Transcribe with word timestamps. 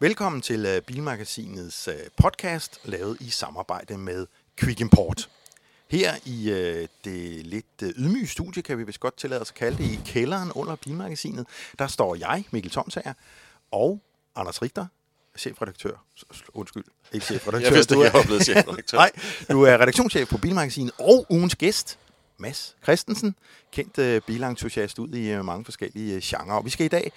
Velkommen 0.00 0.42
til 0.42 0.66
øh, 0.66 0.82
Bilmagasinets 0.82 1.88
øh, 1.88 1.94
podcast, 2.16 2.80
lavet 2.84 3.16
i 3.20 3.30
samarbejde 3.30 3.98
med 3.98 4.26
Quick 4.60 4.80
Import. 4.80 5.28
Her 5.90 6.14
i 6.24 6.50
øh, 6.50 6.88
det 7.04 7.46
lidt 7.46 7.66
øh, 7.82 7.88
ydmyge 7.96 8.26
studie, 8.26 8.62
kan 8.62 8.78
vi 8.78 8.82
vist 8.84 9.00
godt 9.00 9.16
tillade 9.16 9.40
os 9.40 9.50
at 9.50 9.54
kalde 9.54 9.78
det, 9.78 9.84
i 9.84 10.00
kælderen 10.06 10.52
under 10.52 10.76
Bilmagasinet, 10.76 11.46
der 11.78 11.86
står 11.86 12.14
jeg, 12.14 12.44
Mikkel 12.50 12.70
Tomsager, 12.72 13.12
og 13.70 14.00
Anders 14.36 14.62
Richter, 14.62 14.86
chefredaktør. 15.38 16.04
Undskyld, 16.54 16.84
ikke 17.12 17.26
chefredaktør. 17.26 17.68
Jeg 17.68 17.74
vidste 17.74 17.94
Du 17.94 18.00
er- 18.00 18.10
jeg 18.14 18.24
blevet 18.26 18.44
chefredaktør. 18.44 18.98
Nej, 19.04 19.10
du 19.50 19.62
er 19.62 19.78
redaktionschef 19.78 20.28
på 20.28 20.38
Bilmagasinet 20.38 20.92
og 20.98 21.26
ugens 21.30 21.56
gæst, 21.56 21.98
Mads 22.38 22.76
Christensen, 22.82 23.34
kendt 23.72 23.98
øh, 23.98 24.20
bilentusiast 24.26 24.98
ud 24.98 25.08
i 25.08 25.28
øh, 25.30 25.44
mange 25.44 25.64
forskellige 25.64 26.14
øh, 26.14 26.20
genrer. 26.24 26.54
Og 26.56 26.64
vi 26.64 26.70
skal 26.70 26.86
i 26.86 26.88
dag 26.88 27.12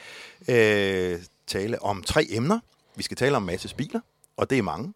øh, 0.48 1.20
tale 1.50 1.82
om 1.82 2.04
tre 2.04 2.28
emner. 2.30 2.60
Vi 2.96 3.04
skal 3.04 3.18
tale 3.18 3.36
om 3.36 3.44
Masses 3.44 3.74
biler, 3.74 4.00
og 4.38 4.50
det 4.50 4.58
er 4.58 4.62
mange. 4.62 4.94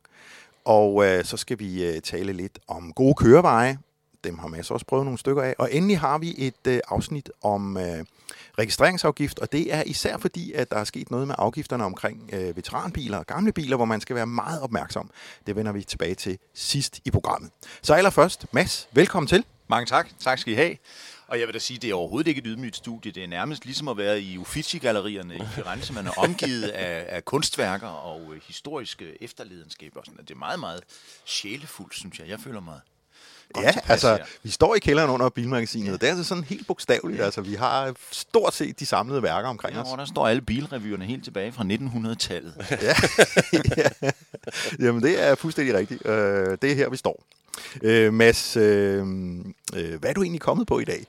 Og 0.66 1.06
øh, 1.06 1.26
så 1.26 1.38
skal 1.38 1.60
vi 1.60 1.86
øh, 1.86 2.02
tale 2.02 2.34
lidt 2.34 2.60
om 2.68 2.94
gode 2.94 3.14
køreveje. 3.14 3.78
Dem 4.24 4.40
har 4.40 4.48
Mads 4.48 4.72
også 4.72 4.86
prøvet 4.86 5.06
nogle 5.06 5.20
stykker 5.20 5.44
af. 5.44 5.56
Og 5.58 5.74
endelig 5.74 6.00
har 6.00 6.18
vi 6.18 6.36
et 6.38 6.68
øh, 6.68 6.80
afsnit 6.88 7.32
om 7.42 7.78
øh, 7.78 8.06
registreringsafgift, 8.60 9.40
og 9.40 9.52
det 9.52 9.74
er 9.74 9.84
især 9.86 10.18
fordi, 10.18 10.54
at 10.54 10.72
der 10.72 10.78
er 10.78 10.84
sket 10.84 11.12
noget 11.12 11.28
med 11.28 11.36
afgifterne 11.38 11.86
omkring 11.86 12.30
øh, 12.34 12.56
veteranbiler 12.56 13.18
og 13.18 13.28
gamle 13.28 13.52
biler, 13.52 13.76
hvor 13.76 13.86
man 13.86 14.02
skal 14.02 14.16
være 14.16 14.28
meget 14.28 14.62
opmærksom. 14.62 15.10
Det 15.48 15.56
vender 15.56 15.72
vi 15.72 15.84
tilbage 15.84 16.16
til 16.16 16.38
sidst 16.54 17.00
i 17.06 17.12
programmet. 17.12 17.52
Så 17.82 17.94
allerførst, 17.94 18.46
Mads, 18.52 18.90
velkommen 18.92 19.28
til. 19.28 19.46
Mange 19.68 19.86
tak. 19.86 20.08
Tak 20.20 20.40
skal 20.40 20.54
I 20.54 20.56
have. 20.56 20.76
Og 21.28 21.40
jeg 21.40 21.48
vil 21.48 21.54
da 21.54 21.60
sige, 21.60 21.78
det 21.80 21.90
er 21.90 21.94
overhovedet 21.94 22.28
ikke 22.28 22.40
et 22.40 22.46
ydmygt 22.48 22.76
studie. 22.76 23.12
Det 23.12 23.24
er 23.24 23.28
nærmest 23.28 23.66
ligesom 23.66 23.88
at 23.88 23.98
være 23.98 24.22
i 24.22 24.38
Uffizi-gallerierne 24.38 25.36
i 25.36 25.42
Firenze. 25.56 25.94
Man 25.94 26.08
er 26.08 26.12
omgivet 26.18 26.64
af, 26.68 27.06
af 27.16 27.26
kunstværker 27.26 27.88
og 27.88 28.34
øh, 28.36 28.42
historiske 28.48 29.24
efterlidenskaber. 29.24 30.00
Og 30.00 30.06
sådan. 30.06 30.26
Det 30.26 30.32
er 30.34 30.38
meget, 30.38 30.60
meget 30.60 30.82
sjælefuldt, 31.26 31.96
synes 31.96 32.20
jeg. 32.20 32.28
Jeg 32.30 32.40
føler 32.40 32.60
mig 32.60 32.80
godt 33.54 33.66
Ja, 33.66 33.72
altså, 33.88 34.16
her. 34.16 34.26
vi 34.44 34.50
står 34.50 34.76
i 34.76 34.80
kælderen 34.80 35.10
under 35.10 35.30
bilmagasinet, 35.30 35.88
ja. 35.88 35.92
det 35.94 36.04
er 36.04 36.08
altså 36.08 36.24
sådan 36.24 36.44
helt 36.44 36.68
bogstaveligt. 36.68 37.20
Ja. 37.20 37.26
Altså, 37.26 37.42
vi 37.42 37.54
har 37.54 37.94
stort 38.12 38.54
set 38.54 38.80
de 38.80 38.86
samlede 38.86 39.24
værker 39.24 39.50
omkring 39.50 39.76
Ja, 39.76 39.82
os. 39.82 39.88
der 39.98 40.06
står 40.06 40.28
alle 40.28 40.42
bilrevyerne 40.42 41.06
helt 41.06 41.24
tilbage 41.24 41.52
fra 41.52 41.64
1900-tallet. 41.64 42.54
Ja. 42.72 42.96
ja. 44.02 44.12
Jamen, 44.80 45.04
det 45.04 45.24
er 45.24 45.36
fuldstændig 45.36 45.76
rigtigt. 45.76 46.06
Øh, 46.08 46.58
det 46.62 46.72
er 46.72 46.76
her, 46.76 46.90
vi 46.90 46.98
står. 46.98 47.24
Øh, 47.84 48.14
Mads, 48.14 48.58
øh, 48.58 49.00
øh, 49.76 50.00
hvad 50.00 50.10
er 50.10 50.14
du 50.14 50.22
egentlig 50.24 50.42
kommet 50.42 50.68
på 50.68 50.80
i 50.80 50.84
dag? 50.86 51.06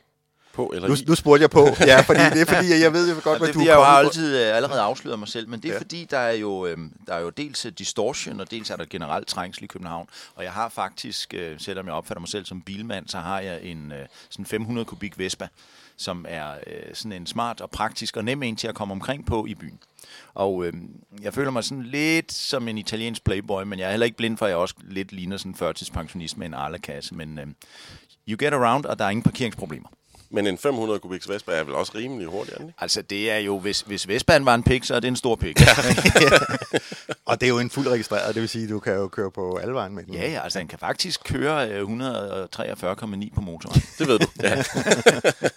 På 0.54 0.66
eller 0.74 0.88
Nu, 0.88 0.94
i. 0.94 1.04
nu 1.08 1.14
spurgte 1.14 1.42
jeg 1.42 1.50
på. 1.50 1.68
Ja, 1.86 2.00
fordi 2.00 2.20
det 2.20 2.40
er 2.40 2.54
fordi, 2.54 2.82
jeg 2.82 2.92
ved 2.92 3.14
jo 3.14 3.20
godt, 3.24 3.38
hvad 3.38 3.48
det 3.48 3.54
du 3.54 3.60
er 3.60 3.64
er 3.64 3.68
jeg 3.68 3.76
har 3.76 3.98
altid 3.98 4.40
øh, 4.40 4.56
allerede 4.56 4.80
afsløret 4.80 5.18
mig 5.18 5.28
selv, 5.28 5.48
men 5.48 5.60
det 5.62 5.68
er 5.68 5.72
Ja. 5.72 5.78
fordi, 5.78 6.06
der 6.10 6.18
er, 6.18 6.32
jo, 6.32 6.66
øh, 6.66 6.76
der 7.06 7.14
er 7.14 7.20
jo 7.20 7.30
dels 7.30 7.66
øh, 7.66 7.72
distortion, 7.78 8.40
og 8.40 8.50
dels 8.50 8.70
er 8.70 8.76
der 8.76 8.84
generelt 8.90 9.28
trængsel 9.28 9.64
i 9.64 9.66
København. 9.66 10.08
Og 10.34 10.44
jeg 10.44 10.52
har 10.52 10.68
faktisk, 10.68 11.34
øh, 11.34 11.60
selvom 11.60 11.86
jeg 11.86 11.94
opfatter 11.94 12.20
mig 12.20 12.28
selv 12.28 12.44
som 12.44 12.62
bilmand, 12.62 13.08
så 13.08 13.18
har 13.18 13.40
jeg 13.40 13.62
en 13.62 13.92
øh, 13.92 14.06
sådan 14.30 14.46
500 14.46 14.84
kubik 14.84 15.18
Vespa, 15.18 15.48
som 15.96 16.24
er 16.28 16.50
øh, 16.66 16.94
sådan 16.94 17.12
en 17.12 17.26
smart 17.26 17.60
og 17.60 17.70
praktisk 17.70 18.16
og 18.16 18.24
nem 18.24 18.42
en 18.42 18.56
til 18.56 18.68
at 18.68 18.74
komme 18.74 18.92
omkring 18.92 19.26
på 19.26 19.46
i 19.46 19.54
byen. 19.54 19.78
Og 20.34 20.64
øh, 20.66 20.72
jeg 21.22 21.34
føler 21.34 21.50
mig 21.50 21.64
sådan 21.64 21.82
lidt 21.82 22.32
som 22.32 22.68
en 22.68 22.78
italiensk 22.78 23.24
playboy, 23.24 23.62
men 23.62 23.78
jeg 23.78 23.86
er 23.86 23.90
heller 23.90 24.04
ikke 24.04 24.16
blind 24.16 24.38
for, 24.38 24.46
at 24.46 24.50
jeg 24.50 24.58
også 24.58 24.74
lidt 24.82 25.12
ligner 25.12 25.36
sådan 25.36 25.52
en 25.52 25.56
førtidspensionist 25.56 26.36
med 26.38 26.46
en 26.46 26.54
Arla-kasse. 26.54 27.14
Men 27.14 27.38
øh, 27.38 27.46
you 28.28 28.36
get 28.38 28.52
around, 28.52 28.84
og 28.84 28.98
der 28.98 29.04
er 29.04 29.10
ingen 29.10 29.22
parkeringsproblemer. 29.22 29.88
Men 30.30 30.46
en 30.46 30.58
500 30.58 31.00
kubiks 31.00 31.28
Vespa 31.28 31.52
er 31.52 31.64
vel 31.64 31.74
også 31.74 31.92
rimelig 31.94 32.26
hurtigere, 32.26 32.62
ikke? 32.62 32.74
Altså, 32.78 33.02
det 33.02 33.30
er 33.30 33.38
jo, 33.38 33.58
hvis, 33.58 33.80
hvis 33.80 34.08
Vespaen 34.08 34.46
var 34.46 34.54
en 34.54 34.62
pik, 34.62 34.84
så 34.84 34.94
er 34.94 35.00
det 35.00 35.08
en 35.08 35.16
stor 35.16 35.36
pik. 35.36 35.60
Ja, 35.60 35.66
Og 37.26 37.40
det 37.40 37.46
er 37.46 37.50
jo 37.50 37.58
en 37.58 37.70
fuld 37.70 37.88
registreret, 37.88 38.34
det 38.34 38.40
vil 38.40 38.48
sige, 38.48 38.64
at 38.64 38.70
du 38.70 38.78
kan 38.78 38.94
jo 38.94 39.08
køre 39.08 39.30
på 39.30 39.56
alle 39.56 39.74
vejen 39.74 39.94
med 39.94 40.04
den. 40.04 40.14
ja, 40.14 40.30
ja 40.30 40.40
altså, 40.44 40.58
den 40.58 40.68
kan 40.68 40.78
faktisk 40.78 41.24
køre 41.24 41.70
øh, 41.70 41.82
143,9 41.82 43.34
på 43.34 43.40
motoren. 43.40 43.82
Det 43.98 44.08
ved 44.08 44.18
du. 44.18 44.26
Ja. 44.42 44.62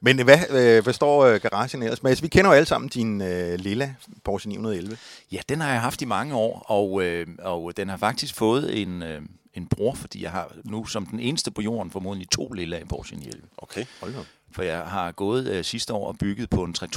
Men 0.00 0.24
hvad, 0.24 0.38
øh, 0.50 0.82
hvad 0.82 0.92
står 0.92 1.24
øh, 1.24 1.40
garagen 1.40 1.82
ellers? 1.82 2.02
Mads, 2.02 2.22
vi 2.22 2.28
kender 2.28 2.50
jo 2.50 2.54
alle 2.54 2.66
sammen 2.66 2.88
din 2.88 3.22
øh, 3.22 3.58
lilla 3.58 3.94
Porsche 4.24 4.50
911. 4.50 4.96
Ja, 5.32 5.38
den 5.48 5.60
har 5.60 5.70
jeg 5.72 5.80
haft 5.80 6.02
i 6.02 6.04
mange 6.04 6.34
år, 6.34 6.64
og, 6.68 7.02
øh, 7.02 7.26
og 7.38 7.76
den 7.76 7.88
har 7.88 7.96
faktisk 7.96 8.34
fået 8.34 8.82
en, 8.82 9.02
øh, 9.02 9.22
en 9.56 9.66
bror, 9.66 9.94
fordi 9.94 10.22
jeg 10.22 10.30
har 10.30 10.52
nu 10.64 10.86
som 10.86 11.06
den 11.06 11.20
eneste 11.20 11.50
på 11.50 11.62
jorden 11.62 11.90
formodentlig 11.90 12.30
to 12.30 12.52
lilla 12.52 12.78
i 12.78 12.84
Porsche 12.84 13.16
911. 13.16 13.48
Okay. 13.58 13.84
Hold 14.00 14.14
op. 14.14 14.26
For 14.50 14.62
jeg 14.62 14.78
har 14.78 15.12
gået 15.12 15.48
øh, 15.48 15.64
sidste 15.64 15.92
år 15.94 16.08
og 16.08 16.18
bygget 16.18 16.50
på 16.50 16.64
en 16.64 16.72
3 16.74 16.88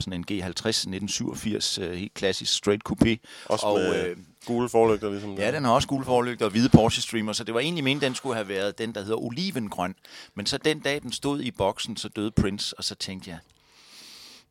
sådan 0.00 0.12
en 0.12 0.24
G50 0.30 0.48
1987, 0.68 1.78
øh, 1.78 1.92
helt 1.92 2.14
klassisk 2.14 2.56
straight 2.56 2.82
coupé. 2.88 3.16
Også 3.46 3.66
og, 3.66 3.78
med 3.78 4.06
øh, 4.06 4.16
gule 4.46 4.68
forlygter, 4.68 5.10
ligesom 5.10 5.34
Ja, 5.34 5.44
der. 5.46 5.50
den 5.50 5.64
har 5.64 5.72
også 5.72 5.88
gule 5.88 6.04
forlygter 6.04 6.44
og 6.44 6.50
hvide 6.50 6.68
Porsche 6.68 7.02
Streamer, 7.02 7.32
så 7.32 7.44
det 7.44 7.54
var 7.54 7.60
egentlig 7.60 7.84
meningen, 7.84 8.02
den 8.02 8.14
skulle 8.14 8.34
have 8.34 8.48
været 8.48 8.78
den, 8.78 8.94
der 8.94 9.00
hedder 9.00 9.16
olivengrøn. 9.16 9.94
Men 10.34 10.46
så 10.46 10.58
den 10.58 10.80
dag, 10.80 11.02
den 11.02 11.12
stod 11.12 11.40
i 11.40 11.50
boksen, 11.50 11.96
så 11.96 12.08
døde 12.08 12.30
Prince, 12.30 12.78
og 12.78 12.84
så 12.84 12.94
tænkte 12.94 13.30
jeg, 13.30 13.38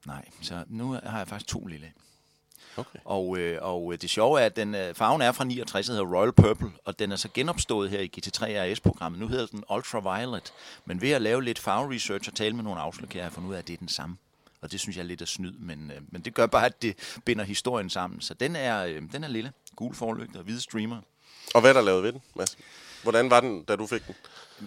nej, 0.05 0.25
så 0.41 0.63
nu 0.67 0.97
har 1.03 1.17
jeg 1.17 1.27
faktisk 1.27 1.47
to 1.49 1.65
lille. 1.65 1.91
Okay. 2.77 2.99
Og, 3.05 3.37
øh, 3.37 3.57
og 3.61 4.01
det 4.01 4.09
sjove 4.09 4.41
er, 4.41 4.45
at 4.45 4.55
den, 4.55 4.75
øh, 4.75 4.95
farven 4.95 5.21
er 5.21 5.31
fra 5.31 5.43
69, 5.43 5.89
og 5.89 5.95
hedder 5.95 6.17
Royal 6.17 6.31
Purple, 6.31 6.71
og 6.85 6.99
den 6.99 7.11
er 7.11 7.15
så 7.15 7.29
genopstået 7.33 7.89
her 7.89 7.99
i 7.99 8.11
GT3 8.17 8.45
RS-programmet. 8.45 9.21
Nu 9.21 9.27
hedder 9.27 9.45
den 9.45 9.63
Ultraviolet, 9.75 10.53
men 10.85 11.01
ved 11.01 11.11
at 11.11 11.21
lave 11.21 11.43
lidt 11.43 11.59
farveresearch 11.59 12.29
og 12.29 12.35
tale 12.35 12.55
med 12.55 12.63
nogle 12.63 12.79
afslører, 12.81 13.09
kan 13.09 13.21
jeg 13.21 13.31
fundet 13.31 13.49
ud 13.49 13.53
af, 13.53 13.59
at 13.59 13.67
det 13.67 13.73
er 13.73 13.77
den 13.77 13.87
samme. 13.87 14.17
Og 14.61 14.71
det 14.71 14.79
synes 14.79 14.97
jeg 14.97 15.03
er 15.03 15.07
lidt 15.07 15.21
af 15.21 15.27
snyd, 15.27 15.53
men, 15.53 15.91
øh, 15.91 16.01
men 16.11 16.21
det 16.21 16.33
gør 16.33 16.45
bare, 16.45 16.65
at 16.65 16.81
det 16.81 17.19
binder 17.25 17.43
historien 17.43 17.89
sammen. 17.89 18.21
Så 18.21 18.33
den 18.33 18.55
er, 18.55 18.85
øh, 18.85 19.01
den 19.11 19.23
er 19.23 19.27
lille. 19.27 19.51
Gul 19.75 19.95
forlygter 19.95 20.39
og 20.39 20.45
hvide 20.45 20.61
streamer. 20.61 21.01
Og 21.55 21.61
hvad 21.61 21.69
er 21.69 21.73
der 21.73 21.81
lavet 21.81 22.03
ved 22.03 22.11
den, 22.11 22.21
Mads? 22.35 22.57
Hvordan 23.03 23.29
var 23.29 23.39
den, 23.39 23.63
da 23.63 23.75
du 23.75 23.87
fik 23.87 24.07
den? 24.07 24.15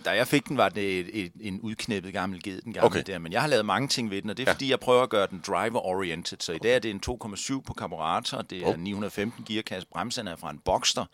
Da 0.04 0.10
jeg 0.10 0.28
fik 0.28 0.48
den, 0.48 0.56
var 0.56 0.68
det 0.68 0.98
et, 1.00 1.08
et, 1.24 1.32
en 1.40 1.60
udknæppet 1.60 2.12
gammel 2.12 2.42
ged, 2.42 2.60
den 2.62 2.72
gamle 2.72 2.86
Okay. 2.86 3.02
der. 3.06 3.18
Men 3.18 3.32
jeg 3.32 3.40
har 3.40 3.48
lavet 3.48 3.66
mange 3.66 3.88
ting 3.88 4.10
ved 4.10 4.22
den, 4.22 4.30
og 4.30 4.36
det 4.36 4.42
er 4.42 4.50
Ja. 4.50 4.54
fordi, 4.54 4.70
jeg 4.70 4.80
prøver 4.80 5.02
at 5.02 5.08
gøre 5.10 5.26
den 5.30 5.42
driver-oriented. 5.46 6.36
Så 6.40 6.52
i 6.52 6.58
dag 6.58 6.74
er 6.74 6.78
det 6.78 6.90
en 6.90 7.00
2,7 7.06 7.60
på 7.60 7.72
karburator, 7.74 8.42
det 8.42 8.62
er 8.62 8.66
Oh. 8.66 8.78
915 8.78 9.44
gearkasse, 9.48 9.88
bremserne 9.92 10.30
er 10.30 10.36
fra 10.36 10.50
en 10.50 10.58
Boxster, 10.64 11.04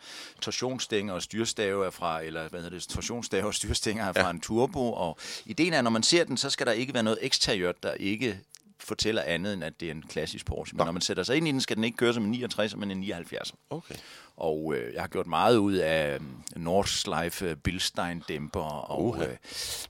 torsionsstænger 0.41 1.13
og 1.13 1.21
styrstave 1.21 1.85
er 1.85 1.89
fra, 1.89 2.21
eller 2.21 2.49
hvad 2.49 2.59
hedder 2.61 2.77
det, 2.77 2.87
torsionsstave 2.87 3.45
og 3.45 3.53
styrstænger 3.53 4.05
er 4.05 4.13
fra 4.13 4.21
Ja. 4.25 4.29
en 4.29 4.41
turbo. 4.41 4.93
Og 4.93 5.17
ideen 5.45 5.73
er, 5.73 5.81
når 5.81 5.89
man 5.91 6.03
ser 6.03 6.23
den, 6.23 6.37
så 6.37 6.49
skal 6.49 6.65
der 6.65 6.71
ikke 6.71 6.93
være 6.93 7.03
noget 7.03 7.19
eksteriørt, 7.21 7.83
der 7.83 7.93
ikke 7.93 8.39
fortæller 8.85 9.21
andet, 9.21 9.53
end 9.53 9.63
at 9.63 9.73
det 9.79 9.87
er 9.87 9.91
en 9.91 10.03
klassisk 10.09 10.45
Porsche. 10.45 10.75
Men 10.75 10.77
Nå. 10.77 10.85
når 10.85 10.91
man 10.91 11.01
sætter 11.01 11.23
sig 11.23 11.37
ind 11.37 11.47
i 11.47 11.51
den, 11.51 11.61
skal 11.61 11.75
den 11.75 11.83
ikke 11.83 11.97
køre 11.97 12.13
som 12.13 12.23
en 12.23 12.31
69, 12.31 12.75
men 12.75 12.91
en 12.91 12.97
79. 12.97 13.53
Okay. 13.69 13.95
Og 14.37 14.73
øh, 14.77 14.93
jeg 14.93 15.01
har 15.01 15.07
gjort 15.07 15.27
meget 15.27 15.57
ud 15.57 15.73
af 15.73 16.19
Nordschleife 16.55 17.45
øh, 17.45 17.55
Bilstein-dæmper, 17.55 18.59
og 18.91 19.05
Uha. 19.05 19.23
øh, 19.23 19.35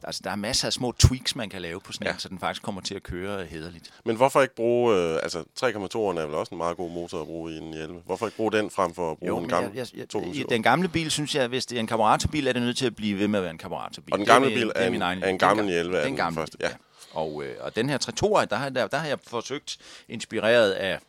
altså, 0.04 0.22
der 0.24 0.32
er 0.32 0.36
masser 0.36 0.68
af 0.68 0.74
små 0.74 0.92
tweaks, 1.00 1.36
man 1.36 1.50
kan 1.50 1.62
lave 1.62 1.80
på 1.82 1.92
sådan 1.92 2.08
Ja. 2.08 2.14
en, 2.14 2.20
så 2.20 2.30
den 2.30 2.40
faktisk 2.40 2.62
kommer 2.64 2.82
til 2.82 2.96
at 2.96 3.04
køre 3.04 3.46
hederligt. 3.46 3.94
Men 4.06 4.16
hvorfor 4.16 4.42
ikke 4.42 4.56
bruge... 4.56 4.96
Øh, 4.96 5.20
altså, 5.24 5.40
3,2'eren 5.40 6.20
er 6.22 6.26
vel 6.26 6.36
også 6.36 6.50
en 6.52 6.58
meget 6.58 6.78
god 6.78 6.92
motor 6.92 7.22
at 7.22 7.26
bruge 7.28 7.54
i 7.54 7.58
en 7.58 7.74
11. 7.74 8.02
Hvorfor 8.06 8.26
ikke 8.26 8.38
bruge 8.38 8.52
den 8.52 8.70
frem 8.70 8.94
for 8.94 9.12
at 9.12 9.18
bruge 9.18 9.32
den 9.34 9.42
men 9.42 9.50
gamle 9.50 9.72
jeg, 9.76 9.88
jeg, 9.96 10.06
2,7? 10.16 10.38
jeg, 10.40 10.46
den 10.50 10.64
gamle 10.64 10.88
bil, 10.88 11.12
synes 11.12 11.36
jeg, 11.36 11.48
hvis 11.48 11.66
det 11.66 11.76
er 11.76 11.80
en 11.80 11.88
karburatorbil, 11.88 12.48
er 12.48 12.54
det 12.54 12.62
nødt 12.62 12.78
til 12.78 12.86
at 12.86 12.96
blive 12.96 13.20
ved 13.20 13.28
med 13.28 13.40
at 13.40 13.44
være 13.44 13.52
en 13.52 13.58
karburatorbil. 13.58 14.14
Og 14.14 14.18
den 14.20 14.26
gamle 14.28 14.50
bil 14.50 14.62
det 14.62 14.72
er 14.76 14.86
en- 14.86 14.92
min 14.92 15.02
egen- 15.02 15.24
er 15.24 15.28
en 15.28 15.38
gammel 15.40 15.66
den, 15.66 15.74
11 15.74 15.98
er 15.98 16.02
den 16.02 16.08
den 16.10 16.16
gamle, 16.18 16.36
første, 16.36 16.58
ja. 16.62 16.70
Og, 17.14 17.44
øh, 17.44 17.56
og 17.60 17.76
den 17.76 17.90
her 17.90 17.98
3 17.98 18.12
der, 18.46 18.56
har- 18.56 18.70
der, 18.70 18.88
der 18.88 18.98
har 18.98 19.08
jeg 19.08 19.18
forsøgt, 19.28 19.78
inspireret 20.10 20.72
af 20.72 21.00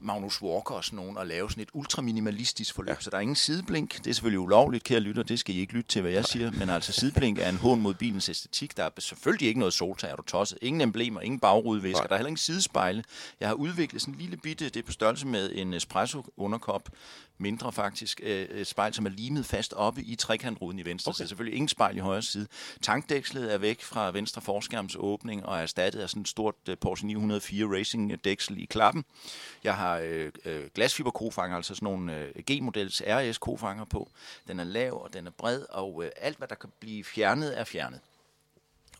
Magnus 0.00 0.42
Walker 0.42 0.74
og 0.74 0.84
sådan 0.84 0.96
nogen, 0.96 1.18
at 1.18 1.26
lave 1.26 1.50
sådan 1.50 1.62
et 1.62 1.68
ultraminimalistisk 1.72 2.74
forløb. 2.74 2.88
Ja. 2.94 3.00
Så 3.00 3.10
der 3.10 3.16
er 3.16 3.20
ingen 3.20 3.36
sideblink. 3.36 3.98
Det 3.98 4.06
er 4.06 4.14
selvfølgelig 4.14 4.40
ulovligt, 4.40 4.84
kære 4.84 5.00
lytter. 5.00 5.22
Det 5.22 5.38
skal 5.38 5.54
I 5.54 5.58
ikke 5.58 5.72
lytte 5.72 5.88
til, 5.90 6.02
hvad 6.02 6.10
jeg 6.12 6.24
siger. 6.24 6.50
Men 6.50 6.70
altså, 6.70 6.92
sideblink 6.92 7.38
er 7.38 7.48
en 7.48 7.56
hån 7.56 7.80
mod 7.80 7.94
bilens 7.94 8.28
æstetik. 8.28 8.76
Der 8.76 8.84
er 8.84 8.90
selvfølgelig 8.98 9.48
ikke 9.48 9.58
noget 9.60 9.74
soltag, 9.74 10.10
er 10.10 10.16
du 10.16 10.22
tosset. 10.22 10.58
Ingen 10.62 10.80
emblemer, 10.80 11.20
ingen 11.20 11.40
bagrudevæsker. 11.40 12.02
Der 12.06 12.12
er 12.12 12.16
heller 12.16 12.28
ingen 12.28 12.36
sidespejle. 12.36 13.04
Jeg 13.40 13.48
har 13.48 13.54
udviklet 13.54 14.02
sådan 14.02 14.14
en 14.14 14.20
lille 14.20 14.36
bitte, 14.36 14.64
det 14.64 14.76
er 14.76 14.82
på 14.86 14.92
størrelse 14.92 15.26
med 15.26 15.50
en 15.54 15.74
espresso 15.74 16.24
underkop. 16.36 16.88
Mindre 17.38 17.72
faktisk. 17.72 18.20
øh, 18.22 18.42
Et 18.42 18.66
spejl, 18.66 18.94
som 18.94 19.06
er 19.06 19.10
limet 19.10 19.46
fast 19.46 19.72
oppe 19.72 20.02
i 20.02 20.14
trekantruden 20.14 20.78
i 20.78 20.84
venstre 20.84 21.10
okay. 21.10 21.16
side. 21.16 21.28
Selvfølgelig 21.28 21.56
ingen 21.56 21.68
spejl 21.68 21.96
i 21.96 22.00
højre 22.00 22.22
side. 22.22 22.46
Tankdækslet 22.82 23.54
er 23.54 23.58
væk 23.58 23.82
fra 23.82 24.10
venstre 24.10 24.42
forskærms 24.42 24.96
åbning 24.98 25.46
og 25.46 25.58
er 25.58 25.62
erstattet 25.62 26.00
af 26.00 26.10
sådan 26.10 26.22
et 26.22 26.28
stort 26.28 26.54
øh, 26.68 26.76
Porsche 26.78 27.06
904 27.06 27.78
Racing 27.78 28.24
dæksel 28.24 28.62
i 28.62 28.64
klappen. 28.64 29.04
Jeg 29.64 29.76
har 29.76 29.98
øh, 29.98 30.32
øh, 30.44 30.64
glasfiberkofanger, 30.74 31.56
altså 31.56 31.74
sådan 31.74 31.86
nogle 31.86 32.16
øh, 32.16 32.42
G-models 32.50 33.02
RS-kofanger 33.06 33.84
på. 33.84 34.08
Den 34.48 34.60
er 34.60 34.64
lav, 34.64 35.02
og 35.02 35.12
den 35.12 35.26
er 35.26 35.30
bred, 35.30 35.62
og 35.70 36.04
øh, 36.04 36.10
alt, 36.16 36.38
hvad 36.38 36.48
der 36.48 36.54
kan 36.54 36.70
blive 36.80 37.04
fjernet, 37.04 37.60
er 37.60 37.64
fjernet. 37.64 38.00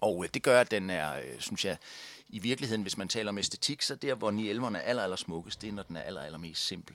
Og 0.01 0.25
øh, 0.25 0.31
det 0.35 0.43
gør, 0.43 0.61
at 0.61 0.71
den 0.71 0.91
er, 0.91 1.17
øh, 1.17 1.41
synes 1.41 1.65
jeg, 1.65 1.77
i 2.29 2.39
virkeligheden, 2.39 2.83
hvis 2.83 2.97
man 2.97 3.09
taler 3.09 3.29
om 3.29 3.39
æstetik, 3.39 3.83
så 3.83 3.95
der, 3.95 4.15
hvor 4.15 4.31
911'eren 4.31 4.77
er 4.77 4.81
aller, 4.81 5.03
aller 5.03 5.17
smukkest, 5.17 5.63
det 5.63 5.69
er, 5.69 5.73
når 5.73 5.83
den 5.83 5.97
er 5.97 6.03
aller, 6.03 6.21
aller 6.21 6.39
mest 6.39 6.67
simpel. 6.67 6.95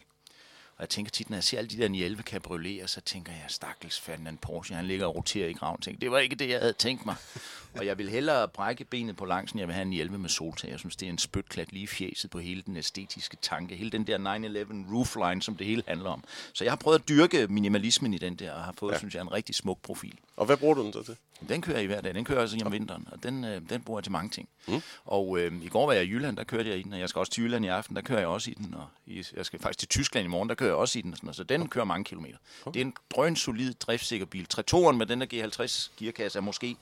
Og 0.78 0.82
jeg 0.82 0.90
tænker 0.90 1.12
tit, 1.12 1.30
når 1.30 1.38
jeg 1.38 1.44
ser 1.44 1.58
alle 1.58 1.70
de 1.70 1.78
der 1.78 1.88
911 1.88 2.24
cabrioleter, 2.24 2.88
så 2.88 3.02
tænker 3.02 3.32
jeg, 3.32 3.46
stakkels 3.48 4.00
Ferdinand 4.00 4.38
Porsche, 4.38 4.76
han 4.76 4.86
ligger 4.86 5.06
og 5.06 5.16
roterer 5.16 5.48
i 5.48 5.54
graven. 5.54 5.82
Tænker, 5.82 6.00
det 6.00 6.12
var 6.12 6.20
ikke 6.20 6.36
det, 6.36 6.50
jeg 6.50 6.60
havde 6.60 6.74
tænkt 6.74 7.06
mig. 7.06 7.16
og 7.78 7.86
jeg 7.86 7.98
vil 7.98 8.10
hellere 8.10 8.48
brække 8.48 8.84
benet 8.84 9.16
på 9.16 9.26
langsen, 9.26 9.60
jeg 9.60 9.68
vil 9.68 9.74
have 9.74 9.82
en 9.82 9.90
911 9.90 10.22
med 10.22 10.30
soltag. 10.30 10.72
Jeg 10.72 10.80
synes, 10.80 10.96
det 10.96 11.06
er 11.06 11.10
en 11.10 11.18
spytklat 11.18 11.74
lige 11.74 11.88
fjeset 11.88 12.32
på 12.32 12.40
hele 12.40 12.62
den 12.62 12.78
æstetiske 12.78 13.38
tanke. 13.42 13.76
Hele 13.76 13.90
den 13.90 14.08
der 14.08 14.18
911 14.18 14.86
roofline, 14.94 15.42
som 15.42 15.56
det 15.56 15.68
hele 15.68 15.84
handler 15.88 16.10
om. 16.10 16.24
Så 16.54 16.64
jeg 16.64 16.72
har 16.72 16.78
prøvet 16.78 17.00
at 17.00 17.10
dyrke 17.10 17.48
minimalismen 17.48 18.14
i 18.14 18.18
den 18.18 18.36
der, 18.36 18.52
og 18.52 18.64
har 18.64 18.74
fået, 18.78 18.94
ja. 18.94 18.98
synes 18.98 19.16
jeg, 19.16 19.22
en 19.22 19.32
rigtig 19.32 19.56
smuk 19.56 19.82
profil. 19.82 20.20
Og 20.36 20.46
hvad 20.46 20.58
bruger 20.58 20.74
du 20.74 20.84
den 20.84 20.94
så 20.94 21.04
til? 21.04 21.18
Den 21.50 21.62
kører 21.62 21.78
jeg 21.78 21.84
i 21.84 21.88
hver 21.88 22.02
dag. 22.02 22.14
Den 22.14 22.26
kører 22.26 22.38
jeg 22.38 22.44
også 22.44 22.58
i 22.58 22.64
om 22.66 22.72
vinteren, 22.72 23.08
og 23.12 23.24
den, 23.24 23.44
øh, 23.44 23.62
den 23.70 23.82
bruger 23.82 24.00
jeg 24.00 24.04
til 24.04 24.12
mange 24.12 24.30
ting. 24.30 24.50
Mm. 24.68 24.82
Og 25.06 25.40
øh, 25.40 25.64
i 25.64 25.68
går 25.68 25.86
var 25.86 25.94
jeg 25.94 26.04
i 26.04 26.10
Jylland, 26.10 26.38
der 26.38 26.44
kørte 26.44 26.70
jeg 26.70 26.80
i 26.80 26.84
den, 26.84 26.94
og 26.94 27.00
jeg 27.00 27.10
skal 27.10 27.20
også 27.20 27.32
til 27.32 27.44
Jylland 27.44 27.66
i 27.66 27.68
aften, 27.68 27.96
der 27.96 28.02
kører 28.02 28.20
jeg 28.20 28.28
også 28.28 28.52
i 28.52 28.54
den, 28.54 28.74
og 28.74 28.88
i, 29.06 29.26
jeg 29.36 29.46
skal 29.46 29.60
faktisk 29.60 29.80
til 29.80 29.88
Tyskland 29.88 30.26
i 30.26 30.28
morgen, 30.28 30.50
der 30.50 30.56
kører 30.56 30.70
jeg 30.70 30.76
også 30.76 31.00
i 31.00 31.02
den, 31.02 31.12
og 31.12 31.18
sådan 31.18 31.28
noget. 31.28 31.36
så 31.36 31.44
den 31.44 31.70
kører 31.70 31.86
mange 31.86 32.04
kilometer. 32.04 32.38
Okay. 32.62 32.74
Det 32.74 32.82
er 32.82 32.86
en 32.86 32.94
drøn 33.16 33.36
solid, 33.36 33.74
driftsikker 33.74 34.26
bil. 34.26 34.46
Tretoren 34.46 34.98
med 34.98 35.06
den 35.06 35.22
der 35.22 35.28
G50 35.34 35.92
gearkasse 35.98 36.40
er 36.40 36.42
måske 36.42 36.76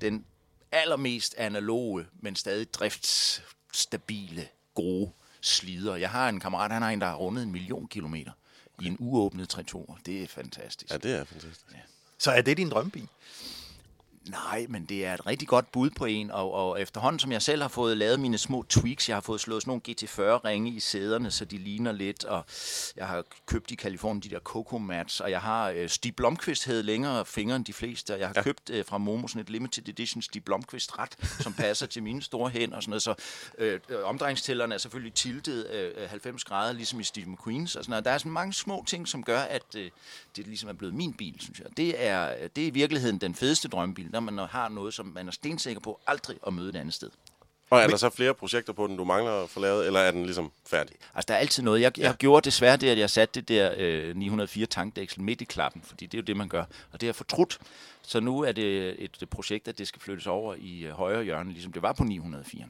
den 0.00 0.24
allermest 0.72 1.34
analoge, 1.38 2.06
men 2.20 2.36
stadig 2.36 2.74
driftsstabile, 2.74 4.48
gode 4.74 5.10
slider. 5.40 5.96
Jeg 5.96 6.10
har 6.10 6.28
en 6.28 6.40
kammerat, 6.40 6.72
han 6.72 6.82
har 6.82 6.90
en, 6.90 7.00
der 7.00 7.06
har 7.06 7.16
rundet 7.16 7.42
en 7.42 7.52
million 7.52 7.88
kilometer 7.88 8.32
okay. 8.74 8.86
i 8.86 8.88
en 8.88 8.96
uåbnet 9.00 9.48
Tretor. 9.48 9.98
Det 10.06 10.22
er 10.22 10.26
fantastisk. 10.26 10.92
Ja, 10.92 10.96
det 10.96 11.12
er 11.12 11.24
fantastisk. 11.24 11.66
Ja. 11.72 11.78
Så 12.18 12.30
er 12.30 12.40
det 12.40 12.56
din 12.56 12.70
drømmebil? 12.70 13.08
Nej, 14.30 14.66
men 14.68 14.84
det 14.84 15.06
er 15.06 15.14
et 15.14 15.26
rigtig 15.26 15.48
godt 15.48 15.72
bud 15.72 15.90
på 15.90 16.04
en, 16.04 16.30
og, 16.30 16.52
og 16.52 16.80
efterhånden 16.80 17.18
som 17.18 17.32
jeg 17.32 17.42
selv 17.42 17.62
har 17.62 17.68
fået 17.68 17.96
lavet 17.96 18.20
mine 18.20 18.38
små 18.38 18.64
tweaks, 18.68 19.08
jeg 19.08 19.16
har 19.16 19.20
fået 19.20 19.40
slået 19.40 19.62
sådan 19.62 19.70
nogle 19.70 19.82
GT40-ringe 19.88 20.70
i 20.70 20.80
sæderne, 20.80 21.30
så 21.30 21.44
de 21.44 21.58
ligner 21.58 21.92
lidt, 21.92 22.24
og 22.24 22.44
jeg 22.96 23.06
har 23.06 23.24
købt 23.46 23.70
i 23.70 23.74
Kalifornien 23.74 24.22
de 24.22 24.28
der 24.28 24.38
Coco 24.38 24.78
Mats, 24.78 25.20
og 25.20 25.30
jeg 25.30 25.40
har 25.40 25.70
øh, 25.70 25.88
Stig 25.88 26.16
Blomqvist 26.16 26.64
havde 26.64 26.82
længere 26.82 27.24
fingre 27.24 27.56
end 27.56 27.64
de 27.64 27.72
fleste, 27.72 28.14
og 28.14 28.20
jeg 28.20 28.28
har 28.28 28.34
ja. 28.36 28.42
købt 28.42 28.70
øh, 28.70 28.84
fra 28.84 28.98
Momo 28.98 29.28
sådan 29.28 29.42
et 29.42 29.50
limited 29.50 29.88
edition 29.88 30.22
Stig 30.22 30.44
Blomqvist 30.44 30.98
ret, 30.98 31.40
som 31.40 31.52
passer 31.54 31.86
til 31.86 32.02
mine 32.02 32.22
store 32.22 32.50
hænder 32.50 32.76
og 32.76 32.82
sådan 32.82 32.90
noget, 32.90 33.02
så 33.02 33.14
øh, 33.58 33.80
øh 33.88 34.04
omdrejningstællerne 34.04 34.74
er 34.74 34.78
selvfølgelig 34.78 35.14
tiltet 35.14 35.70
øh, 35.70 36.08
90 36.08 36.44
grader, 36.44 36.72
ligesom 36.72 37.00
i 37.00 37.04
Steve 37.04 37.26
McQueen's 37.26 37.62
og 37.62 37.68
sådan 37.68 37.84
noget. 37.88 38.04
Der 38.04 38.10
er 38.10 38.18
sådan 38.18 38.32
mange 38.32 38.52
små 38.52 38.84
ting, 38.86 39.08
som 39.08 39.24
gør, 39.24 39.40
at 39.40 39.74
øh, 39.76 39.90
det 40.36 40.46
ligesom 40.46 40.68
er 40.68 40.72
blevet 40.72 40.94
min 40.94 41.12
bil, 41.12 41.40
synes 41.40 41.58
jeg. 41.58 41.66
Det 41.76 42.06
er, 42.06 42.48
det 42.48 42.62
er 42.62 42.68
i 42.68 42.70
virkeligheden 42.70 43.18
den 43.18 43.34
fedeste 43.34 43.68
drømmebil 43.68 44.15
når 44.20 44.32
man 44.32 44.48
har 44.48 44.68
noget, 44.68 44.94
som 44.94 45.06
man 45.06 45.28
er 45.28 45.32
stensikker 45.32 45.80
på 45.80 46.00
aldrig 46.06 46.36
at 46.46 46.52
møde 46.52 46.68
et 46.68 46.76
andet 46.76 46.94
sted. 46.94 47.10
Og 47.70 47.80
er 47.80 47.86
der 47.86 47.96
så 47.96 48.10
flere 48.10 48.34
projekter 48.34 48.72
på 48.72 48.86
den, 48.86 48.96
du 48.96 49.04
mangler 49.04 49.42
at 49.42 49.50
få 49.50 49.60
lavet, 49.60 49.86
eller 49.86 50.00
er 50.00 50.10
den 50.10 50.24
ligesom 50.24 50.52
færdig? 50.66 50.96
Altså, 51.14 51.26
der 51.28 51.34
er 51.34 51.38
altid 51.38 51.62
noget. 51.62 51.80
Jeg, 51.80 51.98
jeg 51.98 52.02
ja. 52.02 52.08
har 52.08 52.14
gjort 52.14 52.44
desværre 52.44 52.76
det, 52.76 52.88
at 52.88 52.98
jeg 52.98 53.10
satte 53.10 53.40
det 53.40 53.48
der 53.48 53.74
øh, 53.76 54.16
904 54.16 54.66
tankdæksel 54.66 55.22
midt 55.22 55.40
i 55.40 55.44
klappen, 55.44 55.82
fordi 55.82 56.06
det 56.06 56.14
er 56.14 56.22
jo 56.22 56.24
det, 56.24 56.36
man 56.36 56.48
gør. 56.48 56.64
Og 56.92 57.00
det 57.00 57.08
er 57.08 57.12
fortrudt. 57.12 57.58
Så 58.02 58.20
nu 58.20 58.40
er 58.40 58.52
det 58.52 58.88
et, 59.04 59.18
et 59.22 59.28
projekt, 59.28 59.68
at 59.68 59.78
det 59.78 59.88
skal 59.88 60.02
flyttes 60.02 60.26
over 60.26 60.54
i 60.58 60.80
øh, 60.84 60.92
højre 60.92 61.24
hjørne, 61.24 61.52
ligesom 61.52 61.72
det 61.72 61.82
var 61.82 61.92
på 61.92 62.04
904. 62.04 62.64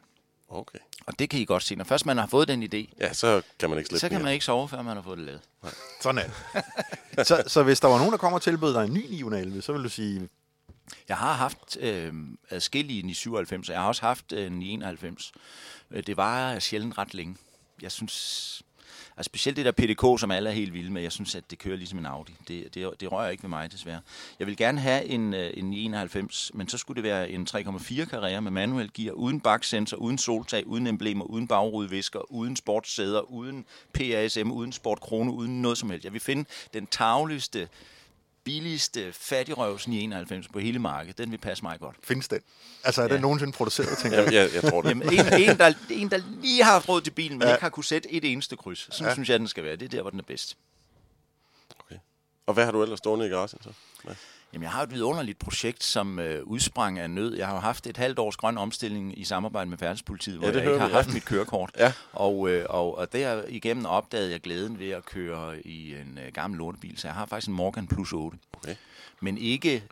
Okay. 0.49 0.79
Og 1.07 1.19
det 1.19 1.31
kan 1.31 1.41
I 1.41 1.45
godt 1.45 1.63
se. 1.63 1.77
Når 1.77 1.85
først 1.85 2.07
man 2.07 2.19
har 2.19 2.27
fået 2.27 2.49
den 2.49 2.63
idé, 2.63 2.95
ja, 3.01 3.13
så 3.13 3.43
kan 3.59 3.71
man 3.71 3.79
ikke 3.79 3.89
slippe 3.89 4.01
Så 4.01 4.09
kan 4.09 4.17
mere. 4.19 4.23
man 4.25 4.33
ikke 4.33 4.45
sove, 4.45 4.69
før 4.69 4.83
man 4.83 4.97
har 4.97 5.03
fået 5.03 5.19
det 5.19 5.27
lavet. 5.27 5.41
Nej. 5.63 5.73
Sådan 6.03 6.19
er 6.19 6.25
det. 7.17 7.27
så, 7.29 7.43
så 7.47 7.63
hvis 7.63 7.81
der 7.81 7.89
var 7.89 7.99
nogen, 7.99 8.13
der 8.13 8.19
kommer 8.19 8.39
og 8.39 8.43
tilbød 8.43 8.75
dig 8.75 8.85
en 8.85 8.95
ny 8.95 9.07
911, 9.11 9.63
så 9.63 9.73
vil 9.73 9.85
du 9.85 9.89
sige, 9.89 10.29
jeg 11.09 11.17
har 11.17 11.33
haft 11.33 11.77
øh, 11.81 12.13
adskillige 12.51 13.11
i 13.11 13.15
97, 13.15 13.69
og 13.69 13.73
jeg 13.73 13.83
har 13.83 13.89
også 13.89 14.03
haft 14.03 14.33
øh, 14.33 14.47
en 14.47 14.63
i 14.63 14.69
91. 14.69 15.33
Øh, 15.91 16.03
det 16.07 16.17
var 16.17 16.59
sjældent 16.59 16.99
ret 16.99 17.15
længe. 17.15 17.37
Jeg 17.83 17.93
synes, 17.93 18.63
altså 19.17 19.29
specielt 19.29 19.57
det 19.57 19.65
der 19.65 19.73
PDK, 19.73 20.21
som 20.21 20.31
alle 20.31 20.51
er 20.51 20.55
helt 20.55 20.73
vilde 20.73 20.93
med, 20.93 21.03
jeg 21.03 21.13
synes, 21.13 21.35
at 21.35 21.51
det 21.51 21.59
kører 21.59 21.77
ligesom 21.77 21.99
en 21.99 22.07
Audi. 22.07 22.35
Det, 22.49 22.75
det, 22.75 22.91
det 23.01 23.13
rører 23.13 23.31
ikke 23.31 23.43
ved 23.43 23.49
mig, 23.49 23.73
desværre. 23.73 24.01
Jeg 24.39 24.47
vil 24.47 24.57
gerne 24.57 24.81
have 24.81 25.05
en, 25.05 25.35
øh, 25.35 25.51
en 25.55 25.73
91, 25.73 26.51
men 26.55 26.69
så 26.69 26.79
skulle 26.79 27.03
det 27.03 27.11
være 27.11 27.31
en 27.31 27.47
3,4 27.51 28.05
Carrera 28.05 28.41
med 28.41 28.51
manuel 28.51 28.91
gear, 28.95 29.13
uden 29.13 29.41
baksensor, 29.41 29.97
uden 29.97 30.19
soltag, 30.19 30.67
uden 30.67 30.87
emblemer, 30.87 31.25
uden 31.25 31.49
bagrudvisker, 31.49 32.33
uden 32.33 32.57
sportssæder, 32.57 33.21
uden 33.21 33.65
PASM, 33.93 34.51
uden 34.51 34.73
sportkrone, 34.73 35.33
uden 35.33 35.63
noget 35.63 35.79
som 35.79 35.91
helst. 35.91 36.05
Jeg 36.05 36.13
vil 36.13 36.21
finde 36.21 36.45
den 36.75 36.87
tagligste 36.87 37.69
billigste 38.47 39.13
fattigrøvs 39.13 39.87
91 39.87 40.49
på 40.49 40.59
hele 40.59 40.79
markedet. 40.79 41.19
Den 41.19 41.31
vil 41.31 41.39
passe 41.39 41.65
mig 41.65 41.81
godt. 41.81 41.97
Findes 42.03 42.29
den? 42.29 42.41
Altså, 42.85 43.03
er 43.03 43.07
ja. 43.07 43.15
den 43.15 43.21
nogensinde 43.21 43.53
produceret, 43.53 43.99
tænker 44.03 44.23
jeg? 44.23 44.33
Ja, 44.33 44.49
jeg 44.55 44.71
tror 44.71 44.83
det. 44.83 44.89
Jamen, 44.89 45.13
en, 45.13 45.51
en, 45.51 45.59
der, 45.59 45.73
en, 45.91 46.11
der 46.11 46.21
lige 46.43 46.65
har 46.65 46.73
haft 46.73 46.89
råd 46.89 47.01
til 47.01 47.11
bilen, 47.11 47.39
men 47.39 47.49
ja. 47.49 47.55
ikke 47.55 47.63
har 47.63 47.69
kunne 47.69 47.85
sætte 47.85 48.13
et 48.13 48.25
eneste 48.33 48.57
kryds. 48.57 48.89
Sådan 48.91 49.07
ja. 49.07 49.15
synes 49.15 49.29
jeg, 49.29 49.39
den 49.39 49.49
skal 49.49 49.65
være. 49.65 49.77
Det 49.77 49.85
er 49.85 49.89
der, 49.89 50.01
hvor 50.01 50.11
den 50.11 50.19
er 50.19 50.25
bedst. 50.25 50.57
Okay. 51.81 51.97
Og 52.47 52.55
hvad 52.55 52.65
har 52.65 52.73
du 52.73 52.83
ellers 52.83 52.99
stående 52.99 53.27
i 53.27 53.29
garagen 53.29 53.63
så? 53.63 53.71
Ja. 54.05 54.15
Jamen, 54.57 54.65
jeg 54.65 54.73
har 54.73 54.83
et 54.83 54.91
vidunderligt 54.91 55.39
projekt, 55.39 55.85
som 55.85 56.19
øh, 56.19 56.43
udsprang 56.45 56.99
af 56.99 57.11
nød. 57.11 57.37
Jeg 57.37 57.47
har 57.47 57.61
haft 57.61 57.87
et 57.87 57.97
halvt 57.97 58.19
års 58.19 58.37
grøn 58.37 58.59
omstilling 58.59 59.19
i 59.19 59.25
samarbejde 59.25 59.71
med 59.71 59.79
Færdspolitiet, 59.79 60.39
hvor 60.39 60.49
ja, 60.49 60.53
jeg 60.53 60.65
ikke 60.65 60.79
har 60.79 60.87
vi, 60.87 60.93
haft 60.93 61.15
mit 61.15 61.25
kørekort. 61.25 61.71
ja. 61.79 61.93
og, 62.13 62.51
øh, 62.51 62.67
og, 62.69 62.99
og 62.99 63.13
der 63.13 63.43
igennem 63.49 63.87
opdagede 63.87 64.31
jeg 64.31 64.41
glæden 64.41 64.79
ved 64.79 64.91
at 64.91 65.05
køre 65.05 65.67
i 65.67 65.95
en 65.95 66.19
øh, 66.27 66.33
gammel 66.33 66.59
lortebil, 66.59 66.99
så 66.99 67.09
jeg 67.09 67.15
har 67.15 67.27
faktisk 67.27 67.49
en 67.49 67.55
Morgan 67.55 67.87
Plus 67.87 68.13
8. 68.13 68.39
Okay. 68.57 68.75
Men 69.21 69.39
ikke 69.39 69.83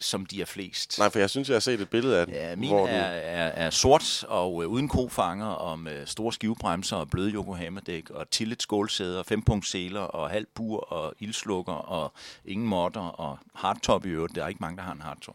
som 0.00 0.26
de 0.26 0.40
er 0.40 0.44
flest. 0.44 0.98
Nej, 0.98 1.10
for 1.10 1.18
jeg 1.18 1.30
synes, 1.30 1.48
jeg 1.48 1.54
har 1.54 1.60
set 1.60 1.80
et 1.80 1.90
billede 1.90 2.20
af 2.20 2.26
den. 2.26 2.34
Ja, 2.34 2.56
min 2.56 2.68
hvor 2.68 2.88
er, 2.88 3.04
er, 3.06 3.66
er 3.66 3.70
sort 3.70 4.24
og 4.28 4.62
øh, 4.62 4.68
uden 4.68 4.88
kofanger 4.88 5.46
og 5.46 5.78
med 5.78 6.06
store 6.06 6.32
skivebremser 6.32 6.96
og 6.96 7.10
bløde 7.10 7.30
Yokohama-dæk 7.30 8.10
og 8.10 8.30
tillet 8.30 8.62
skålsæder, 8.62 9.22
fempunkt 9.22 9.66
seler 9.66 10.00
og 10.00 10.30
halv 10.30 10.46
bur 10.54 10.92
og 10.92 11.14
ildslukker 11.20 11.72
og 11.72 12.12
ingen 12.44 12.68
modder 12.68 13.00
og 13.00 13.38
hardtop 13.54 14.06
i 14.06 14.08
øvrigt. 14.08 14.34
Der 14.34 14.44
er 14.44 14.48
ikke 14.48 14.60
mange, 14.60 14.76
der 14.76 14.82
har 14.82 14.92
en 14.92 15.02
hardtop. 15.02 15.34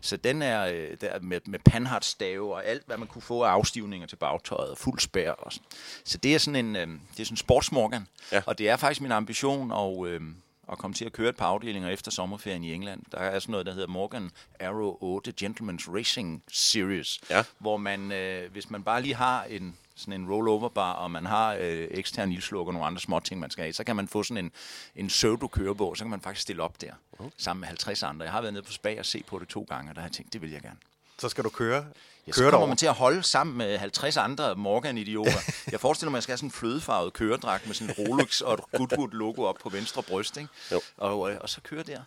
Så 0.00 0.16
den 0.16 0.42
er 0.42 0.66
øh, 0.66 0.96
der 1.00 1.20
med, 1.20 1.40
med 1.46 1.58
panhardstave 1.58 2.54
og 2.54 2.66
alt, 2.66 2.86
hvad 2.86 2.96
man 2.96 3.08
kunne 3.08 3.22
få 3.22 3.42
af 3.42 3.50
afstivninger 3.50 4.06
til 4.06 4.16
bagtøjet 4.16 4.70
og 4.70 4.78
fuld 4.78 5.00
spær. 5.00 5.30
Og 5.30 5.52
sådan. 5.52 5.66
Så 6.04 6.18
det 6.18 6.34
er 6.34 6.38
sådan 6.38 6.66
en, 6.66 6.76
øh, 6.76 6.86
det 6.86 7.20
er 7.20 7.24
sådan 7.24 7.32
en 7.32 7.36
sportsmorgan. 7.36 8.06
Ja. 8.32 8.42
Og 8.46 8.58
det 8.58 8.68
er 8.68 8.76
faktisk 8.76 9.00
min 9.00 9.12
ambition 9.12 9.72
at... 9.72 10.06
Øh, 10.06 10.20
og 10.66 10.78
komme 10.78 10.94
til 10.94 11.04
at 11.04 11.12
køre 11.12 11.28
et 11.28 11.36
par 11.36 11.46
afdelinger 11.46 11.88
efter 11.88 12.10
sommerferien 12.10 12.64
i 12.64 12.72
England. 12.74 13.02
Der 13.12 13.18
er 13.18 13.38
sådan 13.38 13.50
noget, 13.50 13.66
der 13.66 13.72
hedder 13.72 13.86
Morgan 13.86 14.30
Arrow 14.60 14.96
8 15.00 15.34
Gentleman's 15.42 15.94
Racing 15.94 16.42
Series, 16.52 17.20
ja. 17.30 17.44
hvor 17.58 17.76
man, 17.76 18.12
øh, 18.12 18.52
hvis 18.52 18.70
man 18.70 18.82
bare 18.82 19.02
lige 19.02 19.14
har 19.14 19.44
en 19.44 19.76
sådan 19.96 20.20
en 20.20 20.30
rollover 20.30 20.68
bar, 20.68 20.92
og 20.92 21.10
man 21.10 21.26
har 21.26 21.54
øh, 21.54 21.88
ekstern 21.90 22.32
ildslukker 22.32 22.70
og 22.70 22.72
nogle 22.72 22.86
andre 22.86 23.00
små 23.00 23.20
ting, 23.20 23.40
man 23.40 23.50
skal 23.50 23.62
have, 23.62 23.72
så 23.72 23.84
kan 23.84 23.96
man 23.96 24.08
få 24.08 24.22
sådan 24.22 24.44
en, 24.44 24.52
en 24.96 25.06
pseudo-kørebog, 25.06 25.96
så 25.96 26.04
kan 26.04 26.10
man 26.10 26.20
faktisk 26.20 26.42
stille 26.42 26.62
op 26.62 26.80
der, 26.80 26.92
okay. 27.18 27.30
sammen 27.36 27.60
med 27.60 27.68
50 27.68 28.02
andre. 28.02 28.24
Jeg 28.24 28.32
har 28.32 28.40
været 28.40 28.54
nede 28.54 28.64
på 28.64 28.72
Spag 28.72 28.98
og 28.98 29.06
se 29.06 29.22
på 29.26 29.38
det 29.38 29.48
to 29.48 29.66
gange, 29.68 29.90
og 29.90 29.94
der 29.94 30.00
har 30.00 30.08
jeg 30.08 30.12
tænkt, 30.12 30.32
det 30.32 30.42
vil 30.42 30.50
jeg 30.50 30.62
gerne. 30.62 30.76
Så 31.18 31.28
skal 31.28 31.44
du 31.44 31.48
køre 31.48 31.84
Ja, 32.26 32.32
så 32.32 32.50
kommer 32.50 32.66
man 32.66 32.76
til 32.76 32.86
at 32.86 32.94
holde 32.94 33.22
sammen 33.22 33.58
med 33.58 33.78
50 33.78 34.16
andre 34.16 34.56
Morgan-idioter. 34.56 35.52
Jeg 35.72 35.80
forestiller 35.80 36.10
mig, 36.10 36.16
at 36.16 36.18
jeg 36.18 36.22
skal 36.22 36.32
have 36.32 36.38
sådan 36.38 36.48
en 36.48 36.52
flødefarvet 36.52 37.12
køredragt 37.12 37.66
med 37.66 37.74
sådan 37.74 37.94
en 37.98 38.06
Rolex 38.08 38.40
og 38.40 38.54
et 38.54 38.60
Goodwood-logo 38.76 39.42
op 39.42 39.56
på 39.62 39.68
venstre 39.68 40.02
bryst. 40.02 40.36
Ikke? 40.36 40.48
Jo. 40.72 40.80
Og, 40.96 41.30
øh, 41.30 41.38
og 41.40 41.48
så 41.48 41.60
køre 41.60 41.82
der. 41.82 42.00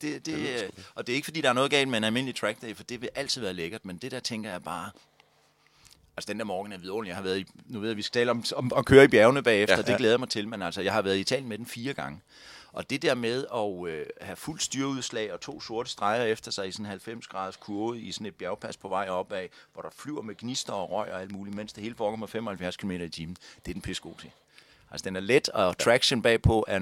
Det, 0.00 0.26
det, 0.26 0.36
det 0.36 0.70
og 0.94 1.06
det 1.06 1.12
er 1.12 1.16
ikke, 1.16 1.24
fordi 1.24 1.40
der 1.40 1.48
er 1.48 1.52
noget 1.52 1.70
galt 1.70 1.88
med 1.88 1.98
en 1.98 2.04
almindelig 2.04 2.36
track 2.36 2.62
day, 2.62 2.76
for 2.76 2.82
det 2.82 3.00
vil 3.00 3.08
altid 3.14 3.40
være 3.40 3.52
lækkert, 3.52 3.84
men 3.84 3.96
det 3.96 4.10
der 4.10 4.20
tænker 4.20 4.50
jeg 4.50 4.62
bare, 4.62 4.90
Altså, 6.16 6.32
den 6.32 6.38
der 6.38 6.44
morgen 6.44 6.72
er 6.72 6.78
vidunderlig. 6.78 7.08
Jeg 7.08 7.16
har 7.16 7.22
været 7.22 7.38
i, 7.38 7.46
nu 7.66 7.80
ved 7.80 7.88
jeg, 7.88 7.96
vi 7.96 8.02
skal 8.02 8.20
tale 8.20 8.30
om, 8.30 8.44
om 8.56 8.72
at 8.76 8.84
køre 8.84 9.04
i 9.04 9.08
bjergene 9.08 9.42
bagefter. 9.42 9.76
Ja, 9.76 9.82
ja. 9.86 9.90
Det 9.90 9.98
glæder 9.98 10.12
jeg 10.12 10.20
mig 10.20 10.28
til, 10.28 10.48
men 10.48 10.62
altså, 10.62 10.80
jeg 10.80 10.92
har 10.92 11.02
været 11.02 11.16
i 11.16 11.20
Italien 11.20 11.48
med 11.48 11.58
den 11.58 11.66
fire 11.66 11.94
gange. 11.94 12.20
Og 12.72 12.90
det 12.90 13.02
der 13.02 13.14
med 13.14 13.44
at 13.54 13.92
øh, 13.92 14.06
have 14.20 14.36
fuld 14.36 14.60
styreudslag 14.60 15.32
og 15.32 15.40
to 15.40 15.60
sorte 15.60 15.90
streger 15.90 16.24
efter 16.24 16.50
sig 16.50 16.68
i 16.68 16.72
sådan 16.72 16.86
en 16.86 16.90
90 16.90 17.26
graders 17.26 17.56
kurve 17.56 18.00
i 18.00 18.12
sådan 18.12 18.26
et 18.26 18.34
bjergpas 18.34 18.76
på 18.76 18.88
vej 18.88 19.08
opad, 19.08 19.48
hvor 19.72 19.82
der 19.82 19.88
flyver 19.96 20.22
med 20.22 20.34
gnister 20.34 20.72
og 20.72 20.90
røg 20.90 21.12
og 21.12 21.20
alt 21.20 21.32
muligt, 21.32 21.56
mens 21.56 21.72
det 21.72 21.82
hele 21.82 21.94
foregår 21.94 22.16
med 22.16 22.28
75 22.28 22.76
km 22.76 22.90
i 22.90 23.08
timen, 23.08 23.36
det 23.64 23.70
er 23.70 23.72
den 23.72 23.82
pisse 23.82 24.02
god 24.02 24.14
til. 24.20 24.30
Altså, 24.90 25.04
den 25.04 25.16
er 25.16 25.20
let, 25.20 25.48
og 25.48 25.78
traction 25.78 26.22
bagpå 26.22 26.64
er 26.68 26.78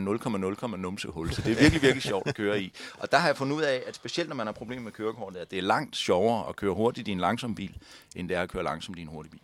0,0, 0.66 0.76
numse 0.76 1.08
hul, 1.08 1.32
så 1.32 1.42
det 1.42 1.52
er 1.52 1.56
virkelig, 1.60 1.82
virkelig 1.82 2.02
sjovt 2.02 2.26
at 2.26 2.34
køre 2.34 2.62
i. 2.62 2.72
Og 2.98 3.12
der 3.12 3.18
har 3.18 3.28
jeg 3.28 3.36
fundet 3.36 3.56
ud 3.56 3.62
af, 3.62 3.82
at 3.86 3.94
specielt 3.96 4.28
når 4.28 4.36
man 4.36 4.46
har 4.46 4.52
problemer 4.52 4.82
med 4.82 4.92
kørekortet, 4.92 5.40
at 5.40 5.50
det 5.50 5.58
er 5.58 5.62
langt 5.62 5.96
sjovere 5.96 6.48
at 6.48 6.56
køre 6.56 6.74
hurtigt 6.74 7.08
i 7.08 7.12
en 7.12 7.20
langsom 7.20 7.54
bil, 7.54 7.76
end 8.16 8.28
det 8.28 8.36
er 8.36 8.42
at 8.42 8.50
køre 8.50 8.62
langsomt 8.62 8.98
i 8.98 9.02
en 9.02 9.08
hurtig 9.08 9.30
bil. 9.32 9.40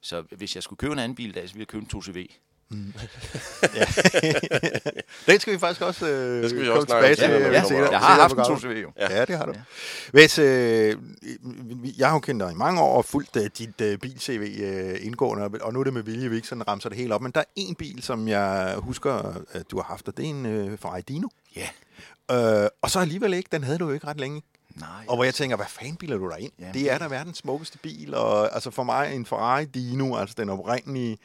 Så 0.00 0.20
hvis 0.20 0.54
jeg 0.54 0.62
skulle 0.62 0.78
købe 0.78 0.92
en 0.92 0.98
anden 0.98 1.16
bil, 1.16 1.34
så 1.34 1.40
ville 1.40 1.58
jeg 1.58 1.68
købe 1.68 1.86
en 1.94 2.00
2CV. 2.00 2.43
Mm. 2.68 2.92
ja. 3.74 3.84
den 5.32 5.40
skal 5.40 5.52
vi 5.52 5.58
faktisk 5.58 5.82
også 5.82 6.06
øh, 6.06 6.42
det 6.42 6.50
skal 6.50 6.62
vi 6.62 6.68
også 6.68 6.86
tilbage 6.86 7.14
til. 7.14 7.30
Ja, 7.30 7.38
ja. 7.38 7.62
ja. 7.70 7.90
Jeg 7.90 7.98
har 7.98 8.20
haft 8.20 8.34
en 8.34 8.40
2CV 8.40 8.78
jo. 8.78 8.92
Ja. 8.98 9.16
ja, 9.18 9.24
det 9.24 9.36
har 9.36 9.46
du. 9.46 9.52
Ja. 9.54 9.60
Hvis, 10.12 10.38
øh, 10.38 10.96
jeg 11.98 12.08
har 12.08 12.14
jo 12.14 12.20
kendt 12.20 12.40
dig 12.40 12.52
i 12.52 12.54
mange 12.54 12.80
år 12.80 12.96
og 12.96 13.04
fulgt 13.04 13.36
uh, 13.36 13.42
dit 13.58 13.80
uh, 13.80 13.98
bil-CV 13.98 14.40
uh, 14.40 15.06
indgående, 15.06 15.50
og 15.62 15.72
nu 15.72 15.80
er 15.80 15.84
det 15.84 15.92
med 15.92 16.02
vilje, 16.02 16.28
vi 16.30 16.36
ikke 16.36 16.48
sådan 16.48 16.68
ramser 16.68 16.88
det 16.88 16.98
helt 16.98 17.12
op, 17.12 17.22
men 17.22 17.32
der 17.32 17.40
er 17.40 17.44
en 17.56 17.74
bil, 17.74 18.02
som 18.02 18.28
jeg 18.28 18.74
husker, 18.78 19.42
at 19.52 19.70
du 19.70 19.76
har 19.76 19.84
haft, 19.84 20.08
og 20.08 20.16
det 20.16 20.24
er 20.24 20.30
en 20.30 20.46
uh, 20.46 20.78
Ferrari 20.78 21.00
Dino. 21.00 21.28
Ja. 21.56 21.68
Uh, 22.32 22.68
og 22.82 22.90
så 22.90 23.00
alligevel 23.00 23.34
ikke, 23.34 23.48
den 23.52 23.64
havde 23.64 23.78
du 23.78 23.86
jo 23.86 23.94
ikke 23.94 24.06
ret 24.06 24.20
længe. 24.20 24.42
Nej, 24.74 25.04
og 25.08 25.16
hvor 25.16 25.24
jeg 25.24 25.34
tænker, 25.34 25.56
hvad 25.56 25.66
fanden 25.68 25.96
biler 25.96 26.16
du 26.16 26.28
der 26.28 26.36
ind? 26.36 26.52
Jamen. 26.58 26.74
Det 26.74 26.90
er 26.90 26.98
da 26.98 27.06
verdens 27.06 27.38
smukkeste 27.38 27.78
bil, 27.78 28.14
og 28.14 28.54
altså 28.54 28.70
for 28.70 28.82
mig 28.82 29.14
en 29.14 29.26
Ferrari 29.26 29.64
Dino, 29.64 30.16
altså 30.16 30.34
den 30.38 30.48
oprindelige 30.48 31.18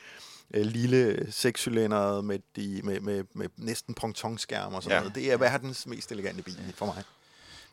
øh, 0.53 0.65
lille 0.65 1.27
sekscylindret 1.31 2.25
med, 2.25 2.39
de, 2.55 2.81
med, 2.83 2.99
med, 2.99 3.23
med 3.33 3.47
næsten 3.57 3.93
pontonskærm 3.93 4.73
og 4.73 4.83
sådan 4.83 4.95
Ja. 4.95 4.99
noget. 4.99 5.15
Det 5.15 5.31
er 5.31 5.37
verdens 5.37 5.87
mest 5.87 6.11
elegante 6.11 6.43
bil 6.43 6.73
for 6.75 6.85
mig. 6.85 7.03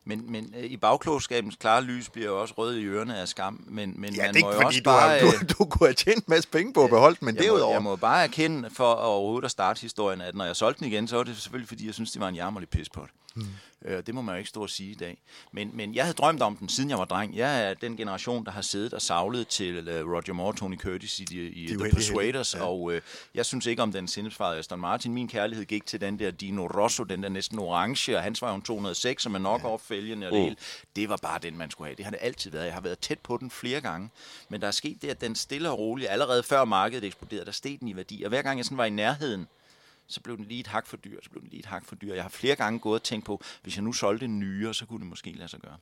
Men, 0.08 0.32
men 0.32 0.54
øh, 0.58 0.64
i 0.64 0.76
bagklogskabens 0.76 1.56
klare 1.56 1.82
lys 1.82 2.08
bliver 2.08 2.28
jo 2.28 2.40
også 2.40 2.54
rød 2.58 2.76
i 2.76 2.84
ørerne 2.84 3.16
af 3.16 3.28
skam. 3.28 3.64
Men, 3.68 3.94
men 4.00 4.14
Ja, 4.14 4.24
man 4.26 4.34
det 4.34 4.40
er 4.40 4.44
må 4.44 4.50
ikke 4.52 4.62
jo 4.62 4.62
fordi, 4.62 4.66
også 4.66 4.80
du, 4.80 4.90
har, 4.90 5.00
bare, 5.08 5.20
du, 5.20 5.26
øh, 5.26 5.48
du 5.58 5.64
kunne 5.64 5.86
have 5.88 5.94
tjent 5.94 6.16
en 6.18 6.24
masse 6.26 6.48
penge 6.48 6.72
på 6.72 6.84
at 6.84 6.90
beholde 6.90 7.16
den, 7.20 7.26
men 7.26 7.36
jeg 7.36 7.44
derudover... 7.44 7.68
Må, 7.68 7.72
jeg 7.72 7.82
må 7.82 7.96
bare 7.96 8.24
erkende 8.24 8.70
for 8.70 8.92
overhovedet 8.92 9.44
at 9.44 9.50
starte 9.50 9.80
historien, 9.80 10.20
at 10.20 10.34
når 10.34 10.44
jeg 10.44 10.56
solgte 10.56 10.78
den 10.84 10.92
igen, 10.92 11.08
så 11.08 11.16
var 11.16 11.22
det 11.22 11.36
selvfølgelig, 11.36 11.68
fordi 11.68 11.86
jeg 11.86 11.94
synes, 11.94 12.10
det 12.12 12.20
var 12.20 12.28
en 12.28 12.34
jammerlig 12.34 12.68
pispot. 12.68 13.08
Hmm. 13.34 13.46
Øh, 13.86 14.02
det 14.06 14.14
må 14.14 14.22
man 14.22 14.34
jo 14.34 14.38
ikke 14.38 14.48
stå 14.48 14.62
og 14.62 14.70
sige 14.70 14.90
i 14.90 14.94
dag. 14.94 15.18
Men, 15.52 15.70
men 15.74 15.94
jeg 15.94 16.04
havde 16.04 16.14
drømt 16.14 16.42
om 16.42 16.56
den, 16.56 16.68
siden 16.68 16.90
jeg 16.90 16.98
var 16.98 17.04
dreng. 17.04 17.36
Jeg 17.36 17.70
er 17.70 17.74
den 17.74 17.96
generation, 17.96 18.44
der 18.44 18.50
har 18.50 18.62
siddet 18.62 18.94
og 18.94 19.02
savlet 19.02 19.48
til 19.48 19.78
uh, 19.78 20.12
Roger 20.12 20.32
Moore 20.32 20.50
og 20.52 20.56
Tony 20.56 20.78
Curtis 20.78 21.20
i, 21.20 21.24
de, 21.24 21.36
i 21.36 21.66
The 21.66 21.90
Persuaders, 21.90 22.54
ja. 22.54 22.64
og 22.64 22.92
øh, 22.92 23.00
jeg 23.34 23.46
synes 23.46 23.66
ikke 23.66 23.82
om 23.82 23.92
den 23.92 24.08
sindesfarede 24.08 24.58
Aston 24.58 24.80
Martin. 24.80 25.14
Min 25.14 25.28
kærlighed 25.28 25.64
gik 25.64 25.86
til 25.86 26.00
den 26.00 26.18
der 26.18 26.30
Dino 26.30 26.66
Rosso, 26.66 27.04
den 27.04 27.22
der 27.22 27.28
næsten 27.28 27.58
orange, 27.58 28.16
og 28.16 28.22
hans 28.22 28.42
var 28.42 28.48
jo 28.48 28.54
en 28.54 28.62
206, 28.62 29.22
som 29.22 29.34
er 29.34 29.38
nok 29.38 29.62
ja. 29.64 29.76
fælgene 29.76 30.26
og 30.26 30.32
det 30.32 30.42
hele. 30.42 30.56
Det 30.96 31.08
var 31.08 31.16
bare 31.16 31.38
den, 31.42 31.58
man 31.58 31.70
skulle 31.70 31.88
have. 31.88 31.96
Det 31.96 32.04
har 32.04 32.10
det 32.10 32.20
altid 32.22 32.50
været. 32.50 32.64
Jeg 32.64 32.74
har 32.74 32.80
været 32.80 32.98
tæt 32.98 33.18
på 33.18 33.36
den 33.36 33.50
flere 33.50 33.80
gange. 33.80 34.10
Men 34.48 34.60
der 34.60 34.66
er 34.66 34.70
sket 34.70 35.02
det, 35.02 35.08
at 35.08 35.20
den 35.20 35.34
stille 35.34 35.70
og 35.70 35.78
roligt, 35.78 36.10
allerede 36.10 36.42
før 36.42 36.64
markedet 36.64 37.04
eksploderede, 37.04 37.46
der 37.46 37.52
steg 37.52 37.80
den 37.80 37.88
i 37.88 37.96
værdi. 37.96 38.22
Og 38.22 38.28
hver 38.28 38.42
gang 38.42 38.58
jeg 38.58 38.64
sådan 38.64 38.78
var 38.78 38.84
i 38.84 38.90
nærheden, 38.90 39.46
så 40.06 40.20
blev 40.20 40.36
den 40.36 40.44
lige 40.44 40.60
et 40.60 40.66
hak 40.66 40.86
for 40.86 40.96
dyr, 40.96 41.18
så 41.22 41.30
blev 41.30 41.42
den 41.42 41.50
lige 41.50 41.60
et 41.60 41.66
hak 41.66 41.84
for 41.84 41.94
dyr. 41.94 42.14
Jeg 42.14 42.24
har 42.24 42.28
flere 42.28 42.56
gange 42.56 42.78
gået 42.78 43.00
og 43.00 43.02
tænkt 43.02 43.26
på, 43.26 43.42
hvis 43.62 43.76
jeg 43.76 43.84
nu 43.84 43.92
solgte 43.92 44.24
en 44.24 44.38
nyere, 44.38 44.74
så 44.74 44.86
kunne 44.86 44.98
det 44.98 45.06
måske 45.06 45.32
lade 45.32 45.48
sig 45.48 45.60
gøre. 45.60 45.76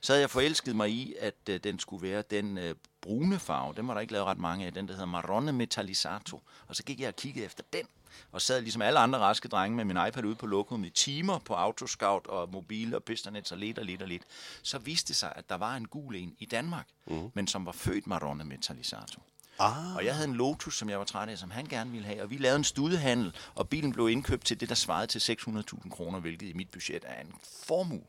Så 0.00 0.12
havde 0.12 0.20
jeg 0.20 0.30
forelsket 0.30 0.76
mig 0.76 0.90
i, 0.90 1.14
at 1.20 1.34
øh, 1.48 1.60
den 1.64 1.78
skulle 1.78 2.08
være 2.08 2.22
den 2.30 2.58
øh, 2.58 2.74
brune 3.00 3.38
farve. 3.38 3.74
Den 3.76 3.88
var 3.88 3.94
der 3.94 4.00
ikke 4.00 4.12
lavet 4.12 4.26
ret 4.26 4.38
mange 4.38 4.66
af. 4.66 4.72
Den, 4.72 4.88
der 4.88 4.94
hedder 4.94 5.06
Marrone 5.06 5.52
Metallisato. 5.52 6.42
Og 6.66 6.76
så 6.76 6.82
gik 6.82 7.00
jeg 7.00 7.08
og 7.08 7.16
kiggede 7.16 7.46
efter 7.46 7.64
den. 7.72 7.86
Og 8.32 8.42
sad 8.42 8.60
ligesom 8.60 8.82
alle 8.82 8.98
andre 8.98 9.18
raske 9.18 9.48
drenge 9.48 9.76
med 9.76 9.84
min 9.84 9.96
iPad 10.08 10.24
ude 10.24 10.34
på 10.34 10.46
lokum 10.46 10.84
i 10.84 10.90
timer 10.90 11.38
på 11.38 11.54
Autoscout 11.54 12.26
og 12.26 12.48
mobil 12.52 12.94
og 12.94 13.04
pisternet 13.04 13.52
og 13.52 13.58
lidt 13.58 13.78
og 13.78 13.84
lidt 13.84 14.02
og 14.02 14.08
lidt. 14.08 14.22
Så 14.62 14.78
viste 14.78 15.08
det 15.08 15.16
sig, 15.16 15.32
at 15.36 15.48
der 15.48 15.54
var 15.54 15.76
en 15.76 15.88
gul 15.88 16.16
en 16.16 16.36
i 16.38 16.44
Danmark, 16.44 16.86
mm. 17.06 17.30
men 17.34 17.46
som 17.46 17.66
var 17.66 17.72
født 17.72 18.06
Marrone 18.06 18.44
Metallisato. 18.44 19.20
Ah, 19.60 19.96
Og 19.96 20.04
jeg 20.04 20.14
havde 20.14 20.28
en 20.28 20.34
Lotus, 20.34 20.78
som 20.78 20.90
jeg 20.90 20.98
var 20.98 21.04
træt 21.04 21.28
af, 21.28 21.38
som 21.38 21.50
han 21.50 21.66
gerne 21.66 21.90
ville 21.90 22.06
have. 22.06 22.22
Og 22.22 22.30
vi 22.30 22.36
lavede 22.36 22.56
en 22.56 22.64
studehandel, 22.64 23.34
og 23.54 23.68
bilen 23.68 23.92
blev 23.92 24.08
indkøbt 24.08 24.46
til 24.46 24.60
det, 24.60 24.68
der 24.68 24.74
svarede 24.74 25.06
til 25.06 25.18
600.000 25.18 25.90
kroner, 25.90 26.20
hvilket 26.20 26.46
i 26.46 26.52
mit 26.52 26.70
budget 26.70 27.04
er 27.06 27.20
en 27.20 27.32
formue. 27.66 28.00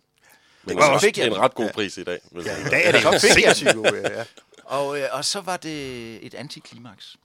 Men 0.64 0.78
var 0.78 0.90
også 0.90 1.06
fik 1.06 1.18
jeg 1.18 1.28
en 1.28 1.38
ret 1.38 1.56
god 1.56 1.70
pris 1.70 1.98
i 1.98 2.04
dag. 2.04 2.20
Ja, 2.36 2.38
jeg 2.38 2.68
i 2.68 2.70
dag 2.70 2.86
er 2.88 2.92
det 2.92 3.22
Så 3.22 3.34
fik 3.36 3.46
jeg 3.46 3.56
sindssygt 3.56 3.76
god, 3.84 4.02
ja, 4.04 4.18
ja. 4.18 4.24
Og, 4.64 5.00
øh, 5.00 5.08
og 5.12 5.26
så 5.26 5.42
var 5.42 5.58
det 5.58 6.26
et 6.26 6.34
antiklimaks. 6.34 7.18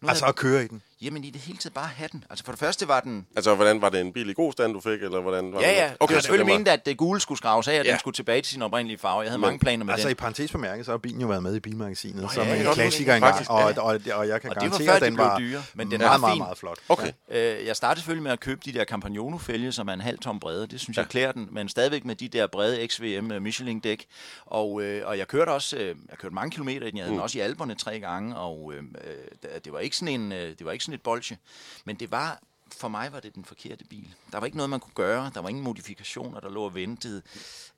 Nu 0.00 0.08
Altså 0.08 0.24
havde, 0.24 0.28
at 0.30 0.36
køre 0.36 0.64
i 0.64 0.68
den. 0.68 0.82
Jamen 1.02 1.24
i 1.24 1.30
det 1.30 1.40
hele 1.40 1.58
taget 1.58 1.74
bare 1.74 1.88
have 1.96 2.08
den. 2.12 2.24
Altså 2.30 2.44
for 2.44 2.52
det 2.52 2.58
første 2.58 2.88
var 2.88 3.00
den... 3.00 3.26
Altså, 3.36 3.54
hvordan 3.54 3.82
var 3.82 3.88
det 3.88 4.00
en 4.00 4.12
bil 4.12 4.28
i 4.28 4.32
god 4.32 4.52
stand, 4.52 4.72
du 4.72 4.80
fik, 4.80 5.02
eller 5.02 5.20
hvordan 5.20 5.52
var 5.52 5.60
Ja, 5.60 5.70
ja. 5.70 5.90
Okay, 6.00 6.14
jeg 6.14 6.22
så 6.22 6.26
selvfølgelig 6.26 6.56
mente, 6.56 6.70
at 6.70 6.86
det 6.86 6.96
gule 6.96 7.20
skulle 7.20 7.38
skraves 7.38 7.68
af, 7.68 7.72
og 7.72 7.76
ja. 7.76 7.82
Ja. 7.82 7.92
den 7.92 8.00
skulle 8.00 8.14
tilbage 8.14 8.42
til 8.42 8.52
sin 8.52 8.62
oprindelige 8.62 8.98
farve. 8.98 9.20
Jeg 9.20 9.30
havde 9.30 9.40
mange 9.40 9.58
planer 9.58 9.84
med 9.84 9.92
Altså 9.92 10.08
i 10.08 10.10
den. 10.10 10.16
parentes 10.16 10.52
bemærket, 10.52 10.86
så 10.86 10.90
har 10.90 10.98
bilen 10.98 11.20
jo 11.20 11.26
været 11.26 11.42
med 11.42 11.56
i 11.56 11.60
bilmagasinet, 11.60 12.30
som 12.30 12.42
ja, 12.42 12.48
er 12.48 12.54
ja, 12.54 12.60
en 12.60 12.66
ja. 12.66 12.74
klassiker 12.74 13.14
engang, 13.14 13.50
og, 13.50 13.60
ja. 13.60 13.80
og, 13.80 13.84
og, 13.84 14.00
og 14.14 14.28
jeg 14.28 14.40
kan 14.40 14.50
Og 14.50 14.56
det 14.56 14.62
var 14.62 14.78
garantere, 14.78 14.86
før, 14.86 14.94
at 14.94 15.00
de 15.00 15.06
den 15.06 15.14
blev 15.14 15.26
var 15.26 15.38
dyre, 15.38 15.62
men 15.74 15.90
den 15.90 15.98
meget, 15.98 16.10
var 16.10 16.18
meget, 16.18 16.38
meget 16.38 16.58
flot. 16.58 16.78
Okay. 16.88 17.12
Øh, 17.30 17.66
jeg 17.66 17.76
startede 17.76 18.00
selvfølgelig 18.00 18.22
med 18.22 18.32
at 18.32 18.40
købe 18.40 18.60
de 18.64 18.72
der 18.72 18.84
Campagnolo-fælge, 18.84 19.72
som 19.72 19.88
er 19.88 19.92
en 19.92 20.00
halv 20.00 20.18
tom 20.18 20.40
brede. 20.40 20.66
Det 20.66 20.80
synes 20.80 20.96
ja. 20.96 21.02
jeg 21.02 21.08
klæder 21.08 21.32
den, 21.32 21.48
men 21.50 21.68
stadigvæk 21.68 22.04
med 22.04 22.14
de 22.14 22.28
der 22.28 22.46
brede 22.46 22.88
XVM 22.88 23.32
øh, 23.32 23.42
Michelin-dæk. 23.42 24.06
Og, 24.46 24.82
øh, 24.82 25.06
og 25.06 25.18
jeg 25.18 25.28
kørte 25.28 25.50
også 25.50 25.76
øh, 25.76 25.96
jeg 26.10 26.18
kørte 26.18 26.34
mange 26.34 26.50
kilometer 26.50 26.86
i 26.86 26.90
den. 26.90 26.96
Jeg 26.96 27.04
havde 27.04 27.12
mm. 27.12 27.16
den 27.16 27.22
også 27.22 27.38
i 27.38 27.40
Alperne 27.40 27.74
tre 27.74 28.00
gange, 28.00 28.36
og 28.36 28.72
øh, 28.74 28.82
øh, 28.82 29.60
det 29.64 29.72
var 29.72 29.78
ikke 29.78 29.96
sådan 29.96 30.20
en, 30.20 30.32
øh, 30.32 30.38
det 30.58 30.64
var 30.64 30.72
ikke 30.72 30.84
sådan 30.84 30.91
et 30.94 31.02
bolsje. 31.02 31.38
Men 31.84 31.96
det 31.96 32.10
var, 32.10 32.42
for 32.72 32.88
mig 32.88 33.12
var 33.12 33.20
det 33.20 33.34
den 33.34 33.44
forkerte 33.44 33.84
bil. 33.84 34.14
Der 34.32 34.38
var 34.38 34.46
ikke 34.46 34.56
noget, 34.56 34.70
man 34.70 34.80
kunne 34.80 34.94
gøre. 34.94 35.30
Der 35.34 35.40
var 35.40 35.48
ingen 35.48 35.64
modifikationer, 35.64 36.40
der 36.40 36.50
lå 36.50 36.64
og 36.64 36.74
ventede. 36.74 37.22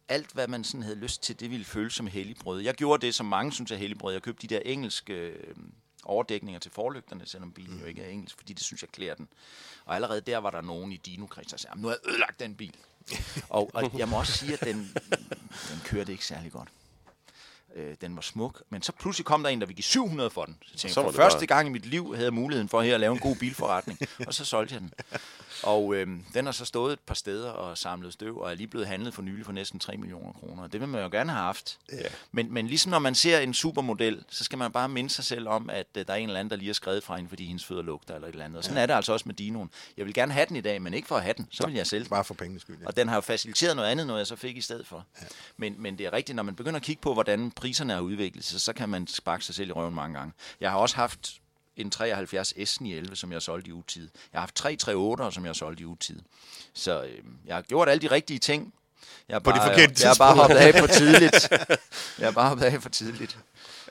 Alt, 0.08 0.32
hvad 0.32 0.48
man 0.48 0.64
sådan 0.64 0.82
havde 0.82 0.96
lyst 0.96 1.22
til, 1.22 1.40
det 1.40 1.50
ville 1.50 1.64
føles 1.64 1.94
som 1.94 2.06
helligbrød. 2.06 2.60
Jeg 2.60 2.74
gjorde 2.74 3.06
det, 3.06 3.14
som 3.14 3.26
mange 3.26 3.52
synes 3.52 3.70
er 3.70 3.76
helligbrød. 3.76 4.12
Jeg 4.12 4.22
købte 4.22 4.48
de 4.48 4.54
der 4.54 4.60
engelske 4.64 5.12
øh, 5.12 5.54
overdækninger 6.04 6.60
til 6.60 6.70
forlygterne, 6.70 7.26
selvom 7.26 7.52
bilen 7.52 7.80
jo 7.80 7.86
ikke 7.86 8.02
er 8.02 8.08
engelsk, 8.08 8.36
fordi 8.36 8.52
det 8.52 8.62
synes 8.64 8.82
jeg 8.82 8.88
klæder 8.90 9.14
den. 9.14 9.28
Og 9.84 9.94
allerede 9.94 10.20
der 10.20 10.38
var 10.38 10.50
der 10.50 10.60
nogen 10.60 10.92
i 10.92 10.96
dino 10.96 11.26
der 11.26 11.42
sagde, 11.56 11.66
"Jamen, 11.70 11.82
nu 11.82 11.88
har 11.88 11.94
jeg 12.04 12.10
ødelagt 12.12 12.40
den 12.40 12.54
bil. 12.54 12.74
og, 13.48 13.70
og 13.74 13.98
jeg 13.98 14.08
må 14.08 14.18
også 14.18 14.32
sige, 14.32 14.52
at 14.52 14.60
den, 14.60 14.92
den 15.70 15.80
kørte 15.84 16.12
ikke 16.12 16.26
særlig 16.26 16.52
godt. 16.52 16.68
Øh, 17.76 17.94
den 18.00 18.16
var 18.16 18.22
smuk, 18.22 18.62
men 18.70 18.82
så 18.82 18.92
pludselig 18.92 19.24
kom 19.26 19.42
der 19.42 19.50
en, 19.50 19.60
der 19.60 19.66
ville 19.66 19.76
give 19.76 19.82
700 19.84 20.30
for 20.30 20.44
den. 20.44 20.56
Så 20.62 20.68
tænkte 20.76 20.94
Så 20.94 21.02
for 21.02 21.12
første 21.12 21.38
bare- 21.38 21.46
gang 21.46 21.68
i 21.68 21.70
mit 21.70 21.86
liv 21.86 22.12
havde 22.14 22.24
jeg 22.26 22.34
muligheden 22.34 22.68
for 22.68 22.82
her 22.82 22.94
at 22.94 23.00
lave 23.00 23.12
en 23.12 23.18
god 23.18 23.36
bilforretning, 23.36 23.98
og 24.26 24.34
så 24.34 24.44
solgte 24.44 24.74
jeg 24.74 24.80
den. 24.80 24.92
Og 25.62 25.94
øh, 25.94 26.06
den 26.34 26.44
har 26.44 26.52
så 26.52 26.64
stået 26.64 26.92
et 26.92 27.00
par 27.00 27.14
steder 27.14 27.50
og 27.50 27.78
samlet 27.78 28.12
støv, 28.12 28.38
og 28.38 28.50
er 28.50 28.54
lige 28.54 28.66
blevet 28.66 28.86
handlet 28.86 29.14
for 29.14 29.22
nylig 29.22 29.44
for 29.44 29.52
næsten 29.52 29.80
3 29.80 29.96
millioner 29.96 30.32
kroner. 30.32 30.66
Det 30.66 30.80
vil 30.80 30.88
man 30.88 31.02
jo 31.02 31.08
gerne 31.08 31.32
have 31.32 31.44
haft. 31.44 31.78
Ja. 31.92 31.96
Men, 32.32 32.52
men 32.52 32.66
ligesom 32.66 32.90
når 32.90 32.98
man 32.98 33.14
ser 33.14 33.38
en 33.38 33.54
supermodel, 33.54 34.24
så 34.28 34.44
skal 34.44 34.58
man 34.58 34.72
bare 34.72 34.88
minde 34.88 35.10
sig 35.10 35.24
selv 35.24 35.48
om, 35.48 35.70
at 35.70 35.86
øh, 35.96 36.06
der 36.06 36.12
er 36.12 36.16
en 36.16 36.28
eller 36.28 36.40
anden, 36.40 36.50
der 36.50 36.56
lige 36.56 36.68
har 36.68 36.74
skrevet 36.74 37.04
fra 37.04 37.16
hende, 37.16 37.28
fordi 37.28 37.46
hendes 37.46 37.64
fødder 37.64 37.82
lugter 37.82 38.14
eller 38.14 38.28
et 38.28 38.32
eller 38.32 38.44
andet. 38.44 38.58
Og 38.58 38.64
sådan 38.64 38.76
ja. 38.76 38.82
er 38.82 38.86
det 38.86 38.94
altså 38.94 39.12
også 39.12 39.24
med 39.26 39.34
Dinoen. 39.34 39.70
Jeg 39.96 40.06
vil 40.06 40.14
gerne 40.14 40.32
have 40.32 40.46
den 40.48 40.56
i 40.56 40.60
dag, 40.60 40.82
men 40.82 40.94
ikke 40.94 41.08
for 41.08 41.16
at 41.16 41.22
have 41.22 41.34
den. 41.36 41.48
Så 41.50 41.66
vil 41.66 41.74
jeg 41.74 41.86
den. 41.90 42.06
Bare 42.06 42.24
for 42.24 42.34
pengenes 42.34 42.62
skyld. 42.62 42.76
Ja. 42.80 42.86
Og 42.86 42.96
den 42.96 43.08
har 43.08 43.14
jo 43.14 43.20
faciliteret 43.20 43.76
noget 43.76 43.88
andet, 43.88 44.06
noget 44.06 44.18
jeg 44.18 44.26
så 44.26 44.36
fik 44.36 44.56
i 44.56 44.60
stedet 44.60 44.86
for. 44.86 45.06
Ja. 45.20 45.26
Men, 45.56 45.74
men 45.78 45.98
det 45.98 46.06
er 46.06 46.12
rigtigt, 46.12 46.36
når 46.36 46.42
man 46.42 46.56
begynder 46.56 46.76
at 46.76 46.82
kigge 46.82 47.02
på, 47.02 47.12
hvordan 47.12 47.50
priserne 47.50 47.92
har 47.92 48.00
udviklet 48.00 48.44
sig, 48.44 48.60
så 48.60 48.72
kan 48.72 48.88
man 48.88 49.06
sparke 49.06 49.44
sig 49.44 49.54
selv 49.54 49.68
i 49.68 49.72
røven 49.72 49.94
mange 49.94 50.18
gange. 50.18 50.32
Jeg 50.60 50.70
har 50.70 50.78
også 50.78 50.96
haft 50.96 51.40
en 51.76 51.90
73 51.90 52.52
S11, 52.52 53.14
som 53.14 53.32
jeg 53.32 53.42
solgte 53.42 53.68
i 53.68 53.72
utid. 53.72 54.08
Jeg 54.32 54.40
har 54.40 54.40
haft 54.40 54.54
tre 54.54 54.76
38'er, 54.78 55.30
som 55.30 55.46
jeg 55.46 55.56
solgte 55.56 55.82
i 55.82 55.84
utid. 55.84 56.20
Så 56.72 57.02
øh, 57.02 57.18
jeg 57.46 57.54
har 57.54 57.62
gjort 57.62 57.88
alle 57.88 58.08
de 58.08 58.14
rigtige 58.14 58.38
ting. 58.38 58.74
Jeg 59.28 59.34
har 59.34 59.40
På 59.40 59.50
de 59.50 59.56
bare, 59.56 59.68
forkerte 59.68 59.94
jeg 60.00 60.08
har 60.10 60.14
bare 60.14 60.34
hoppet 60.34 60.56
af 60.56 60.74
for 60.74 60.86
tidligt. 60.86 61.48
Jeg 62.18 62.26
har 62.26 62.32
bare 62.32 62.48
hoppet 62.48 62.64
af 62.64 62.82
for 62.82 62.88
tidligt. 62.88 63.38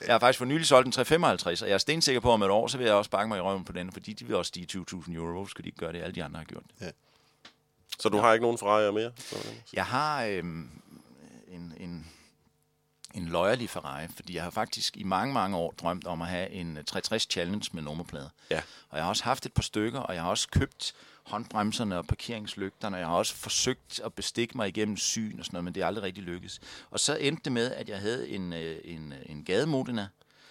Jeg 0.07 0.13
har 0.13 0.19
faktisk 0.19 0.37
for 0.37 0.45
nylig 0.45 0.67
solgt 0.67 0.85
en 0.85 0.91
355, 0.91 1.61
og 1.61 1.67
jeg 1.67 1.73
er 1.73 1.77
stensikker 1.77 2.19
på, 2.21 2.29
at 2.29 2.33
om 2.33 2.43
et 2.43 2.49
år, 2.49 2.67
så 2.67 2.77
vil 2.77 2.85
jeg 2.85 2.95
også 2.95 3.09
bakke 3.09 3.27
mig 3.27 3.37
i 3.37 3.41
røven 3.41 3.65
på 3.65 3.71
den, 3.71 3.91
fordi 3.91 4.13
de 4.13 4.25
vil 4.25 4.35
også 4.35 4.49
stige 4.49 4.67
20.000 4.71 5.15
euro. 5.15 5.31
Hvorfor 5.31 5.49
skal 5.49 5.63
de 5.63 5.67
ikke 5.67 5.77
gøre 5.77 5.93
det? 5.93 6.01
Alle 6.01 6.15
de 6.15 6.23
andre 6.23 6.37
har 6.37 6.45
gjort 6.45 6.63
det. 6.79 6.91
Så 7.99 8.09
du 8.09 8.17
har 8.17 8.33
ikke 8.33 8.43
nogen 8.43 8.57
Ferrari 8.57 8.91
mere? 8.91 9.11
Jeg 9.73 9.85
har 9.85 10.23
øhm, 10.23 10.69
en, 11.47 11.73
en, 11.79 12.07
en 13.13 13.25
loyal 13.25 13.67
Ferrari, 13.67 14.07
fordi 14.15 14.35
jeg 14.35 14.43
har 14.43 14.49
faktisk 14.49 14.97
i 14.97 15.03
mange, 15.03 15.33
mange 15.33 15.57
år 15.57 15.71
drømt 15.71 16.07
om 16.07 16.21
at 16.21 16.27
have 16.27 16.49
en 16.49 16.77
øh, 16.77 16.83
360 16.83 17.27
Challenge 17.31 17.69
med 17.73 17.81
nummerplade. 17.83 18.29
Ja. 18.49 18.61
Og 18.89 18.97
jeg 18.97 19.03
har 19.05 19.09
også 19.09 19.23
haft 19.23 19.45
et 19.45 19.53
par 19.53 19.61
stykker, 19.63 19.99
og 19.99 20.13
jeg 20.15 20.23
har 20.23 20.29
også 20.29 20.47
købt 20.49 20.93
håndbremserne 21.23 21.97
og 21.97 22.05
parkeringslygterne, 22.07 22.95
og 22.95 22.99
jeg 22.99 23.07
har 23.07 23.15
også 23.15 23.35
forsøgt 23.35 23.99
at 24.05 24.13
bestikke 24.13 24.57
mig 24.57 24.67
igennem 24.67 24.97
syn 24.97 25.39
og 25.39 25.45
sådan 25.45 25.55
noget, 25.55 25.63
men 25.63 25.75
det 25.75 25.83
er 25.83 25.87
aldrig 25.87 26.03
rigtig 26.03 26.23
lykkedes. 26.23 26.61
Og 26.91 26.99
så 26.99 27.15
endte 27.15 27.43
det 27.43 27.51
med, 27.51 27.71
at 27.71 27.89
jeg 27.89 27.99
havde 27.99 28.29
en, 28.29 28.53
øh, 28.53 28.77
en, 28.83 29.13
øh, 29.13 29.19
en 29.25 29.43
gademodina, 29.45 30.07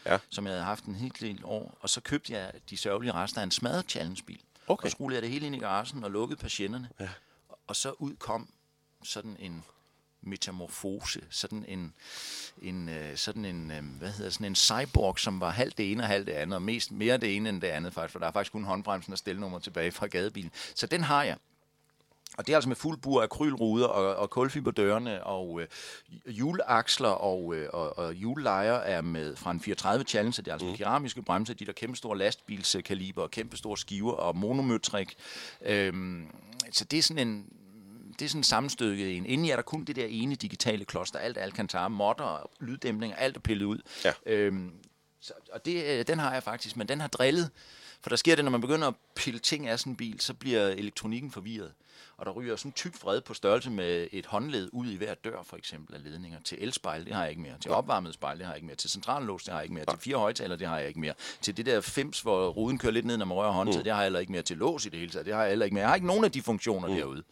Ja. 0.06 0.18
som 0.30 0.46
jeg 0.46 0.52
havde 0.52 0.64
haft 0.64 0.84
en 0.84 0.94
helt 0.94 1.20
del 1.20 1.40
år, 1.44 1.78
og 1.80 1.90
så 1.90 2.00
købte 2.00 2.32
jeg 2.32 2.52
de 2.70 2.76
sørgelige 2.76 3.12
rester 3.12 3.40
af 3.40 3.44
en 3.44 3.50
smadret 3.50 3.84
Challenge-bil. 3.90 4.40
Okay. 4.66 4.84
Og 4.84 4.90
så 4.90 4.96
rullede 5.00 5.16
jeg 5.16 5.22
det 5.22 5.30
hele 5.30 5.46
ind 5.46 5.54
i 5.54 5.58
garagen 5.58 6.04
og 6.04 6.10
lukkede 6.10 6.40
patienterne. 6.40 6.88
Ja. 7.00 7.08
Og 7.66 7.76
så 7.76 7.90
ud 7.98 8.16
kom 8.16 8.48
sådan 9.04 9.36
en 9.38 9.64
metamorfose, 10.22 11.20
sådan 11.30 11.64
en, 11.68 11.94
en, 12.62 12.88
øh, 12.88 13.16
sådan 13.16 13.44
en 13.44 13.70
øh, 13.70 13.82
hvad 13.98 14.10
hedder 14.10 14.30
sådan 14.30 14.46
en 14.46 14.54
cyborg, 14.54 15.18
som 15.18 15.40
var 15.40 15.50
halvt 15.50 15.78
det 15.78 15.92
ene 15.92 16.02
og 16.02 16.06
halvt 16.06 16.26
det 16.26 16.32
andet, 16.32 16.56
og 16.56 16.62
mest 16.62 16.92
mere 16.92 17.16
det 17.16 17.36
ene 17.36 17.48
end 17.48 17.60
det 17.60 17.68
andet 17.68 17.94
faktisk, 17.94 18.12
for 18.12 18.18
der 18.18 18.26
er 18.26 18.32
faktisk 18.32 18.52
kun 18.52 18.64
håndbremsen 18.64 19.12
og 19.12 19.18
stelnummer 19.18 19.58
tilbage 19.58 19.92
fra 19.92 20.06
gadebilen. 20.06 20.50
Så 20.74 20.86
den 20.86 21.02
har 21.02 21.22
jeg. 21.22 21.36
Og 22.38 22.46
det 22.46 22.52
er 22.52 22.56
altså 22.56 22.68
med 22.68 22.76
fuld 22.76 22.98
bur, 22.98 23.22
akrylruder 23.22 23.86
og, 23.86 24.16
og 24.16 24.30
kulfiberdørene 24.30 25.24
og 25.24 25.60
øh, 25.60 25.66
hjulaksler 26.26 27.08
og, 27.08 27.54
øh, 27.54 27.68
og, 27.72 27.98
og 27.98 28.12
hjullejer 28.12 28.72
er 28.72 29.00
med 29.00 29.36
fra 29.36 29.50
en 29.50 29.60
430 29.60 30.04
Challenge, 30.04 30.36
det 30.42 30.48
er 30.48 30.52
altså 30.52 30.68
mm. 30.68 30.76
keramiske 30.76 31.22
bremser, 31.22 31.54
de 31.54 31.66
der 31.66 31.72
kæmpe 31.72 31.96
store 31.96 32.18
lastbilskaliber 32.18 33.22
og 33.22 33.30
kæmpe 33.30 33.56
store 33.56 33.78
skiver 33.78 34.12
og 34.12 34.36
monomøtrik. 34.36 35.14
Øhm, 35.60 36.26
så 36.70 36.84
det 36.84 36.98
er 36.98 37.02
sådan 37.02 37.28
en 37.28 37.46
det 38.18 38.24
er 38.24 38.28
sådan 38.28 38.40
en 38.40 38.44
sammenstykket 38.44 39.16
en. 39.16 39.26
Inden 39.26 39.48
er 39.48 39.56
der 39.56 39.62
kun 39.62 39.84
det 39.84 39.96
der 39.96 40.06
ene 40.06 40.34
digitale 40.34 40.84
kloster. 40.84 41.18
Alt 41.18 41.36
er 41.36 41.40
Alcantara, 41.42 41.88
modder, 41.88 42.50
lyddæmpning, 42.60 43.14
alt 43.18 43.36
er 43.36 43.40
pillet 43.40 43.64
ud. 43.66 43.78
Ja. 44.04 44.12
Øhm, 44.26 44.72
så, 45.20 45.32
og 45.52 45.64
det, 45.64 45.84
øh, 45.84 46.06
den 46.06 46.18
har 46.18 46.32
jeg 46.32 46.42
faktisk, 46.42 46.76
men 46.76 46.88
den 46.88 47.00
har 47.00 47.08
drillet. 47.08 47.50
For 48.00 48.08
der 48.08 48.16
sker 48.16 48.36
det, 48.36 48.44
når 48.44 48.52
man 48.52 48.60
begynder 48.60 48.88
at 48.88 48.94
pille 49.16 49.38
ting 49.38 49.68
af 49.68 49.78
sådan 49.78 49.92
en 49.92 49.96
bil, 49.96 50.20
så 50.20 50.34
bliver 50.34 50.68
elektronikken 50.68 51.30
forvirret. 51.30 51.72
Og 52.16 52.26
der 52.26 52.32
ryger 52.32 52.56
sådan 52.56 52.68
en 52.68 52.72
tyk 52.72 52.94
fred 52.94 53.20
på 53.20 53.34
størrelse 53.34 53.70
med 53.70 54.08
et 54.12 54.26
håndled 54.26 54.70
ud 54.72 54.86
i 54.86 54.96
hver 54.96 55.14
dør, 55.14 55.42
for 55.42 55.56
eksempel, 55.56 55.94
af 55.94 56.04
ledninger. 56.04 56.38
Til 56.44 56.58
elspejl, 56.60 57.04
det 57.04 57.14
har 57.14 57.22
jeg 57.22 57.30
ikke 57.30 57.42
mere. 57.42 57.58
Til 57.60 57.70
opvarmet 57.70 58.14
spejl, 58.14 58.38
det 58.38 58.46
har 58.46 58.52
jeg 58.52 58.56
ikke 58.56 58.66
mere. 58.66 58.76
Til 58.76 58.90
centrallås, 58.90 59.42
det 59.42 59.52
har 59.52 59.58
jeg 59.60 59.64
ikke 59.64 59.74
mere. 59.74 59.84
Til 59.84 59.98
fire 59.98 60.16
højtaler, 60.16 60.56
det 60.56 60.68
har 60.68 60.78
jeg 60.78 60.88
ikke 60.88 61.00
mere. 61.00 61.14
Til 61.40 61.56
det 61.56 61.66
der 61.66 61.80
fems, 61.80 62.20
hvor 62.20 62.48
ruden 62.48 62.78
kører 62.78 62.92
lidt 62.92 63.06
ned, 63.06 63.16
når 63.16 63.24
man 63.24 63.36
rører 63.36 63.52
håndtaget, 63.52 63.80
mm. 63.80 63.84
det 63.84 63.92
har 63.92 64.00
jeg 64.00 64.04
heller 64.04 64.20
ikke 64.20 64.32
mere. 64.32 64.42
Til 64.42 64.56
lås 64.56 64.86
i 64.86 64.88
det 64.88 64.98
hele 64.98 65.12
taget, 65.12 65.26
det 65.26 65.34
har 65.34 65.40
jeg 65.40 65.48
heller 65.48 65.64
ikke 65.64 65.74
mere. 65.74 65.82
Jeg 65.82 65.90
har 65.90 65.94
ikke 65.94 66.06
nogen 66.06 66.24
af 66.24 66.32
de 66.32 66.42
funktioner 66.42 66.88
mm. 66.88 66.94
derude. 66.94 67.22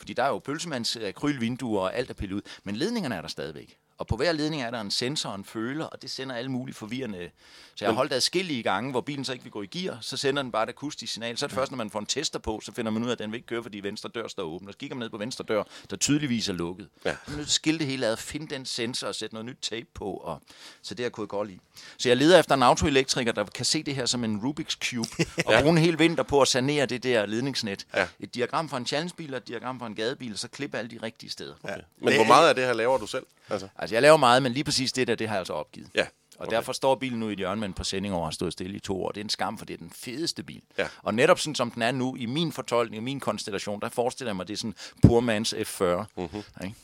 Fordi 0.00 0.12
der 0.12 0.22
er 0.22 0.28
jo 0.28 0.38
pølsemands 0.38 0.96
øh, 0.96 1.08
akrylvinduer 1.08 1.80
og 1.80 1.96
alt 1.96 2.10
er 2.10 2.14
pillet 2.14 2.36
ud. 2.36 2.42
Men 2.64 2.76
ledningerne 2.76 3.14
er 3.14 3.20
der 3.20 3.28
stadigvæk. 3.28 3.78
Og 4.00 4.06
på 4.06 4.16
hver 4.16 4.32
ledning 4.32 4.62
er 4.62 4.70
der 4.70 4.80
en 4.80 4.90
sensor 4.90 5.30
og 5.30 5.34
en 5.34 5.44
føler, 5.44 5.84
og 5.84 6.02
det 6.02 6.10
sender 6.10 6.34
alle 6.34 6.50
mulige 6.50 6.74
forvirrende. 6.74 7.30
Så 7.74 7.84
jeg 7.84 7.88
har 7.88 7.96
holdt 7.96 8.12
adskillige 8.12 8.62
gange, 8.62 8.90
hvor 8.90 9.00
bilen 9.00 9.24
så 9.24 9.32
ikke 9.32 9.42
vil 9.42 9.52
gå 9.52 9.62
i 9.62 9.66
gear, 9.66 9.98
så 10.00 10.16
sender 10.16 10.42
den 10.42 10.52
bare 10.52 10.62
et 10.62 10.68
akustisk 10.68 11.12
signal. 11.12 11.38
Så 11.38 11.46
er 11.46 11.48
det 11.48 11.54
først, 11.54 11.72
når 11.72 11.76
man 11.76 11.90
får 11.90 11.98
en 11.98 12.06
tester 12.06 12.38
på, 12.38 12.60
så 12.64 12.72
finder 12.72 12.90
man 12.90 13.02
ud 13.02 13.08
af, 13.08 13.12
at 13.12 13.18
den 13.18 13.32
vil 13.32 13.36
ikke 13.36 13.46
køre, 13.46 13.62
fordi 13.62 13.80
venstre 13.80 14.10
dør 14.14 14.28
står 14.28 14.42
åben. 14.42 14.68
Og 14.68 14.74
så 14.74 14.78
kigger 14.78 14.96
man 14.96 15.02
ned 15.02 15.10
på 15.10 15.16
venstre 15.16 15.44
dør, 15.48 15.62
der 15.90 15.96
tydeligvis 15.96 16.48
er 16.48 16.52
lukket. 16.52 16.88
Ja. 17.04 17.10
Så 17.10 17.16
er 17.26 17.30
man 17.30 17.36
nødt 17.36 17.46
til 17.46 17.50
at 17.50 17.54
skille 17.54 17.78
det 17.78 17.86
hele 17.86 18.06
ad, 18.06 18.16
finde 18.16 18.54
den 18.54 18.66
sensor 18.66 19.06
og 19.06 19.14
sætte 19.14 19.34
noget 19.34 19.46
nyt 19.46 19.58
tape 19.62 19.86
på. 19.94 20.04
Og, 20.04 20.42
så 20.82 20.94
det 20.94 21.02
har 21.02 21.04
jeg 21.04 21.12
kunnet 21.12 21.28
godt 21.28 21.48
lide. 21.48 21.58
Så 21.98 22.08
jeg 22.08 22.16
leder 22.16 22.38
efter 22.38 22.54
en 22.54 22.62
autoelektriker, 22.62 23.32
der 23.32 23.44
kan 23.44 23.64
se 23.64 23.82
det 23.82 23.94
her 23.94 24.06
som 24.06 24.24
en 24.24 24.40
Rubik's 24.40 24.78
Cube, 24.90 25.08
og 25.46 25.62
bruge 25.62 25.70
en 25.70 25.78
hel 25.78 25.98
vinter 25.98 26.22
på 26.22 26.40
at 26.40 26.48
sanere 26.48 26.86
det 26.86 27.02
der 27.02 27.26
ledningsnet. 27.26 27.86
Ja. 27.94 28.06
Et 28.20 28.34
diagram 28.34 28.68
fra 28.68 28.76
en 28.76 28.86
challengebil 28.86 29.34
og 29.34 29.36
et 29.36 29.48
diagram 29.48 29.80
fra 29.80 29.86
en 29.86 29.94
gadebil, 29.94 30.32
og 30.32 30.38
så 30.38 30.48
klippe 30.48 30.78
alle 30.78 30.90
de 30.90 30.98
rigtige 31.02 31.30
steder. 31.30 31.54
Ja. 31.64 31.74
Men 31.98 32.14
hvor 32.14 32.24
meget 32.24 32.48
af 32.48 32.54
det 32.54 32.64
her 32.64 32.72
laver 32.72 32.98
du 32.98 33.06
selv? 33.06 33.26
Altså, 33.50 33.68
Altså, 33.76 33.94
jeg 33.94 34.02
laver 34.02 34.16
meget, 34.16 34.42
men 34.42 34.52
lige 34.52 34.64
præcis 34.64 34.92
det 34.92 35.06
der, 35.08 35.14
det 35.14 35.28
har 35.28 35.34
jeg 35.34 35.40
altså 35.40 35.52
opgivet. 35.52 35.88
ja. 35.94 36.06
Og 36.38 36.46
okay. 36.46 36.56
derfor 36.56 36.72
står 36.72 36.94
bilen 36.94 37.20
nu 37.20 37.28
i 37.28 37.32
et 37.32 37.38
hjørne 37.38 37.60
med 37.60 37.68
en 37.68 37.74
præsending 37.74 38.14
over 38.14 38.24
have 38.26 38.32
stået 38.32 38.52
stille 38.52 38.76
i 38.76 38.80
to 38.80 39.04
år. 39.04 39.10
Det 39.12 39.20
er 39.20 39.24
en 39.24 39.30
skam, 39.30 39.58
for 39.58 39.64
det 39.64 39.74
er 39.74 39.78
den 39.78 39.90
fedeste 39.90 40.42
bil. 40.42 40.62
Ja. 40.78 40.88
Og 41.02 41.14
netop 41.14 41.38
sådan 41.38 41.54
som 41.54 41.70
den 41.70 41.82
er 41.82 41.92
nu, 41.92 42.16
i 42.16 42.26
min 42.26 42.52
fortolkning, 42.52 43.02
i 43.02 43.04
min 43.04 43.20
konstellation, 43.20 43.80
der 43.80 43.88
forestiller 43.88 44.30
jeg 44.30 44.36
mig, 44.36 44.48
det 44.48 44.52
er 44.52 44.58
sådan 44.58 44.74
poor 45.02 45.20
man's 45.20 45.54
F40. 45.54 46.06
Mm-hmm. 46.16 46.64
Ikke? 46.64 46.76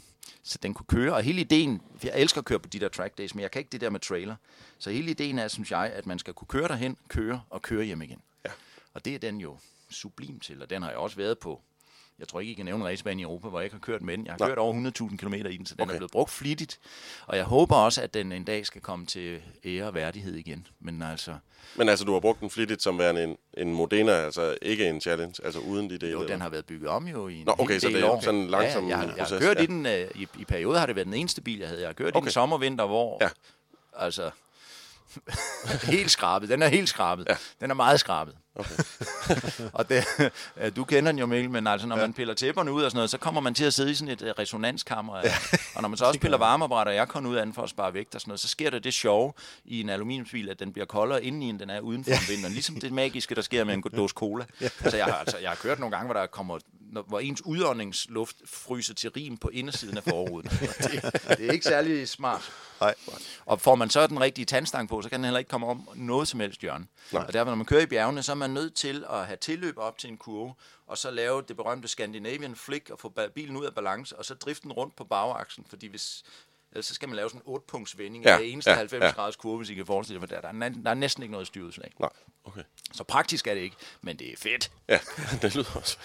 Så 0.43 0.59
den 0.63 0.75
kunne 0.75 0.87
køre, 0.87 1.15
og 1.15 1.23
hele 1.23 1.41
ideen, 1.41 1.83
jeg 2.05 2.13
elsker 2.15 2.39
at 2.39 2.45
køre 2.45 2.59
på 2.59 2.69
de 2.69 2.81
der 2.81 2.89
track 2.89 3.19
days, 3.19 3.35
men 3.35 3.43
jeg 3.43 3.51
kan 3.51 3.61
ikke 3.61 3.71
det 3.73 3.81
der 3.81 3.91
med 3.91 4.01
trailer. 4.01 4.37
Så 4.79 4.91
hele 4.91 5.11
ideen 5.11 5.39
er, 5.39 5.49
synes 5.49 5.71
jeg, 5.71 5.93
at 5.95 6.07
man 6.07 6.19
skal 6.19 6.35
kunne 6.35 6.49
køre 6.49 6.69
derhen, 6.69 6.97
køre 7.09 7.43
og 7.51 7.63
køre 7.63 7.85
hjem 7.85 8.03
igen. 8.03 8.21
Ja. 8.45 8.51
Og 8.95 9.05
det 9.05 9.15
er 9.15 9.19
den 9.19 9.41
jo 9.41 9.57
sublim 9.91 10.41
til, 10.41 10.63
og 10.63 10.71
den 10.71 10.83
har 10.83 10.89
jeg 10.89 10.99
også 10.99 11.17
været 11.17 11.39
på. 11.39 11.61
Jeg 12.19 12.29
tror 12.29 12.41
ikke, 12.41 12.51
I 12.53 12.55
kan 12.55 12.65
nævne 12.65 12.85
en 12.85 12.91
racebane 12.91 13.21
i 13.21 13.25
Europa, 13.25 13.49
hvor 13.49 13.59
jeg 13.61 13.65
ikke 13.65 13.75
har 13.75 13.81
kørt 13.81 14.03
med 14.03 14.17
den. 14.19 14.27
Jeg 14.27 14.33
har 14.33 14.39
Nej. 14.39 14.49
kørt 14.49 14.59
over 14.59 14.75
100.000 15.11 15.17
km 15.17 15.35
i 15.35 15.57
den, 15.57 15.67
så 15.67 15.75
den 15.75 15.83
Okay. 15.83 15.93
er 15.95 15.99
blevet 15.99 16.11
brugt 16.11 16.31
flittigt. 16.31 16.79
Og 17.27 17.37
jeg 17.37 17.45
håber 17.45 17.77
også, 17.77 18.03
at 18.03 18.15
den 18.15 18.33
en 18.33 18.45
dag 18.45 18.67
skal 18.67 18.81
komme 18.81 19.07
til 19.07 19.41
ære 19.65 19.85
og 19.87 19.95
værdighed 19.95 20.35
igen. 20.35 20.67
Men 20.81 21.03
altså, 21.03 21.37
Men 21.77 21.89
altså, 21.89 22.05
du 22.05 22.13
har 22.13 22.21
brugt 22.21 22.41
den 22.41 22.51
flittigt 22.51 22.83
som 22.83 22.99
værende 22.99 23.25
en, 23.25 23.37
en 23.59 23.75
Modena, 23.75 24.13
altså 24.13 24.57
ikke 24.63 24.89
en 24.89 25.01
challenge, 25.01 25.45
altså 25.45 25.61
uden 25.61 25.91
de 25.91 25.99
dele. 25.99 26.13
jo, 26.13 26.27
den 26.29 26.41
har 26.41 26.49
været 26.49 26.67
bygget 26.67 26.89
om 26.91 27.09
jo 27.09 27.29
i 27.29 27.35
en 27.41 27.47
Nå, 27.47 27.55
okay, 27.59 27.73
hel 27.73 27.81
så 27.81 27.87
del 27.87 27.97
det 27.97 28.03
er 28.05 28.09
år. 28.11 28.21
sådan 28.21 28.41
en 28.41 28.47
langsom 28.51 28.83
ja, 28.85 28.89
jeg, 28.89 28.99
har- 29.09 29.17
jeg 29.17 29.25
har 29.27 29.39
kørt 29.39 29.57
ja. 29.57 29.63
i 29.63 29.67
den, 29.67 29.87
øh, 29.87 30.11
i, 30.15 30.29
i 30.39 30.45
perioder 30.45 30.79
har 30.79 30.87
det 30.87 30.97
været 30.97 31.07
den 31.07 31.15
eneste 31.15 31.41
bil, 31.41 31.59
jeg 31.59 31.69
havde. 31.69 31.81
Jeg 31.81 31.89
har 31.89 31.95
kørt 31.95 32.17
okay. 32.17 32.21
i 32.21 32.25
den 32.25 32.33
sommervinter, 32.33 32.87
hvor, 32.87 33.19
Ja. 33.25 33.29
altså, 33.97 34.31
helt 35.93 36.11
skrabet. 36.11 36.49
Den 36.49 36.63
er 36.63 36.69
helt 36.69 36.89
skrabet. 36.89 37.27
Ja. 37.29 37.37
Den 37.61 37.71
er 37.71 37.75
meget 37.75 38.01
skrabet. 38.01 38.35
Okay. 38.57 38.83
og 39.79 39.89
det, 39.89 40.05
øh, 40.57 40.77
du 40.77 40.85
kender 40.85 41.13
den 41.13 41.19
jo, 41.19 41.27
Mikkel, 41.27 41.51
men 41.51 41.67
altså, 41.67 41.87
når 41.87 41.97
ja. 41.97 42.03
man 42.03 42.13
piller 42.13 42.35
tæpperne 42.35 42.73
ud 42.73 42.83
og 42.83 42.91
sådan 42.91 42.99
noget, 42.99 43.11
så 43.11 43.19
kommer 43.19 43.41
man 43.41 43.55
til 43.55 43.65
at 43.65 43.75
sidde 43.75 43.91
i 43.91 43.95
sådan 43.95 44.13
et 44.13 44.23
øh, 44.23 44.31
resonanskammer. 44.39 45.17
Ja. 45.17 45.35
Og 45.75 45.83
når 45.83 45.89
man 45.89 45.97
så 45.99 46.05
også 46.05 46.21
piller 46.21 46.39
varmeapparater, 46.39 46.91
og 46.91 46.97
jeg 46.97 47.09
kommer 47.09 47.31
ud 47.31 47.37
af 47.37 47.47
for 47.55 47.63
at 47.63 47.71
spare 47.71 47.95
vægt 47.95 48.15
og 48.15 48.21
sådan 48.21 48.31
noget, 48.31 48.41
så 48.41 48.49
sker 48.49 48.71
der 48.71 48.79
det 48.79 48.95
sjove 48.95 49.33
i 49.65 49.81
en 49.81 49.89
aluminiumsbil, 49.91 50.49
at 50.49 50.61
den 50.61 50.73
bliver 50.73 50.87
koldere 50.87 51.25
indeni, 51.25 51.49
end 51.49 51.59
den 51.59 51.71
er 51.71 51.81
uden 51.81 52.05
for 52.05 52.11
ja. 52.11 52.17
om 52.17 52.23
vinteren. 52.29 52.53
Ligesom 52.53 52.81
det 52.81 52.93
magiske, 52.93 53.35
der 53.35 53.43
sker 53.43 53.65
med 53.65 53.75
en 53.75 53.83
dåse 53.97 54.15
cola. 54.15 54.45
Ja. 54.61 54.69
Så 54.91 54.97
jeg 54.97 55.07
har, 55.07 55.13
altså, 55.13 55.39
jeg 55.39 55.51
har 55.51 55.57
kørt 55.57 55.79
nogle 55.79 55.97
gange, 55.97 56.13
hvor 56.13 56.21
der 56.21 56.27
kommer 56.27 56.59
hvor 57.07 57.21
ens 57.21 57.43
udåndingsluft 57.45 58.37
fryser 58.47 58.95
til 58.95 59.11
rim 59.11 59.37
på 59.37 59.49
indersiden 59.49 59.97
af 59.97 60.03
forruden. 60.03 60.51
Det, 60.51 61.03
det 61.29 61.47
er 61.49 61.53
ikke 61.53 61.65
særlig 61.65 62.09
smart. 62.09 62.53
Nej. 62.81 62.95
Og 63.47 63.61
får 63.61 63.75
man 63.75 63.91
så 63.91 64.07
den 64.07 64.21
rigtige 64.21 64.45
tandstang 64.45 64.89
på, 64.89 65.03
så 65.03 65.09
kan 65.09 65.19
den 65.19 65.25
heller 65.25 65.39
ikke 65.39 65.49
komme 65.49 65.67
om 65.67 65.89
noget 65.95 66.29
som 66.29 66.41
helst 66.41 66.61
hjørne. 66.61 66.87
Nej. 67.13 67.25
Og 67.27 67.33
derfor, 67.33 67.51
når 67.51 67.57
man 67.57 67.67
kører 67.67 67.81
i 67.81 67.87
bjergene, 67.87 68.23
så 68.23 68.33
er 68.33 68.37
man 68.37 68.46
nødt 68.47 68.75
til 68.75 69.05
at 69.11 69.27
have 69.27 69.37
tilløb 69.37 69.79
op 69.79 69.99
til 69.99 70.11
en 70.11 70.17
kurve, 70.17 70.55
og 70.87 70.99
så 70.99 71.11
lave 71.11 71.43
det 71.49 71.57
berømte 71.57 71.89
Scandinavian 71.89 72.57
flick, 72.57 72.91
og 72.91 72.99
få 72.99 73.13
bilen 73.35 73.57
ud 73.57 73.65
af 73.65 73.75
balance, 73.75 74.17
og 74.17 74.25
så 74.25 74.35
drifte 74.35 74.63
den 74.63 74.73
rundt 74.73 74.97
på 74.97 75.05
bagaksen, 75.05 75.67
fordi 75.69 75.87
hvis, 75.87 76.25
ellers 76.73 76.87
så 76.87 76.95
skal 76.95 77.09
man 77.09 77.17
lave 77.17 77.29
sådan 77.29 77.41
en 77.41 77.53
8 77.53 77.65
punkts 77.69 77.99
vending 77.99 78.25
Ja, 78.25 78.31
ja, 78.31 78.39
af 78.39 78.45
eneste 78.45 78.71
ja, 78.71 78.77
90 78.77 79.03
ja. 79.03 79.11
graders 79.11 79.37
kurve, 79.37 79.57
hvis 79.57 79.71
I 79.71 79.75
kan 79.75 79.87
forestille 79.87 80.17
jer, 80.17 80.21
for 80.21 80.35
der, 80.35 80.41
der, 80.41 80.67
er, 80.67 80.69
der 80.69 80.91
er 80.91 80.95
næsten 80.95 81.23
ikke 81.23 81.33
noget 81.33 81.47
styrudslag. 81.47 81.93
Nej, 81.99 82.11
okay. 82.45 82.63
Så 82.93 83.05
praktisk 83.05 83.47
er 83.47 83.55
det 83.55 83.61
ikke, 83.61 83.77
men 84.01 84.19
det 84.19 84.33
er 84.33 84.37
fedt. 84.37 84.71
Ja, 84.89 84.99
det 85.43 85.55
lyder 85.55 85.77
også. 85.77 85.99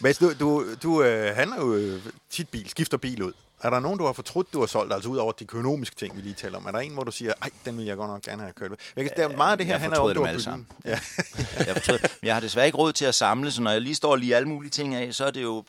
Mads, 0.00 0.18
du, 0.18 0.34
du, 0.34 0.74
du 0.82 1.02
øh, 1.02 1.36
handler 1.36 1.56
jo 1.56 1.74
øh, 1.74 2.02
tit 2.30 2.48
bil, 2.48 2.68
skifter 2.70 2.96
bil 2.96 3.22
ud. 3.22 3.32
Er 3.62 3.70
der 3.70 3.80
nogen, 3.80 3.98
du 3.98 4.04
har 4.06 4.12
fortrudt, 4.12 4.52
du 4.52 4.60
har 4.60 4.66
solgt, 4.66 4.92
altså 4.94 5.08
ud 5.08 5.16
over 5.16 5.32
de 5.32 5.44
økonomiske 5.44 5.96
ting, 5.96 6.16
vi 6.16 6.20
lige 6.22 6.34
taler 6.34 6.58
om? 6.58 6.66
Er 6.66 6.70
der 6.72 6.78
en, 6.78 6.92
hvor 6.92 7.04
du 7.04 7.12
siger, 7.12 7.32
ej, 7.42 7.50
den 7.64 7.78
vil 7.78 7.84
jeg 7.84 7.96
godt 7.96 8.10
nok 8.10 8.22
gerne 8.22 8.42
have 8.42 8.52
kørt 8.52 8.70
ved? 8.70 8.78
Jeg 8.96 9.04
kan, 9.04 9.12
der, 9.16 9.28
er 9.28 9.36
meget 9.36 9.52
af 9.52 9.58
det 9.58 9.66
her 9.66 9.74
jeg 9.74 9.80
handler 9.80 9.98
om, 10.00 10.14
dem 10.14 10.22
har 10.22 10.28
alle 10.28 10.42
sammen. 10.42 10.66
Ja. 10.84 10.90
jeg, 11.58 11.68
fortryder. 11.72 11.98
Men 12.20 12.26
jeg 12.26 12.34
har 12.34 12.40
desværre 12.40 12.66
ikke 12.66 12.78
råd 12.78 12.92
til 12.92 13.04
at 13.04 13.14
samle, 13.14 13.50
så 13.50 13.62
når 13.62 13.70
jeg 13.70 13.80
lige 13.80 13.94
står 13.94 14.16
lige 14.16 14.36
alle 14.36 14.48
mulige 14.48 14.70
ting 14.70 14.94
af, 14.94 15.14
så 15.14 15.24
er 15.24 15.30
det 15.30 15.42
jo 15.42 15.64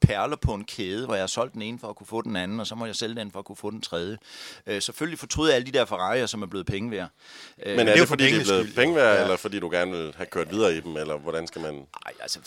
perler 0.00 0.36
på 0.36 0.54
en 0.54 0.64
kæde, 0.64 1.04
hvor 1.06 1.14
jeg 1.14 1.22
har 1.22 1.26
solgt 1.26 1.54
den 1.54 1.62
ene 1.62 1.78
for 1.78 1.88
at 1.88 1.96
kunne 1.96 2.06
få 2.06 2.22
den 2.22 2.36
anden, 2.36 2.60
og 2.60 2.66
så 2.66 2.74
må 2.74 2.86
jeg 2.86 2.96
sælge 2.96 3.14
den 3.16 3.32
for 3.32 3.38
at 3.38 3.44
kunne 3.44 3.56
få 3.56 3.70
den 3.70 3.80
tredje. 3.80 4.18
Øh, 4.66 4.82
selvfølgelig 4.82 5.18
fortryder 5.18 5.48
jeg 5.50 5.56
alle 5.56 5.72
de 5.72 5.78
der 5.78 5.84
Ferrari'er, 5.86 6.26
som 6.26 6.42
er 6.42 6.46
blevet 6.46 6.66
penge 6.66 6.90
værd. 6.90 7.08
Øh, 7.66 7.76
Men 7.76 7.88
er 7.88 7.92
det, 7.92 8.00
for 8.00 8.06
fordi 8.06 8.24
det 8.24 8.40
er 8.40 8.44
blevet 8.44 8.72
penge 8.74 8.94
værd, 8.96 9.16
Ja. 9.16 9.22
eller 9.22 9.36
fordi 9.36 9.58
du 9.60 9.70
gerne 9.70 9.92
vil 9.92 10.14
have 10.16 10.26
kørt 10.26 10.50
videre 10.50 10.74
i 10.76 10.80
dem, 10.80 10.96
eller 10.96 11.16
hvordan 11.18 11.46
skal 11.46 11.60
man... 11.62 11.86
Ej, 12.06 12.12
altså, 12.20 12.38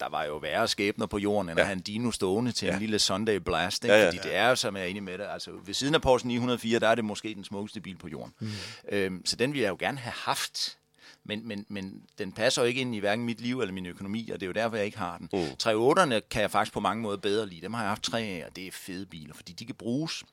der, 0.00 0.08
var 0.08 0.24
jo 0.24 0.36
værre 0.36 0.68
skæbner 0.68 1.06
på 1.06 1.18
jorden, 1.18 1.48
end 1.48 1.58
ja. 1.58 1.60
Ja. 1.60 1.62
at 1.62 1.66
have 1.66 1.76
en 1.76 1.82
Dino 1.82 2.10
stående 2.10 2.52
til 2.52 2.66
ja. 2.66 2.72
en 2.72 2.80
lille 2.80 2.98
Sunday 2.98 3.36
Blast. 3.36 3.84
Ikke? 3.84 3.94
Ja, 3.94 4.00
ja, 4.00 4.06
Fordi 4.06 4.18
det 4.22 4.34
er 4.36 4.48
jo, 4.48 4.56
som 4.56 4.76
jeg 4.76 4.82
er 4.82 4.86
enig 4.86 5.02
med 5.02 5.18
det, 5.18 5.26
altså 5.30 5.50
ved 5.64 5.74
siden 5.74 5.94
af 5.94 6.02
Porsche 6.02 6.28
904, 6.28 6.78
der 6.78 6.88
er 6.88 6.94
det 6.94 7.04
måske 7.04 7.34
den 7.34 7.44
smukkeste 7.44 7.80
bil 7.80 7.96
på 7.96 8.08
jorden. 8.08 8.34
Mm. 8.38 8.48
Øhm, 8.88 9.26
så 9.26 9.36
den 9.36 9.52
ville 9.52 9.62
jeg 9.62 9.70
jo 9.70 9.76
gerne 9.78 9.98
have 9.98 10.14
haft. 10.16 10.78
Men, 11.26 11.48
men, 11.48 11.66
men 11.68 12.02
den 12.18 12.32
passer 12.32 12.62
jo 12.62 12.68
ikke 12.68 12.80
ind 12.80 12.94
i 12.94 12.98
hverken 12.98 13.24
mit 13.24 13.40
liv 13.40 13.60
eller 13.60 13.74
min 13.74 13.86
økonomi, 13.86 14.30
og 14.30 14.40
det 14.40 14.42
er 14.42 14.46
jo 14.46 14.52
derfor, 14.52 14.76
jeg 14.76 14.86
ikke 14.86 14.98
har 14.98 15.18
den. 15.18 15.28
Mm. 15.32 15.38
3.8'erne 15.38 16.20
kan 16.30 16.42
jeg 16.42 16.50
faktisk 16.50 16.72
på 16.72 16.80
mange 16.80 17.02
måder 17.02 17.16
bedre 17.16 17.46
lide. 17.48 17.60
Dem 17.60 17.74
har 17.74 17.82
jeg 17.82 17.90
haft 17.90 18.02
tre 18.02 18.20
af, 18.20 18.44
og 18.50 18.56
det 18.56 18.66
er 18.66 18.70
fede 18.72 19.06
biler, 19.06 19.34
fordi 19.34 19.52
de 19.52 19.66
kan 19.66 19.74
bruges. 19.74 20.24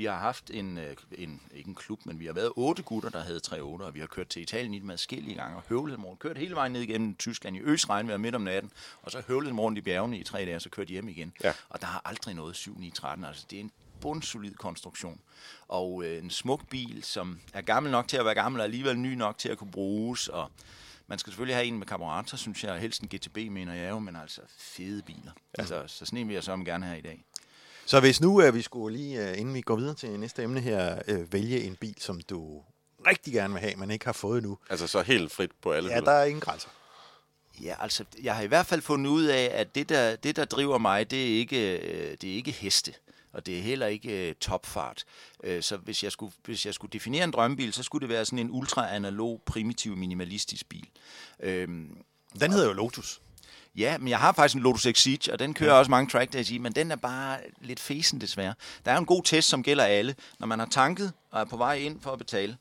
Vi 0.00 0.04
har 0.04 0.18
haft 0.18 0.50
en, 0.50 0.78
øh, 0.78 0.96
en, 1.18 1.40
ikke 1.54 1.68
en 1.68 1.74
klub, 1.74 2.06
men 2.06 2.20
vi 2.20 2.26
har 2.26 2.32
været 2.32 2.52
otte 2.56 2.82
gutter, 2.82 3.10
der 3.10 3.22
havde 3.22 3.40
3 3.40 3.60
8 3.60 3.82
og 3.82 3.94
vi 3.94 4.00
har 4.00 4.06
kørt 4.06 4.28
til 4.28 4.42
Italien 4.42 4.74
i 4.74 4.78
dem 4.78 4.90
adskillige 4.90 5.34
gange, 5.34 5.56
og 5.56 5.62
høvlet 5.68 5.96
dem 5.96 6.04
rundt. 6.04 6.20
Kørt 6.20 6.38
hele 6.38 6.54
vejen 6.54 6.72
ned 6.72 6.80
igennem 6.80 7.16
Tyskland 7.16 7.56
i 7.56 7.60
øsregn, 7.60 8.08
vi 8.08 8.16
midt 8.16 8.34
om 8.34 8.42
natten, 8.42 8.72
og 9.02 9.10
så 9.10 9.22
høvlet 9.28 9.48
dem 9.48 9.60
rundt 9.60 9.78
i 9.78 9.80
bjergene 9.80 10.18
i 10.18 10.24
tre 10.24 10.38
dage, 10.38 10.56
og 10.56 10.62
så 10.62 10.68
kørt 10.68 10.88
hjem 10.88 11.08
igen. 11.08 11.32
Ja. 11.44 11.52
Og 11.68 11.80
der 11.80 11.86
har 11.86 12.02
aldrig 12.04 12.34
noget 12.34 12.56
7 12.56 12.78
9 12.78 12.90
13 12.90 13.24
altså 13.24 13.46
det 13.50 13.56
er 13.56 13.60
en 13.60 13.72
bundsolid 14.00 14.54
konstruktion. 14.54 15.20
Og 15.68 16.04
øh, 16.04 16.22
en 16.22 16.30
smuk 16.30 16.68
bil, 16.68 17.04
som 17.04 17.40
er 17.52 17.60
gammel 17.60 17.92
nok 17.92 18.08
til 18.08 18.16
at 18.16 18.24
være 18.24 18.34
gammel, 18.34 18.60
og 18.60 18.64
alligevel 18.64 18.98
ny 18.98 19.14
nok 19.14 19.38
til 19.38 19.48
at 19.48 19.58
kunne 19.58 19.70
bruges, 19.70 20.28
og 20.28 20.50
man 21.06 21.18
skal 21.18 21.30
selvfølgelig 21.30 21.56
have 21.56 21.66
en 21.66 21.78
med 21.78 21.86
karburator, 21.86 22.36
synes 22.36 22.64
jeg, 22.64 22.78
helst 22.78 23.02
en 23.02 23.08
GTB, 23.08 23.36
mener 23.36 23.74
jeg 23.74 23.90
jo, 23.90 23.98
men 23.98 24.16
altså 24.16 24.40
fede 24.58 25.02
biler. 25.02 25.32
Ja. 25.58 25.62
Altså, 25.62 25.84
så 25.86 26.06
sådan 26.06 26.18
en 26.18 26.28
vil 26.28 26.34
jeg 26.34 26.44
så 26.44 26.56
gerne 26.56 26.86
have 26.86 26.98
i 26.98 27.02
dag. 27.02 27.24
Så 27.90 28.00
hvis 28.00 28.20
nu 28.20 28.48
uh, 28.48 28.54
vi 28.54 28.62
skulle 28.62 28.96
lige, 28.96 29.30
uh, 29.30 29.38
inden 29.38 29.54
vi 29.54 29.60
går 29.60 29.76
videre 29.76 29.94
til 29.94 30.20
næste 30.20 30.42
emne 30.42 30.60
her, 30.60 31.02
uh, 31.08 31.32
vælge 31.32 31.62
en 31.62 31.76
bil, 31.76 31.94
som 31.98 32.20
du 32.20 32.62
rigtig 33.06 33.32
gerne 33.32 33.54
vil 33.54 33.60
have, 33.60 33.76
men 33.76 33.90
ikke 33.90 34.04
har 34.04 34.12
fået 34.12 34.42
nu. 34.42 34.58
Altså 34.70 34.86
så 34.86 35.02
helt 35.02 35.32
frit 35.32 35.50
på 35.62 35.72
alle 35.72 35.88
Ja, 35.88 35.94
hylder. 35.94 36.10
der 36.12 36.18
er 36.18 36.24
ingen 36.24 36.40
grænser. 36.40 36.68
Ja, 37.62 37.74
altså, 37.80 38.04
jeg 38.22 38.36
har 38.36 38.42
i 38.42 38.46
hvert 38.46 38.66
fald 38.66 38.80
fundet 38.82 39.10
ud 39.10 39.24
af, 39.24 39.50
at 39.54 39.74
det, 39.74 39.88
der, 39.88 40.16
det, 40.16 40.36
der 40.36 40.44
driver 40.44 40.78
mig, 40.78 41.10
det 41.10 41.22
er 41.34 41.38
ikke, 41.38 41.78
øh, 41.78 42.16
det 42.20 42.30
er 42.30 42.34
ikke 42.34 42.50
heste. 42.50 42.94
Og 43.32 43.46
det 43.46 43.58
er 43.58 43.62
heller 43.62 43.86
ikke 43.86 44.28
øh, 44.28 44.34
topfart. 44.34 45.04
Øh, 45.44 45.62
så 45.62 45.76
hvis 45.76 46.04
jeg, 46.04 46.12
skulle, 46.12 46.32
hvis 46.44 46.66
jeg 46.66 46.74
skulle 46.74 46.92
definere 46.92 47.24
en 47.24 47.30
drømmebil, 47.30 47.72
så 47.72 47.82
skulle 47.82 48.00
det 48.00 48.08
være 48.14 48.24
sådan 48.24 48.38
en 48.38 48.50
ultra-analog, 48.50 49.42
primitiv, 49.46 49.96
minimalistisk 49.96 50.68
bil. 50.68 50.88
Øhm, 51.40 51.96
Den 52.40 52.52
hedder 52.52 52.66
jo 52.66 52.72
Lotus. 52.72 53.20
Ja, 53.76 53.98
men 53.98 54.08
jeg 54.08 54.18
har 54.18 54.32
faktisk 54.32 54.54
en 54.54 54.62
Lotus 54.62 54.86
Exige, 54.86 55.32
og 55.32 55.38
den 55.38 55.54
kører 55.54 55.72
ja. 55.72 55.78
også 55.78 55.90
mange 55.90 56.10
track 56.10 56.32
days 56.32 56.50
i, 56.50 56.58
men 56.58 56.72
den 56.72 56.90
er 56.90 56.96
bare 56.96 57.38
lidt 57.60 57.80
fesen 57.80 58.20
desværre. 58.20 58.54
Der 58.84 58.92
er 58.92 58.98
en 58.98 59.06
god 59.06 59.22
test, 59.22 59.48
som 59.48 59.62
gælder 59.62 59.84
alle. 59.84 60.14
Når 60.38 60.46
man 60.46 60.58
har 60.58 60.66
tanket 60.66 61.12
og 61.30 61.40
er 61.40 61.44
på 61.44 61.56
vej 61.56 61.74
ind 61.74 62.00
for 62.00 62.10
at 62.10 62.18
betale, 62.18 62.56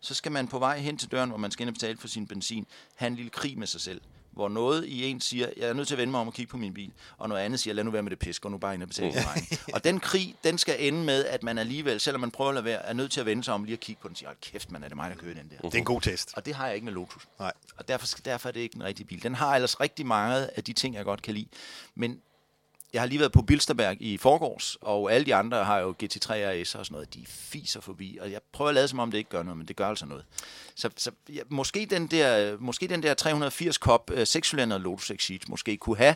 så 0.00 0.14
skal 0.14 0.32
man 0.32 0.48
på 0.48 0.58
vej 0.58 0.78
hen 0.78 0.96
til 0.96 1.10
døren, 1.10 1.28
hvor 1.28 1.38
man 1.38 1.50
skal 1.50 1.62
ind 1.62 1.70
og 1.70 1.74
betale 1.74 1.98
for 1.98 2.08
sin 2.08 2.26
benzin, 2.26 2.66
have 2.96 3.06
en 3.06 3.16
lille 3.16 3.30
krig 3.30 3.58
med 3.58 3.66
sig 3.66 3.80
selv. 3.80 4.00
Hvor 4.32 4.48
noget 4.48 4.84
i 4.84 5.04
en 5.04 5.20
siger, 5.20 5.48
jeg 5.56 5.68
er 5.68 5.72
nødt 5.72 5.88
til 5.88 5.94
at 5.94 5.98
vende 5.98 6.10
mig 6.10 6.20
om 6.20 6.26
og 6.28 6.34
kigge 6.34 6.50
på 6.50 6.56
min 6.56 6.74
bil, 6.74 6.92
og 7.18 7.28
noget 7.28 7.42
andet 7.42 7.60
siger, 7.60 7.74
lad 7.74 7.84
nu 7.84 7.90
være 7.90 8.02
med 8.02 8.10
det 8.10 8.18
pis, 8.18 8.40
gå 8.40 8.48
nu 8.48 8.58
bare 8.58 8.74
ind 8.74 8.82
og 8.82 8.88
betale 8.88 9.12
din 9.12 9.26
regning. 9.26 9.48
Og 9.74 9.84
den 9.84 10.00
krig, 10.00 10.34
den 10.44 10.58
skal 10.58 10.76
ende 10.78 11.04
med, 11.04 11.24
at 11.24 11.42
man 11.42 11.58
alligevel, 11.58 12.00
selvom 12.00 12.20
man 12.20 12.30
prøver 12.30 12.48
at 12.50 12.54
lade 12.54 12.64
være, 12.64 12.82
er 12.86 12.92
nødt 12.92 13.12
til 13.12 13.20
at 13.20 13.26
vende 13.26 13.44
sig 13.44 13.54
om 13.54 13.64
lige 13.64 13.72
at 13.72 13.80
kigge 13.80 14.02
på 14.02 14.08
den 14.08 14.12
og 14.12 14.16
sige, 14.18 14.26
"Hold 14.26 14.36
kæft, 14.40 14.70
man 14.70 14.82
er 14.84 14.88
det 14.88 14.96
mig, 14.96 15.10
der 15.10 15.16
kører 15.16 15.34
den 15.34 15.50
der. 15.50 15.56
Det 15.68 15.74
er 15.74 15.78
en 15.78 15.84
god 15.84 16.00
test. 16.00 16.32
Og 16.36 16.46
det 16.46 16.54
har 16.54 16.66
jeg 16.66 16.74
ikke 16.74 16.84
med 16.84 16.92
Lotus. 16.92 17.28
Nej. 17.38 17.52
Og 17.76 17.88
derfor, 17.88 18.06
derfor 18.24 18.48
er 18.48 18.52
det 18.52 18.60
ikke 18.60 18.72
den 18.72 18.84
rigtige 18.84 19.06
bil. 19.06 19.22
Den 19.22 19.34
har 19.34 19.54
ellers 19.54 19.80
rigtig 19.80 20.06
mange 20.06 20.56
af 20.56 20.64
de 20.64 20.72
ting, 20.72 20.94
jeg 20.94 21.04
godt 21.04 21.22
kan 21.22 21.34
lide. 21.34 21.48
Men 21.94 22.20
jeg 22.92 23.02
har 23.02 23.06
lige 23.06 23.18
været 23.18 23.32
på 23.32 23.42
Bilsterberg 23.42 23.96
i 24.00 24.16
forgårs, 24.16 24.76
og 24.80 25.12
alle 25.12 25.26
de 25.26 25.34
andre 25.34 25.64
har 25.64 25.78
jo 25.78 25.94
GT3 26.02 26.32
RS 26.32 26.74
og 26.74 26.86
sådan 26.86 26.94
noget. 26.94 27.14
De 27.14 27.24
fiser 27.26 27.80
forbi, 27.80 28.18
og 28.20 28.32
jeg 28.32 28.40
prøver 28.52 28.68
at 28.68 28.74
lade 28.74 28.88
som 28.88 28.98
om 28.98 29.10
det 29.10 29.18
ikke 29.18 29.30
gør 29.30 29.42
noget, 29.42 29.58
men 29.58 29.68
det 29.68 29.76
gør 29.76 29.88
altså 29.88 30.06
noget. 30.06 30.24
Så, 30.74 30.90
så 30.96 31.10
ja, 31.28 31.40
måske, 31.48 31.86
den 31.90 32.06
der, 32.06 32.56
måske 32.58 32.88
den 32.88 33.02
der 33.02 33.14
380 33.14 33.78
kop 33.78 34.10
øh, 34.14 34.26
6 34.26 34.52
Lotus 34.52 35.10
Exige 35.10 35.40
måske 35.48 35.76
kunne 35.76 35.96
have 35.96 36.14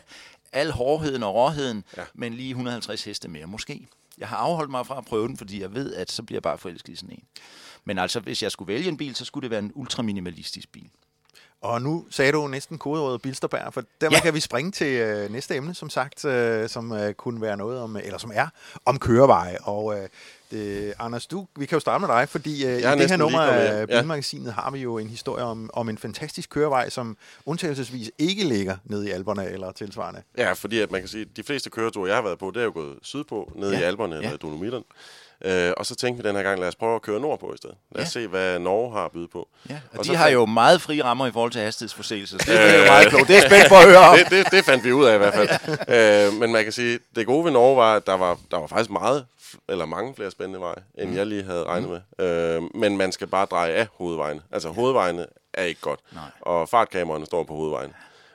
al 0.51 0.71
hårdheden 0.71 1.23
og 1.23 1.35
råheden, 1.35 1.83
ja. 1.97 2.03
men 2.13 2.33
lige 2.33 2.49
150 2.49 3.03
heste 3.03 3.27
mere. 3.27 3.45
Måske. 3.45 3.87
Jeg 4.17 4.27
har 4.27 4.37
afholdt 4.37 4.71
mig 4.71 4.87
fra 4.87 4.97
at 4.97 5.05
prøve 5.05 5.27
den, 5.27 5.37
fordi 5.37 5.61
jeg 5.61 5.73
ved, 5.73 5.93
at 5.93 6.11
så 6.11 6.23
bliver 6.23 6.37
jeg 6.37 6.43
bare 6.43 6.57
forelsket 6.57 6.93
i 6.93 6.95
sådan 6.95 7.11
en. 7.15 7.23
Men 7.83 7.97
altså, 7.97 8.19
hvis 8.19 8.43
jeg 8.43 8.51
skulle 8.51 8.73
vælge 8.73 8.89
en 8.89 8.97
bil, 8.97 9.15
så 9.15 9.25
skulle 9.25 9.41
det 9.41 9.51
være 9.51 9.59
en 9.59 9.71
ultraminimalistisk 9.75 10.71
bil. 10.71 10.89
Og 11.65 11.81
nu 11.81 12.05
sagde 12.09 12.31
du 12.31 12.47
næsten 12.47 12.77
kodeordet 12.77 13.21
Bilsterberg, 13.21 13.73
for 13.73 13.83
dermed 14.01 14.17
ja. 14.17 14.21
Kan 14.21 14.33
vi 14.33 14.39
springe 14.39 14.71
til 14.71 14.87
øh, 14.87 15.31
næste 15.31 15.55
emne, 15.55 15.75
som 15.75 15.89
sagt, 15.89 16.25
øh, 16.25 16.69
som 16.69 16.91
øh, 16.91 17.13
kunne 17.13 17.41
være 17.41 17.57
noget 17.57 17.79
om, 17.79 17.97
eller 17.97 18.17
som 18.17 18.31
er 18.33 18.47
om 18.85 18.99
køreveje. 18.99 19.57
Og 19.63 19.99
øh, 19.99 20.07
det, 20.51 20.93
Anders, 20.99 21.27
du, 21.27 21.47
vi 21.55 21.65
kan 21.65 21.75
jo 21.75 21.79
starte 21.79 22.01
med 22.01 22.15
dig, 22.15 22.29
fordi 22.29 22.65
øh, 22.65 22.71
i 22.71 22.81
det 22.81 23.09
her 23.09 23.17
nummer 23.17 23.39
af 23.41 23.77
hjem. 23.77 23.89
Ja. 23.89 24.01
Bilmagasinet 24.01 24.53
har 24.53 24.71
vi 24.71 24.79
jo 24.79 24.97
en 24.97 25.09
historie 25.09 25.43
om, 25.43 25.69
om 25.73 25.89
en 25.89 25.97
fantastisk 25.97 26.49
kørevej, 26.49 26.89
som 26.89 27.17
undtagelsesvis 27.45 28.11
ikke 28.17 28.43
ligger 28.43 28.77
nede 28.83 29.07
i 29.07 29.11
Alperne 29.11 29.49
eller 29.49 29.71
tilsvarende. 29.71 30.21
Ja, 30.37 30.53
fordi 30.53 30.79
at 30.79 30.91
man 30.91 31.01
kan 31.01 31.07
sige, 31.07 31.21
at 31.21 31.37
de 31.37 31.43
fleste 31.43 31.69
køreture, 31.69 32.07
jeg 32.07 32.17
har 32.17 32.23
været 32.23 32.39
på, 32.39 32.51
det 32.51 32.59
er 32.59 32.65
jo 32.65 32.71
gået 32.73 32.97
sydpå, 33.01 33.51
ned 33.55 33.71
ja. 33.71 33.77
i 33.77 33.81
Ja, 33.81 33.87
Alperne 33.87 34.15
ja. 34.15 34.21
eller 34.21 34.37
Dolomitterne. 34.37 34.85
Øh, 35.45 35.73
og 35.77 35.85
så 35.85 35.95
tænkte 35.95 36.23
vi 36.23 36.29
den 36.29 36.35
her 36.35 36.43
gang, 36.43 36.59
lad 36.59 36.67
os 36.67 36.75
prøve 36.75 36.95
at 36.95 37.01
køre 37.01 37.19
nordpå 37.19 37.53
i 37.53 37.57
stedet. 37.57 37.75
Lad 37.91 38.03
os 38.05 38.15
Ja. 38.15 38.21
se, 38.21 38.27
hvad 38.27 38.59
Norge 38.59 38.91
har 38.91 39.05
at 39.05 39.11
byde 39.11 39.27
på. 39.27 39.47
Ja, 39.69 39.79
og, 39.93 39.99
Og 39.99 40.05
de 40.05 40.15
har 40.15 40.29
jo 40.29 40.45
meget 40.45 40.81
frie 40.81 41.03
rammer 41.03 41.27
i 41.27 41.31
forhold 41.31 41.51
til 41.51 41.61
hastighedsforseelser. 41.61 42.37
så 42.37 42.51
Det 42.51 42.59
er 42.75 42.79
jo 42.79 42.85
meget 42.85 43.07
klogt. 43.09 43.27
Det 43.27 43.37
er 43.37 43.41
spændt 43.49 43.69
på 43.69 43.75
at 43.75 43.85
høre 43.85 43.97
om. 43.97 44.17
det, 44.19 44.29
det, 44.29 44.51
det 44.51 44.65
fandt 44.65 44.83
vi 44.83 44.91
ud 44.91 45.05
af 45.05 45.15
i 45.15 45.17
hvert 45.17 45.33
fald. 45.33 45.49
øh, 46.33 46.39
men 46.39 46.51
man 46.51 46.63
kan 46.63 46.73
sige, 46.73 46.99
det 47.15 47.25
gode 47.25 47.45
ved 47.45 47.51
Norge 47.51 47.77
var, 47.77 47.95
at 47.95 48.07
der 48.07 48.13
var, 48.17 48.37
der 48.51 48.57
var 48.57 48.67
faktisk 48.67 48.89
meget, 48.89 49.25
eller 49.69 49.85
mange 49.85 50.15
flere 50.15 50.31
spændende 50.31 50.59
veje, 50.59 50.83
end 50.97 51.09
mm. 51.09 51.15
jeg 51.15 51.25
lige 51.27 51.43
havde 51.43 51.63
regnet 51.63 51.89
med. 52.17 52.25
Øh, 52.27 52.63
men 52.75 52.97
man 52.97 53.11
skal 53.11 53.27
bare 53.27 53.45
dreje 53.45 53.71
af 53.71 53.87
hovedvejene. 53.93 54.41
Altså 54.51 54.69
hovedvejene 54.69 55.25
er 55.53 55.63
ikke 55.63 55.81
godt. 55.81 55.99
Nej. 56.11 56.23
Og 56.41 56.69
fartkameraerne 56.69 57.25
står 57.25 57.43
på 57.43 57.53
hovedvejen. 57.55 57.93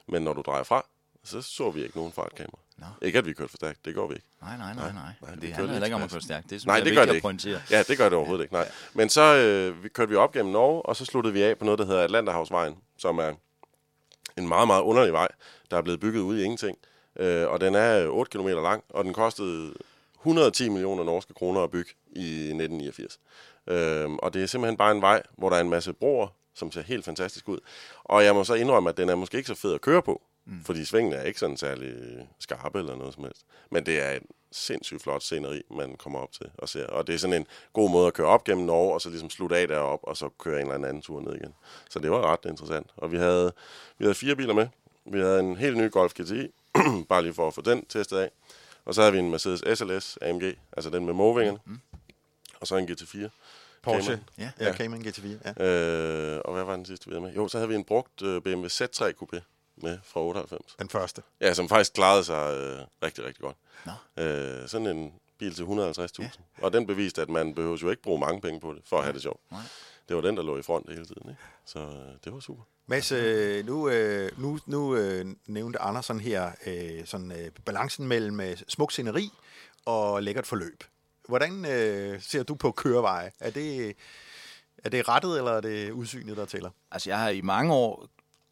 Men 0.08 0.22
når 0.22 0.32
du 0.32 0.40
drejer 0.46 0.62
fra, 0.62 0.84
så 1.24 1.42
så 1.42 1.70
vi 1.70 1.82
ikke 1.82 1.96
nogen 1.96 2.12
fartkamera. 2.12 2.58
Nå. 2.80 2.86
Ikke 3.06 3.18
at 3.18 3.26
vi 3.26 3.32
kørte 3.32 3.50
for 3.50 3.56
stærkt, 3.56 3.84
det 3.84 3.94
går 3.94 4.06
vi 4.06 4.14
ikke. 4.14 4.26
Nej, 4.42 4.56
nej, 4.56 4.74
nej, 4.74 4.92
nej. 4.92 5.02
nej, 5.22 5.34
det 5.34 5.52
handler 5.52 5.72
heller 5.72 5.86
ikke 5.86 5.96
om 5.96 6.02
at 6.02 6.10
køre 6.10 6.20
stærkt. 6.20 6.42
Det 6.50 6.60
synes 6.60 6.66
Nej, 6.66 6.78
er 6.78 6.84
det 6.84 6.94
gør 6.94 7.04
det 7.04 7.14
ikke. 7.14 7.22
pointere. 7.22 7.60
Ja, 7.70 7.82
det 7.82 7.98
gør 7.98 8.08
det 8.08 8.18
overhovedet 8.18 8.42
ikke, 8.44 8.54
nej. 8.54 8.70
Men 8.94 9.08
så 9.08 9.36
øh, 9.36 9.84
vi 9.84 9.88
kørte 9.88 10.08
vi 10.10 10.16
op 10.16 10.32
gennem 10.32 10.52
Norge, 10.52 10.82
og 10.82 10.96
så 10.96 11.04
sluttede 11.04 11.32
vi 11.34 11.42
af 11.42 11.58
på 11.58 11.64
noget, 11.64 11.78
der 11.78 11.86
hedder 11.86 12.02
Atlanterhavsvejen, 12.04 12.76
som 12.98 13.18
er 13.18 13.32
en 14.38 14.48
meget, 14.48 14.66
meget 14.66 14.82
underlig 14.82 15.12
vej, 15.12 15.28
der 15.70 15.76
er 15.76 15.82
blevet 15.82 16.00
bygget 16.00 16.20
ud 16.20 16.38
i 16.38 16.42
ingenting. 16.42 16.78
Øh, 17.18 17.48
og 17.48 17.60
den 17.60 17.74
er 17.74 18.06
8 18.08 18.38
km 18.38 18.46
lang, 18.48 18.84
og 18.88 19.04
den 19.04 19.12
kostede 19.12 19.74
110 20.20 20.68
millioner 20.68 21.04
norske 21.04 21.34
kroner 21.34 21.60
at 21.60 21.70
bygge 21.70 21.90
i 22.06 22.34
1989. 22.34 23.20
Øh, 23.66 24.10
og 24.10 24.34
det 24.34 24.42
er 24.42 24.46
simpelthen 24.46 24.76
bare 24.76 24.92
en 24.92 25.02
vej, 25.02 25.22
hvor 25.38 25.48
der 25.50 25.56
er 25.56 25.60
en 25.60 25.70
masse 25.70 25.92
broer, 25.92 26.28
som 26.54 26.72
ser 26.72 26.82
helt 26.82 27.04
fantastisk 27.04 27.48
ud. 27.48 27.58
Og 28.04 28.24
jeg 28.24 28.34
må 28.34 28.44
så 28.44 28.54
indrømme, 28.54 28.88
at 28.90 28.96
den 28.96 29.08
er 29.08 29.14
måske 29.14 29.36
ikke 29.36 29.48
så 29.48 29.54
fed 29.54 29.74
at 29.74 29.80
køre 29.80 30.02
på, 30.02 30.22
mm. 30.50 30.64
fordi 30.64 30.84
svingene 30.84 31.16
er 31.16 31.22
ikke 31.22 31.40
sådan 31.40 31.56
særlig 31.56 31.94
skarpe 32.38 32.78
eller 32.78 32.96
noget 32.96 33.14
som 33.14 33.24
helst. 33.24 33.44
Men 33.70 33.86
det 33.86 34.02
er 34.02 34.10
en 34.10 34.26
sindssygt 34.52 35.02
flot 35.02 35.22
sceneri, 35.22 35.62
man 35.70 35.96
kommer 35.96 36.18
op 36.18 36.32
til 36.32 36.46
og 36.58 36.68
ser. 36.68 36.86
Og 36.86 37.06
det 37.06 37.14
er 37.14 37.18
sådan 37.18 37.36
en 37.36 37.46
god 37.72 37.90
måde 37.90 38.06
at 38.06 38.14
køre 38.14 38.26
op 38.26 38.44
gennem 38.44 38.66
Norge, 38.66 38.94
og 38.94 39.00
så 39.00 39.08
ligesom 39.08 39.30
slutte 39.30 39.56
af 39.56 39.68
derop, 39.68 40.00
og 40.02 40.16
så 40.16 40.28
køre 40.38 40.60
en 40.60 40.72
eller 40.72 40.88
anden 40.88 41.02
tur 41.02 41.20
ned 41.20 41.34
igen. 41.34 41.54
Så 41.90 41.98
det 41.98 42.10
var 42.10 42.32
ret 42.32 42.50
interessant. 42.50 42.86
Og 42.96 43.12
vi 43.12 43.16
havde, 43.16 43.52
vi 43.98 44.04
havde 44.04 44.14
fire 44.14 44.36
biler 44.36 44.54
med. 44.54 44.68
Vi 45.04 45.18
havde 45.18 45.40
en 45.40 45.56
helt 45.56 45.76
ny 45.76 45.90
Golf 45.90 46.12
GTI, 46.12 46.48
bare 47.08 47.22
lige 47.22 47.34
for 47.34 47.48
at 47.48 47.54
få 47.54 47.60
den 47.60 47.86
testet 47.86 48.16
af. 48.18 48.30
Og 48.84 48.94
så 48.94 49.00
havde 49.00 49.12
vi 49.12 49.18
en 49.18 49.30
Mercedes 49.30 49.78
SLS 49.78 50.18
AMG, 50.22 50.42
altså 50.72 50.90
den 50.90 51.06
med 51.06 51.14
movingen. 51.14 51.58
Mm. 51.64 51.78
Og 52.60 52.66
så 52.66 52.76
en 52.76 52.88
GT4. 52.90 53.28
Porsche. 53.82 54.12
Cayman. 54.12 54.24
Ja. 54.38 54.50
Ja, 54.60 54.72
Cayman 54.72 55.00
GT4. 55.00 55.52
Ja. 55.58 55.64
Øh, 55.66 56.40
og 56.44 56.52
hvad 56.52 56.64
var 56.64 56.76
den 56.76 56.84
sidste, 56.84 57.06
vi 57.06 57.12
havde 57.12 57.22
med? 57.22 57.34
Jo, 57.34 57.48
så 57.48 57.58
havde 57.58 57.68
vi 57.68 57.74
en 57.74 57.84
brugt 57.84 58.22
øh, 58.22 58.42
BMW 58.42 58.66
Z3 58.66 59.12
Coupé 59.22 59.40
med 59.82 59.98
fra 60.04 60.20
98. 60.20 60.76
Den 60.78 60.88
første. 60.88 61.22
Ja, 61.40 61.54
som 61.54 61.68
faktisk 61.68 61.92
klarede 61.92 62.24
sig 62.24 62.56
øh, 62.56 62.86
rigtig, 63.02 63.24
rigtig 63.24 63.42
godt. 63.42 63.56
Nå. 63.86 64.22
Øh, 64.22 64.68
sådan 64.68 64.86
en 64.86 65.12
bil 65.38 65.54
til 65.54 65.62
150.000. 65.62 66.22
Ja. 66.22 66.28
Og 66.62 66.72
den 66.72 66.86
beviste, 66.86 67.22
at 67.22 67.28
man 67.28 67.54
behøver 67.54 67.76
jo 67.82 67.90
ikke 67.90 68.02
bruge 68.02 68.20
mange 68.20 68.40
penge 68.40 68.60
på 68.60 68.72
det, 68.72 68.82
for 68.86 68.96
at 68.96 69.02
have 69.02 69.12
det 69.14 69.22
sjovt. 69.22 69.40
Nej. 69.50 69.60
Det 70.08 70.16
var 70.16 70.22
den, 70.22 70.36
der 70.36 70.42
lå 70.42 70.58
i 70.58 70.62
front 70.62 70.90
hele 70.90 71.04
tiden. 71.04 71.30
Ikke? 71.30 71.42
Så 71.64 71.78
øh, 71.78 72.14
det 72.24 72.32
var 72.32 72.40
super. 72.40 72.62
Mads, 72.86 73.12
øh, 73.12 73.66
nu, 73.66 73.88
øh, 73.88 74.30
nu, 74.38 74.58
nu 74.66 74.96
øh, 74.96 75.26
nævnte 75.46 75.78
Andersen 75.78 76.20
her 76.20 76.52
øh, 76.66 77.06
sådan, 77.06 77.32
øh, 77.32 77.50
balancen 77.64 78.06
mellem 78.06 78.40
øh, 78.40 78.56
smuk 78.68 78.92
sceneri 78.92 79.30
og 79.84 80.22
lækkert 80.22 80.46
forløb. 80.46 80.84
Hvordan 81.28 81.64
øh, 81.64 82.22
ser 82.22 82.42
du 82.42 82.54
på 82.54 82.70
køreveje? 82.70 83.30
Er 83.40 83.50
det, 83.50 83.96
er 84.84 84.88
det 84.88 85.08
rettet, 85.08 85.38
eller 85.38 85.52
er 85.52 85.60
det 85.60 85.90
udsynet, 85.90 86.36
der 86.36 86.44
tæller? 86.44 86.70
Altså, 86.90 87.10
jeg 87.10 87.18
har 87.18 87.28
i 87.28 87.40
mange 87.40 87.74
år 87.74 88.08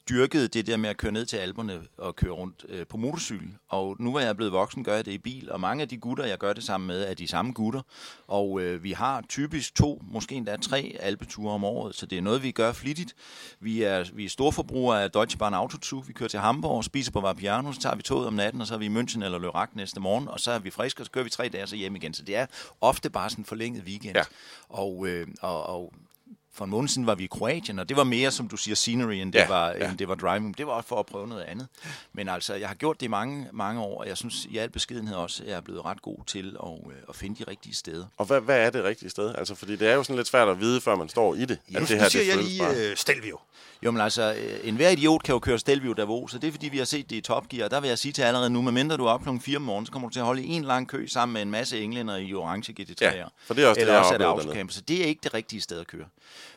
dyrket 0.09 0.55
det 0.55 0.67
der 0.67 0.77
med 0.77 0.91
at 0.91 0.97
køre 0.97 1.13
ned 1.13 1.27
til 1.27 1.37
alberne 1.37 1.81
og 1.97 2.17
køre 2.17 2.33
rundt 2.33 2.65
øh, 2.69 2.87
på 2.87 2.97
motorcykel. 2.97 3.49
Og 3.69 3.97
nu 4.01 4.11
hvor 4.11 4.21
jeg 4.21 4.29
er 4.29 4.33
blevet 4.33 4.53
voksen, 4.53 4.85
gør 4.85 4.95
jeg 4.95 5.05
det 5.05 5.13
i 5.13 5.19
bil. 5.19 5.53
Og 5.53 5.61
mange 5.61 5.83
af 5.83 5.89
de 5.89 5.97
gutter, 5.97 6.25
jeg 6.25 6.39
gør 6.39 6.53
det 6.53 6.65
sammen 6.65 6.87
med, 6.87 7.07
er 7.09 7.15
de 7.15 7.29
samme 7.29 7.53
gutter. 7.53 7.83
Og 8.27 8.61
øh, 8.61 8.85
vi 8.85 8.93
har 8.93 9.25
typisk 9.29 9.75
to, 9.75 10.03
måske 10.11 10.35
endda 10.35 10.57
tre 10.57 10.97
alpeture 11.01 11.53
om 11.53 11.65
året. 11.65 11.95
Så 11.95 12.07
det 12.07 12.19
er 12.19 12.23
noget, 12.23 12.43
vi 12.43 12.51
gør 12.51 12.73
flittigt. 12.73 13.15
Vi 13.61 13.83
er, 13.83 14.05
vi 14.15 14.25
er 14.25 14.29
storforbrugere 14.29 15.03
af 15.03 15.11
Deutsche 15.11 15.39
Bahn 15.39 15.55
Autozug. 15.55 16.09
Vi 16.09 16.13
kører 16.13 16.29
til 16.29 16.41
Hamburg, 16.41 16.85
spiser 16.85 17.13
på 17.13 17.21
Vapiano, 17.21 17.73
så 17.73 17.81
tager 17.81 17.97
vi 17.97 18.03
toget 18.03 18.27
om 18.27 18.35
natten, 18.35 18.61
og 18.61 18.67
så 18.67 18.75
er 18.75 18.79
vi 18.79 18.87
i 18.87 18.95
München 18.95 19.25
eller 19.25 19.39
Le 19.39 19.49
Rac 19.49 19.69
næste 19.75 20.01
morgen. 20.01 20.29
Og 20.29 20.41
så 20.41 20.51
er 20.51 20.59
vi 20.59 20.71
friske, 20.71 21.03
og 21.03 21.07
så 21.07 21.13
kører 21.13 21.25
vi 21.25 21.31
tre 21.31 21.49
dage, 21.49 21.63
og 21.63 21.69
så 21.69 21.77
hjem 21.77 21.97
igen. 21.97 22.15
Så 22.15 22.23
det 22.23 22.37
er 22.37 22.47
ofte 22.81 23.11
bare 23.11 23.31
sådan 23.31 23.43
en 23.43 23.47
forlænget 23.47 23.83
weekend. 23.85 24.17
Ja. 24.17 24.23
Og, 24.69 25.07
øh, 25.09 25.27
og, 25.41 25.67
og 25.67 25.93
for 26.59 26.65
en 26.65 26.71
måned 26.71 26.89
siden 26.89 27.07
var 27.07 27.15
vi 27.15 27.25
i 27.25 27.27
Kroatien, 27.27 27.79
og 27.79 27.89
det 27.89 27.97
var 27.97 28.05
mere, 28.05 28.31
som 28.31 28.49
du 28.49 28.57
siger, 28.57 28.75
scenery, 28.75 29.13
end 29.15 29.33
det, 29.33 29.39
Ja, 29.39 29.49
var, 29.49 29.69
ja. 29.69 29.91
end 29.91 29.99
det 29.99 30.09
var 30.09 30.15
driving. 30.15 30.59
Det 30.59 30.67
var 30.67 30.73
også 30.73 30.89
for 30.89 31.01
at 31.01 31.07
prøve 31.07 31.29
noget 31.29 31.43
andet. 31.43 31.67
Men 32.13 32.29
altså, 32.29 32.55
jeg 32.55 32.69
har 32.69 32.75
gjort 32.75 33.01
det 33.01 33.07
i 33.07 33.09
mange, 33.09 33.47
mange 33.53 33.81
år, 33.81 34.01
og 34.01 34.09
jeg 34.09 34.17
synes 34.17 34.45
i 34.51 34.57
al 34.59 34.71
beskedenhed 34.71 35.17
også, 35.17 35.43
at 35.43 35.49
jeg 35.49 35.57
er 35.57 35.61
blevet 35.61 35.85
ret 35.85 36.03
god 36.03 36.19
til 36.27 36.57
at, 36.63 36.69
øh, 36.93 36.97
at 37.09 37.17
finde 37.17 37.45
de 37.45 37.51
rigtige 37.51 37.75
steder. 37.75 38.07
Og 38.17 38.27
hvad, 38.27 38.41
hvad 38.41 38.59
er 38.67 38.71
det 38.71 38.85
rigtige 38.85 39.11
sted? 39.11 39.35
Altså, 39.39 39.55
fordi 39.55 39.77
det 39.77 39.89
er 39.89 39.95
jo 39.95 40.03
sådan 40.03 40.17
lidt 40.17 40.29
svært 40.29 40.49
at 40.49 40.61
vide, 40.61 40.81
før 40.81 40.97
man 40.97 41.09
står 41.09 41.35
i 41.35 41.45
det. 41.45 41.59
Ja, 41.73 41.81
at 41.81 41.89
det 41.89 42.01
her, 42.01 42.09
siger 42.09 42.25
det 42.25 42.29
jeg 42.31 42.45
lige 42.45 42.61
bare. 42.63 42.75
øh, 42.91 42.97
Stelvio. 42.97 43.39
Jo, 43.83 43.91
men 43.91 44.01
altså, 44.01 44.35
øh, 44.35 44.69
enhver 44.69 44.89
idiot 44.91 45.23
kan 45.23 45.33
jo 45.33 45.39
køre 45.39 45.59
Stelvio 45.59 45.93
Davos, 45.93 46.31
så 46.31 46.39
det 46.39 46.49
er 46.49 46.53
fordi, 46.53 46.69
vi 46.69 46.79
har 46.79 46.85
set 46.85 47.11
det 47.11 47.17
i 47.17 47.21
Top 47.21 47.49
Gear. 47.49 47.69
Der 47.69 47.81
vil 47.81 47.89
jeg 47.89 47.99
sige 47.99 48.13
til 48.13 48.23
allerede 48.23 48.51
nu, 48.51 48.63
medmindre 48.63 48.97
du 48.97 49.05
er 49.05 49.11
op 49.11 49.23
klokken 49.23 49.41
4 49.41 49.57
om 49.57 49.63
morgenen, 49.63 49.87
så 49.87 49.93
kommer 49.93 50.09
du 50.09 50.13
til 50.13 50.21
at 50.21 50.27
holde 50.27 50.45
en 50.45 50.65
lang 50.65 50.89
kø 50.89 51.07
sammen 51.07 51.33
med 51.33 51.43
en 51.43 51.51
masse 51.51 51.81
englænder 51.81 52.17
i 52.17 52.35
orange 52.35 52.75
GT3'er. 52.81 53.17
Ja, 53.17 53.25
for 53.47 53.55
det 53.55 53.65
er 53.65 53.69
også 53.69 53.75
det, 53.75 53.81
Eller 53.81 53.93
jeg 53.93 54.01
også 54.03 54.15
er 54.15 54.19
det 54.19 54.25
autocamp, 54.25 54.71
så 54.71 54.81
det 54.81 55.03
er 55.03 55.07
ikke 55.07 55.21
det 55.23 55.35
rigtige 55.35 55.61
sted 55.61 55.81
at 55.81 55.87
køre. 55.87 56.05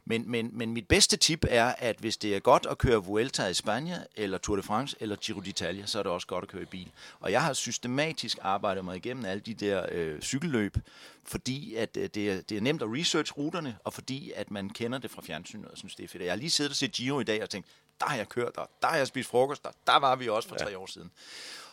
Men, 0.05 0.31
men, 0.31 0.49
men 0.53 0.73
mit 0.73 0.87
bedste 0.87 1.17
tip 1.17 1.45
er, 1.49 1.73
at 1.77 1.95
hvis 1.99 2.17
det 2.17 2.35
er 2.35 2.39
godt 2.39 2.67
at 2.69 2.77
køre 2.77 3.03
Vuelta 3.03 3.47
i 3.47 3.53
Spanien, 3.53 3.99
eller 4.15 4.37
Tour 4.37 4.55
de 4.55 4.63
France, 4.63 4.95
eller 4.99 5.15
Giro 5.15 5.39
d'Italia, 5.39 5.85
så 5.85 5.99
er 5.99 6.03
det 6.03 6.11
også 6.11 6.27
godt 6.27 6.43
at 6.43 6.49
køre 6.49 6.61
i 6.61 6.65
bil. 6.65 6.91
Og 7.19 7.31
jeg 7.31 7.43
har 7.43 7.53
systematisk 7.53 8.37
arbejdet 8.41 8.85
mig 8.85 8.95
igennem 8.95 9.25
alle 9.25 9.41
de 9.41 9.53
der 9.53 9.85
øh, 9.91 10.21
cykelløb, 10.21 10.77
fordi 11.25 11.75
at 11.75 11.97
øh, 11.97 12.09
det, 12.13 12.31
er, 12.31 12.41
det 12.41 12.57
er 12.57 12.61
nemt 12.61 12.81
at 12.81 12.87
research 12.91 13.37
ruterne, 13.37 13.77
og 13.83 13.93
fordi 13.93 14.31
at 14.35 14.51
man 14.51 14.69
kender 14.69 14.97
det 14.97 15.11
fra 15.11 15.21
fjernsynet, 15.21 15.67
og 15.67 15.77
synes 15.77 15.95
det 15.95 16.03
er 16.03 16.07
fedt. 16.07 16.23
Jeg 16.23 16.31
har 16.31 16.37
lige 16.37 16.49
siddet 16.49 16.69
og 16.69 16.75
set 16.75 16.91
Giro 16.91 17.19
i 17.19 17.23
dag 17.23 17.43
og 17.43 17.49
tænkt, 17.49 17.67
der 17.99 18.05
har 18.07 18.15
jeg 18.15 18.29
kørt, 18.29 18.57
og 18.57 18.69
der 18.81 18.87
har 18.87 18.97
jeg 18.97 19.07
spist 19.07 19.29
frokost, 19.29 19.65
og 19.65 19.73
der 19.87 19.99
var 19.99 20.15
vi 20.15 20.29
også 20.29 20.49
for 20.49 20.55
tre 20.55 20.77
år 20.77 20.85
siden. 20.85 21.11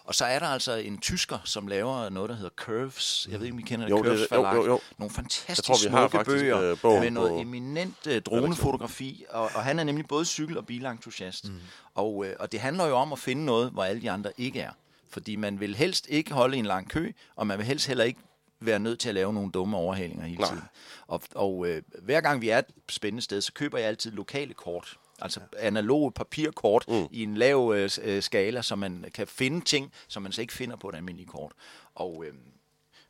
Og 0.09 0.15
så 0.15 0.25
er 0.25 0.39
der 0.39 0.47
altså 0.47 0.73
en 0.75 0.99
tysker, 0.99 1.39
som 1.45 1.67
laver 1.67 2.09
noget, 2.09 2.31
der 2.31 2.37
hedder 2.37 2.51
Curves. 2.57 3.29
Jeg 3.31 3.39
ved 3.39 3.47
ikke, 3.47 3.55
om 3.55 3.59
I 3.59 3.63
kender 3.63 3.87
det. 3.87 3.91
Jo, 3.91 3.97
det- 3.97 4.05
Curves 4.05 4.21
jo, 4.31 4.37
jo, 4.37 4.43
Verlag. 4.43 4.67
jo. 4.67 4.81
Nogle 4.99 5.15
fantastiske 5.15 5.51
Jeg 5.51 5.57
tror, 5.57 5.89
vi 5.89 5.91
har 5.91 5.99
smukke 6.09 6.17
faktisk, 6.17 6.43
bøger 6.43 6.61
øh, 6.61 6.79
bogen 6.83 7.01
med 7.03 7.11
noget 7.11 7.41
eminent 7.41 8.07
øh, 8.07 8.23
dronefotografi. 8.23 9.25
Og, 9.31 9.43
og 9.43 9.63
han 9.65 9.79
er 9.79 9.85
nemlig 9.85 10.07
både 10.09 10.25
cykel- 10.25 10.59
og 10.59 10.67
bilentusiast. 10.67 11.49
Mm. 11.49 11.61
Og, 11.95 12.27
øh, 12.27 12.37
og 12.41 12.53
det 12.53 12.61
handler 12.61 12.87
jo 12.87 12.97
om 12.97 13.13
at 13.13 13.19
finde 13.19 13.45
noget, 13.45 13.71
hvor 13.71 13.85
alle 13.85 14.03
de 14.03 14.11
andre 14.11 14.31
ikke 14.39 14.61
er. 14.61 14.71
Fordi 15.11 15.37
man 15.37 15.61
vil 15.61 15.77
helst 15.77 16.07
ikke 16.11 16.33
holde 16.33 16.57
en 16.57 16.67
lang 16.67 16.89
kø, 16.91 17.13
og 17.37 17.47
man 17.47 17.59
vil 17.59 17.67
helst 17.67 17.87
heller 17.87 18.05
ikke 18.05 18.21
være 18.61 18.79
nødt 18.79 18.99
til 19.01 19.09
at 19.09 19.15
lave 19.15 19.33
nogle 19.33 19.51
dumme 19.51 19.77
overhalinger 19.77 20.25
hele 20.27 20.41
Nej. 20.41 20.49
tiden. 20.49 20.63
Og, 21.07 21.23
og 21.35 21.67
øh, 21.69 21.83
hver 22.03 22.21
gang 22.21 22.41
vi 22.41 22.49
er 22.49 22.59
et 22.59 22.65
spændende 22.89 23.23
sted, 23.23 23.41
så 23.41 23.53
køber 23.53 23.79
jeg 23.79 23.89
altid 23.89 24.11
lokale 24.11 24.55
kort. 24.55 24.97
Altså 25.19 25.41
analoge 25.59 26.13
papirkort 26.13 26.85
mm. 26.89 27.07
i 27.11 27.23
en 27.23 27.35
lav 27.35 27.73
øh, 27.77 27.91
øh, 28.03 28.23
skala, 28.23 28.63
så 28.63 28.77
man 28.77 29.05
kan 29.15 29.27
finde 29.27 29.61
ting, 29.61 29.93
som 30.09 30.23
man 30.23 30.33
så 30.33 30.41
ikke 30.41 30.53
finder 30.53 30.77
på 30.77 30.89
et 30.89 30.95
almindeligt 30.95 31.31
kort. 31.31 31.53
Og 31.95 32.25
øh, 32.27 32.35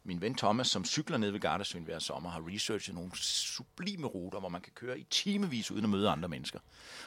min 0.09 0.21
ven 0.21 0.35
Thomas, 0.35 0.67
som 0.69 0.85
cykler 0.85 1.19
ned 1.19 1.31
ved 1.31 1.41
Gardasøen 1.41 1.85
hver 1.85 1.99
sommer, 1.99 2.31
har 2.31 2.43
researchet 2.55 2.95
nogle 2.95 3.11
sublime 3.15 4.07
ruter, 4.07 4.41
hvor 4.41 4.49
man 4.49 4.61
kan 4.61 4.73
køre 4.75 4.99
i 4.99 5.07
timevis 5.11 5.71
uden 5.71 5.85
at 5.85 5.91
møde 5.91 6.09
andre 6.09 6.29
mennesker. 6.29 6.59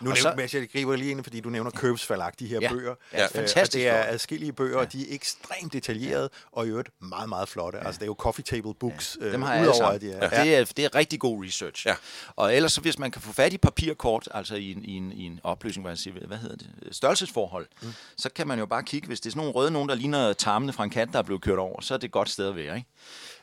Nu 0.01 0.09
Og 0.09 0.15
nævner, 0.23 0.47
så- 0.47 0.57
jeg 0.57 0.69
griber 0.69 0.95
lige 0.95 1.11
ind, 1.11 1.23
fordi 1.23 1.39
du 1.39 1.49
nævner 1.49 1.71
Verlag, 2.09 2.31
de 2.39 2.47
her 2.47 2.59
Ja. 2.61 2.69
bøger. 2.69 2.95
Ja, 3.13 3.23
Øh, 3.23 3.29
fantastisk 3.29 3.75
og 3.75 3.79
det 3.79 3.87
er 3.87 4.03
adskillige 4.03 4.53
bøger, 4.53 4.77
og 4.77 4.93
de 4.93 5.01
er 5.11 5.15
ekstremt 5.15 5.73
detaljerede, 5.73 6.29
og 6.51 6.65
i 6.65 6.69
øvrigt 6.69 6.89
meget, 6.99 7.29
meget 7.29 7.49
flotte. 7.49 7.79
Altså, 7.79 7.99
det 7.99 8.03
er 8.03 8.07
jo 8.07 8.15
coffee 8.19 8.43
table 8.43 8.73
books, 8.73 9.17
øh, 9.21 9.31
Dem 9.33 9.41
har 9.41 9.53
jeg 9.53 9.59
alle 9.61 9.73
udover 9.73 9.91
at 9.91 10.01
de 10.01 10.11
er. 10.11 10.37
Ja. 10.37 10.43
Det, 10.43 10.55
er, 10.55 10.65
det 10.65 10.85
er 10.85 10.95
rigtig 10.95 11.19
god 11.19 11.45
research. 11.45 11.87
Ja. 11.87 11.95
Og 12.35 12.55
ellers, 12.55 12.73
så 12.73 12.81
hvis 12.81 12.99
man 12.99 13.11
kan 13.11 13.21
få 13.21 13.33
fat 13.33 13.53
i 13.53 13.57
papirkort, 13.57 14.27
altså 14.31 14.55
i 14.55 14.71
en, 14.71 14.85
i 14.85 14.91
en, 14.97 15.11
i 15.11 15.23
en 15.23 15.39
opløsning, 15.43 15.87
hvad, 15.87 15.95
siger, 15.95 16.27
hvad 16.27 16.37
hedder 16.37 16.55
det, 16.55 16.69
størrelsesforhold, 16.91 17.67
mm. 17.81 17.93
så 18.17 18.29
kan 18.29 18.47
man 18.47 18.59
jo 18.59 18.65
bare 18.65 18.83
kigge, 18.83 19.07
hvis 19.07 19.19
det 19.19 19.29
er 19.29 19.31
sådan 19.31 19.37
nogle 19.39 19.53
røde 19.53 19.71
nogen, 19.71 19.89
der 19.89 19.95
ligner 19.95 20.33
tarmene 20.33 20.73
fra 20.73 20.83
en 20.83 20.89
kat, 20.89 21.09
der 21.13 21.19
er 21.19 21.23
blevet 21.23 21.41
kørt 21.41 21.59
over, 21.59 21.81
så 21.81 21.93
er 21.93 21.97
det 21.97 22.05
et 22.07 22.11
godt 22.11 22.29
sted 22.29 22.47
at 22.49 22.55
være. 22.55 22.75
Ikke? 22.75 22.89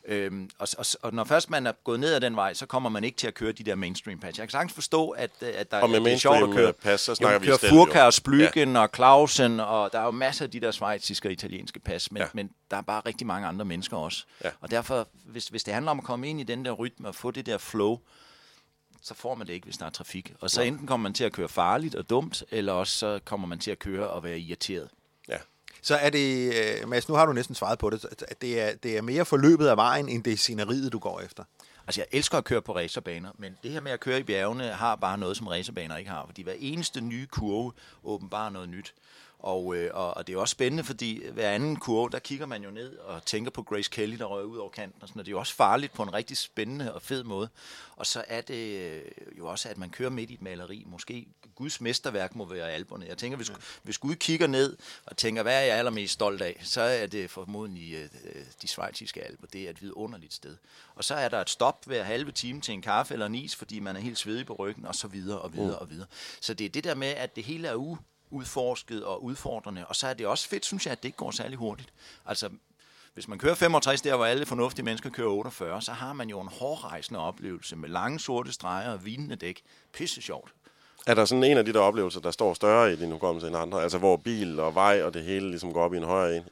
Øhm, 0.05 0.51
og, 0.59 0.69
og, 0.79 0.87
og 1.03 1.15
når 1.15 1.25
først 1.25 1.51
man 1.51 1.67
er 1.67 1.73
gået 1.85 2.01
ned 2.01 2.15
ad 2.15 2.21
den 2.21 2.37
vej, 2.37 2.55
så 2.55 2.67
kommer 2.67 2.89
man 2.91 3.05
ikke 3.05 3.17
til 3.17 3.27
at 3.27 3.35
køre 3.35 3.53
de 3.53 3.63
der 3.63 3.75
mainstream 3.75 4.19
patch. 4.21 4.41
Jeg 4.41 4.49
kan 4.49 4.53
sagtens 4.53 4.73
forstå, 4.73 5.09
at, 5.11 5.31
øh, 5.41 5.49
at 5.55 5.71
der 5.71 5.81
Og 5.81 5.91
med 5.91 6.01
det 6.01 6.13
er 6.13 6.17
sjovt 6.19 6.37
at 6.43 6.51
køre. 6.51 6.69
øh, 6.69 6.75
pas, 6.75 7.01
så 7.01 7.11
Jo, 7.11 7.15
snakker 7.15 7.39
vi 7.39 7.47
kører 7.47 7.57
Stelvio. 7.57 7.77
Furka 7.85 8.03
og 8.03 8.13
Splügen 8.15 8.69
ja. 8.73 8.79
og 8.81 8.89
Clausen, 8.95 9.61
og 9.61 9.93
der 9.93 9.99
er 10.01 10.05
jo 10.05 10.11
masser 10.11 10.45
af 10.45 10.51
de 10.51 10.61
der 10.61 10.71
svejtiske 10.71 11.29
og 11.29 11.33
italienske 11.33 11.81
pas, 11.81 12.13
men, 12.13 12.19
Ja. 12.21 12.25
ja. 12.25 12.31
men 12.35 12.51
der 12.71 12.77
er 12.77 12.81
bare 12.83 13.03
rigtig 13.07 13.27
mange 13.27 13.49
andre 13.49 13.65
mennesker 13.65 13.97
også. 13.97 14.25
Ja. 14.45 14.51
Og 14.61 14.71
derfor, 14.71 15.09
hvis, 15.25 15.49
hvis 15.49 15.65
det 15.65 15.75
handler 15.75 15.91
om 15.91 15.99
at 15.99 16.05
komme 16.05 16.29
ind 16.29 16.41
i 16.41 16.45
den 16.45 16.65
der 16.65 16.73
rytme 16.73 17.09
og 17.09 17.15
få 17.15 17.31
det 17.31 17.47
der 17.47 17.59
flow, 17.59 17.99
så 19.03 19.15
får 19.15 19.35
man 19.35 19.47
det 19.47 19.53
ikke, 19.53 19.65
hvis 19.65 19.77
der 19.77 19.87
er 19.87 19.91
trafik. 19.91 20.33
Og 20.41 20.51
så 20.51 20.63
enten 20.63 20.87
kommer 20.87 21.03
man 21.03 21.15
til 21.15 21.25
at 21.25 21.33
køre 21.33 21.49
farligt 21.49 21.95
og 21.95 22.11
dumt, 22.11 22.45
eller 22.51 22.73
også 22.73 22.99
så 22.99 23.21
kommer 23.25 23.47
man 23.49 23.59
til 23.59 23.71
at 23.71 23.79
køre 23.79 24.09
og 24.11 24.25
være 24.25 24.39
irriteret. 24.39 24.89
Så 25.83 25.97
er 25.97 26.11
det, 26.11 26.55
øh, 26.83 26.89
Mads, 26.89 27.09
nu 27.09 27.15
har 27.15 27.27
du 27.27 27.33
næsten 27.33 27.55
svaret 27.55 27.79
på 27.79 27.91
det, 27.91 28.05
at 28.29 28.43
det 28.43 28.61
er, 28.61 28.75
det 28.83 28.97
er 28.97 29.03
mere 29.03 29.25
forløbet 29.25 29.67
af 29.67 29.77
vejen, 29.77 30.09
end 30.09 30.25
det 30.25 30.33
er 30.33 30.37
sceneriet, 30.37 30.93
du 30.93 30.99
går 30.99 31.21
efter. 31.21 31.45
Altså, 31.87 32.01
jeg 32.01 32.19
elsker 32.19 32.39
at 32.39 32.45
køre 32.45 32.63
på 32.63 32.77
racerbaner, 32.77 33.31
men 33.39 33.57
det 33.63 33.71
her 33.71 33.81
med 33.81 33.93
at 33.93 34.01
køre 34.01 34.21
i 34.21 34.23
bjergene 34.23 34.65
har 34.65 34.97
bare 34.97 35.19
noget, 35.19 35.37
som 35.37 35.47
racerbaner 35.47 35.97
ikke 35.97 36.11
har. 36.11 36.27
Fordi 36.27 36.43
hver 36.43 36.55
eneste 36.59 37.01
nye 37.01 37.27
kurve 37.27 37.73
åbenbart 38.05 38.53
noget 38.53 38.69
nyt. 38.69 38.95
Og, 39.39 39.77
øh, 39.77 39.91
og, 39.95 40.17
og 40.17 40.27
det 40.27 40.35
er 40.35 40.39
også 40.39 40.53
spændende, 40.53 40.85
fordi 40.85 41.29
hver 41.31 41.51
anden 41.51 41.77
kurve, 41.77 42.11
der 42.11 42.19
kigger 42.19 42.47
man 42.47 42.63
jo 42.65 42.71
ned 42.71 42.97
og 42.97 43.25
tænker 43.25 43.51
på 43.51 43.63
Grace 43.63 43.91
Kelly, 43.91 44.19
der 44.19 44.25
røg 44.25 44.45
ud 44.45 44.59
over 44.59 44.71
kanten. 44.71 45.03
Og, 45.03 45.09
sådan, 45.09 45.21
og 45.21 45.27
det 45.27 45.31
er 45.31 45.35
jo 45.35 45.39
også 45.39 45.55
farligt 45.55 45.93
på 45.93 46.03
en 46.03 46.15
rigtig 46.15 46.37
spændende 46.37 46.95
og 46.95 47.03
fed 47.03 47.25
måde. 47.25 47.49
Og 47.97 48.07
så 48.07 48.25
er 48.29 48.41
det 48.41 48.81
øh, 48.81 49.03
jo 49.39 49.47
også, 49.47 49.69
at 49.69 49.79
man 49.79 49.91
kører 49.91 50.11
midt 50.11 50.31
i 50.31 50.35
et 50.35 50.43
maleri. 50.43 50.85
Måske 50.87 51.27
Guds 51.55 51.81
mesterværk 51.81 52.35
må 52.35 52.45
være 52.45 52.71
alberne. 52.71 53.07
Jeg 53.07 53.19
tænker, 53.19 53.37
hvis, 53.37 53.53
hvis 53.83 53.99
Gud 53.99 54.15
kigger 54.15 54.47
ned 54.47 54.77
og 55.07 55.17
tænker, 55.17 55.43
hvad 55.43 55.55
er 55.55 55.67
jeg 55.67 55.79
allermest 55.79 56.13
stolt 56.13 56.43
af, 56.43 56.61
så 56.63 56.81
er 56.81 57.07
det 57.07 57.31
formodentlig 57.31 57.95
øh, 57.95 58.09
de 58.63 58.69
svejtiske 58.69 59.25
alber. 59.25 59.47
Det 59.47 59.63
er 59.63 59.71
et 59.71 59.83
vidunderligt 59.83 60.35
sted. 60.35 60.57
Og 60.95 61.05
så 61.05 61.15
er 61.15 61.29
der 61.29 61.41
et 61.41 61.51
stop 61.51 61.85
hver 61.85 62.03
halve 62.03 62.33
time 62.33 62.61
til 62.61 62.75
en 62.75 62.83
kaffe 62.83 63.15
eller 63.15 63.27
en 63.27 63.35
is, 63.35 63.57
fordi 63.57 63.81
man 63.81 63.97
er 63.97 64.01
helt 64.01 64.19
svedig 64.19 64.47
på 64.47 64.55
ryggen, 64.55 64.87
og 64.87 64.95
så 64.95 65.09
videre 65.09 65.39
og 65.39 65.55
videre 65.55 65.79
og 65.79 65.91
videre. 65.91 66.07
Så 66.41 66.55
det 66.55 66.65
er 66.65 66.69
det 66.69 66.85
der 66.85 66.95
med, 66.95 67.09
at 67.09 67.37
det 67.37 67.45
hele 67.45 67.69
er 67.69 67.75
u 67.75 67.97
udforsket 68.31 69.05
og 69.05 69.25
udfordrende. 69.25 69.87
Og 69.87 69.97
så 69.97 70.07
er 70.07 70.15
det 70.15 70.27
også 70.27 70.49
fedt, 70.49 70.65
synes 70.65 70.87
jeg, 70.87 70.93
at 70.93 71.03
det 71.03 71.09
ikke 71.09 71.19
går 71.19 71.31
særlig 71.31 71.59
hurtigt. 71.59 71.93
Altså, 72.27 72.49
hvis 73.15 73.29
man 73.29 73.39
kører 73.39 73.55
65 73.55 74.03
der, 74.03 74.17
hvor 74.17 74.25
alle 74.25 74.47
fornuftige 74.47 74.85
mennesker 74.85 75.11
kører 75.11 75.29
48, 75.29 75.83
så 75.83 75.93
har 75.93 76.13
man 76.13 76.29
jo 76.29 76.41
en 76.41 76.49
hårdrejsende 76.49 77.21
oplevelse 77.21 77.77
med 77.77 77.89
lange 77.89 78.21
sorte 78.21 78.53
streger 78.53 78.93
og 78.93 79.05
vinende 79.05 79.37
dæk. 79.37 79.63
Pisse 79.93 80.23
sjovt. 80.23 80.53
Er 81.07 81.15
der 81.15 81.25
sådan 81.25 81.45
en 81.45 81.59
af 81.59 81.65
de 81.65 81.73
der 81.73 81.81
oplevelser, 81.81 82.21
der 82.21 82.31
står 82.31 82.55
større 82.55 82.93
i 82.93 82.97
din 82.97 83.13
hukommelse 83.13 83.47
end 83.47 83.57
andre? 83.57 83.83
Altså 83.83 83.99
hvor 83.99 84.17
bil 84.17 84.61
og 84.61 84.75
vej 84.75 85.03
og 85.03 85.15
det 85.15 85.23
hele 85.23 85.51
ligesom 85.51 85.73
går 85.73 85.83
op 85.83 85.95
i 85.95 85.97
en 85.97 86.05
højere 86.05 86.37
en? 86.37 86.43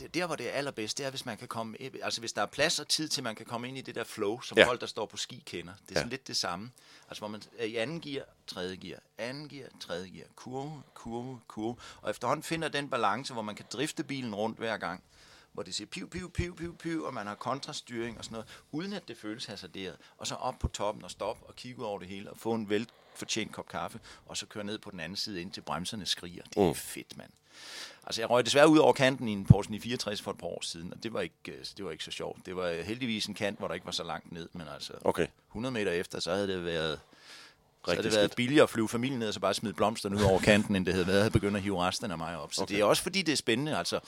Det, 0.00 0.14
der 0.14 0.26
hvor 0.26 0.36
det 0.36 0.48
er 0.48 0.52
allerbedst, 0.52 0.98
det 0.98 1.06
er, 1.06 1.10
hvis 1.10 1.26
man 1.26 1.36
kan 1.36 1.48
komme, 1.48 1.76
altså 2.02 2.20
hvis 2.20 2.32
der 2.32 2.42
er 2.42 2.46
plads 2.46 2.78
og 2.80 2.88
tid 2.88 3.08
til, 3.08 3.22
man 3.22 3.34
kan 3.36 3.46
komme 3.46 3.68
ind 3.68 3.78
i 3.78 3.80
det 3.80 3.94
der 3.94 4.04
flow, 4.04 4.40
som 4.40 4.58
Ja. 4.58 4.66
folk, 4.66 4.80
der 4.80 4.86
står 4.86 5.06
på 5.06 5.16
ski, 5.16 5.42
kender. 5.46 5.72
Det 5.82 5.90
er 5.90 5.94
sådan 5.94 6.08
Ja. 6.08 6.10
lidt 6.10 6.26
det 6.28 6.36
samme. 6.36 6.70
Altså 7.08 7.20
hvor 7.20 7.28
man 7.28 7.42
er 7.58 7.64
i 7.64 7.76
anden 7.76 8.00
gear, 8.00 8.24
tredje 8.46 8.76
gear, 8.76 8.98
anden 9.18 9.48
gear, 9.48 9.68
tredje 9.80 10.08
gear, 10.08 10.26
kurve, 10.36 10.82
kurve, 10.94 11.40
kurve. 11.48 11.76
Og 12.02 12.10
efterhånden 12.10 12.42
finder 12.44 12.68
den 12.68 12.90
balance, 12.90 13.32
hvor 13.32 13.42
man 13.42 13.54
kan 13.54 13.66
drifte 13.72 14.04
bilen 14.04 14.34
rundt 14.34 14.58
hver 14.58 14.76
gang. 14.76 15.02
Hvor 15.52 15.62
det 15.62 15.74
siger 15.74 15.86
piv, 15.88 16.10
piv, 16.10 16.32
piv, 16.32 16.56
piv, 16.56 16.76
piv, 16.76 17.02
og 17.04 17.14
man 17.14 17.26
har 17.26 17.34
kontrastyring 17.34 18.18
og 18.18 18.24
sådan 18.24 18.34
noget, 18.34 18.48
uden 18.72 18.92
at 18.92 19.08
det 19.08 19.16
føles 19.16 19.44
hasarderet. 19.44 19.96
Og 20.16 20.26
så 20.26 20.34
op 20.34 20.58
på 20.58 20.68
toppen 20.68 21.04
og 21.04 21.10
stop 21.10 21.38
og 21.48 21.56
kigge 21.56 21.78
ud 21.80 21.84
over 21.84 21.98
det 21.98 22.08
hele 22.08 22.30
og 22.30 22.36
få 22.38 22.54
en 22.54 22.70
velfortjent 23.12 23.52
kop 23.52 23.68
kaffe, 23.68 24.00
og 24.26 24.36
så 24.36 24.46
køre 24.46 24.64
ned 24.64 24.78
på 24.78 24.90
den 24.90 25.00
anden 25.00 25.16
side, 25.16 25.40
indtil 25.40 25.60
bremserne 25.60 26.06
skriger. 26.06 26.42
Det 26.42 26.56
er 26.56 26.68
mm. 26.68 26.74
fedt, 26.74 27.16
mand. 27.16 27.30
Altså, 28.06 28.20
jeg 28.22 28.30
røg 28.30 28.44
desværre 28.46 28.68
ud 28.68 28.78
over 28.78 28.92
kanten 28.92 29.28
i 29.28 29.32
en 29.32 29.44
Porsche 29.44 29.70
964 29.70 30.22
for 30.22 30.30
et 30.30 30.38
par 30.38 30.46
år 30.46 30.62
siden, 30.62 30.92
og 30.92 31.02
det 31.02 31.12
var 31.12 31.20
ikke, 31.20 31.34
øh, 31.48 31.64
det 31.76 31.84
var 31.84 31.90
ikke 31.90 32.04
så 32.04 32.10
sjovt. 32.10 32.46
Det 32.46 32.56
var 32.56 32.82
heldigvis 32.82 33.26
en 33.26 33.34
kant, 33.34 33.58
hvor 33.58 33.68
der 33.68 33.74
ikke 33.74 33.86
var 33.86 33.92
så 33.92 34.04
langt 34.04 34.32
ned, 34.32 34.48
men 34.52 34.66
altså 34.74 34.92
Okay. 35.04 35.26
100 35.48 35.72
meter 35.72 35.92
efter, 35.92 36.20
så 36.20 36.32
havde 36.32 36.48
det 36.48 36.64
været, 36.64 37.00
så 37.84 37.90
havde 37.90 37.98
Rigtig 37.98 38.04
det 38.04 38.16
været 38.16 38.30
skidt. 38.30 38.36
billigere 38.36 38.62
at 38.62 38.70
flyve 38.70 38.88
familien 38.88 39.18
ned 39.18 39.28
og 39.28 39.34
så 39.34 39.40
bare 39.40 39.54
smide 39.54 39.74
blomsterne 39.74 40.16
ud 40.16 40.22
over 40.22 40.38
kanten, 40.40 40.76
end 40.76 40.86
det 40.86 40.94
havde 40.94 41.06
været 41.06 41.26
at 41.26 41.32
begynde 41.32 41.56
at 41.56 41.62
hive 41.62 41.82
resten 41.82 42.10
af 42.10 42.18
mig 42.18 42.38
op. 42.38 42.54
Så 42.54 42.62
okay. 42.62 42.74
det 42.74 42.80
er 42.80 42.84
også 42.84 43.02
fordi, 43.02 43.22
det 43.22 43.32
er 43.32 43.36
spændende. 43.36 43.78
Altså, 43.78 44.00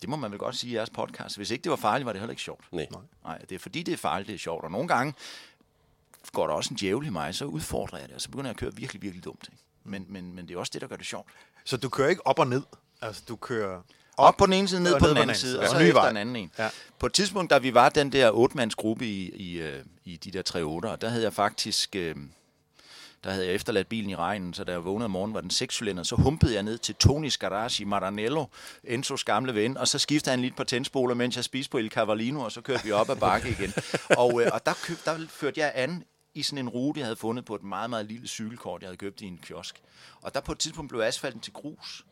det 0.00 0.08
må 0.08 0.16
man 0.16 0.30
vel 0.30 0.38
godt 0.38 0.56
sige 0.56 0.70
i 0.70 0.74
jeres 0.76 0.90
podcast. 0.90 1.36
Hvis 1.36 1.50
ikke 1.50 1.62
det 1.62 1.70
var 1.70 1.76
farligt, 1.76 2.06
var 2.06 2.12
det 2.12 2.20
heller 2.20 2.32
ikke 2.32 2.42
sjovt. 2.42 2.64
Nej. 2.72 2.86
Nej, 3.24 3.38
det 3.38 3.54
er 3.54 3.58
fordi, 3.58 3.82
det 3.82 3.92
er 3.94 3.98
farligt, 3.98 4.28
det 4.28 4.34
er 4.34 4.38
sjovt. 4.38 4.64
Og 4.64 4.70
nogle 4.70 4.88
gange 4.88 5.14
går 6.32 6.46
der 6.46 6.54
også 6.54 6.70
en 6.70 6.76
djævel 6.76 7.06
i 7.06 7.10
mig, 7.10 7.34
så 7.34 7.44
udfordrer 7.44 7.98
jeg 7.98 8.08
det, 8.08 8.14
og 8.14 8.20
så 8.20 8.28
begynder 8.30 8.48
jeg 8.48 8.54
at 8.54 8.56
køre 8.60 8.74
virkelig, 8.74 9.02
virkelig 9.02 9.24
dumt. 9.24 9.48
Ikke? 9.52 9.62
Men, 9.84 10.06
men, 10.08 10.34
men 10.34 10.48
det 10.48 10.54
er 10.54 10.58
også 10.58 10.70
det, 10.72 10.80
der 10.80 10.86
gør 10.88 10.96
det 10.96 11.06
sjovt. 11.06 11.28
Så 11.64 11.76
du 11.76 11.88
kører 11.88 12.08
ikke 12.08 12.26
op 12.26 12.38
og 12.38 12.46
ned. 12.46 12.62
Altså, 13.00 13.22
du 13.28 13.36
kører 13.36 13.80
Op 14.16 14.36
på 14.36 14.46
den 14.46 14.52
ene 14.52 14.68
side, 14.68 14.82
ned 14.82 14.98
på 14.98 15.06
den 15.06 15.16
anden 15.16 15.36
side, 15.36 15.58
og 15.58 15.64
Ja. 15.64 15.70
så 15.70 15.78
ny 15.78 15.82
efter 15.82 16.00
vej. 16.00 16.10
en 16.10 16.16
anden 16.16 16.36
en. 16.36 16.50
Ja. 16.58 16.68
På 16.98 17.06
et 17.06 17.12
tidspunkt, 17.12 17.50
da 17.50 17.58
vi 17.58 17.74
var 17.74 17.88
den 17.88 18.12
der 18.12 18.30
otte-mandsgruppe 18.30 19.06
i, 19.06 19.30
i, 19.30 19.58
øh, 19.60 19.84
i 20.04 20.16
de 20.16 20.30
der 20.30 20.42
tre 20.42 20.62
otter, 20.62 20.96
der 20.96 21.08
havde 21.08 21.22
jeg 21.22 21.32
faktisk... 21.32 21.96
Øh, 21.96 22.14
der 23.24 23.30
havde 23.30 23.46
jeg 23.46 23.54
efterladt 23.54 23.88
bilen 23.88 24.10
i 24.10 24.16
regnen, 24.16 24.54
så 24.54 24.64
da 24.64 24.72
jeg 24.72 24.84
vågnede 24.84 25.04
om 25.04 25.10
morgenen, 25.10 25.34
var 25.34 25.40
den 25.40 25.50
sekscylinder. 25.50 26.02
Så 26.02 26.16
humpede 26.16 26.54
jeg 26.54 26.62
ned 26.62 26.78
til 26.78 26.94
Tony's 27.04 27.36
Garage 27.38 27.82
i 27.82 27.84
Maranello, 27.86 28.44
Enzos 28.84 29.24
gamle 29.24 29.54
ven, 29.54 29.76
og 29.76 29.88
så 29.88 29.98
skiftede 29.98 30.30
han 30.30 30.40
lige 30.40 30.50
et 30.50 30.56
par 30.56 30.64
tændspoler, 30.64 31.14
mens 31.14 31.36
jeg 31.36 31.44
spiste 31.44 31.70
på 31.70 31.78
Il 31.78 31.90
Cavallino, 31.90 32.40
og 32.40 32.52
så 32.52 32.60
kørte 32.60 32.84
vi 32.84 32.92
op 32.92 33.10
ad 33.10 33.16
bakke 33.16 33.48
igen. 33.48 33.72
og, 34.22 34.42
øh, 34.42 34.50
og 34.52 34.66
der, 34.66 34.72
køb, 34.84 34.96
der 35.04 35.26
førte 35.28 35.60
jeg 35.60 35.72
an 35.74 36.04
i 36.34 36.42
sådan 36.42 36.58
en 36.58 36.68
rute, 36.68 37.00
jeg 37.00 37.06
havde 37.06 37.16
fundet 37.16 37.44
på 37.44 37.54
et 37.54 37.62
meget, 37.62 37.90
meget 37.90 38.06
lille 38.06 38.28
cykelkort, 38.28 38.82
jeg 38.82 38.88
havde 38.88 38.96
købt 38.96 39.20
i 39.20 39.26
en 39.26 39.38
kiosk. 39.38 39.82
Og 40.22 40.34
der 40.34 40.40
på 40.40 40.52
et 40.52 40.58
tidspunkt 40.58 40.88
blev 40.88 41.00
asfalten 41.00 41.40
til 41.40 41.52
grus. 41.52 42.04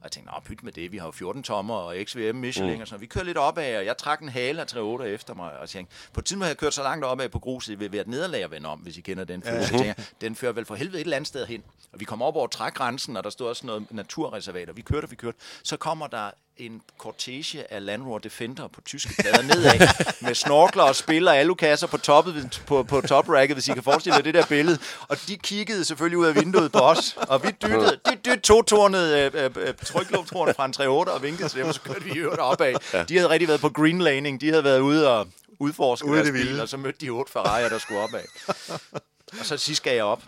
Og 0.00 0.04
jeg 0.04 0.12
tænkte, 0.12 0.32
nå, 0.32 0.40
pyt 0.44 0.62
med 0.62 0.72
det, 0.72 0.92
vi 0.92 0.98
har 0.98 1.06
jo 1.06 1.10
14 1.10 1.42
tommer 1.42 1.74
og 1.74 1.96
XVM 2.04 2.36
Michelin 2.36 2.74
mm. 2.74 2.80
og 2.80 2.88
sådan 2.88 3.00
Vi 3.00 3.06
kører 3.06 3.24
lidt 3.24 3.38
opad, 3.38 3.76
og 3.76 3.84
jeg 3.84 3.96
trak 3.96 4.20
en 4.22 4.28
hale 4.28 4.60
af 4.60 4.66
3 4.66 5.08
efter 5.08 5.34
mig, 5.34 5.58
og 5.58 5.68
tænkte, 5.68 5.94
på 6.12 6.20
et 6.20 6.24
tidspunkt 6.24 6.44
har 6.44 6.50
jeg 6.50 6.56
kørt 6.56 6.74
så 6.74 6.82
langt 6.82 7.04
opad 7.04 7.28
på 7.28 7.38
gruset, 7.38 7.70
det 7.70 7.80
vil 7.80 7.92
være 7.92 8.00
et 8.00 8.08
nederlag 8.08 8.44
at 8.44 8.50
vende 8.50 8.68
om, 8.68 8.78
hvis 8.78 8.98
I 8.98 9.00
kender 9.00 9.24
den 9.24 9.42
følelse. 9.42 9.78
Tænker, 9.78 9.94
den 10.20 10.34
fører 10.34 10.52
vel 10.52 10.64
for 10.64 10.74
helvede 10.74 10.98
et 10.98 11.04
eller 11.04 11.16
andet 11.16 11.28
sted 11.28 11.46
hen. 11.46 11.62
Og 11.92 12.00
vi 12.00 12.04
kommer 12.04 12.26
op 12.26 12.36
over 12.36 12.46
trækgrænsen, 12.46 13.16
og 13.16 13.24
der 13.24 13.30
stod 13.30 13.48
også 13.48 13.66
noget 13.66 13.86
naturreservat, 13.90 14.68
og 14.68 14.76
vi 14.76 14.82
kørte, 14.82 15.04
og 15.04 15.10
vi 15.10 15.16
kørte. 15.16 15.38
Så 15.62 15.76
kommer 15.76 16.06
der 16.06 16.30
en 16.58 16.82
cortege 16.98 17.72
af 17.72 17.84
Land 17.84 18.02
Rover 18.02 18.18
Defender 18.18 18.68
på 18.68 18.80
tyske 18.80 19.14
plader 19.18 19.42
nedad, 19.42 19.88
med 20.26 20.34
snorkler 20.34 20.82
og 20.82 20.96
spiller 20.96 21.30
og 21.30 21.38
alukasser 21.38 21.86
på, 21.86 21.96
toppet, 21.96 22.62
på, 22.66 22.82
på 22.82 23.00
topracket, 23.00 23.56
hvis 23.56 23.68
I 23.68 23.72
kan 23.72 23.82
forestille 23.82 24.16
jer 24.16 24.22
det 24.22 24.34
der 24.34 24.46
billede. 24.46 24.78
Og 25.08 25.16
de 25.28 25.36
kiggede 25.36 25.84
selvfølgelig 25.84 26.18
ud 26.18 26.26
af 26.26 26.34
vinduet 26.34 26.72
på 26.72 26.78
os, 26.78 27.16
og 27.28 27.42
vi 27.42 27.48
dyttede, 27.62 28.00
dyt, 28.10 28.24
dyt, 28.24 28.40
to-tornede 28.40 29.30
øh, 29.34 29.44
øh, 29.44 29.50
øh, 29.56 29.74
tryklufthorn 29.84 30.54
fra 30.54 30.64
en 30.64 30.74
3.8 30.76 30.86
og 30.86 31.22
vinkede 31.22 31.48
til 31.48 31.58
dem, 31.58 31.68
og 31.68 31.74
så 31.74 31.80
kørte 31.80 32.04
vi 32.04 32.10
i 32.10 32.18
øvrigt 32.18 32.40
opad. 32.40 33.04
De 33.06 33.16
havde 33.16 33.28
rigtig 33.28 33.48
været 33.48 33.60
på 33.60 33.68
green 33.68 33.98
laning, 33.98 34.40
de 34.40 34.48
havde 34.48 34.64
været 34.64 34.80
ude 34.80 35.10
og 35.10 35.28
udforske 35.58 36.06
Ude 36.06 36.18
deres 36.18 36.30
bil, 36.30 36.60
og 36.60 36.68
så 36.68 36.76
mødte 36.76 36.98
de 37.00 37.10
otte 37.10 37.38
Ferrari'er, 37.38 37.68
der 37.68 37.78
skulle 37.78 38.00
opad. 38.00 38.24
Og 39.40 39.46
så 39.46 39.56
sidst 39.56 39.82
gav 39.82 39.94
jeg 39.94 40.04
op 40.04 40.22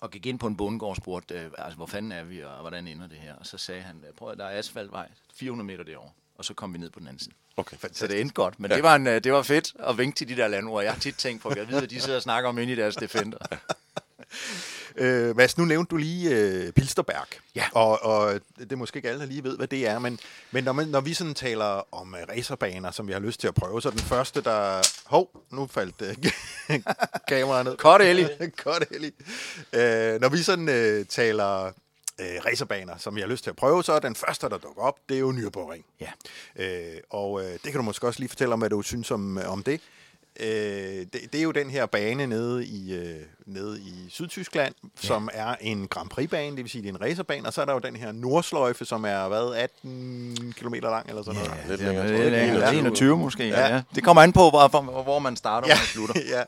og 0.00 0.10
gik 0.10 0.26
ind 0.26 0.38
på 0.38 0.46
en 0.46 0.56
bondegård 0.56 0.90
og 0.90 0.96
spurgte, 0.96 1.34
øh, 1.34 1.50
altså, 1.58 1.76
hvor 1.76 1.86
fanden 1.86 2.12
er 2.12 2.24
vi, 2.24 2.42
og 2.42 2.60
hvordan 2.60 2.86
ender 2.88 3.06
det 3.06 3.18
her? 3.18 3.34
Og 3.34 3.46
så 3.46 3.58
sagde 3.58 3.82
han, 3.82 4.04
prøv 4.16 4.30
at 4.30 4.38
der 4.38 4.44
er 4.44 4.58
asfaltvej 4.58 5.08
400 5.34 5.66
meter 5.66 5.84
derovre. 5.84 6.10
Og 6.38 6.44
så 6.44 6.54
kom 6.54 6.74
vi 6.74 6.78
ned 6.78 6.90
på 6.90 6.98
den 6.98 7.08
anden 7.08 7.18
side. 7.18 7.34
Okay. 7.56 7.76
Så 7.92 8.06
det 8.06 8.20
endte 8.20 8.34
godt. 8.34 8.60
Men 8.60 8.70
ja. 8.70 8.76
det, 8.76 8.84
var 8.84 8.96
en, 8.96 9.06
øh, 9.06 9.24
det 9.24 9.32
var 9.32 9.42
fedt 9.42 9.74
at 9.78 9.98
vinke 9.98 10.16
til 10.16 10.28
de 10.28 10.36
der 10.36 10.48
landord. 10.48 10.82
Jeg 10.82 10.92
har 10.92 11.00
tit 11.00 11.14
tænkt 11.14 11.42
på, 11.42 11.48
at 11.48 11.56
jeg 11.56 11.68
ved, 11.68 11.82
at 11.82 11.90
de 11.90 12.00
sidder 12.00 12.16
og 12.16 12.22
snakker 12.22 12.48
om 12.48 12.58
inde 12.58 12.72
i 12.72 12.76
deres 12.76 12.96
Defender. 12.96 13.38
Øh, 14.98 15.36
Mads, 15.36 15.58
nu 15.58 15.64
nævnte 15.64 15.90
du 15.90 15.96
lige 15.96 16.36
øh, 16.36 16.72
Bilsterberg. 16.72 17.26
Ja. 17.54 17.64
Og, 17.72 18.02
og 18.02 18.40
det 18.58 18.72
er 18.72 18.76
måske 18.76 18.96
ikke 18.96 19.08
alle, 19.08 19.20
der 19.20 19.26
lige 19.26 19.44
ved, 19.44 19.56
hvad 19.56 19.66
det 19.66 19.86
er, 19.86 19.98
men, 19.98 20.18
men 20.50 20.64
når, 20.64 20.72
man, 20.72 20.88
når 20.88 21.00
vi 21.00 21.14
sådan 21.14 21.34
taler 21.34 21.94
om 21.94 22.14
uh, 22.14 22.18
racerbaner, 22.28 22.90
som 22.90 23.06
vi 23.06 23.12
har 23.12 23.20
lyst 23.20 23.40
til 23.40 23.48
at 23.48 23.54
prøve, 23.54 23.82
så 23.82 23.90
den 23.90 23.98
første, 23.98 24.42
der... 24.42 24.88
Hov, 25.06 25.30
nu 25.50 25.66
faldt 25.66 26.02
uh, 26.02 26.08
kameraet 27.28 27.64
ned. 27.64 27.76
Kort, 27.76 28.02
Ellie. 28.02 28.28
Godt, 28.64 28.84
Ellie. 28.90 29.12
Øh, 29.72 30.20
når 30.20 30.28
vi 30.28 30.38
sådan 30.38 30.68
uh, 30.68 31.06
taler 31.06 31.66
uh, 31.66 32.46
racerbaner, 32.46 32.96
som 32.98 33.16
vi 33.16 33.20
har 33.20 33.28
lyst 33.28 33.44
til 33.44 33.50
at 33.50 33.56
prøve, 33.56 33.84
så 33.84 33.92
er 33.92 33.98
den 33.98 34.14
første, 34.14 34.48
der 34.48 34.58
dukker 34.58 34.82
op, 34.82 34.98
det 35.08 35.14
er 35.14 35.20
jo 35.20 35.32
Nürburgring. 35.32 35.84
Ja. 36.00 36.10
Øh, 36.56 37.00
og 37.10 37.44
øh, 37.44 37.52
det 37.52 37.62
kan 37.62 37.74
du 37.74 37.82
måske 37.82 38.06
også 38.06 38.20
lige 38.20 38.28
fortælle 38.28 38.52
om, 38.52 38.58
hvad 38.58 38.70
du 38.70 38.82
synes 38.82 39.10
om, 39.10 39.38
om 39.46 39.62
det. 39.62 39.80
Øh, 40.40 40.46
det. 40.46 41.12
Det 41.32 41.34
er 41.34 41.42
jo 41.42 41.50
den 41.50 41.70
her 41.70 41.86
bane 41.86 42.26
nede 42.26 42.66
i, 42.66 42.94
øh, 42.94 43.22
nede 43.48 43.80
i 43.80 44.06
Sydtyskland, 44.10 44.74
ja. 44.82 44.88
som 45.06 45.28
er 45.32 45.54
en 45.60 45.88
Grand 45.88 46.08
Prix-bane, 46.08 46.56
det 46.56 46.64
vil 46.64 46.70
sige, 46.70 46.82
det 46.82 46.88
er 46.88 46.94
en 46.94 47.00
racerbane, 47.00 47.46
og 47.48 47.52
så 47.52 47.60
er 47.60 47.64
der 47.64 47.72
jo 47.72 47.78
den 47.78 47.96
her 47.96 48.12
Nordsløjfe, 48.12 48.84
som 48.84 49.04
er, 49.04 49.28
hvad, 49.28 49.54
18 49.54 50.54
km 50.56 50.74
lang 50.74 51.08
eller 51.08 51.22
sådan 51.22 51.40
noget. 51.40 51.54
Lidt 51.68 51.80
Ja, 51.80 51.86
længere. 51.86 52.06
er 52.06 52.22
jeg. 52.22 52.30
længere. 52.32 52.74
21. 52.74 52.78
21 52.80 53.18
måske. 53.18 53.48
Ja. 53.48 53.60
Ja. 53.60 53.74
Ja. 53.74 53.82
Det 53.94 54.04
kommer 54.04 54.22
an 54.22 54.32
på, 54.32 54.40
hvor, 54.50 55.02
hvor, 55.02 55.18
man 55.18 55.36
starter 55.36 55.64
og 55.64 55.68
Ja, 55.68 55.74
man 55.74 55.84
slutter. 55.86 56.14
ja. 56.36 56.42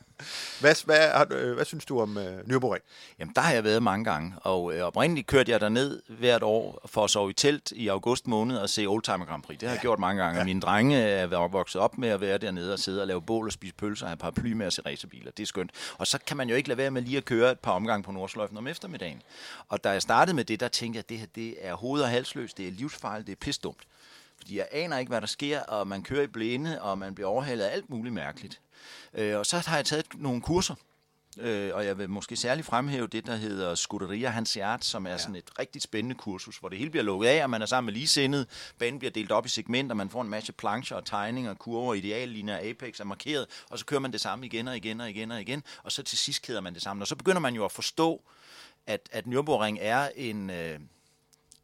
Hvad, 0.60 0.84
hvad, 0.84 1.08
har 1.08 1.54
hvad 1.54 1.64
synes 1.64 1.84
du 1.84 2.00
om 2.00 2.18
øh, 2.18 2.38
Nürburgring? 2.38 2.82
Jamen, 3.18 3.32
der 3.34 3.40
har 3.40 3.52
jeg 3.52 3.64
været 3.64 3.82
mange 3.82 4.04
gange, 4.04 4.34
og 4.36 4.74
øh, 4.74 4.82
oprindeligt 4.82 5.26
kørte 5.26 5.52
jeg 5.52 5.60
derned 5.60 6.00
hvert 6.08 6.42
år 6.42 6.82
for 6.86 7.04
at 7.04 7.10
sove 7.10 7.30
i 7.30 7.32
telt 7.32 7.72
i 7.76 7.88
august 7.88 8.26
måned 8.26 8.56
og 8.56 8.68
se 8.68 8.86
Oldtimer 8.86 9.24
Grand 9.24 9.42
Prix. 9.42 9.58
Det 9.58 9.68
har 9.68 9.74
jeg 9.74 9.80
gjort 9.80 9.98
mange 9.98 10.22
gange, 10.22 10.40
og 10.40 10.46
mine 10.46 10.60
drenge 10.60 10.98
er 10.98 11.48
vokset 11.48 11.80
op 11.80 11.98
med 11.98 12.08
at 12.08 12.20
være 12.20 12.38
dernede 12.38 12.72
og 12.72 12.78
sidde 12.78 13.00
og 13.00 13.06
lave 13.06 13.22
bål 13.22 13.46
og 13.46 13.52
spise 13.52 13.74
pølser 13.74 14.06
og 14.06 14.10
have 14.10 14.16
paraply 14.16 14.52
med 14.52 14.66
at 14.66 14.72
se 14.72 14.82
racerbiler. 14.86 15.30
Det 15.36 15.42
er 15.42 15.46
skønt. 15.46 15.70
Og 15.98 16.06
så 16.06 16.18
kan 16.26 16.36
man 16.36 16.48
jo 16.48 16.54
ikke 16.54 16.68
lade 16.68 16.78
være 16.78 16.89
med 16.90 17.02
lige 17.02 17.16
at 17.16 17.24
køre 17.24 17.52
et 17.52 17.58
par 17.60 17.72
omgange 17.72 18.02
på 18.02 18.12
Nordsløjfen 18.12 18.56
om 18.56 18.66
eftermiddagen. 18.66 19.22
Og 19.68 19.84
da 19.84 19.90
jeg 19.90 20.02
startede 20.02 20.36
med 20.36 20.44
det, 20.44 20.60
der 20.60 20.68
tænkte 20.68 20.96
jeg, 20.96 21.04
at 21.04 21.08
det 21.08 21.18
her 21.18 21.26
det 21.34 21.66
er 21.66 21.74
hoved- 21.74 22.02
og 22.02 22.08
halsløst, 22.08 22.58
det 22.58 22.68
er 22.68 22.72
livsfarligt, 22.72 23.26
det 23.26 23.32
er 23.32 23.40
pisdumt. 23.40 23.82
Fordi 24.36 24.58
jeg 24.58 24.68
aner 24.72 24.98
ikke, 24.98 25.10
hvad 25.10 25.20
der 25.20 25.26
sker, 25.26 25.60
og 25.60 25.86
man 25.86 26.02
kører 26.02 26.22
i 26.22 26.26
blinde, 26.26 26.82
og 26.82 26.98
man 26.98 27.14
bliver 27.14 27.28
overhalet 27.28 27.64
af 27.64 27.72
alt 27.72 27.90
muligt 27.90 28.14
mærkeligt. 28.14 28.60
Øh, 29.14 29.38
og 29.38 29.46
så 29.46 29.58
har 29.58 29.76
jeg 29.76 29.84
taget 29.84 30.06
nogle 30.14 30.40
kurser, 30.40 30.74
Øh, 31.38 31.74
og 31.74 31.86
jeg 31.86 31.98
vil 31.98 32.10
måske 32.10 32.36
særligt 32.36 32.66
fremhæve 32.66 33.06
det, 33.06 33.26
der 33.26 33.36
hedder 33.36 33.74
Scuderia 33.74 34.28
Hansjert, 34.28 34.84
som 34.84 35.06
er 35.06 35.10
ja. 35.10 35.18
sådan 35.18 35.36
et 35.36 35.58
rigtig 35.58 35.82
spændende 35.82 36.14
kursus, 36.14 36.58
hvor 36.58 36.68
det 36.68 36.78
hele 36.78 36.90
bliver 36.90 37.04
lukket 37.04 37.28
af, 37.28 37.42
og 37.42 37.50
man 37.50 37.62
er 37.62 37.66
sammen 37.66 37.86
med 37.86 37.94
ligesindet. 37.94 38.72
Banen 38.78 38.98
bliver 38.98 39.12
delt 39.12 39.32
op 39.32 39.46
i 39.46 39.48
segmenter, 39.48 39.94
man 39.94 40.10
får 40.10 40.22
en 40.22 40.28
masse 40.28 40.52
plancher 40.52 40.96
og 40.96 41.04
tegninger, 41.04 41.54
kurver, 41.54 41.94
ideallinjer, 41.94 42.70
apex 42.70 43.00
er 43.00 43.04
markeret, 43.04 43.46
og 43.70 43.78
så 43.78 43.84
kører 43.84 44.00
man 44.00 44.12
det 44.12 44.20
samme 44.20 44.46
igen 44.46 44.68
og 44.68 44.76
igen 44.76 45.00
og 45.00 45.10
igen 45.10 45.30
og 45.30 45.40
igen, 45.40 45.62
og 45.82 45.92
så 45.92 46.02
til 46.02 46.18
sidst 46.18 46.42
keder 46.42 46.60
man 46.60 46.74
det 46.74 46.82
sammen. 46.82 47.02
Og 47.02 47.06
så 47.06 47.16
begynder 47.16 47.40
man 47.40 47.54
jo 47.54 47.64
at 47.64 47.72
forstå, 47.72 48.22
at, 48.86 49.08
at 49.12 49.24
Nürburgring 49.24 49.76
er 49.80 50.08
en, 50.16 50.50
øh, 50.50 50.78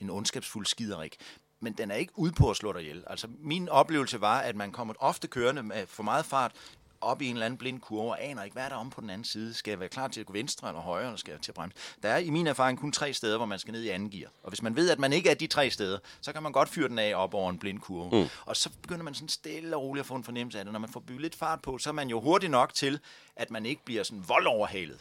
en 0.00 0.10
ondskabsfuld 0.10 0.66
skiderik 0.66 1.16
men 1.60 1.72
den 1.72 1.90
er 1.90 1.94
ikke 1.94 2.12
ude 2.16 2.32
på 2.32 2.50
at 2.50 2.56
slå 2.56 2.72
dig 2.72 2.80
ihjel. 2.82 3.04
Altså, 3.06 3.28
min 3.38 3.68
oplevelse 3.68 4.20
var, 4.20 4.40
at 4.40 4.56
man 4.56 4.72
kommer 4.72 4.94
ofte 4.98 5.28
kørende 5.28 5.62
med 5.62 5.86
for 5.86 6.02
meget 6.02 6.26
fart, 6.26 6.52
op 7.00 7.22
i 7.22 7.26
en 7.26 7.32
eller 7.32 7.46
anden 7.46 7.58
blind 7.58 7.80
kurve 7.80 8.10
og 8.10 8.24
aner 8.24 8.42
ikke, 8.42 8.54
hvad 8.54 8.64
er 8.64 8.68
der 8.68 8.76
om 8.76 8.90
på 8.90 9.00
den 9.00 9.10
anden 9.10 9.24
side. 9.24 9.54
Skal 9.54 9.70
jeg 9.70 9.80
være 9.80 9.88
klar 9.88 10.08
til 10.08 10.20
at 10.20 10.26
gå 10.26 10.32
venstre 10.32 10.68
eller 10.68 10.80
højre, 10.80 11.04
eller 11.04 11.16
skal 11.16 11.32
jeg 11.32 11.40
til 11.40 11.50
at 11.50 11.54
bremse? 11.54 11.76
Der 12.02 12.08
er 12.08 12.18
i 12.18 12.30
min 12.30 12.46
erfaring 12.46 12.78
kun 12.78 12.92
tre 12.92 13.12
steder, 13.12 13.36
hvor 13.36 13.46
man 13.46 13.58
skal 13.58 13.72
ned 13.72 13.82
i 13.82 13.88
anden 13.88 14.10
gear. 14.10 14.30
Og 14.42 14.48
hvis 14.48 14.62
man 14.62 14.76
ved, 14.76 14.90
at 14.90 14.98
man 14.98 15.12
ikke 15.12 15.30
er 15.30 15.34
de 15.34 15.46
tre 15.46 15.70
steder, 15.70 15.98
så 16.20 16.32
kan 16.32 16.42
man 16.42 16.52
godt 16.52 16.68
fyre 16.68 16.88
den 16.88 16.98
af 16.98 17.14
op 17.14 17.34
over 17.34 17.50
en 17.50 17.58
blind 17.58 17.80
kurve. 17.80 18.22
Mm. 18.22 18.28
Og 18.44 18.56
så 18.56 18.70
begynder 18.82 19.04
man 19.04 19.14
sådan 19.14 19.28
stille 19.28 19.76
og 19.76 19.82
roligt 19.82 20.02
at 20.02 20.06
få 20.06 20.14
en 20.14 20.24
fornemmelse 20.24 20.58
af 20.58 20.64
det. 20.64 20.72
Når 20.72 20.80
man 20.80 20.90
får 20.90 21.00
bygget 21.00 21.22
lidt 21.22 21.34
fart 21.34 21.62
på, 21.62 21.78
så 21.78 21.90
er 21.90 21.94
man 21.94 22.08
jo 22.08 22.20
hurtigt 22.20 22.50
nok 22.50 22.74
til, 22.74 23.00
at 23.36 23.50
man 23.50 23.66
ikke 23.66 23.84
bliver 23.84 24.02
sådan 24.02 24.24
voldoverhalet. 24.28 25.00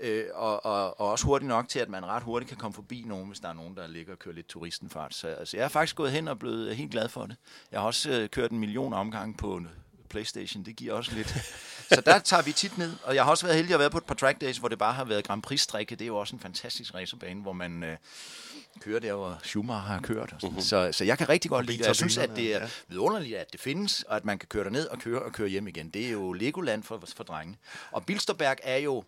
Øh, 0.00 0.24
og, 0.34 0.64
og, 0.64 1.00
og 1.00 1.10
også 1.10 1.24
hurtigt 1.24 1.48
nok 1.48 1.68
til, 1.68 1.78
at 1.78 1.88
man 1.88 2.06
ret 2.06 2.22
hurtigt 2.22 2.48
kan 2.48 2.58
komme 2.58 2.74
forbi 2.74 3.04
nogen, 3.06 3.26
hvis 3.26 3.40
der 3.40 3.48
er 3.48 3.52
nogen, 3.52 3.76
der 3.76 3.86
ligger 3.86 4.12
og 4.12 4.18
kører 4.18 4.34
lidt 4.34 4.48
turistenfart. 4.48 5.14
Så 5.14 5.28
altså, 5.28 5.56
jeg 5.56 5.64
er 5.64 5.68
faktisk 5.68 5.96
gået 5.96 6.12
hen 6.12 6.28
og 6.28 6.38
blevet 6.38 6.76
helt 6.76 6.90
glad 6.90 7.08
for 7.08 7.26
det. 7.26 7.36
Jeg 7.72 7.80
har 7.80 7.86
også 7.86 8.10
øh, 8.10 8.28
kørt 8.28 8.50
en 8.50 8.58
million 8.58 8.92
omgange 8.92 9.34
på 9.34 9.60
Playstation. 10.06 10.64
Det 10.64 10.76
giver 10.76 10.94
også 10.94 11.14
lidt. 11.14 11.28
så 11.88 12.00
der 12.06 12.18
tager 12.18 12.42
vi 12.42 12.52
tit 12.52 12.78
ned. 12.78 12.92
Og 13.02 13.14
jeg 13.14 13.24
har 13.24 13.30
også 13.30 13.46
været 13.46 13.56
heldig 13.56 13.74
at 13.74 13.80
være 13.80 13.90
på 13.90 13.98
et 13.98 14.04
par 14.04 14.14
track 14.14 14.40
days, 14.40 14.56
hvor 14.56 14.68
det 14.68 14.78
bare 14.78 14.92
har 14.92 15.04
været 15.04 15.24
Grand 15.24 15.42
Prix-strikke. 15.42 15.96
Det 15.96 16.02
er 16.02 16.06
jo 16.06 16.16
også 16.16 16.36
en 16.36 16.40
fantastisk 16.40 16.94
racerbane, 16.94 17.42
hvor 17.42 17.52
man 17.52 17.82
øh, 17.82 17.96
kører 18.80 19.00
der, 19.00 19.14
hvor 19.14 19.38
Schumacher 19.42 19.80
har 19.80 20.00
kørt. 20.00 20.32
Og 20.32 20.38
uh-huh. 20.42 20.60
så, 20.60 20.92
så 20.92 21.04
jeg 21.04 21.18
kan 21.18 21.28
rigtig 21.28 21.50
godt 21.50 21.66
lide 21.66 21.78
det. 21.78 21.86
Jeg 21.86 21.96
synes, 21.96 22.18
at 22.18 22.30
det 22.36 22.54
er 22.54 22.68
vidunderligt, 22.88 23.36
at 23.36 23.52
det 23.52 23.60
findes, 23.60 24.02
og 24.02 24.16
at 24.16 24.24
man 24.24 24.38
kan 24.38 24.48
køre 24.48 24.64
derned 24.64 24.86
og 24.86 24.98
køre 24.98 25.22
og 25.22 25.32
køre 25.32 25.48
hjem 25.48 25.68
igen. 25.68 25.90
Det 25.90 26.06
er 26.06 26.10
jo 26.10 26.32
Legoland 26.32 26.82
for, 26.82 27.02
for 27.16 27.24
drenge. 27.24 27.58
Og 27.90 28.06
Bilsterberg 28.06 28.56
er 28.62 28.76
jo 28.76 29.04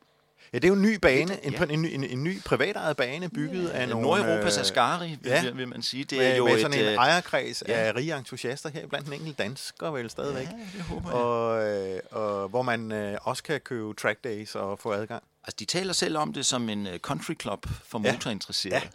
Ja, 0.52 0.58
det 0.58 0.64
er 0.64 0.68
jo 0.68 0.74
en 0.74 0.82
ny 0.82 0.94
bane, 0.94 1.44
en, 1.46 1.52
ja. 1.52 1.64
en, 1.64 1.84
en, 1.84 2.04
en 2.04 2.24
ny 2.24 2.42
privatejet 2.42 2.96
bane, 2.96 3.28
bygget 3.28 3.68
ja, 3.68 3.78
af 3.78 3.88
nogle... 3.88 4.02
Nordeuropas 4.02 4.56
øh, 4.56 4.60
Ascari, 4.60 5.18
ja, 5.24 5.42
vil, 5.42 5.56
vil 5.56 5.68
man 5.68 5.82
sige. 5.82 6.04
Det 6.04 6.18
er 6.18 6.28
med, 6.28 6.36
jo 6.36 6.44
med 6.44 6.60
sådan 6.60 6.78
et, 6.78 6.80
en 6.80 6.88
øh, 6.88 6.94
ejerkreds 6.94 7.62
ja. 7.68 7.72
af 7.72 7.94
rige 7.94 8.16
entusiaster 8.16 8.68
her, 8.68 8.86
blandt 8.86 9.06
en 9.06 9.12
enkelt 9.12 9.38
dansker 9.38 9.90
vel 9.90 10.10
stadigvæk. 10.10 10.46
Ja, 10.46 10.78
det 10.78 10.82
håber 10.82 11.10
jeg. 11.10 11.18
Og, 11.18 11.66
øh, 11.66 12.00
og 12.10 12.48
hvor 12.48 12.62
man 12.62 12.92
øh, 12.92 13.18
også 13.22 13.42
kan 13.42 13.60
købe 13.60 13.94
track 13.94 14.24
days 14.24 14.54
og 14.54 14.78
få 14.78 14.92
adgang. 14.92 15.22
Altså, 15.44 15.56
de 15.58 15.64
taler 15.64 15.92
selv 15.92 16.16
om 16.16 16.32
det 16.32 16.46
som 16.46 16.68
en 16.68 16.88
country 16.98 17.34
club 17.40 17.66
for 17.84 18.00
ja. 18.04 18.12
motorinteresserede. 18.12 18.76
Ja. 18.76 18.88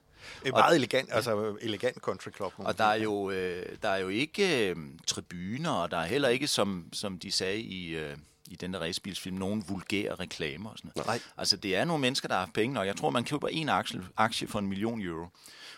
Det 0.43 0.49
er 0.49 0.51
meget 0.51 0.69
og, 0.69 0.75
elegant, 0.75 1.09
altså 1.11 1.55
elegant 1.61 1.97
country 1.97 2.29
club. 2.35 2.53
Og 2.57 2.77
der 2.77 2.83
er 2.83 2.95
jo, 2.95 3.31
øh, 3.31 3.65
der 3.81 3.89
er 3.89 3.97
jo 3.97 4.07
ikke 4.07 4.69
øh, 4.69 4.75
tribuner, 5.07 5.71
og 5.71 5.91
der 5.91 5.97
er 5.97 6.05
heller 6.05 6.29
ikke, 6.29 6.47
som, 6.47 6.85
som 6.93 7.19
de 7.19 7.31
sagde 7.31 7.59
i... 7.59 7.87
Øh, 7.87 8.17
i 8.47 8.55
den 8.55 8.73
der 8.73 8.79
racebilsfilm 8.79 9.37
nogen 9.37 9.63
vulgære 9.69 10.15
reklamer 10.15 10.69
og 10.69 10.77
sådan 10.77 10.91
noget. 10.95 11.07
Nej. 11.07 11.19
Altså, 11.37 11.57
det 11.57 11.75
er 11.75 11.85
nogle 11.85 12.01
mennesker, 12.01 12.27
der 12.27 12.35
har 12.35 12.49
penge, 12.53 12.79
og 12.79 12.87
jeg 12.87 12.95
tror, 12.95 13.09
man 13.09 13.23
køber 13.23 13.47
en 13.47 13.69
aktie, 13.69 14.03
aktie 14.17 14.47
for 14.47 14.59
en 14.59 14.67
million 14.67 15.01
euro. 15.01 15.27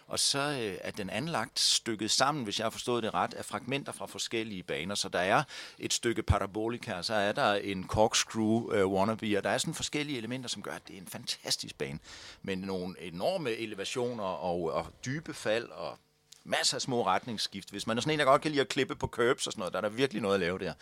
Og 0.07 0.19
så 0.19 0.39
øh, 0.39 0.77
er 0.81 0.91
den 0.91 1.09
anlagt 1.09 1.59
stykket 1.59 2.11
sammen, 2.11 2.43
hvis 2.43 2.59
jeg 2.59 2.65
har 2.65 2.69
forstået 2.69 3.03
det 3.03 3.13
ret, 3.13 3.33
af 3.33 3.45
fragmenter 3.45 3.91
fra 3.91 4.05
forskellige 4.05 4.63
baner. 4.63 4.95
Så 4.95 5.09
der 5.09 5.19
er 5.19 5.43
et 5.79 5.93
stykke 5.93 6.23
parabolika, 6.23 7.01
så 7.01 7.13
er 7.13 7.31
der 7.31 7.53
en 7.53 7.87
corkscrew 7.87 8.83
uh, 8.83 8.93
wannabe, 8.93 9.37
og 9.37 9.43
der 9.43 9.49
er 9.49 9.57
sådan 9.57 9.73
forskellige 9.73 10.17
elementer, 10.17 10.49
som 10.49 10.61
gør, 10.61 10.71
at 10.71 10.87
det 10.87 10.95
er 10.95 11.01
en 11.01 11.07
fantastisk 11.07 11.77
bane. 11.77 11.99
Men 12.41 12.57
nogle 12.57 13.01
enorme 13.01 13.51
elevationer 13.51 14.23
og, 14.23 14.71
og 14.71 14.87
dybe 15.05 15.33
fald 15.33 15.69
og 15.69 15.97
masser 16.45 16.77
af 16.77 16.81
små 16.81 17.05
retningsskift. 17.05 17.69
Hvis 17.69 17.87
man 17.87 17.97
er 17.97 18.01
sådan 18.01 18.13
en, 18.13 18.19
der 18.19 18.25
godt 18.25 18.41
kan 18.41 18.51
lide 18.51 18.61
at 18.61 18.67
klippe 18.67 18.95
på 18.95 19.07
curbs 19.07 19.47
og 19.47 19.53
sådan 19.53 19.59
noget, 19.59 19.73
der 19.73 19.79
er 19.79 19.81
der 19.81 19.89
virkelig 19.89 20.21
noget 20.21 20.33
at 20.33 20.39
lave 20.39 20.59
der. 20.59 20.73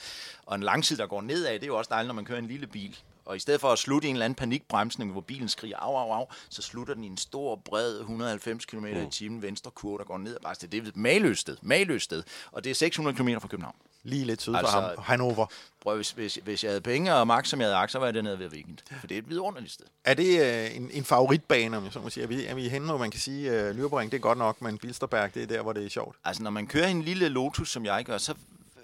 Og 0.45 0.55
en 0.55 0.63
langside, 0.63 0.99
der 0.99 1.07
går 1.07 1.21
nedad, 1.21 1.53
det 1.53 1.63
er 1.63 1.67
jo 1.67 1.77
også 1.77 1.89
dejligt, 1.89 2.07
når 2.07 2.13
man 2.13 2.25
kører 2.25 2.39
en 2.39 2.47
lille 2.47 2.67
bil. 2.67 2.97
Og 3.25 3.35
i 3.35 3.39
stedet 3.39 3.61
for 3.61 3.71
at 3.71 3.79
slutte 3.79 4.07
i 4.07 4.09
en 4.09 4.15
eller 4.15 4.25
anden 4.25 4.35
panikbremsning, 4.35 5.11
hvor 5.11 5.21
bilen 5.21 5.49
skriger 5.49 5.77
af, 5.77 6.09
af, 6.09 6.19
af, 6.19 6.27
så 6.49 6.61
slutter 6.61 6.93
den 6.93 7.03
i 7.03 7.07
en 7.07 7.17
stor, 7.17 7.55
bred 7.55 7.99
190 7.99 8.65
km 8.65 8.85
i 8.85 9.09
timen 9.11 9.41
venstre 9.41 9.71
kurve, 9.71 9.97
der 9.97 10.03
går 10.03 10.17
ned 10.17 10.35
ad 10.35 10.39
bare 10.43 10.55
Det 10.61 10.73
er 10.73 10.81
et 10.81 10.97
maløst 10.97 11.41
sted, 11.41 11.57
maløst 11.61 12.05
sted. 12.05 12.23
Og 12.51 12.63
det 12.63 12.69
er 12.69 12.75
600 12.75 13.17
km 13.17 13.39
fra 13.39 13.47
København. 13.47 13.75
Lige 14.03 14.25
lidt 14.25 14.41
syd 14.41 14.55
altså, 14.55 14.71
for 14.71 14.79
ham, 14.81 14.91
Hannover. 15.03 15.45
Prøv, 15.81 15.95
hvis, 15.95 16.11
hvis, 16.11 16.39
hvis 16.43 16.63
jeg 16.63 16.71
havde 16.71 16.81
penge 16.81 17.15
og 17.15 17.27
magt, 17.27 17.47
som 17.47 17.59
jeg 17.59 17.67
havde 17.67 17.77
aktier, 17.77 17.99
var 17.99 18.07
jeg 18.07 18.13
dernede 18.13 18.39
ved 18.39 18.51
weekend. 18.51 18.77
For 18.99 19.07
det 19.07 19.15
er 19.15 19.19
et 19.19 19.29
vidunderligt 19.29 19.73
sted. 19.73 19.85
Er 20.05 20.13
det 20.13 20.41
øh, 20.41 20.75
en, 20.75 20.89
en 20.93 21.03
favoritbane, 21.03 21.77
om 21.77 21.83
jeg 21.83 21.93
så 21.93 21.99
må 21.99 22.09
sige? 22.09 22.23
Er 22.23 22.27
vi, 22.27 22.45
er 22.45 22.55
vi 22.55 22.69
henne, 22.69 22.87
hvor 22.87 22.97
man 22.97 23.11
kan 23.11 23.19
sige, 23.19 23.51
øh, 23.51 23.75
Nürburgring, 23.75 24.03
det 24.03 24.13
er 24.13 24.19
godt 24.19 24.37
nok, 24.37 24.61
men 24.61 24.77
Bilsterberg, 24.77 25.33
det 25.33 25.43
er 25.43 25.47
der, 25.47 25.61
hvor 25.61 25.73
det 25.73 25.85
er 25.85 25.89
sjovt? 25.89 26.15
Altså, 26.25 26.43
når 26.43 26.49
man 26.49 26.67
kører 26.67 26.87
en 26.87 27.01
lille 27.01 27.29
Lotus, 27.29 27.71
som 27.71 27.85
jeg 27.85 28.05
gør, 28.05 28.17
så 28.17 28.33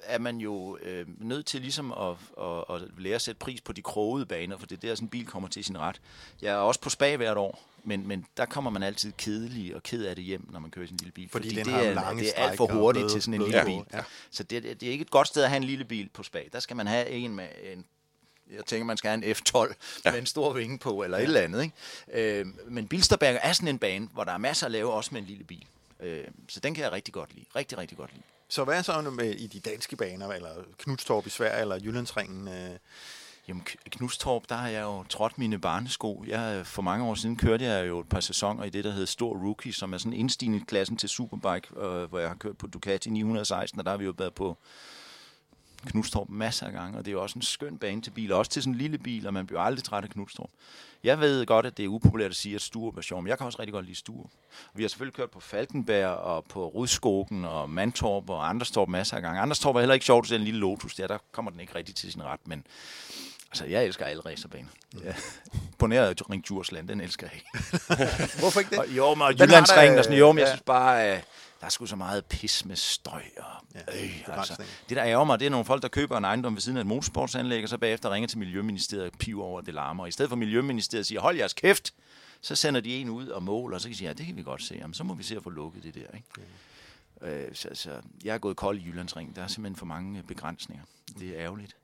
er 0.09 0.19
man 0.19 0.37
jo 0.37 0.77
øh, 0.81 1.05
nødt 1.17 1.45
til 1.45 1.61
ligesom 1.61 1.91
at, 1.91 2.15
at, 2.41 2.75
at 2.75 2.81
lære 2.97 3.15
at 3.15 3.21
sætte 3.21 3.39
pris 3.39 3.61
på 3.61 3.73
de 3.73 3.81
krogede 3.81 4.25
baner, 4.25 4.57
for 4.57 4.65
det 4.65 4.75
er 4.75 4.87
der, 4.87 4.95
sådan 4.95 5.05
en 5.05 5.09
bil 5.09 5.25
kommer 5.25 5.49
til 5.49 5.63
sin 5.63 5.77
ret. 5.79 6.01
Jeg 6.41 6.53
er 6.53 6.57
også 6.57 6.81
på 6.81 6.89
spag 6.89 7.17
hvert 7.17 7.37
år, 7.37 7.69
men, 7.83 8.07
men 8.07 8.25
der 8.37 8.45
kommer 8.45 8.71
man 8.71 8.83
altid 8.83 9.11
kedelig 9.17 9.75
og 9.75 9.83
ked 9.83 10.05
af 10.05 10.15
det 10.15 10.25
hjem, 10.25 10.49
når 10.51 10.59
man 10.59 10.71
kører 10.71 10.87
sin 10.87 10.97
lille 10.97 11.11
bil. 11.11 11.29
Fordi, 11.29 11.47
fordi 11.49 11.71
det, 11.71 11.73
er, 11.87 12.13
det 12.13 12.33
er 12.35 12.43
alt 12.47 12.57
for 12.57 12.67
hurtigt 12.67 13.03
bløde, 13.03 13.13
til 13.13 13.21
sådan 13.21 13.41
en 13.41 13.47
lille 13.47 13.65
bil. 13.65 13.83
Ja. 13.93 14.03
Så 14.31 14.43
det, 14.43 14.63
det 14.63 14.83
er 14.83 14.91
ikke 14.91 15.01
et 15.01 15.11
godt 15.11 15.27
sted 15.27 15.43
at 15.43 15.49
have 15.49 15.57
en 15.57 15.63
lille 15.63 15.85
bil 15.85 16.09
på 16.13 16.23
spag. 16.23 16.49
Der 16.53 16.59
skal 16.59 16.75
man 16.75 16.87
have 16.87 17.09
en 17.09 17.35
med 17.35 17.47
en 17.73 17.85
jeg 18.55 18.65
tænker, 18.65 18.85
man 18.85 18.97
skal 18.97 19.09
have 19.09 19.25
en 19.25 19.35
F12 19.35 19.73
ja. 20.05 20.11
med 20.11 20.19
en 20.19 20.25
stor 20.25 20.53
vinge 20.53 20.79
på, 20.79 21.03
eller 21.03 21.17
ja. 21.17 21.23
et 21.23 21.27
eller 21.27 21.41
andet. 21.41 21.63
Ikke? 21.63 22.39
Øh, 22.39 22.45
men 22.67 22.87
Bilsterberg 22.87 23.39
er 23.41 23.53
sådan 23.53 23.67
en 23.67 23.79
bane, 23.79 24.09
hvor 24.13 24.23
der 24.23 24.31
er 24.31 24.37
masser 24.37 24.65
at 24.65 24.71
lave, 24.71 24.93
også 24.93 25.09
med 25.13 25.21
en 25.21 25.27
lille 25.27 25.43
bil. 25.43 25.65
Øh, 25.99 26.23
så 26.47 26.59
den 26.59 26.73
kan 26.73 26.83
jeg 26.83 26.91
rigtig 26.91 27.13
godt 27.13 27.33
lide. 27.35 27.45
Rigtig, 27.55 27.77
rigtig 27.77 27.97
godt 27.97 28.11
lide. 28.13 28.23
Så 28.49 28.63
hvad 28.63 28.77
er 28.77 28.81
så 28.81 29.01
med 29.01 29.35
i 29.35 29.47
de 29.47 29.59
danske 29.59 29.95
baner, 29.95 30.27
eller 30.27 30.49
Knudstorp 30.77 31.27
i 31.27 31.29
Sverige, 31.29 31.61
eller 31.61 31.79
Jyllandsringen? 31.83 32.47
Øh? 32.47 32.77
Jamen, 33.47 33.63
Knudstorp, 33.91 34.43
der 34.49 34.55
har 34.55 34.67
jeg 34.67 34.81
jo 34.81 35.03
trådt 35.03 35.37
mine 35.37 35.59
barnesko. 35.59 36.23
Jeg, 36.27 36.57
øh, 36.59 36.65
for 36.65 36.81
mange 36.81 37.05
år 37.05 37.15
siden 37.15 37.35
kørte 37.35 37.65
jeg 37.65 37.87
jo 37.87 37.99
et 37.99 38.09
par 38.09 38.19
sæsoner 38.19 38.63
i 38.63 38.69
det, 38.69 38.83
der 38.83 38.91
hedder 38.91 39.05
Stor 39.05 39.37
Rookie, 39.37 39.73
som 39.73 39.93
er 39.93 39.97
sådan 39.97 40.31
en 40.41 40.65
klassen 40.65 40.97
til 40.97 41.09
Superbike, 41.09 41.67
øh, 41.77 42.03
hvor 42.03 42.19
jeg 42.19 42.27
har 42.27 42.35
kørt 42.35 42.57
på 42.57 42.67
Ducati 42.67 43.09
916, 43.09 43.79
og 43.79 43.85
der 43.85 43.91
har 43.91 43.97
vi 43.97 44.05
jo 44.05 44.13
været 44.17 44.33
på 44.33 44.57
Knudstorp 45.85 46.29
masser 46.29 46.65
af 46.65 46.71
gange, 46.71 46.97
og 46.97 47.05
det 47.05 47.11
er 47.11 47.13
jo 47.13 47.21
også 47.21 47.35
en 47.35 47.41
skøn 47.41 47.77
bane 47.77 48.01
til 48.01 48.11
biler, 48.11 48.35
også 48.35 48.51
til 48.51 48.61
sådan 48.61 48.73
en 48.73 48.77
lille 48.77 48.97
bil, 48.97 49.27
og 49.27 49.33
man 49.33 49.47
bliver 49.47 49.61
aldrig 49.61 49.83
træt 49.83 50.03
af 50.03 50.09
Knudstorp. 50.09 50.49
Jeg 51.03 51.19
ved 51.19 51.45
godt, 51.45 51.65
at 51.65 51.77
det 51.77 51.85
er 51.85 51.89
upopulært 51.89 52.31
at 52.31 52.35
sige, 52.35 52.55
at 52.55 52.61
Sturup 52.61 52.97
er 52.97 53.01
sjov, 53.01 53.21
men 53.21 53.27
jeg 53.27 53.37
kan 53.37 53.45
også 53.45 53.59
rigtig 53.59 53.73
godt 53.73 53.85
lide 53.85 53.97
Sturup. 53.97 54.29
Vi 54.73 54.83
har 54.83 54.87
selvfølgelig 54.87 55.15
kørt 55.15 55.31
på 55.31 55.39
Falkenberg 55.39 56.07
og 56.07 56.45
på 56.45 56.67
Rudskogen 56.67 57.45
og 57.45 57.69
Mantorp 57.69 58.29
og 58.29 58.49
Anderstorp 58.49 58.89
masser 58.89 59.15
af 59.15 59.21
gange. 59.21 59.41
Anderstorp 59.41 59.75
er 59.75 59.79
heller 59.79 59.93
ikke 59.93 60.05
sjovt, 60.05 60.31
er 60.31 60.35
en 60.35 60.41
lille 60.41 60.59
Lotus 60.59 60.95
der, 60.95 61.07
der 61.07 61.17
kommer 61.31 61.51
den 61.51 61.59
ikke 61.59 61.75
rigtig 61.75 61.95
til 61.95 62.11
sin 62.11 62.23
ret, 62.23 62.39
men 62.45 62.63
Altså, 63.51 63.65
jeg 63.65 63.85
elsker 63.85 64.05
alle 64.05 64.21
racerbaner. 64.25 64.69
Ja. 65.03 65.13
På 65.77 65.87
nær 65.87 66.13
Ring 66.31 66.43
Djursland, 66.43 66.87
den 66.87 67.01
elsker 67.01 67.27
jeg 67.27 67.35
ikke. 67.35 67.49
Hvorfor 68.39 68.59
ikke 68.59 68.71
det? 68.71 68.79
Og, 68.79 68.87
jo, 68.89 69.15
men 69.15 69.27
Jyllandsringen 69.39 69.97
og 69.97 70.03
sådan, 70.03 70.19
jo, 70.19 70.31
men 70.31 70.39
jeg 70.39 70.47
synes 70.47 70.61
bare, 70.61 71.21
der 71.59 71.65
er 71.65 71.69
sgu 71.69 71.85
så 71.85 71.95
meget 71.95 72.25
pis 72.25 72.65
med 72.65 72.75
støj. 72.75 73.23
Og, 73.37 73.43
ja, 73.75 74.03
øh, 74.03 74.27
altså, 74.27 74.63
det, 74.89 74.97
der 74.97 75.05
ærger 75.05 75.23
mig, 75.23 75.39
det 75.39 75.45
er 75.45 75.49
nogle 75.49 75.65
folk, 75.65 75.81
der 75.81 75.87
køber 75.87 76.17
en 76.17 76.23
ejendom 76.23 76.53
ved 76.53 76.61
siden 76.61 76.77
af 76.77 76.81
et 76.81 76.87
motorsportsanlæg, 76.87 77.63
og 77.63 77.69
så 77.69 77.77
bagefter 77.77 78.09
ringer 78.11 78.27
til 78.27 78.37
Miljøministeriet 78.37 79.05
og 79.05 79.11
piver 79.19 79.43
over, 79.43 79.59
at 79.59 79.65
det 79.65 79.73
larmer. 79.73 80.05
I 80.05 80.11
stedet 80.11 80.29
for 80.29 80.35
Miljøministeriet 80.35 81.05
siger, 81.05 81.21
hold 81.21 81.37
jeres 81.37 81.53
kæft, 81.53 81.93
så 82.41 82.55
sender 82.55 82.81
de 82.81 82.95
en 82.95 83.09
ud 83.09 83.27
og 83.27 83.43
måler, 83.43 83.75
og 83.75 83.81
så 83.81 83.87
kan 83.87 83.93
de 83.93 83.97
sige, 83.97 84.07
ja, 84.07 84.13
det 84.13 84.25
kan 84.25 84.35
vi 84.35 84.43
godt 84.43 84.63
se. 84.63 84.75
Jamen, 84.75 84.93
så 84.93 85.03
må 85.03 85.13
vi 85.13 85.23
se 85.23 85.35
at 85.35 85.43
få 85.43 85.49
lukket 85.49 85.83
det 85.83 85.95
der. 85.95 86.15
Ikke? 86.15 86.27
Mm. 87.21 87.27
Øh, 87.27 87.55
så, 87.55 87.69
så, 87.73 88.01
jeg 88.23 88.33
er 88.33 88.37
gået 88.37 88.57
kold 88.57 88.79
i 88.79 88.85
Jyllandsring. 88.85 89.35
Der 89.35 89.43
er 89.43 89.47
simpelthen 89.47 89.75
for 89.75 89.85
mange 89.85 90.23
begrænsninger. 90.23 90.83
Det 91.19 91.29
er 91.29 91.35
ærgerligt. 91.39 91.75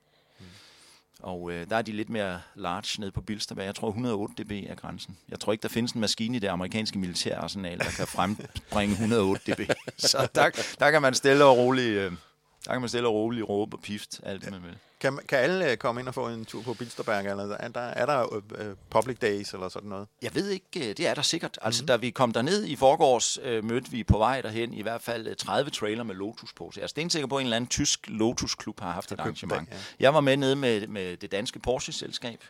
Og 1.19 1.51
øh, 1.51 1.69
der 1.69 1.75
er 1.75 1.82
de 1.82 1.91
lidt 1.91 2.10
mere 2.10 2.41
large 2.56 3.01
nede 3.01 3.12
på 3.12 3.21
Bilsterberg. 3.21 3.65
Jeg 3.65 3.75
tror 3.75 3.88
108 3.88 4.43
dB 4.43 4.51
er 4.51 4.75
grænsen. 4.75 5.17
Jeg 5.30 5.39
tror 5.39 5.51
ikke, 5.51 5.62
der 5.62 5.69
findes 5.69 5.91
en 5.91 6.01
maskine 6.01 6.38
i 6.38 6.39
det 6.39 6.47
amerikanske 6.47 6.99
militærarsenal, 6.99 7.80
der 7.80 7.91
kan 7.97 8.08
frembringe 8.08 8.93
108 8.93 9.54
dB. 9.54 9.71
Så 9.97 10.28
der, 10.36 10.49
der 10.80 10.91
kan 10.91 11.01
man 11.01 11.13
stille 11.13 11.45
og 11.45 11.58
roligt, 11.58 11.97
øh, 11.97 12.12
der 12.65 12.71
kan 12.71 12.82
man 12.82 12.89
stille 12.89 13.08
og 13.08 13.13
roligt 13.13 13.49
råbe 13.49 13.78
og 13.78 13.82
pift, 13.82 14.19
alt 14.23 14.41
det 14.41 14.51
man 14.51 14.63
vil. 14.63 14.78
Kan, 14.99 15.19
kan 15.30 15.39
alle 15.39 15.71
øh, 15.71 15.78
komme 15.78 16.01
ind 16.01 16.08
og 16.08 16.13
få 16.13 16.28
en 16.28 16.45
tur 16.45 16.62
på 16.62 16.73
Bilsterberg? 16.73 17.25
Eller 17.25 17.58
er 17.60 17.67
der, 17.67 17.80
er 17.80 18.06
der 18.06 18.36
uh, 18.36 18.41
public 18.89 19.17
days 19.17 19.54
eller 19.54 19.69
sådan 19.69 19.89
noget? 19.89 20.08
Jeg 20.21 20.36
ved 20.36 20.49
ikke, 20.49 20.93
det 20.93 21.08
er 21.08 21.13
der 21.13 21.21
sikkert. 21.21 21.60
Altså, 21.62 21.82
mm-hmm. 21.82 21.88
da 21.88 21.95
vi 21.95 22.10
kom 22.10 22.32
derned 22.32 22.65
i 22.65 22.75
forgårs, 22.75 23.39
uh, 23.39 23.63
mødte 23.63 23.91
vi 23.91 24.04
på 24.04 24.17
vej 24.17 24.41
derhen 24.41 24.73
i 24.73 24.82
hvert 24.82 25.01
fald 25.01 25.36
30 25.36 25.69
trailer 25.69 26.04
med 26.04 26.15
Lotus 26.15 26.54
på. 26.54 26.71
Så 26.73 26.80
jeg 26.80 26.84
er 26.84 26.88
stensikker 26.88 27.28
på, 27.28 27.38
at 27.38 27.41
en 27.41 27.45
eller 27.45 27.56
anden 27.56 27.67
tysk 27.67 27.99
Lotus-klub 28.08 28.80
har 28.80 28.91
haft 28.91 29.12
et 29.12 29.19
arrangement. 29.19 29.69
Den, 29.69 29.78
ja. 29.78 29.78
Jeg 29.99 30.13
var 30.13 30.21
med 30.21 30.38
nede 30.38 30.56
med, 30.56 30.88
med 30.88 31.17
det 31.17 31.32
danske 31.32 31.60
Porsche-selskab, 31.60 32.43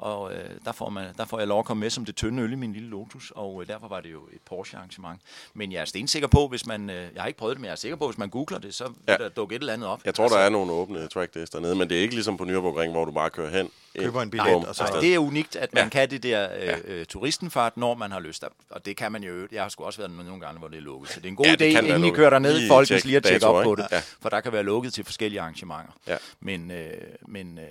og 0.00 0.34
øh, 0.34 0.44
der, 0.64 0.72
får 0.72 0.88
man, 0.90 1.06
der 1.18 1.24
får 1.24 1.38
jeg 1.38 1.48
lov 1.48 1.58
at 1.58 1.64
komme 1.64 1.80
med 1.80 1.90
som 1.90 2.04
det 2.04 2.16
tynde 2.16 2.42
øl 2.42 2.52
i 2.52 2.56
min 2.56 2.72
lille 2.72 2.88
Lotus, 2.88 3.32
og 3.36 3.62
øh, 3.62 3.68
derfor 3.68 3.88
var 3.88 4.00
det 4.00 4.12
jo 4.12 4.18
et 4.32 4.40
Porsche-arrangement. 4.50 5.20
Men 5.54 5.72
jeg 5.72 5.80
er 5.80 5.84
stensikker 5.84 6.28
på, 6.28 6.48
hvis 6.48 6.66
man, 6.66 6.90
øh, 6.90 6.96
jeg 7.14 7.22
har 7.22 7.26
ikke 7.26 7.38
prøvet 7.38 7.54
det, 7.56 7.60
men 7.60 7.64
jeg 7.66 7.72
er 7.72 7.76
sikker 7.76 7.96
på, 7.96 8.06
hvis 8.06 8.18
man 8.18 8.28
googler 8.28 8.58
det, 8.58 8.74
så 8.74 8.84
vil 8.84 8.94
Ja. 9.08 9.16
der 9.16 9.28
dukke 9.28 9.54
et 9.56 9.60
eller 9.60 9.72
andet 9.72 9.88
op. 9.88 10.00
Jeg 10.04 10.14
tror, 10.14 10.24
altså, 10.24 10.38
der 10.38 10.44
er 10.44 10.48
nogle 10.48 10.72
åbne 10.72 11.08
track 11.08 11.34
days 11.34 11.50
dernede, 11.50 11.74
men 11.74 11.88
det 11.90 11.96
er 11.98 12.02
ikke 12.02 12.14
ligesom 12.14 12.36
på 12.36 12.44
Nürburgring, 12.44 12.90
hvor 12.90 13.04
du 13.04 13.12
bare 13.12 13.30
kører 13.30 13.50
hen. 13.50 13.68
Køber 13.98 14.22
en 14.22 14.30
billet, 14.30 14.48
bum, 14.52 14.64
og 14.64 14.74
så- 14.74 14.84
Nej, 14.84 15.00
det 15.00 15.14
er 15.14 15.18
unikt, 15.18 15.56
at 15.56 15.74
man 15.74 15.82
Ja. 15.84 15.88
kan 15.88 16.10
det 16.10 16.22
der 16.22 16.48
øh, 16.60 16.78
øh, 16.84 17.06
turistenfart, 17.06 17.76
når 17.76 17.94
man 17.94 18.12
har 18.12 18.20
lyst. 18.20 18.44
Og 18.70 18.86
det 18.86 18.96
kan 18.96 19.12
man 19.12 19.22
jo. 19.24 19.48
Jeg 19.52 19.62
har 19.62 19.68
sgu 19.68 19.84
også 19.84 19.98
været 19.98 20.10
nogle 20.10 20.40
gange, 20.40 20.58
hvor 20.58 20.68
det 20.68 20.76
er 20.76 20.80
lukket. 20.82 21.10
Så 21.10 21.20
det 21.20 21.24
er 21.26 21.28
en 21.30 21.36
god 21.36 21.46
Ja, 21.46 21.54
idé, 21.54 21.64
inden 21.64 22.04
I 22.04 22.10
kører 22.10 22.30
derned, 22.30 22.68
folkens, 22.68 22.88
tjek 22.88 23.04
lige 23.04 23.16
at 23.16 23.22
tjekke 23.24 23.46
op 23.46 23.64
på 23.64 23.74
det. 23.74 23.86
Ja. 23.92 24.02
For 24.20 24.28
der 24.28 24.40
kan 24.40 24.52
være 24.52 24.62
lukket 24.62 24.92
til 24.92 25.04
forskellige 25.04 25.40
arrangementer. 25.40 25.92
Ja. 26.06 26.16
Men, 26.40 26.70
øh, 26.70 26.90
men 27.28 27.58
øh, 27.58 27.64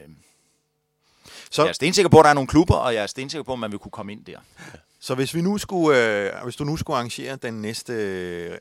Så, 1.49 1.61
jeg 1.61 1.69
er 1.69 1.73
stensikker 1.73 2.09
på, 2.09 2.19
at 2.19 2.23
der 2.23 2.29
er 2.29 2.33
nogle 2.33 2.47
klubber, 2.47 2.75
og 2.75 2.93
jeg 2.93 3.03
er 3.03 3.07
stensikker 3.07 3.43
på, 3.43 3.53
at 3.53 3.59
man 3.59 3.71
vil 3.71 3.79
kunne 3.79 3.91
komme 3.91 4.11
ind 4.11 4.25
der. 4.25 4.39
så 4.99 5.15
hvis, 5.15 5.33
vi 5.33 5.41
nu 5.41 5.57
skulle, 5.57 5.97
øh, 5.97 6.43
hvis 6.43 6.55
du 6.55 6.63
nu 6.63 6.77
skulle 6.77 6.97
arrangere 6.97 7.35
den 7.35 7.61
næste, 7.61 7.93
øh, 7.93 8.57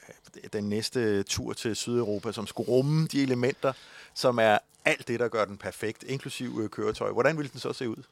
den 0.52 0.68
næste 0.68 1.22
tur 1.22 1.52
til 1.52 1.76
Sydeuropa, 1.76 2.32
som 2.32 2.46
skulle 2.46 2.68
rumme 2.68 3.06
de 3.06 3.22
elementer, 3.22 3.72
som 4.14 4.38
er 4.38 4.58
alt 4.84 5.08
det, 5.08 5.20
der 5.20 5.28
gør 5.28 5.44
den 5.44 5.56
perfekt, 5.56 6.02
inklusiv 6.02 6.60
øh, 6.62 6.70
køretøj, 6.70 7.12
hvordan 7.12 7.36
ville 7.36 7.50
den 7.52 7.60
så 7.60 7.72
se 7.72 7.88
ud? 7.88 8.02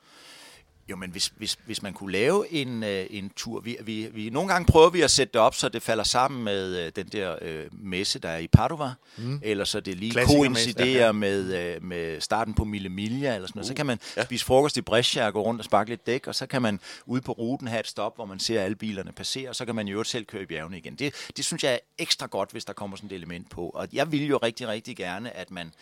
Jo, 0.91 0.97
men 0.97 1.11
hvis, 1.11 1.33
hvis, 1.37 1.59
hvis 1.65 1.83
man 1.83 1.93
kunne 1.93 2.13
lave 2.13 2.53
en, 2.53 2.83
øh, 2.83 3.07
en 3.11 3.31
tur... 3.37 3.61
Vi, 3.61 3.77
vi, 3.83 4.09
vi, 4.13 4.31
nogle 4.31 4.49
gange 4.49 4.67
prøver 4.67 4.91
vi 4.91 5.01
at 5.01 5.11
sætte 5.11 5.33
det 5.33 5.41
op, 5.41 5.55
så 5.55 5.69
det 5.69 5.83
falder 5.83 6.05
sammen 6.05 6.45
med 6.45 6.77
øh, 6.77 6.93
den 6.97 7.07
der 7.07 7.37
øh, 7.43 7.65
messe, 7.73 8.19
der 8.19 8.29
er 8.29 8.39
i 8.39 8.47
Padova. 8.47 8.91
Mm. 9.17 9.41
Eller 9.43 9.65
så 9.65 9.81
det 9.81 9.97
lige 9.97 10.27
koinciderer 10.27 11.13
med, 11.13 11.55
øh, 11.55 11.83
med 11.83 12.21
starten 12.21 12.55
på 12.55 12.65
Mille 12.65 12.89
Miglia, 12.89 13.35
eller 13.35 13.49
sådan 13.49 13.59
noget. 13.59 13.67
Så 13.67 13.75
kan 13.75 13.87
man 13.87 13.99
ja. 14.17 14.25
spise 14.25 14.45
frokost 14.45 14.77
i 14.77 14.81
Brescia 14.81 15.27
og 15.27 15.33
gå 15.33 15.43
rundt 15.43 15.61
og 15.61 15.65
sparke 15.65 15.91
lidt 15.91 16.07
dæk, 16.07 16.27
og 16.27 16.35
så 16.35 16.47
kan 16.47 16.63
man 16.63 16.81
ude 17.07 17.21
på 17.21 17.33
ruten 17.33 17.69
have 17.69 17.81
et 17.81 17.87
stop, 17.87 18.17
hvor 18.17 18.25
man 18.25 18.39
ser 18.39 18.63
alle 18.63 18.77
bilerne 18.77 19.13
passere, 19.13 19.49
og 19.49 19.57
så 19.57 19.65
kan 19.65 19.75
man 19.75 19.89
jo 19.89 20.05
selv 20.05 20.25
køre 20.25 20.43
i 20.43 20.47
bjergene 20.47 20.79
igen. 20.79 20.95
Det, 20.95 21.15
det 21.37 21.45
synes 21.45 21.65
jeg 21.65 21.73
er 21.73 21.79
ekstra 21.99 22.27
godt, 22.27 22.53
hvis 22.53 22.65
der 22.65 22.73
kommer 22.73 22.97
sådan 22.97 23.11
et 23.11 23.15
element 23.15 23.51
på. 23.51 23.69
Og 23.69 23.89
jeg 23.93 24.13
vil 24.13 24.27
jo 24.27 24.37
rigtig, 24.37 24.69
rigtig 24.69 24.97
gerne, 24.97 25.37
at 25.37 25.51
man 25.51 25.73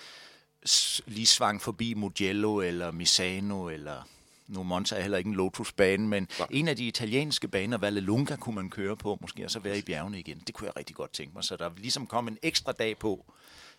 lige 1.06 1.26
svang 1.26 1.62
forbi 1.62 1.94
Mugello 1.94 2.60
eller 2.60 2.90
Misano 2.90 3.68
eller 3.68 4.08
nu 4.48 4.62
Monza 4.62 4.96
er 4.96 5.00
heller 5.00 5.18
ikke 5.18 5.28
en 5.28 5.34
Lotus-bane, 5.34 6.08
men 6.08 6.28
Nej. 6.38 6.48
en 6.50 6.68
af 6.68 6.76
de 6.76 6.86
italienske 6.86 7.48
baner, 7.48 7.78
Vallelunga, 7.78 8.36
kunne 8.36 8.54
man 8.54 8.70
køre 8.70 8.96
på 8.96 9.18
måske, 9.20 9.44
og 9.44 9.50
så 9.50 9.58
være 9.58 9.78
i 9.78 9.82
bjergene 9.82 10.18
igen. 10.18 10.42
Det 10.46 10.54
kunne 10.54 10.66
jeg 10.66 10.76
rigtig 10.76 10.96
godt 10.96 11.12
tænke 11.12 11.34
mig. 11.34 11.44
Så 11.44 11.56
der 11.56 11.70
ligesom 11.76 12.06
kom 12.06 12.28
en 12.28 12.38
ekstra 12.42 12.72
dag 12.72 12.98
på, 12.98 13.24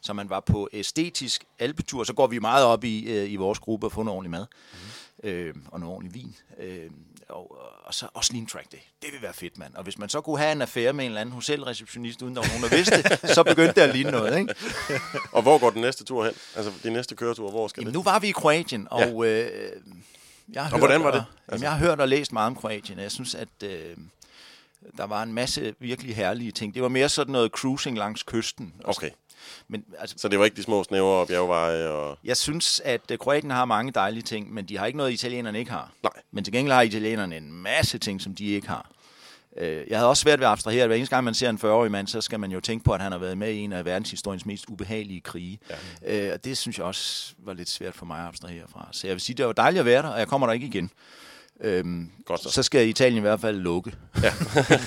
så 0.01 0.13
man 0.13 0.30
var 0.30 0.39
på 0.39 0.70
æstetisk 0.74 1.45
alpetur. 1.59 2.03
Så 2.03 2.13
går 2.13 2.28
vi 2.28 2.39
meget 2.39 2.66
op 2.66 2.84
i, 2.84 3.03
øh, 3.03 3.32
i 3.32 3.36
vores 3.36 3.59
gruppe 3.59 3.88
og 3.88 3.91
få 3.91 4.03
noget 4.03 4.16
ordentlig 4.16 4.32
mad. 4.32 4.45
Mm. 5.24 5.30
Øh, 5.30 5.55
og 5.68 5.80
noget 5.80 5.95
ordentlig 5.95 6.13
vin. 6.13 6.36
Øh, 6.59 6.89
og, 7.30 7.57
og 7.86 7.93
så 7.93 8.07
også 8.13 8.34
lige 8.34 8.41
en 8.41 8.47
track 8.47 8.72
day. 8.72 8.78
Det 9.01 9.09
vil 9.13 9.22
være 9.22 9.34
fedt, 9.34 9.57
mand. 9.57 9.76
Og 9.76 9.84
hvis 9.84 9.97
man 9.97 10.09
så 10.09 10.22
kunne 10.22 10.38
have 10.38 10.51
en 10.51 10.61
affære 10.61 10.93
med 10.93 11.05
en 11.05 11.11
eller 11.11 11.22
anden 11.22 11.36
hotelreceptionist, 11.36 12.22
uden 12.22 12.36
der 12.36 12.41
var 12.41 12.47
nogen, 12.47 12.63
der 12.63 12.70
vidste 12.76 13.03
det, 13.03 13.30
så 13.36 13.43
begyndte 13.43 13.74
det 13.74 13.82
at 13.82 13.95
ligne 13.95 14.11
noget, 14.11 14.39
ikke? 14.39 14.55
Og 15.36 15.41
hvor 15.41 15.57
går 15.57 15.70
den 15.70 15.82
næste 15.82 16.03
tur 16.03 16.26
hen? 16.26 16.34
Altså, 16.55 16.72
de 16.84 16.89
næste 16.89 17.16
køretur, 17.16 17.49
hvor 17.49 17.68
skal 17.68 17.82
Jamen, 17.82 17.93
det? 17.93 17.93
nu 17.93 18.03
var 18.03 18.20
vi 18.20 18.28
i 18.28 18.32
Kroatien, 18.32 18.88
og 18.91 19.28
øh, 19.28 19.72
jeg 20.53 20.63
har 20.65 20.71
Og 20.71 20.77
hvordan 20.77 21.03
var 21.03 21.05
hørt, 21.05 21.13
det? 21.13 21.25
Og, 21.47 21.51
jamen, 21.51 21.63
jeg 21.63 21.71
har 21.71 21.77
hørt 21.77 21.99
og 21.99 22.07
læst 22.07 22.33
meget 22.33 22.47
om 22.47 22.55
Kroatien, 22.55 22.99
jeg 22.99 23.11
synes, 23.11 23.35
at 23.35 23.47
øh, 23.63 23.97
der 24.97 25.03
var 25.05 25.23
en 25.23 25.33
masse 25.33 25.75
virkelig 25.79 26.15
herlige 26.15 26.51
ting. 26.51 26.73
Det 26.73 26.81
var 26.81 26.89
mere 26.89 27.09
sådan 27.09 27.31
noget 27.31 27.51
cruising 27.51 27.97
langs 27.97 28.23
kysten. 28.23 28.73
Okay, 28.83 29.09
Men 29.67 29.85
altså, 29.99 30.15
så 30.19 30.27
det 30.27 30.39
var 30.39 30.45
ikke 30.45 30.57
de 30.57 30.63
små 30.63 30.83
snæver 30.83 31.07
og 31.09 31.27
bjergveje 31.27 31.87
og... 31.87 32.17
jeg 32.23 32.37
synes, 32.37 32.81
at 32.85 33.11
øh, 33.11 33.17
Kroatien 33.17 33.51
har 33.51 33.65
mange 33.65 33.91
dejlige 33.91 34.23
ting, 34.23 34.53
men 34.53 34.65
de 34.65 34.77
har 34.77 34.85
ikke 34.85 34.97
noget, 34.97 35.11
italienerne 35.11 35.59
ikke 35.59 35.71
har. 35.71 35.91
Nej. 36.03 36.11
Men 36.31 36.43
til 36.43 36.53
gengæld 36.53 36.73
har 36.73 36.81
italienerne 36.81 37.37
en 37.37 37.51
masse 37.51 37.97
ting, 37.97 38.21
som 38.21 38.35
de 38.35 38.45
ikke 38.45 38.67
har. 38.67 38.91
Øh, 39.57 39.83
Jeg 39.89 39.97
havde 39.97 40.09
også 40.09 40.21
svært 40.21 40.39
ved 40.39 40.45
at 40.45 40.51
abstrahere. 40.51 40.87
Hver 40.87 40.95
eneste 40.95 41.15
gang, 41.15 41.23
man 41.23 41.33
ser 41.33 41.49
en 41.49 41.59
40-årig 41.63 41.91
mand, 41.91 42.07
så 42.07 42.21
skal 42.21 42.39
man 42.39 42.51
jo 42.51 42.59
tænke 42.59 42.85
på, 42.85 42.91
at 42.91 43.01
han 43.01 43.11
har 43.11 43.19
været 43.19 43.37
med 43.37 43.51
i 43.51 43.57
en 43.57 43.73
af 43.73 43.85
verdenshistoriens 43.85 44.45
mest 44.45 44.65
ubehagelige 44.69 45.21
krige. 45.21 45.59
Ja. 46.03 46.33
Og 46.33 46.45
det 46.45 46.57
synes 46.57 46.77
jeg 46.77 46.85
også 46.85 47.33
var 47.37 47.53
lidt 47.53 47.69
svært 47.69 47.95
for 47.95 48.05
mig 48.05 48.19
at 48.19 48.27
abstrahere 48.27 48.63
fra. 48.69 48.87
Så 48.91 49.07
jeg 49.07 49.13
vil 49.13 49.21
sige, 49.21 49.35
det 49.37 49.45
var 49.45 49.51
dejligt 49.53 49.79
at 49.79 49.85
være 49.85 50.01
der, 50.01 50.09
og 50.09 50.19
jeg 50.19 50.27
kommer 50.27 50.47
der 50.47 50.53
ikke 50.53 50.65
igen. 50.67 50.91
Øhm, 51.61 52.11
Godt 52.25 52.43
så. 52.43 52.49
så 52.49 52.63
skal 52.63 52.87
Italien 52.87 53.17
i 53.17 53.21
hvert 53.21 53.39
fald 53.41 53.57
lukke. 53.57 53.93
Ja. 54.23 54.33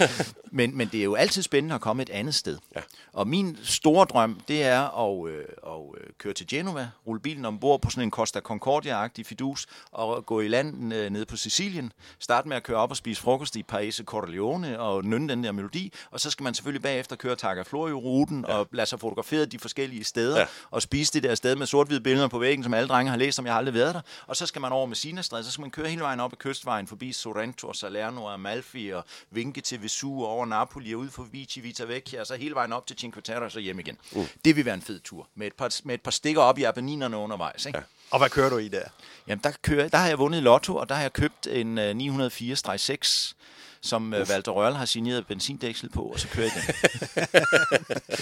men, 0.53 0.77
men 0.77 0.89
det 0.89 1.01
er 1.01 1.05
jo 1.05 1.15
altid 1.15 1.43
spændende 1.43 1.75
at 1.75 1.81
komme 1.81 2.03
et 2.03 2.11
andet 2.11 2.35
sted. 2.35 2.59
Ja. 2.77 2.81
Og 3.13 3.29
min 3.29 3.59
store 3.63 4.05
drøm, 4.05 4.41
det 4.49 4.63
er 4.63 4.81
at, 5.07 5.29
øh, 5.31 5.45
at 5.67 6.01
øh, 6.01 6.07
køre 6.19 6.33
til 6.33 6.47
Genova, 6.47 6.89
rulle 7.07 7.21
bilen 7.21 7.45
ombord 7.45 7.83
på 7.83 7.91
sådan 7.91 8.03
en 8.03 8.11
Costa 8.11 8.41
Concordia-agtig 8.41 9.23
fidus, 9.25 9.67
og 9.93 10.27
gå 10.27 10.41
i 10.41 10.49
land 10.49 10.95
øh, 10.95 11.11
nede 11.11 11.27
på 11.27 11.37
Sicilien, 11.37 11.93
starte 12.19 12.49
med 12.49 12.57
at 12.57 12.63
køre 12.63 12.77
op 12.77 12.91
og 12.91 12.97
spise 12.97 13.21
frokost 13.21 13.57
i 13.57 13.63
Paese 13.63 14.05
Corleone 14.05 14.81
og 14.81 15.05
nynne 15.05 15.29
den 15.29 15.45
der 15.45 15.53
melodi, 15.53 15.93
og 16.11 16.21
så 16.21 16.31
skal 16.31 16.45
man 16.45 16.55
selvfølgelig 16.55 16.83
bagefter 16.83 17.17
køre 17.17 17.37
Targa 17.37 17.63
Florio-ruten 17.63 18.45
ja. 18.49 18.55
og 18.55 18.69
lade 18.73 18.87
sig 18.87 19.01
fotografere 19.01 19.45
de 19.45 19.59
forskellige 19.59 20.05
steder, 20.05 20.39
Ja. 20.41 20.47
og 20.71 20.83
spise 20.83 21.13
det 21.13 21.23
der 21.23 21.35
sted 21.35 21.57
med 21.57 21.67
sort-hvide 21.67 22.01
billeder 22.01 22.29
på 22.29 22.39
væggen, 22.39 22.65
som 22.65 22.75
alle 22.75 22.89
drenge 22.89 23.11
har 23.11 23.19
læst, 23.19 23.39
om 23.39 23.45
jeg 23.45 23.53
har 23.55 23.59
aldrig 23.59 23.75
været 23.75 23.95
der. 23.95 24.01
Og 24.27 24.37
så 24.37 24.47
skal 24.47 24.61
man 24.61 24.73
over 24.73 24.87
med 24.87 24.97
Sinastræde, 24.97 25.45
så 25.45 25.51
skal 25.51 25.61
man 25.63 25.71
køre 25.71 25.89
hele 25.89 26.01
vejen 26.03 26.21
op 26.21 26.33
ad 26.33 26.37
kystvejen, 26.59 26.87
forbi 26.87 27.13
Sorrento 27.13 27.69
og 27.69 27.77
Salerno 27.77 28.25
og 28.25 28.35
Amalfi, 28.35 28.89
og 28.89 29.05
vinke 29.31 29.61
til 29.61 29.83
Vesuv 29.83 30.25
over 30.25 30.47
Napoli 30.47 30.95
og 30.95 31.01
ud 31.01 31.11
forbi 31.11 31.47
Civitavecchia, 31.51 32.21
og 32.21 32.27
så 32.27 32.37
hele 32.37 32.55
vejen 32.55 32.73
op 32.73 32.87
til 32.87 32.97
Cinque 32.97 33.21
Terre 33.21 33.45
og 33.45 33.53
så 33.53 33.61
hjem 33.61 33.79
igen. 33.79 33.99
Mm. 34.13 34.27
Det 34.45 34.57
vil 34.57 34.65
være 34.65 34.75
en 34.75 34.83
fed 34.83 35.01
tur, 35.01 35.29
med 35.35 35.47
et 35.47 35.53
par, 35.53 35.81
med 35.85 35.95
et 35.95 36.01
par 36.01 36.11
stikker 36.11 36.43
op 36.43 36.59
i 36.59 36.63
Apenninerne 36.63 37.17
undervejs. 37.17 37.67
Ikke? 37.67 37.79
Ja. 37.79 37.85
Og 38.11 38.19
hvad 38.19 38.31
kører 38.31 38.51
du 38.51 38.59
i 38.59 38.69
der? 38.69 38.83
Jamen, 39.27 39.41
der, 39.45 39.53
kører, 39.63 39.89
der 39.89 39.99
har 39.99 40.09
jeg 40.09 40.19
vundet 40.19 40.43
lotto, 40.43 40.77
og 40.77 40.89
der 40.89 40.95
har 40.95 41.03
jeg 41.03 41.13
købt 41.13 41.47
en 41.47 41.79
uh, 41.79 42.27
904-6, 42.27 43.35
som 43.81 44.13
uh, 44.13 44.19
Walter 44.19 44.53
Røhl 44.53 44.75
har 44.75 44.85
signeret 44.85 45.27
benzindæksel 45.27 45.91
på, 45.91 46.03
og 46.03 46.21
så 46.21 46.29
kører 46.29 46.51
jeg 46.55 46.63
den. 46.67 46.75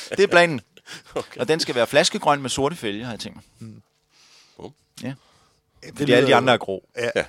det 0.16 0.20
er 0.20 0.28
planen. 0.30 0.60
Okay. 1.14 1.40
Og 1.40 1.48
den 1.48 1.60
skal 1.60 1.74
være 1.74 1.86
flaskegrøn 1.86 2.42
med 2.42 2.50
sorte 2.50 2.76
fælge, 2.76 3.04
har 3.04 3.12
jeg 3.12 3.20
tænkt 3.20 3.36
mig. 3.36 3.72
Bum. 4.56 4.74
Ja. 5.02 5.14
Det 5.82 5.98
Fordi 5.98 6.12
alle 6.12 6.28
de 6.28 6.34
andre 6.34 6.52
er 6.52 6.58
grå. 6.58 6.88
Ja. 6.96 7.10
ja. 7.16 7.24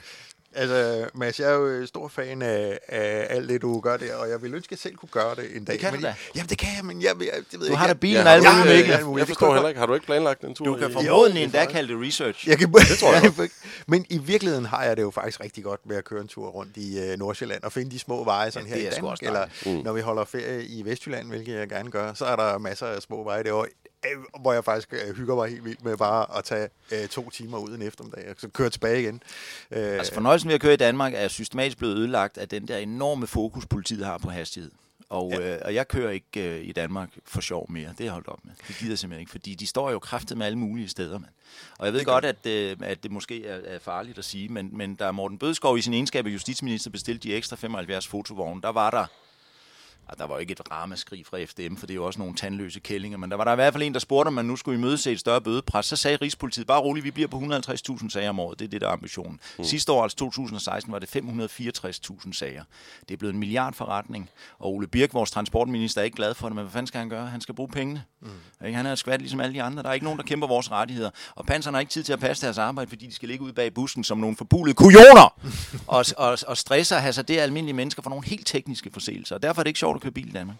Altså, 0.59 1.09
Mads, 1.13 1.39
jeg 1.39 1.49
er 1.49 1.53
jo 1.53 1.85
stor 1.85 2.07
fan 2.07 2.41
af, 2.41 2.79
af 2.87 3.27
alt 3.29 3.49
det, 3.49 3.61
du 3.61 3.79
gør 3.79 3.97
der, 3.97 4.15
og 4.15 4.29
jeg 4.29 4.41
vil 4.41 4.53
ønske, 4.53 4.67
at 4.67 4.71
jeg 4.71 4.79
selv 4.79 4.95
kunne 4.95 5.09
gøre 5.11 5.35
det 5.35 5.55
en 5.55 5.65
dag. 5.65 5.73
Det 5.73 5.79
kan 5.81 5.91
men, 5.93 6.01
du 6.01 6.07
da. 6.07 6.15
Jamen, 6.35 6.49
det 6.49 6.57
kan 6.57 6.69
jeg, 6.77 6.85
men 6.85 7.01
jeg, 7.01 7.11
jeg, 7.19 7.29
det 7.51 7.59
ved 7.59 7.67
Du 7.69 7.75
har 7.75 7.85
ikke. 7.85 7.93
da 7.93 7.97
bilen 7.99 8.27
og 8.27 8.33
alt 8.33 8.43
jeg- 8.43 8.51
muligt, 8.53 8.67
jeg- 8.69 8.75
Mikkel. 8.77 8.91
jeg- 8.91 8.99
Jeg, 8.99 9.09
jeg 9.11 9.17
jeg 9.19 9.27
forstår 9.27 9.53
heller 9.53 9.67
ikke. 9.69 9.79
Har 9.79 9.87
du 9.87 9.93
ikke 9.93 10.05
planlagt 10.05 10.41
en 10.43 10.55
tur? 10.55 10.65
Du 10.65 10.75
kan 10.75 10.89
i- 10.89 10.93
formodentlig 10.93 11.39
Jo, 11.41 11.45
endda 11.45 11.65
kalde 11.65 11.93
det 11.93 12.07
research. 12.07 12.49
Jeg 12.49 12.57
kan, 12.57 12.71
det 12.73 12.97
tror 12.99 13.13
jeg 13.13 13.21
godt. 13.37 13.51
Men 13.87 14.05
i 14.09 14.17
virkeligheden 14.17 14.65
har 14.65 14.83
jeg 14.83 14.97
det 14.97 15.03
jo 15.03 15.11
faktisk 15.11 15.39
rigtig 15.43 15.63
godt 15.63 15.81
med 15.85 15.95
at 15.97 16.05
køre 16.05 16.21
en 16.21 16.27
tur 16.27 16.47
rundt 16.47 16.77
i 16.77 16.99
øh, 16.99 17.17
Nordsjælland 17.19 17.63
og 17.63 17.71
finde 17.71 17.91
de 17.91 17.99
små 17.99 18.23
veje 18.23 18.51
sådan 18.51 18.67
Ja, 18.67 18.75
her 18.75 18.87
i 18.87 18.93
Danmark. 18.93 19.17
Eller 19.21 19.45
dejligt. 19.65 19.83
når 19.83 19.93
vi 19.93 20.01
holder 20.01 20.25
ferie 20.25 20.63
i 20.65 20.85
Vestjylland, 20.85 21.27
hvilket 21.27 21.55
jeg 21.55 21.69
gerne 21.69 21.91
gør, 21.91 22.13
så 22.13 22.25
er 22.25 22.35
der 22.35 22.57
masser 22.57 22.85
af 22.87 23.01
små 23.01 23.23
veje 23.23 23.43
derovre, 23.43 23.67
øh, 24.05 24.41
hvor 24.41 24.53
jeg 24.53 24.63
faktisk 24.63 24.93
øh, 24.93 25.15
hygger 25.15 25.35
mig 25.35 25.49
helt 25.49 25.65
vildt 25.65 25.83
med 25.83 25.97
bare 25.97 26.37
at 26.37 26.43
tage 26.43 26.69
øh, 26.91 27.07
to 27.07 27.29
timer 27.29 27.57
ud 27.57 27.69
en 27.69 27.81
eftermiddag 27.81 28.29
og 28.29 28.35
så 28.37 28.47
køre 28.49 28.69
tilbage 28.69 29.01
igen. 29.01 29.21
Øh, 29.71 29.93
Altså 29.93 30.13
fornøjelsen 30.13 30.47
ved 30.47 30.55
at 30.55 30.61
køre 30.61 30.73
i 30.73 30.77
Danmark 30.77 31.13
er 31.15 31.27
systematisk 31.27 31.77
blevet 31.77 31.95
ødelagt 31.95 32.37
af 32.37 32.49
den 32.49 32.67
der 32.67 32.77
enorme 32.77 33.27
fokus, 33.27 33.65
politiet 33.65 34.05
har 34.05 34.17
på 34.17 34.29
hastighed. 34.29 34.71
Og, 35.09 35.31
ja. 35.31 35.55
øh, 35.55 35.61
og 35.65 35.73
jeg 35.73 35.87
kører 35.87 36.11
ikke 36.11 36.49
øh, 36.49 36.67
i 36.67 36.71
Danmark 36.71 37.09
for 37.25 37.41
sjov 37.41 37.71
mere. 37.71 37.89
Det 37.89 37.99
er 37.99 38.03
jeg 38.03 38.13
holdt 38.13 38.27
op 38.27 38.39
med. 38.43 38.53
Det 38.67 38.75
gider 38.75 38.91
jeg 38.91 38.99
simpelthen 38.99 39.19
ikke, 39.19 39.31
fordi 39.31 39.55
de 39.55 39.67
står 39.67 39.91
jo 39.91 39.99
kraftet 39.99 40.37
med 40.37 40.45
alle 40.45 40.57
mulige 40.57 40.89
steder, 40.89 41.19
mand. 41.19 41.31
Og 41.79 41.85
jeg 41.85 41.93
ved 41.93 42.05
godt, 42.05 42.25
at, 42.25 42.45
øh, 42.45 42.77
at 42.81 43.03
det 43.03 43.11
måske 43.11 43.45
er, 43.45 43.59
er 43.75 43.79
farligt 43.79 44.17
at 44.17 44.25
sige, 44.25 44.49
men, 44.49 44.77
men 44.77 44.95
da 44.95 45.11
Morten 45.11 45.37
Bødskov 45.37 45.77
i 45.77 45.81
sin 45.81 45.93
egenskab 45.93 46.25
af 46.25 46.29
justitsminister 46.29 46.89
bestilte 46.89 47.29
de 47.29 47.35
ekstra 47.35 47.55
75 47.55 48.07
fotovogne, 48.07 48.61
der 48.61 48.69
var 48.69 48.91
der 48.91 49.05
og 50.09 50.17
der 50.17 50.27
var 50.27 50.35
jo 50.35 50.39
ikke 50.39 50.51
et 50.51 50.71
ramaskrig 50.71 51.25
fra 51.25 51.43
FDM, 51.43 51.75
for 51.75 51.87
det 51.87 51.93
er 51.93 51.95
jo 51.95 52.05
også 52.05 52.19
nogle 52.19 52.35
tandløse 52.35 52.79
kællinger, 52.79 53.17
men 53.17 53.31
der 53.31 53.37
var 53.37 53.43
der 53.43 53.51
i 53.51 53.55
hvert 53.55 53.73
fald 53.73 53.83
en, 53.83 53.93
der 53.93 53.99
spurgte, 53.99 54.27
om 54.27 54.33
man 54.33 54.45
nu 54.45 54.55
skulle 54.55 54.77
imødese 54.77 55.11
et 55.11 55.19
større 55.19 55.41
bødepres. 55.41 55.85
Så 55.85 55.95
sagde 55.95 56.17
Rigspolitiet, 56.21 56.67
bare 56.67 56.79
roligt, 56.79 57.03
vi 57.03 57.11
bliver 57.11 57.27
på 57.27 57.37
150.000 57.37 58.09
sager 58.09 58.29
om 58.29 58.39
året. 58.39 58.59
Det 58.59 58.65
er 58.65 58.69
det, 58.69 58.81
der 58.81 58.87
er 58.87 58.91
ambitionen. 58.91 59.39
Mm. 59.57 59.63
Sidste 59.63 59.91
år, 59.91 60.03
altså 60.03 60.17
2016, 60.17 60.93
var 60.93 60.99
det 60.99 61.15
564.000 61.15 62.33
sager. 62.33 62.63
Det 63.07 63.13
er 63.13 63.17
blevet 63.17 63.33
en 63.33 63.39
milliardforretning, 63.39 64.29
og 64.59 64.73
Ole 64.73 64.87
Birk, 64.87 65.13
vores 65.13 65.31
transportminister, 65.31 66.01
er 66.01 66.05
ikke 66.05 66.15
glad 66.15 66.33
for 66.33 66.47
det, 66.47 66.55
men 66.55 66.63
hvad 66.63 66.71
fanden 66.71 66.87
skal 66.87 66.99
han 66.99 67.09
gøre? 67.09 67.27
Han 67.27 67.41
skal 67.41 67.55
bruge 67.55 67.69
pengene. 67.69 68.03
Mm. 68.21 68.65
Ikke? 68.65 68.77
Han 68.77 68.85
er 68.85 68.95
skvat 68.95 69.19
ligesom 69.19 69.39
alle 69.39 69.53
de 69.53 69.63
andre. 69.63 69.83
Der 69.83 69.89
er 69.89 69.93
ikke 69.93 70.03
nogen, 70.03 70.19
der 70.19 70.25
kæmper 70.25 70.47
vores 70.47 70.71
rettigheder. 70.71 71.09
Og 71.35 71.45
Pansen 71.45 71.73
har 71.73 71.79
ikke 71.79 71.89
tid 71.89 72.03
til 72.03 72.13
at 72.13 72.19
passe 72.19 72.45
deres 72.45 72.57
arbejde, 72.57 72.89
fordi 72.89 73.05
de 73.07 73.13
skal 73.13 73.29
ligge 73.29 73.43
ude 73.43 73.53
bag 73.53 73.73
busken 73.73 74.03
som 74.03 74.17
nogle 74.17 74.37
forpulede 74.37 74.75
kujoner 74.75 75.33
og, 75.87 76.05
og, 76.17 76.37
og 76.47 76.57
stresser 76.57 77.11
sig 77.11 77.27
det 77.27 77.37
almindelige 77.37 77.75
mennesker 77.75 78.01
for 78.01 78.09
nogle 78.09 78.25
helt 78.25 78.47
tekniske 78.47 78.89
forseelser. 78.93 79.35
Og 79.35 79.43
derfor 79.43 79.61
er 79.61 79.63
det 79.63 79.69
ikke 79.69 79.79
sjovt 79.79 79.96
at 79.97 80.01
køre 80.03 80.11
bil 80.11 80.27
i 80.29 80.31
Danmark. 80.31 80.55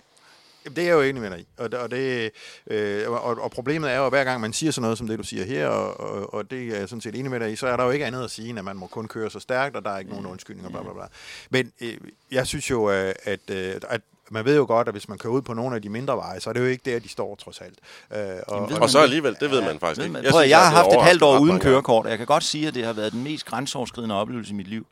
Jamen, 0.65 0.75
det 0.75 0.81
er 0.83 0.87
jeg 0.87 0.93
jo 0.93 1.01
enig 1.01 1.21
med 1.21 1.29
dig 1.31 1.39
i. 1.39 1.47
Og, 1.57 1.71
det- 1.71 1.79
og, 1.79 1.91
det, 1.91 2.31
øh, 2.67 3.11
og, 3.11 3.41
og 3.41 3.51
problemet 3.51 3.91
er 3.91 3.97
jo, 3.97 4.05
at 4.05 4.11
hver 4.11 4.23
gang 4.23 4.41
man 4.41 4.53
siger 4.53 4.71
sådan 4.71 4.81
noget 4.81 4.97
som 4.97 5.07
det, 5.07 5.19
du 5.19 5.23
siger 5.23 5.45
her, 5.45 5.67
og, 5.67 5.99
og, 5.99 6.33
og 6.33 6.51
det 6.51 6.73
er 6.75 6.79
jeg 6.79 6.89
sådan 6.89 7.01
set 7.01 7.15
enig 7.15 7.31
med 7.31 7.39
dig 7.39 7.51
i, 7.51 7.55
så 7.55 7.67
er 7.67 7.77
der 7.77 7.83
jo 7.83 7.89
ikke 7.91 8.05
andet 8.05 8.23
at 8.23 8.31
sige, 8.31 8.49
end 8.49 8.59
at 8.59 8.65
man 8.65 8.75
må 8.77 8.87
kun 8.87 9.07
køre 9.07 9.29
så 9.31 9.39
stærkt, 9.39 9.75
og 9.75 9.83
der 9.85 9.89
er 9.91 9.97
ikke 9.99 10.11
nogen 10.11 10.25
undskyldninger, 10.25 10.69
bla 10.69 10.81
bla 10.81 10.93
bla. 10.93 11.03
Men 11.49 11.71
øh, 11.81 11.97
jeg 12.31 12.47
synes 12.47 12.69
jo, 12.69 12.91
øh, 12.91 13.13
at, 13.23 13.39
øh, 13.51 13.75
at 13.89 14.01
man 14.31 14.45
ved 14.45 14.55
jo 14.55 14.65
godt, 14.65 14.87
at 14.87 14.93
hvis 14.93 15.09
man 15.09 15.17
kører 15.17 15.33
ud 15.33 15.41
på 15.41 15.53
nogle 15.53 15.75
af 15.75 15.81
de 15.81 15.89
mindre 15.89 16.15
veje, 16.17 16.39
så 16.39 16.49
er 16.49 16.53
det 16.53 16.59
jo 16.59 16.65
ikke 16.65 16.91
der, 16.93 16.99
de 16.99 17.09
står 17.09 17.35
trods 17.35 17.61
alt. 17.61 17.77
Øh, 18.15 18.39
og, 18.47 18.69
og 18.81 18.89
så 18.89 18.99
alligevel, 18.99 19.37
det 19.39 19.51
ved 19.51 19.61
man 19.61 19.79
faktisk 19.79 19.97
Ved 19.97 20.05
ikke. 20.05 20.13
man, 20.13 20.23
Jeg 20.23 20.31
prøv, 20.31 20.41
synes, 20.41 20.49
jeg 20.49 20.59
har 20.59 20.75
haft 20.75 20.93
et 20.93 21.01
halvt 21.03 21.21
år 21.23 21.39
uden 21.39 21.59
kørekort, 21.59 22.05
og 22.05 22.09
jeg 22.09 22.17
kan 22.17 22.27
godt 22.27 22.43
sige, 22.43 22.67
at 22.67 22.73
det 22.75 22.85
har 22.85 22.93
været 22.93 23.11
den 23.11 23.23
mest 23.23 23.45
grænseoverskridende 23.45 24.15
oplevelse 24.15 24.51
i 24.51 24.55
mit 24.55 24.67
liv. 24.67 24.85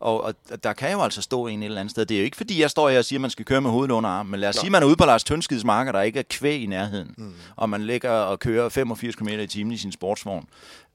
Og, 0.00 0.22
og 0.22 0.34
der 0.64 0.72
kan 0.72 0.92
jo 0.92 1.02
altså 1.02 1.22
stå 1.22 1.46
en 1.46 1.62
et 1.62 1.66
eller 1.66 1.80
andet 1.80 1.90
sted. 1.90 2.06
Det 2.06 2.14
er 2.14 2.18
jo 2.18 2.24
ikke, 2.24 2.36
fordi 2.36 2.60
jeg 2.60 2.70
står 2.70 2.88
her 2.88 2.98
og 2.98 3.04
siger, 3.04 3.18
at 3.18 3.20
man 3.20 3.30
skal 3.30 3.44
køre 3.44 3.60
med 3.60 3.70
hovedet 3.70 3.92
under 3.92 4.10
armen, 4.10 4.30
men 4.30 4.40
lad 4.40 4.48
os 4.48 4.54
sige, 4.54 4.66
at 4.66 4.72
man 4.72 4.82
er 4.82 4.86
ude 4.86 4.96
på 4.96 5.04
Lars 5.04 5.24
Tønskids 5.24 5.64
marker, 5.64 5.92
der 5.92 6.02
ikke 6.02 6.18
er 6.18 6.24
kvæg 6.30 6.62
i 6.62 6.66
nærheden, 6.66 7.14
mm. 7.18 7.34
og 7.56 7.70
man 7.70 7.82
ligger 7.82 8.10
og 8.10 8.38
kører 8.38 8.68
85 8.68 9.16
km 9.16 9.28
i 9.28 9.46
timen 9.46 9.72
i 9.72 9.76
sin 9.76 9.92
sportsvogn. 9.92 10.48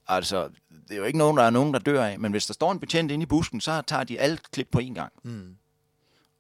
Altså, 0.08 0.48
det 0.88 0.94
er 0.94 0.98
jo 0.98 1.04
ikke 1.04 1.20
nogen, 1.20 1.38
der 1.38 1.44
er 1.44 1.50
nogen, 1.50 1.74
der 1.74 1.80
dør 1.80 2.06
af, 2.06 2.20
men 2.20 2.32
hvis 2.32 2.46
der 2.46 2.54
står 2.54 2.72
en 2.72 2.80
betjent 2.80 3.12
inde 3.12 3.24
i 3.24 3.26
busken, 3.26 3.62
så 3.62 3.82
tager 3.88 4.04
de 4.04 4.20
alt 4.20 4.52
klip 4.52 4.68
på 4.72 4.80
én 4.80 4.94
gang. 4.94 5.14
Mm. 5.24 5.56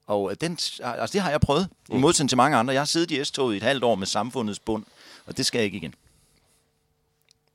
Og 0.07 0.31
øh, 0.31 0.37
den, 0.41 0.51
altså, 0.83 1.09
det 1.13 1.21
har 1.21 1.29
jeg 1.29 1.41
prøvet, 1.41 1.69
i 1.89 1.97
modsætning 1.97 2.29
til 2.29 2.37
mange 2.37 2.57
andre. 2.57 2.73
Jeg 2.73 2.81
har 2.81 2.85
siddet 2.85 3.11
i 3.11 3.23
S-toget 3.23 3.53
i 3.53 3.57
et 3.57 3.63
halvt 3.63 3.83
år 3.83 3.95
med 3.95 4.07
samfundets 4.07 4.59
bund, 4.59 4.83
og 5.25 5.37
det 5.37 5.45
skal 5.45 5.59
jeg 5.59 5.65
ikke 5.65 5.77
igen. 5.77 5.93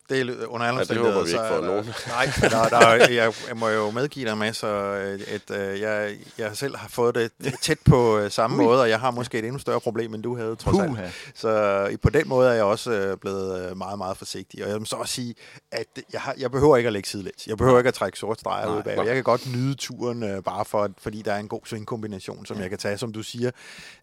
Det 0.09 0.21
er 0.21 0.47
under 0.47 0.67
alle 0.67 0.79
Ja, 0.79 0.85
det 0.85 0.97
håber 0.97 1.13
vi 1.13 1.19
ikke 1.29 1.31
så 1.31 1.49
for 1.49 1.61
nogen. 1.67 1.85
Nej, 2.07 2.27
der, 2.41 2.69
der, 2.79 2.87
er- 2.87 3.13
jeg, 3.13 3.33
jeg 3.49 3.57
må 3.57 3.69
jo 3.69 3.91
medgive 3.91 4.29
dig 4.29 4.39
masser, 4.39 4.69
at 4.69 5.51
øh, 5.51 5.81
jeg, 5.81 6.17
jeg 6.39 6.57
selv 6.57 6.77
har 6.77 6.89
fået 6.89 7.15
det 7.15 7.55
tæt 7.61 7.79
på 7.85 8.19
øh, 8.19 8.31
samme 8.31 8.57
måde, 8.57 8.81
og 8.83 8.89
jeg 8.89 9.01
har 9.01 9.11
måske 9.11 9.39
et 9.39 9.45
endnu 9.45 9.59
større 9.59 9.81
problem, 9.81 10.15
end 10.15 10.23
du 10.23 10.37
havde, 10.37 10.57
trods 10.57 10.77
alt. 10.99 10.99
Så 11.35 11.49
øh, 11.93 11.99
på 11.99 12.11
den 12.11 12.29
måde 12.29 12.49
er 12.51 12.53
jeg 12.55 12.65
også 12.65 12.91
øh, 12.93 13.17
blevet 13.17 13.71
øh, 13.71 13.77
meget, 13.77 13.99
meget 13.99 14.17
forsigtig. 14.17 14.65
Og 14.65 14.71
jeg 14.71 14.79
må 14.79 14.85
så 14.85 14.97
også 14.97 15.15
sige, 15.15 15.35
at 15.73 15.87
jeg, 16.13 16.21
har, 16.21 16.35
jeg 16.39 16.51
behøver 16.51 16.77
ikke 16.77 16.87
at 16.87 16.93
lægge 16.93 17.09
sidelæns. 17.09 17.47
Jeg 17.47 17.57
behøver 17.57 17.79
ikke 17.79 17.89
at 17.89 17.95
trække 17.95 18.19
sort 18.19 18.41
streger 18.41 18.77
ud 18.79 18.83
bag. 18.83 18.97
Jeg 19.07 19.15
kan 19.15 19.25
godt 19.25 19.53
nyde 19.55 19.75
turen, 19.75 20.23
øh, 20.23 20.43
bare 20.43 20.65
for, 20.65 20.91
fordi 20.99 21.23
der 21.23 21.33
er 21.33 21.39
en 21.39 21.49
god 21.49 21.61
svingkombination, 21.65 22.47
som 22.47 22.61
jeg 22.61 22.69
kan 22.71 22.79
tage. 22.79 22.99
Som 22.99 23.13
du 23.13 23.23
siger, 23.23 23.51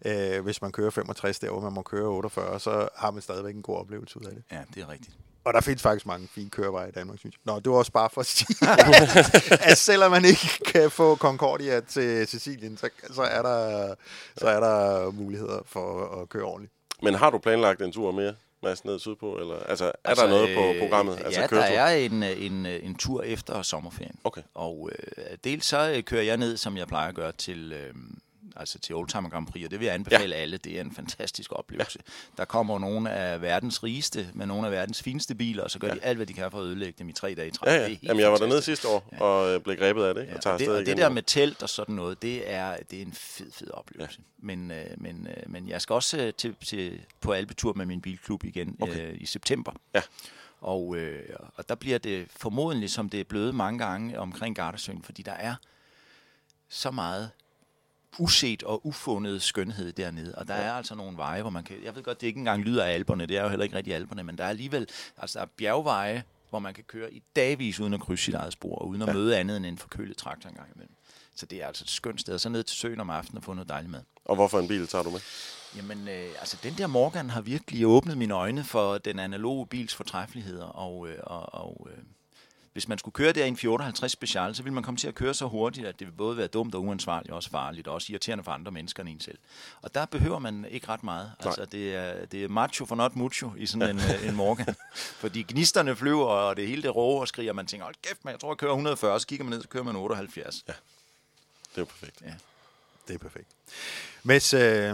øh, 0.06 0.40
hvis 0.44 0.62
man 0.62 0.72
kører 0.72 0.90
65 0.90 1.38
der, 1.38 1.50
hvor 1.50 1.60
man 1.60 1.72
må 1.72 1.82
køre 1.82 2.02
48, 2.08 2.60
så 2.60 2.88
har 2.96 3.10
man 3.10 3.22
stadigvæk 3.22 3.54
en 3.54 3.62
god 3.62 3.76
oplevelse 3.78 4.18
ud 4.20 4.24
af 4.24 4.32
det. 4.34 4.42
Ja, 4.52 4.58
det 4.74 4.82
er 4.82 4.88
rigtigt. 4.92 5.16
Og 5.44 5.54
der 5.54 5.60
findes 5.60 5.82
faktisk 5.82 6.06
mange 6.06 6.28
fine 6.28 6.50
køreveje 6.50 6.88
i 6.88 6.92
Danmark, 6.92 7.18
synes 7.18 7.34
jeg. 7.34 7.54
Nå, 7.54 7.60
det 7.60 7.72
var 7.72 7.78
også 7.78 7.92
bare 7.92 8.10
for 8.10 8.20
at 8.20 8.26
sige, 8.26 8.56
at 9.70 9.78
selvom 9.78 10.10
man 10.10 10.24
ikke 10.24 10.48
kan 10.66 10.90
få 10.90 11.16
Concordia 11.16 11.80
til 11.80 12.26
Sicilien, 12.26 12.76
så, 12.76 12.88
så, 13.10 13.22
er, 13.22 13.42
der, 13.42 13.94
så 14.36 14.46
er 14.46 14.60
der 14.60 15.10
muligheder 15.10 15.58
for 15.66 16.20
at 16.22 16.28
køre 16.28 16.42
ordentligt. 16.42 16.72
Men 17.02 17.14
har 17.14 17.30
du 17.30 17.38
planlagt 17.38 17.82
en 17.82 17.92
tur 17.92 18.12
mere, 18.12 18.34
Mads, 18.62 18.84
ned 18.84 18.98
sydpå? 18.98 19.36
Eller? 19.36 19.56
Altså, 19.56 19.84
er 19.84 19.90
Altså, 20.04 20.24
der 20.24 20.30
noget 20.30 20.56
på 20.56 20.62
øh, 20.62 20.80
programmet? 20.80 21.16
Altså, 21.24 21.40
ja, 21.40 21.46
der 21.46 21.48
køretur? 21.48 21.76
er 21.76 21.96
en, 21.96 22.22
en, 22.22 22.66
en 22.66 22.94
tur 22.94 23.22
efter 23.22 23.62
sommerferien. 23.62 24.16
Okay. 24.24 24.42
Og 24.54 24.90
øh, 24.92 25.36
dels 25.44 25.64
så 25.64 25.92
øh, 25.96 26.02
kører 26.02 26.22
jeg 26.22 26.36
ned, 26.36 26.56
som 26.56 26.76
jeg 26.76 26.86
plejer 26.86 27.08
at 27.08 27.14
gøre, 27.14 27.32
til, 27.32 27.72
øh, 27.72 27.94
altså 28.56 28.78
til 28.78 28.94
Oldtimer 28.94 29.28
Grand 29.28 29.46
Prix, 29.46 29.64
og 29.64 29.70
det 29.70 29.80
vil 29.80 29.86
jeg 29.86 29.94
anbefale 29.94 30.34
ja. 30.34 30.40
alle. 30.40 30.56
Det 30.56 30.76
er 30.76 30.80
en 30.80 30.94
fantastisk 30.94 31.52
oplevelse. 31.52 31.98
Ja. 32.06 32.12
Der 32.36 32.44
kommer 32.44 32.78
nogle 32.78 33.10
af 33.10 33.42
verdens 33.42 33.82
rigeste, 33.84 34.28
med 34.34 34.46
nogle 34.46 34.66
af 34.66 34.72
verdens 34.72 35.02
fineste 35.02 35.34
biler, 35.34 35.62
og 35.62 35.70
så 35.70 35.78
gør 35.78 35.88
ja. 35.88 35.94
de 35.94 36.00
alt, 36.02 36.18
hvad 36.18 36.26
de 36.26 36.32
kan 36.32 36.50
for 36.50 36.58
at 36.58 36.64
ødelægge 36.64 36.94
dem 36.98 37.08
i 37.08 37.12
tre 37.12 37.34
dage 37.34 37.48
i 37.48 37.50
træk. 37.50 37.68
Ja, 37.68 37.86
ja. 37.86 37.96
Jamen, 38.02 38.20
jeg 38.20 38.32
var 38.32 38.36
dernede 38.36 38.56
fantastisk. 38.56 38.82
sidste 38.82 38.88
år, 38.88 39.08
og 39.20 39.54
øh, 39.54 39.60
blev 39.60 39.76
grebet 39.76 40.04
af 40.04 40.14
det, 40.14 40.26
Ja, 40.26 40.34
og 40.34 40.42
tager 40.42 40.54
og 40.54 40.60
det, 40.60 40.68
og 40.68 40.78
det 40.78 40.88
igen. 40.88 40.98
der 40.98 41.08
med 41.08 41.22
telt 41.22 41.62
og 41.62 41.68
sådan 41.68 41.94
noget, 41.94 42.22
det 42.22 42.50
er, 42.52 42.76
det 42.90 42.98
er 42.98 43.02
en 43.02 43.12
fed, 43.12 43.52
fed 43.52 43.70
oplevelse. 43.70 44.18
Ja. 44.18 44.46
Men, 44.46 44.70
øh, 44.70 44.86
men, 44.96 45.26
øh, 45.26 45.52
men 45.52 45.68
jeg 45.68 45.82
skal 45.82 45.94
også 45.94 46.32
til, 46.38 46.54
til, 46.64 47.00
på 47.20 47.32
alpetur 47.32 47.72
med 47.72 47.86
min 47.86 48.00
bilklub 48.00 48.44
igen 48.44 48.76
okay. 48.80 49.12
øh, 49.12 49.20
i 49.20 49.26
september. 49.26 49.72
Ja. 49.94 50.02
Og, 50.60 50.96
øh, 50.96 51.22
og 51.56 51.68
der 51.68 51.74
bliver 51.74 51.98
det 51.98 52.26
formodentlig, 52.36 52.90
som 52.90 53.08
det 53.08 53.20
er 53.20 53.24
blevet 53.24 53.54
mange 53.54 53.78
gange 53.78 54.18
omkring 54.18 54.56
Gardasøen, 54.56 55.02
fordi 55.02 55.22
der 55.22 55.32
er 55.32 55.54
så 56.68 56.90
meget 56.90 57.30
uset 58.18 58.62
og 58.62 58.86
ufundet 58.86 59.42
skønhed 59.42 59.92
dernede. 59.92 60.34
Og 60.34 60.48
der 60.48 60.54
er 60.54 60.72
altså 60.72 60.94
nogle 60.94 61.16
veje, 61.16 61.40
hvor 61.40 61.50
man 61.50 61.64
kan... 61.64 61.76
Jeg 61.84 61.96
ved 61.96 62.02
godt, 62.02 62.20
det 62.20 62.26
ikke 62.26 62.38
engang 62.38 62.62
lyder 62.62 62.84
af 62.84 62.92
alberne, 62.92 63.26
det 63.26 63.36
er 63.36 63.42
jo 63.42 63.48
heller 63.48 63.64
ikke 63.64 63.76
rigtig 63.76 63.94
alberne, 63.94 64.22
men 64.22 64.38
der 64.38 64.44
er 64.44 64.48
alligevel... 64.48 64.88
Altså, 65.18 65.38
der 65.38 65.44
er 65.44 65.48
bjergveje, 65.56 66.24
hvor 66.50 66.58
man 66.58 66.74
kan 66.74 66.84
køre 66.84 67.12
i 67.12 67.22
dagvis 67.36 67.80
uden 67.80 67.94
at 67.94 68.00
krydse 68.00 68.24
sit 68.24 68.34
eget 68.34 68.52
spor, 68.52 68.78
og 68.78 68.88
uden 68.88 69.02
at 69.02 69.08
ja. 69.08 69.12
møde 69.12 69.38
andet 69.38 69.56
end 69.56 69.66
en 69.66 69.78
forkølet 69.78 70.16
traktor 70.16 70.50
en 70.50 70.56
gang 70.56 70.68
imellem. 70.74 70.94
Så 71.36 71.46
det 71.46 71.62
er 71.62 71.66
altså 71.66 71.84
et 71.84 71.90
skønt 71.90 72.20
sted. 72.20 72.34
Og 72.34 72.40
så 72.40 72.48
ned 72.48 72.62
til 72.62 72.76
søen 72.76 73.00
om 73.00 73.10
aftenen 73.10 73.38
og 73.38 73.44
få 73.44 73.54
noget 73.54 73.68
dejligt 73.68 73.90
mad. 73.90 74.00
Og 74.24 74.34
hvorfor 74.34 74.58
en 74.58 74.68
bil 74.68 74.86
tager 74.86 75.04
du 75.04 75.10
med? 75.10 75.20
Jamen, 75.76 76.08
øh, 76.08 76.28
altså 76.40 76.58
den 76.62 76.74
der 76.78 76.86
Morgan 76.86 77.30
har 77.30 77.40
virkelig 77.40 77.86
åbnet 77.86 78.18
mine 78.18 78.34
øjne 78.34 78.64
for 78.64 78.98
den 78.98 79.18
analoge 79.18 79.66
bils 79.66 79.94
fortræffeligheder, 79.94 80.64
og, 80.64 81.08
øh, 81.08 81.18
og, 81.22 81.54
og 81.54 81.88
øh, 81.90 81.98
hvis 82.74 82.88
man 82.88 82.98
skulle 82.98 83.12
køre 83.12 83.32
der 83.32 83.44
i 83.44 83.48
en 83.48 83.56
450 83.56 84.12
special, 84.12 84.54
så 84.54 84.62
ville 84.62 84.74
man 84.74 84.82
komme 84.82 84.98
til 84.98 85.08
at 85.08 85.14
køre 85.14 85.34
så 85.34 85.46
hurtigt, 85.46 85.86
at 85.86 85.98
det 85.98 86.06
vil 86.06 86.12
både 86.12 86.36
være 86.36 86.46
dumt 86.46 86.74
og 86.74 86.82
uansvarligt, 86.84 87.30
og 87.30 87.36
også 87.36 87.50
farligt, 87.50 87.88
og 87.88 87.94
også 87.94 88.12
irriterende 88.12 88.44
for 88.44 88.50
andre 88.50 88.72
mennesker 88.72 89.02
end 89.02 89.10
en 89.10 89.20
selv. 89.20 89.38
Og 89.82 89.94
der 89.94 90.06
behøver 90.06 90.38
man 90.38 90.66
ikke 90.70 90.88
ret 90.88 91.04
meget. 91.04 91.32
Altså, 91.40 91.64
det 91.64 91.94
er, 91.94 92.26
det 92.26 92.44
er 92.44 92.48
macho 92.48 92.84
for 92.84 92.94
not 92.94 93.16
mucho 93.16 93.52
i 93.56 93.66
sådan 93.66 93.90
en, 93.90 93.96
øh, 93.96 94.28
en 94.28 94.34
Morgan. 94.34 94.74
Fordi 95.22 95.44
gnisterne 95.48 95.96
flyver, 95.96 96.24
og 96.24 96.56
det 96.56 96.68
hele 96.68 96.82
det 96.82 96.96
råber 96.96 97.20
og 97.20 97.28
skriger, 97.28 97.50
og 97.50 97.56
man 97.56 97.66
tænker, 97.66 97.84
hold 97.84 97.94
kæft, 98.02 98.24
man, 98.24 98.32
jeg 98.32 98.40
tror, 98.40 98.50
jeg 98.50 98.58
kører 98.58 98.72
140, 98.72 99.20
så 99.20 99.26
kigger 99.26 99.44
man 99.44 99.52
ned, 99.52 99.62
så 99.62 99.68
kører 99.68 99.84
man 99.84 99.96
78. 99.96 100.64
Ja. 100.68 100.72
Det 101.74 101.80
er 101.80 101.84
perfekt. 101.84 102.22
Ja. 102.22 102.34
Det 103.08 103.14
er 103.14 103.18
perfekt. 103.18 103.48
Hvis 104.22 104.54
øh, 104.54 104.90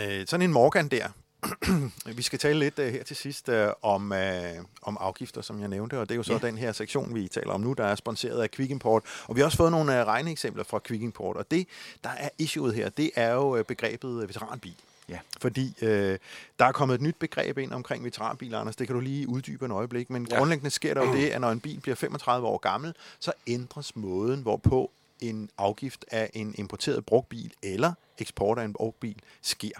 øh, 0.00 0.26
sådan 0.26 0.42
en 0.42 0.52
Morgan 0.52 0.88
der, 0.88 1.08
vi 2.16 2.22
skal 2.22 2.38
tale 2.38 2.58
lidt 2.58 2.78
øh, 2.78 2.92
her 2.92 3.02
til 3.02 3.16
sidst 3.16 3.48
øh, 3.48 3.68
om, 3.82 4.12
øh, 4.12 4.42
om 4.82 4.96
afgifter, 5.00 5.42
som 5.42 5.60
jeg 5.60 5.68
nævnte, 5.68 5.98
og 6.00 6.08
det 6.08 6.14
er 6.14 6.16
jo 6.16 6.22
så 6.22 6.32
Ja. 6.32 6.38
den 6.38 6.58
her 6.58 6.72
sektion, 6.72 7.14
vi 7.14 7.28
taler 7.28 7.52
om 7.52 7.60
nu, 7.60 7.72
der 7.72 7.84
er 7.84 7.94
sponsoreret 7.94 8.42
af 8.42 8.50
Quick 8.50 8.70
Import. 8.70 9.02
Og 9.26 9.36
vi 9.36 9.40
har 9.40 9.44
også 9.46 9.56
fået 9.56 9.70
nogle 9.70 10.00
øh, 10.00 10.06
regneeksempler 10.06 10.64
fra 10.64 10.80
Quick 10.86 11.02
Import, 11.02 11.36
og 11.36 11.50
det, 11.50 11.66
der 12.04 12.10
er 12.10 12.28
issuet 12.38 12.74
her, 12.74 12.88
det 12.88 13.10
er 13.14 13.32
jo 13.34 13.56
øh, 13.56 13.64
begrebet 13.64 14.28
veteranbil. 14.28 14.74
Ja. 15.08 15.18
Fordi 15.40 15.74
øh, 15.82 16.18
der 16.58 16.64
er 16.64 16.72
kommet 16.72 16.94
et 16.94 17.00
nyt 17.00 17.16
begreb 17.18 17.58
ind 17.58 17.72
omkring 17.72 18.04
veteranbiler, 18.04 18.58
Anders. 18.58 18.76
Det 18.76 18.86
kan 18.86 18.94
du 18.94 19.00
lige 19.00 19.28
uddybe 19.28 19.64
en 19.64 19.70
øjeblik. 19.70 20.10
Men. 20.10 20.26
Ja. 20.30 20.36
grundlæggende 20.38 20.70
sker 20.70 20.94
der 20.94 21.06
jo 21.06 21.12
det, 21.18 21.28
at 21.30 21.40
når 21.40 21.50
en 21.50 21.60
bil 21.60 21.80
bliver 21.80 21.94
35 21.94 22.46
år 22.46 22.58
gammel, 22.58 22.94
så 23.18 23.32
ændres 23.46 23.96
måden, 23.96 24.42
hvorpå 24.42 24.90
en 25.20 25.50
afgift 25.58 26.04
af 26.10 26.30
en 26.34 26.54
importeret 26.58 27.06
brugtbil 27.06 27.52
eller 27.62 27.92
eksport 28.20 28.58
af 28.58 28.64
en 28.64 28.72
brugtbil 28.72 29.16
sker. 29.42 29.70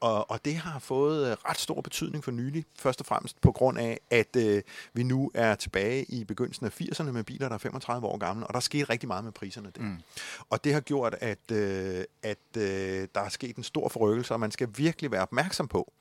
Og, 0.00 0.30
og 0.30 0.44
det 0.44 0.56
har 0.56 0.78
fået 0.78 1.30
øh, 1.30 1.36
ret 1.48 1.58
stor 1.58 1.80
betydning 1.80 2.24
for 2.24 2.30
nylig, 2.30 2.64
først 2.78 3.00
og 3.00 3.06
fremmest 3.06 3.40
på 3.40 3.52
grund 3.52 3.78
af, 3.78 4.00
at 4.10 4.36
øh, 4.36 4.62
vi 4.92 5.02
nu 5.02 5.30
er 5.34 5.54
tilbage 5.54 6.04
i 6.04 6.24
begyndelsen 6.24 6.66
af 6.66 6.80
80'erne 6.80 7.10
med 7.10 7.24
biler, 7.24 7.48
der 7.48 7.54
er 7.54 7.58
35 7.58 8.06
år 8.06 8.18
gamle, 8.18 8.46
og 8.46 8.52
der 8.52 8.56
er 8.56 8.60
sket 8.60 8.90
rigtig 8.90 9.06
meget 9.08 9.24
med 9.24 9.32
priserne 9.32 9.70
der. 9.76 9.82
Mm. 9.82 9.96
Og 10.50 10.64
det 10.64 10.72
har 10.72 10.80
gjort, 10.80 11.14
at, 11.20 11.50
øh, 11.52 12.04
at 12.22 12.38
øh, 12.56 13.08
der 13.14 13.20
er 13.20 13.28
sket 13.28 13.56
en 13.56 13.62
stor 13.64 13.88
forrykkelse, 13.88 14.34
og 14.34 14.40
man 14.40 14.50
skal 14.50 14.68
virkelig 14.76 15.10
være 15.10 15.22
opmærksom 15.22 15.68
på, 15.68 15.92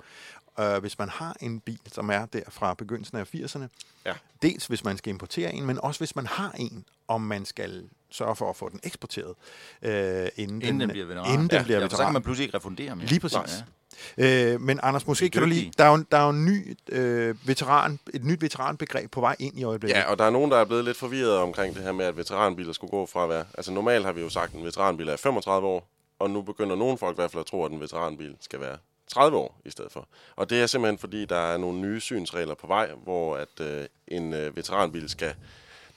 øh, 0.59 0.77
hvis 0.77 0.99
man 0.99 1.09
har 1.09 1.35
en 1.41 1.59
bil, 1.59 1.79
som 1.91 2.09
er 2.09 2.25
der 2.25 2.41
fra 2.49 2.73
begyndelsen 2.73 3.17
af 3.17 3.35
80'erne, 3.35 3.67
Ja. 4.05 4.13
dels 4.41 4.67
hvis 4.67 4.83
man 4.83 4.97
skal 4.97 5.09
importere 5.09 5.53
en, 5.53 5.65
men 5.65 5.79
også 5.79 5.99
hvis 5.99 6.15
man 6.15 6.25
har 6.27 6.51
en, 6.51 6.85
om 7.07 7.21
man 7.21 7.45
skal 7.45 7.89
sørge 8.11 8.35
for 8.35 8.49
at 8.49 8.55
få 8.55 8.69
den 8.69 8.79
eksporteret, 8.83 9.35
øh, 9.81 10.27
inden, 10.35 10.61
Inden 10.61 10.79
den 10.79 10.89
bliver 10.89 11.05
veteran. 11.05 11.33
Inden 11.33 11.47
den 11.47 11.57
ja, 11.57 11.63
bliver 11.63 11.79
ja, 11.79 11.85
for 11.85 11.95
så 11.95 12.03
kan 12.03 12.13
man 12.13 12.21
pludselig 12.21 12.45
ikke 12.45 12.57
refundere 12.57 12.95
mere. 12.95 13.05
Lige 13.07 13.19
præcis. 13.19 13.37
Ja. 13.37 14.53
Øh, 14.53 14.61
men 14.61 14.79
Anders, 14.83 15.07
måske 15.07 15.29
kan 15.29 15.41
du 15.41 15.47
lige... 15.47 15.73
Der 15.77 15.83
er 15.83 15.97
jo, 15.97 16.03
der 16.11 16.17
er 16.17 16.23
jo 16.23 16.29
en 16.29 16.45
ny, 16.45 16.77
øh, 16.89 17.47
veteran, 17.47 17.99
et 18.13 18.23
nyt 18.23 18.41
veteranbegreb 18.41 19.11
på 19.11 19.19
vej 19.21 19.35
ind 19.39 19.59
i 19.59 19.63
øjeblikket. 19.63 19.99
Ja, 19.99 20.11
og 20.11 20.19
der 20.19 20.25
er 20.25 20.29
nogen, 20.29 20.51
der 20.51 20.57
er 20.57 20.65
blevet 20.65 20.85
lidt 20.85 20.97
forvirret 20.97 21.37
omkring 21.37 21.75
det 21.75 21.83
her 21.83 21.91
med, 21.91 22.05
at 22.05 22.17
veteranbiler 22.17 22.73
skulle 22.73 22.91
gå 22.91 23.05
fra 23.05 23.23
at 23.23 23.29
være... 23.29 23.45
Altså 23.53 23.71
normalt 23.71 24.05
har 24.05 24.11
vi 24.11 24.21
jo 24.21 24.29
sagt, 24.29 24.53
at 24.53 24.59
en 24.59 24.65
veteranbil 24.65 25.09
er 25.09 25.17
35 25.17 25.67
år, 25.67 25.89
og 26.19 26.29
nu 26.29 26.41
begynder 26.41 26.75
nogle 26.75 26.97
folk 26.97 27.15
i 27.15 27.19
hvert 27.21 27.31
fald 27.31 27.39
at 27.39 27.45
tro, 27.45 27.65
at 27.65 27.71
en 27.71 27.79
veteranbil 27.79 28.35
skal 28.39 28.59
være 28.59 28.77
30 29.07 29.37
år 29.37 29.61
i 29.65 29.69
stedet 29.69 29.91
for. 29.91 30.07
Og 30.35 30.49
det 30.49 30.61
er 30.61 30.65
simpelthen 30.65 30.97
fordi, 30.97 31.25
der 31.25 31.37
er 31.37 31.57
nogle 31.57 31.79
nye 31.79 31.99
synsregler 31.99 32.55
på 32.55 32.67
vej, 32.67 32.91
hvor 33.03 33.35
at 33.35 33.59
øh, 33.61 33.85
en 34.07 34.33
øh, 34.33 34.55
veteranbil 34.55 35.09
skal... 35.09 35.33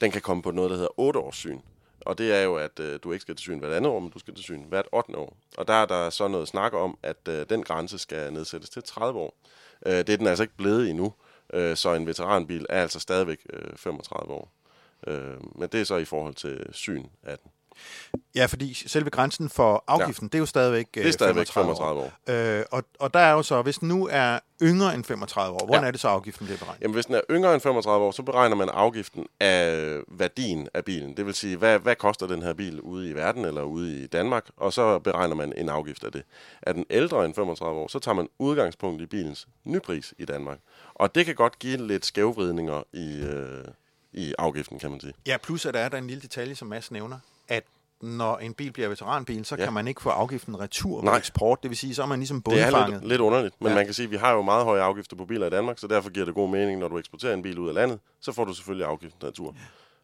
Den 0.00 0.10
kan 0.10 0.20
komme 0.20 0.42
på 0.42 0.50
noget, 0.50 0.70
der 0.70 0.76
hedder 0.76 1.00
8 1.00 1.20
års 1.20 1.36
syn. 1.36 1.58
Og 2.04 2.18
det 2.18 2.34
er 2.34 2.42
jo, 2.42 2.56
at 2.56 2.80
øh, 2.80 2.98
du 3.02 3.12
ikke 3.12 3.22
skal 3.22 3.36
til 3.36 3.42
syn 3.42 3.58
hvert 3.58 3.72
andet 3.72 3.90
år, 3.92 4.00
men 4.00 4.10
du 4.10 4.18
skal 4.18 4.34
til 4.34 4.44
syn 4.44 4.64
hvert 4.68 4.86
8. 4.92 5.16
år. 5.16 5.36
Og 5.58 5.68
der 5.68 5.74
er 5.74 5.86
der 5.86 6.10
så 6.10 6.28
noget 6.28 6.48
snak 6.48 6.72
om, 6.72 6.98
at 7.02 7.28
øh, 7.28 7.46
den 7.48 7.62
grænse 7.62 7.98
skal 7.98 8.32
nedsættes 8.32 8.70
til 8.70 8.82
30 8.82 9.20
år. 9.20 9.34
Øh, 9.86 9.92
det 9.92 10.10
er 10.10 10.16
den 10.16 10.26
altså 10.26 10.42
ikke 10.44 10.56
blevet 10.56 10.90
endnu, 10.90 11.12
øh, 11.52 11.76
så 11.76 11.94
en 11.94 12.06
veteranbil 12.06 12.66
er 12.68 12.82
altså 12.82 13.00
stadigvæk 13.00 13.46
øh, 13.52 13.76
35 13.76 14.32
år. 14.32 14.52
Øh, 15.06 15.58
men 15.58 15.68
det 15.68 15.80
er 15.80 15.84
så 15.84 15.96
i 15.96 16.04
forhold 16.04 16.34
til 16.34 16.66
syn 16.72 17.04
af 17.22 17.38
den. 17.38 17.50
Ja, 18.34 18.46
fordi 18.46 18.74
selve 18.74 19.10
grænsen 19.10 19.48
for 19.48 19.84
afgiften, 19.86 20.24
ja. 20.26 20.28
det 20.28 20.34
er 20.34 20.38
jo 20.38 20.46
stadigvæk, 20.46 20.86
øh, 20.96 21.02
Det 21.02 21.08
er 21.08 21.12
stadigvæk 21.12 21.46
35 21.46 22.00
år. 22.00 22.12
Øh, 22.58 22.64
og, 22.70 22.84
og 22.98 23.14
der 23.14 23.20
er 23.20 23.32
jo 23.32 23.42
så, 23.42 23.62
hvis 23.62 23.78
den 23.78 23.88
nu 23.88 24.08
er 24.12 24.38
yngre 24.62 24.94
end 24.94 25.04
35 25.04 25.54
år, 25.54 25.64
hvordan 25.66 25.82
Ja. 25.82 25.86
er 25.86 25.90
det 25.90 26.00
så, 26.00 26.08
afgiften 26.08 26.46
bliver 26.46 26.58
beregnet? 26.58 26.82
Jamen, 26.82 26.94
hvis 26.94 27.06
den 27.06 27.14
er 27.14 27.20
yngre 27.30 27.54
end 27.54 27.60
35 27.60 28.04
år, 28.06 28.10
så 28.10 28.22
beregner 28.22 28.56
man 28.56 28.68
afgiften 28.68 29.26
af 29.40 29.98
værdien 30.08 30.68
af 30.74 30.84
bilen. 30.84 31.16
Det 31.16 31.26
vil 31.26 31.34
sige, 31.34 31.56
hvad, 31.56 31.78
hvad 31.78 31.96
koster 31.96 32.26
den 32.26 32.42
her 32.42 32.54
bil 32.54 32.80
ude 32.80 33.10
i 33.10 33.14
verden 33.14 33.44
eller 33.44 33.62
ude 33.62 34.04
i 34.04 34.06
Danmark? 34.06 34.44
Og 34.56 34.72
så 34.72 34.98
beregner 34.98 35.34
man 35.34 35.52
en 35.56 35.68
afgift 35.68 36.04
af 36.04 36.12
det. 36.12 36.22
Er 36.62 36.72
den 36.72 36.84
ældre 36.90 37.24
end 37.24 37.34
35 37.34 37.80
år, 37.80 37.88
så 37.88 37.98
tager 37.98 38.14
man 38.14 38.28
udgangspunkt 38.38 39.02
i 39.02 39.06
bilens 39.06 39.48
nypris 39.64 40.14
i 40.18 40.24
Danmark. 40.24 40.58
Og 40.94 41.14
det 41.14 41.26
kan 41.26 41.34
godt 41.34 41.58
give 41.58 41.86
lidt 41.86 42.06
skævvridninger 42.06 42.82
i, 42.92 43.20
øh, 43.20 43.64
i 44.12 44.34
afgiften, 44.38 44.78
kan 44.78 44.90
man 44.90 45.00
sige. 45.00 45.12
Ja, 45.26 45.36
plus 45.42 45.66
at 45.66 45.74
der 45.74 45.80
er 45.80 45.88
der 45.88 45.98
en 45.98 46.06
lille 46.06 46.22
detalje, 46.22 46.54
som 46.54 46.68
Mads 46.68 46.90
nævner, 46.90 47.18
at 47.48 47.64
når 48.02 48.36
en 48.36 48.54
bil 48.54 48.72
bliver 48.72 48.88
veteranbil, 48.88 49.44
så 49.44 49.56
Ja. 49.58 49.64
kan 49.64 49.72
man 49.72 49.88
ikke 49.88 50.02
få 50.02 50.08
afgiften 50.10 50.60
retur 50.60 51.02
Nej. 51.02 51.16
eksport. 51.16 51.62
Det 51.62 51.70
vil 51.70 51.78
sige, 51.78 51.94
så 51.94 52.02
er 52.02 52.06
man 52.06 52.18
ligesom 52.18 52.42
Det 52.42 52.60
er 52.60 52.64
bundfanget. 52.70 53.00
lidt, 53.00 53.08
lidt 53.08 53.20
underligt, 53.20 53.54
men 53.60 53.66
Ja. 53.66 53.70
ja. 53.72 53.76
man 53.78 53.84
kan 53.84 53.94
sige, 53.94 54.04
at 54.04 54.10
vi 54.10 54.16
har 54.16 54.32
jo 54.32 54.42
meget 54.42 54.64
høje 54.64 54.82
afgifter 54.82 55.16
på 55.16 55.24
biler 55.24 55.46
i 55.46 55.50
Danmark, 55.50 55.78
så 55.78 55.86
derfor 55.86 56.10
giver 56.10 56.26
det 56.26 56.34
god 56.34 56.48
mening, 56.50 56.78
når 56.80 56.88
du 56.88 56.98
eksporterer 56.98 57.34
en 57.34 57.42
bil 57.42 57.58
ud 57.58 57.68
af 57.68 57.74
landet, 57.74 57.98
så 58.20 58.32
får 58.32 58.44
du 58.44 58.54
selvfølgelig 58.54 58.86
afgiften 58.86 59.28
retur. 59.28 59.54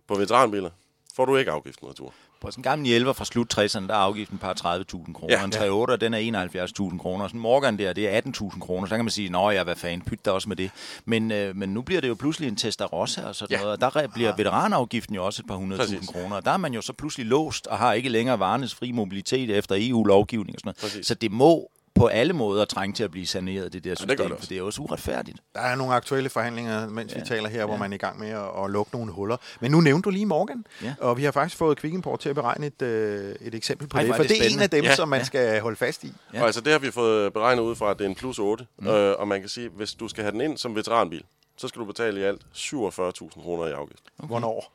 På 0.08 0.14
veteranbiler 0.14 0.70
får 1.16 1.24
du 1.24 1.36
ikke 1.36 1.50
afgiften 1.50 1.88
retur. 1.88 2.12
På 2.40 2.50
sådan 2.50 2.60
en 2.60 2.62
gammel 2.62 2.86
hjælper 2.88 3.12
fra 3.12 3.24
slut 3.24 3.58
60'erne, 3.58 3.86
der 3.86 3.94
er 3.94 3.98
afgiften 3.98 4.38
par 4.38 4.52
30.000 4.54 5.12
kroner. 5.12 5.38
Ja. 5.38 5.44
en 5.44 5.52
3.8, 5.92 5.96
den 5.96 6.14
er 6.14 6.88
71.000 6.92 6.98
kroner. 6.98 7.28
Sådan 7.28 7.40
Morgan 7.40 7.78
der, 7.78 7.92
det 7.92 8.08
er 8.08 8.20
18.000 8.20 8.60
kroner. 8.60 8.86
Så 8.88 8.96
kan 8.96 9.04
man 9.04 9.10
sige, 9.10 9.28
nå 9.28 9.50
ja, 9.50 9.64
hvad 9.64 9.76
fanden, 9.76 10.00
pyt 10.06 10.24
da 10.24 10.30
også 10.30 10.48
med 10.48 10.56
det. 10.56 10.70
Men, 11.04 11.32
øh, 11.32 11.56
men 11.56 11.68
nu 11.68 11.82
bliver 11.82 12.00
det 12.00 12.08
jo 12.08 12.14
pludselig 12.14 12.48
en 12.48 12.56
Testarossa 12.56 13.22
og 13.22 13.34
sådan 13.34 13.56
Ja. 13.56 13.62
noget. 13.62 13.84
Og 13.84 13.94
der 13.94 14.06
bliver 14.14 14.36
veteranafgiften 14.36 15.14
jo 15.14 15.26
også 15.26 15.42
et 15.42 15.46
par 15.46 15.54
hundredtusind 15.54 16.06
kroner. 16.06 16.36
Og 16.36 16.44
der 16.44 16.50
er 16.50 16.56
man 16.56 16.74
jo 16.74 16.80
så 16.80 16.92
pludselig 16.92 17.26
låst 17.26 17.66
og 17.66 17.78
har 17.78 17.92
ikke 17.92 18.08
længere 18.08 18.38
varernes 18.38 18.74
fri 18.74 18.92
mobilitet 18.92 19.50
efter 19.50 19.76
EU-lovgivning 19.78 20.56
og 20.56 20.60
sådan 20.60 20.68
noget. 20.68 20.78
Præcis. 20.80 21.06
Så 21.06 21.14
det 21.14 21.32
må 21.32 21.70
på 21.94 22.06
alle 22.06 22.32
måder 22.32 22.64
trænge 22.64 22.94
til 22.94 23.04
at 23.04 23.10
blive 23.10 23.26
saneret, 23.26 23.72
det 23.72 23.84
der 23.84 23.94
system, 23.94 24.08
det 24.08 24.18
gør 24.18 24.28
det 24.28 24.38
for 24.38 24.46
det 24.46 24.58
er 24.58 24.62
også 24.62 24.82
uretfærdigt. 24.82 25.38
Der 25.54 25.60
er 25.60 25.74
nogle 25.74 25.94
aktuelle 25.94 26.30
forhandlinger, 26.30 26.88
mens 26.88 27.12
ja. 27.14 27.20
vi 27.20 27.26
taler 27.26 27.48
her, 27.48 27.64
hvor 27.66 27.76
man 27.76 27.92
er 27.92 27.94
i 27.94 27.98
gang 27.98 28.18
med 28.18 28.28
at, 28.28 28.64
at 28.64 28.70
lukke 28.70 28.92
nogle 28.92 29.12
huller. 29.12 29.36
Men 29.60 29.70
nu 29.70 29.80
nævnte 29.80 30.04
du 30.06 30.10
lige 30.10 30.26
Morgan, 30.26 30.64
Ja. 30.82 30.94
og 31.00 31.16
vi 31.16 31.24
har 31.24 31.30
faktisk 31.32 31.56
fået 31.58 31.78
Quick 31.80 31.94
Import 31.94 32.20
til 32.20 32.28
at 32.28 32.34
beregne 32.34 32.66
et, 32.66 32.82
øh, 32.82 33.34
et 33.40 33.54
eksempel 33.54 33.88
på 33.88 33.96
Ej, 33.96 34.02
det, 34.02 34.16
for 34.16 34.22
det 34.22 34.30
det 34.30 34.46
er 34.46 34.50
en 34.54 34.60
af 34.60 34.70
dem, 34.70 34.84
Ja. 34.84 34.94
som 34.94 35.08
man 35.08 35.20
Ja. 35.20 35.24
skal 35.24 35.60
holde 35.60 35.76
fast 35.76 36.04
i. 36.04 36.06
Ja. 36.06 36.12
Ja. 36.36 36.40
Og 36.40 36.46
altså 36.46 36.60
det 36.60 36.72
har 36.72 36.78
vi 36.78 36.90
fået 36.90 37.32
beregnet 37.32 37.62
ud 37.62 37.76
fra, 37.76 37.90
at 37.90 37.98
det 37.98 38.04
er 38.04 38.08
en 38.08 38.14
plus 38.14 38.38
8, 38.38 38.66
mm. 38.78 38.86
øh, 38.86 39.14
og 39.18 39.28
man 39.28 39.40
kan 39.40 39.48
sige, 39.48 39.66
at 39.66 39.72
hvis 39.76 39.94
du 39.94 40.08
skal 40.08 40.22
have 40.24 40.32
den 40.32 40.40
ind 40.40 40.58
som 40.58 40.74
veteranbil, 40.76 41.22
så 41.56 41.68
skal 41.68 41.80
du 41.80 41.84
betale 41.86 42.20
i 42.20 42.22
alt 42.22 42.42
47.000 42.54 43.42
kroner 43.42 43.66
i 43.66 43.70
afgift. 43.72 44.02
Okay. 44.18 44.28
Hvornår? 44.28 44.72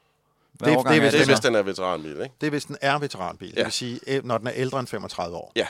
Hvad 0.53 0.70
Det- 0.70 0.78
det 0.78 0.86
er 0.86 0.89
er 1.05 1.11
Det 1.11 1.22
er 1.22 1.26
hvis 1.26 1.39
den 1.39 1.55
er 1.55 1.61
veteranbil, 1.61 2.11
ikke? 2.11 2.36
Det 2.41 2.47
er, 2.47 2.51
hvis 2.51 2.66
den 2.66 2.78
er 2.82 2.99
veteranbil. 2.99 3.49
Det 3.51 3.57
Ja. 3.57 3.63
vil 3.63 3.72
sige, 3.72 3.99
øh, 4.07 4.26
når 4.26 4.38
den 4.38 4.47
er 4.47 4.51
ældre 4.55 4.80
end 4.80 4.88
35 4.88 5.36
år. 5.38 5.51
Ja. 5.55 5.68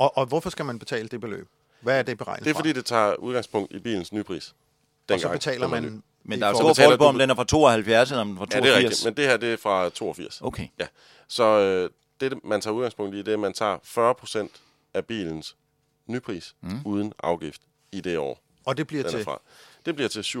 Og, 0.00 0.16
og 0.18 0.26
hvorfor 0.26 0.50
skal 0.50 0.64
man 0.64 0.78
betale 0.78 1.08
det 1.08 1.20
beløb? 1.20 1.48
Hvad 1.80 1.98
er 1.98 2.02
det 2.02 2.18
beregnet 2.18 2.44
Det 2.44 2.50
er 2.50 2.54
fra? 2.54 2.60
fordi, 2.60 2.72
det 2.72 2.84
tager 2.84 3.14
udgangspunkt 3.14 3.72
i 3.72 3.78
bilens 3.78 4.12
nypris. 4.12 4.48
og 4.48 4.54
så 5.08 5.14
Dengang, 5.14 5.32
betaler 5.32 5.66
man... 5.66 5.82
ny. 5.82 6.00
Men 6.24 6.40
der 6.40 6.46
er 6.46 6.54
stor 6.54 6.68
betaler 6.68 6.88
forskel 6.88 6.98
på, 6.98 7.04
du- 7.04 7.08
om 7.08 7.18
den 7.18 7.30
er 7.30 7.34
fra 7.34 7.44
72 7.44 8.10
eller 8.10 8.20
om 8.20 8.28
den 8.28 8.36
er 8.36 8.38
fra 8.38 8.44
Ja, 8.44 8.60
82. 8.60 8.62
det 8.64 8.72
er 8.72 8.88
rigtigt, 8.88 9.04
men 9.04 9.14
det 9.16 9.26
her 9.26 9.36
det 9.36 9.52
er 9.52 9.56
fra 9.56 9.88
82. 9.90 10.40
Okay. 10.42 10.68
Ja. 10.80 10.86
Så 11.28 11.44
øh, 11.44 11.90
det, 12.20 12.44
man 12.44 12.60
tager 12.60 12.74
udgangspunkt 12.74 13.14
i, 13.14 13.18
det 13.18 13.28
er, 13.28 13.32
at 13.32 13.40
man 13.40 13.52
tager 13.52 13.78
40% 14.48 14.58
af 14.94 15.04
bilens 15.06 15.56
nypris 16.06 16.54
mm. 16.60 16.80
uden 16.84 17.12
afgift 17.22 17.60
i 17.92 18.00
det 18.00 18.18
år, 18.18 18.40
Og 18.64 18.76
det 18.76 18.86
bliver 18.86 19.04
er 19.04 19.08
til... 19.10 19.24
fra. 19.24 19.40
Det 19.86 19.94
bliver 19.94 20.08
til 20.08 20.20
47.000 20.20 20.36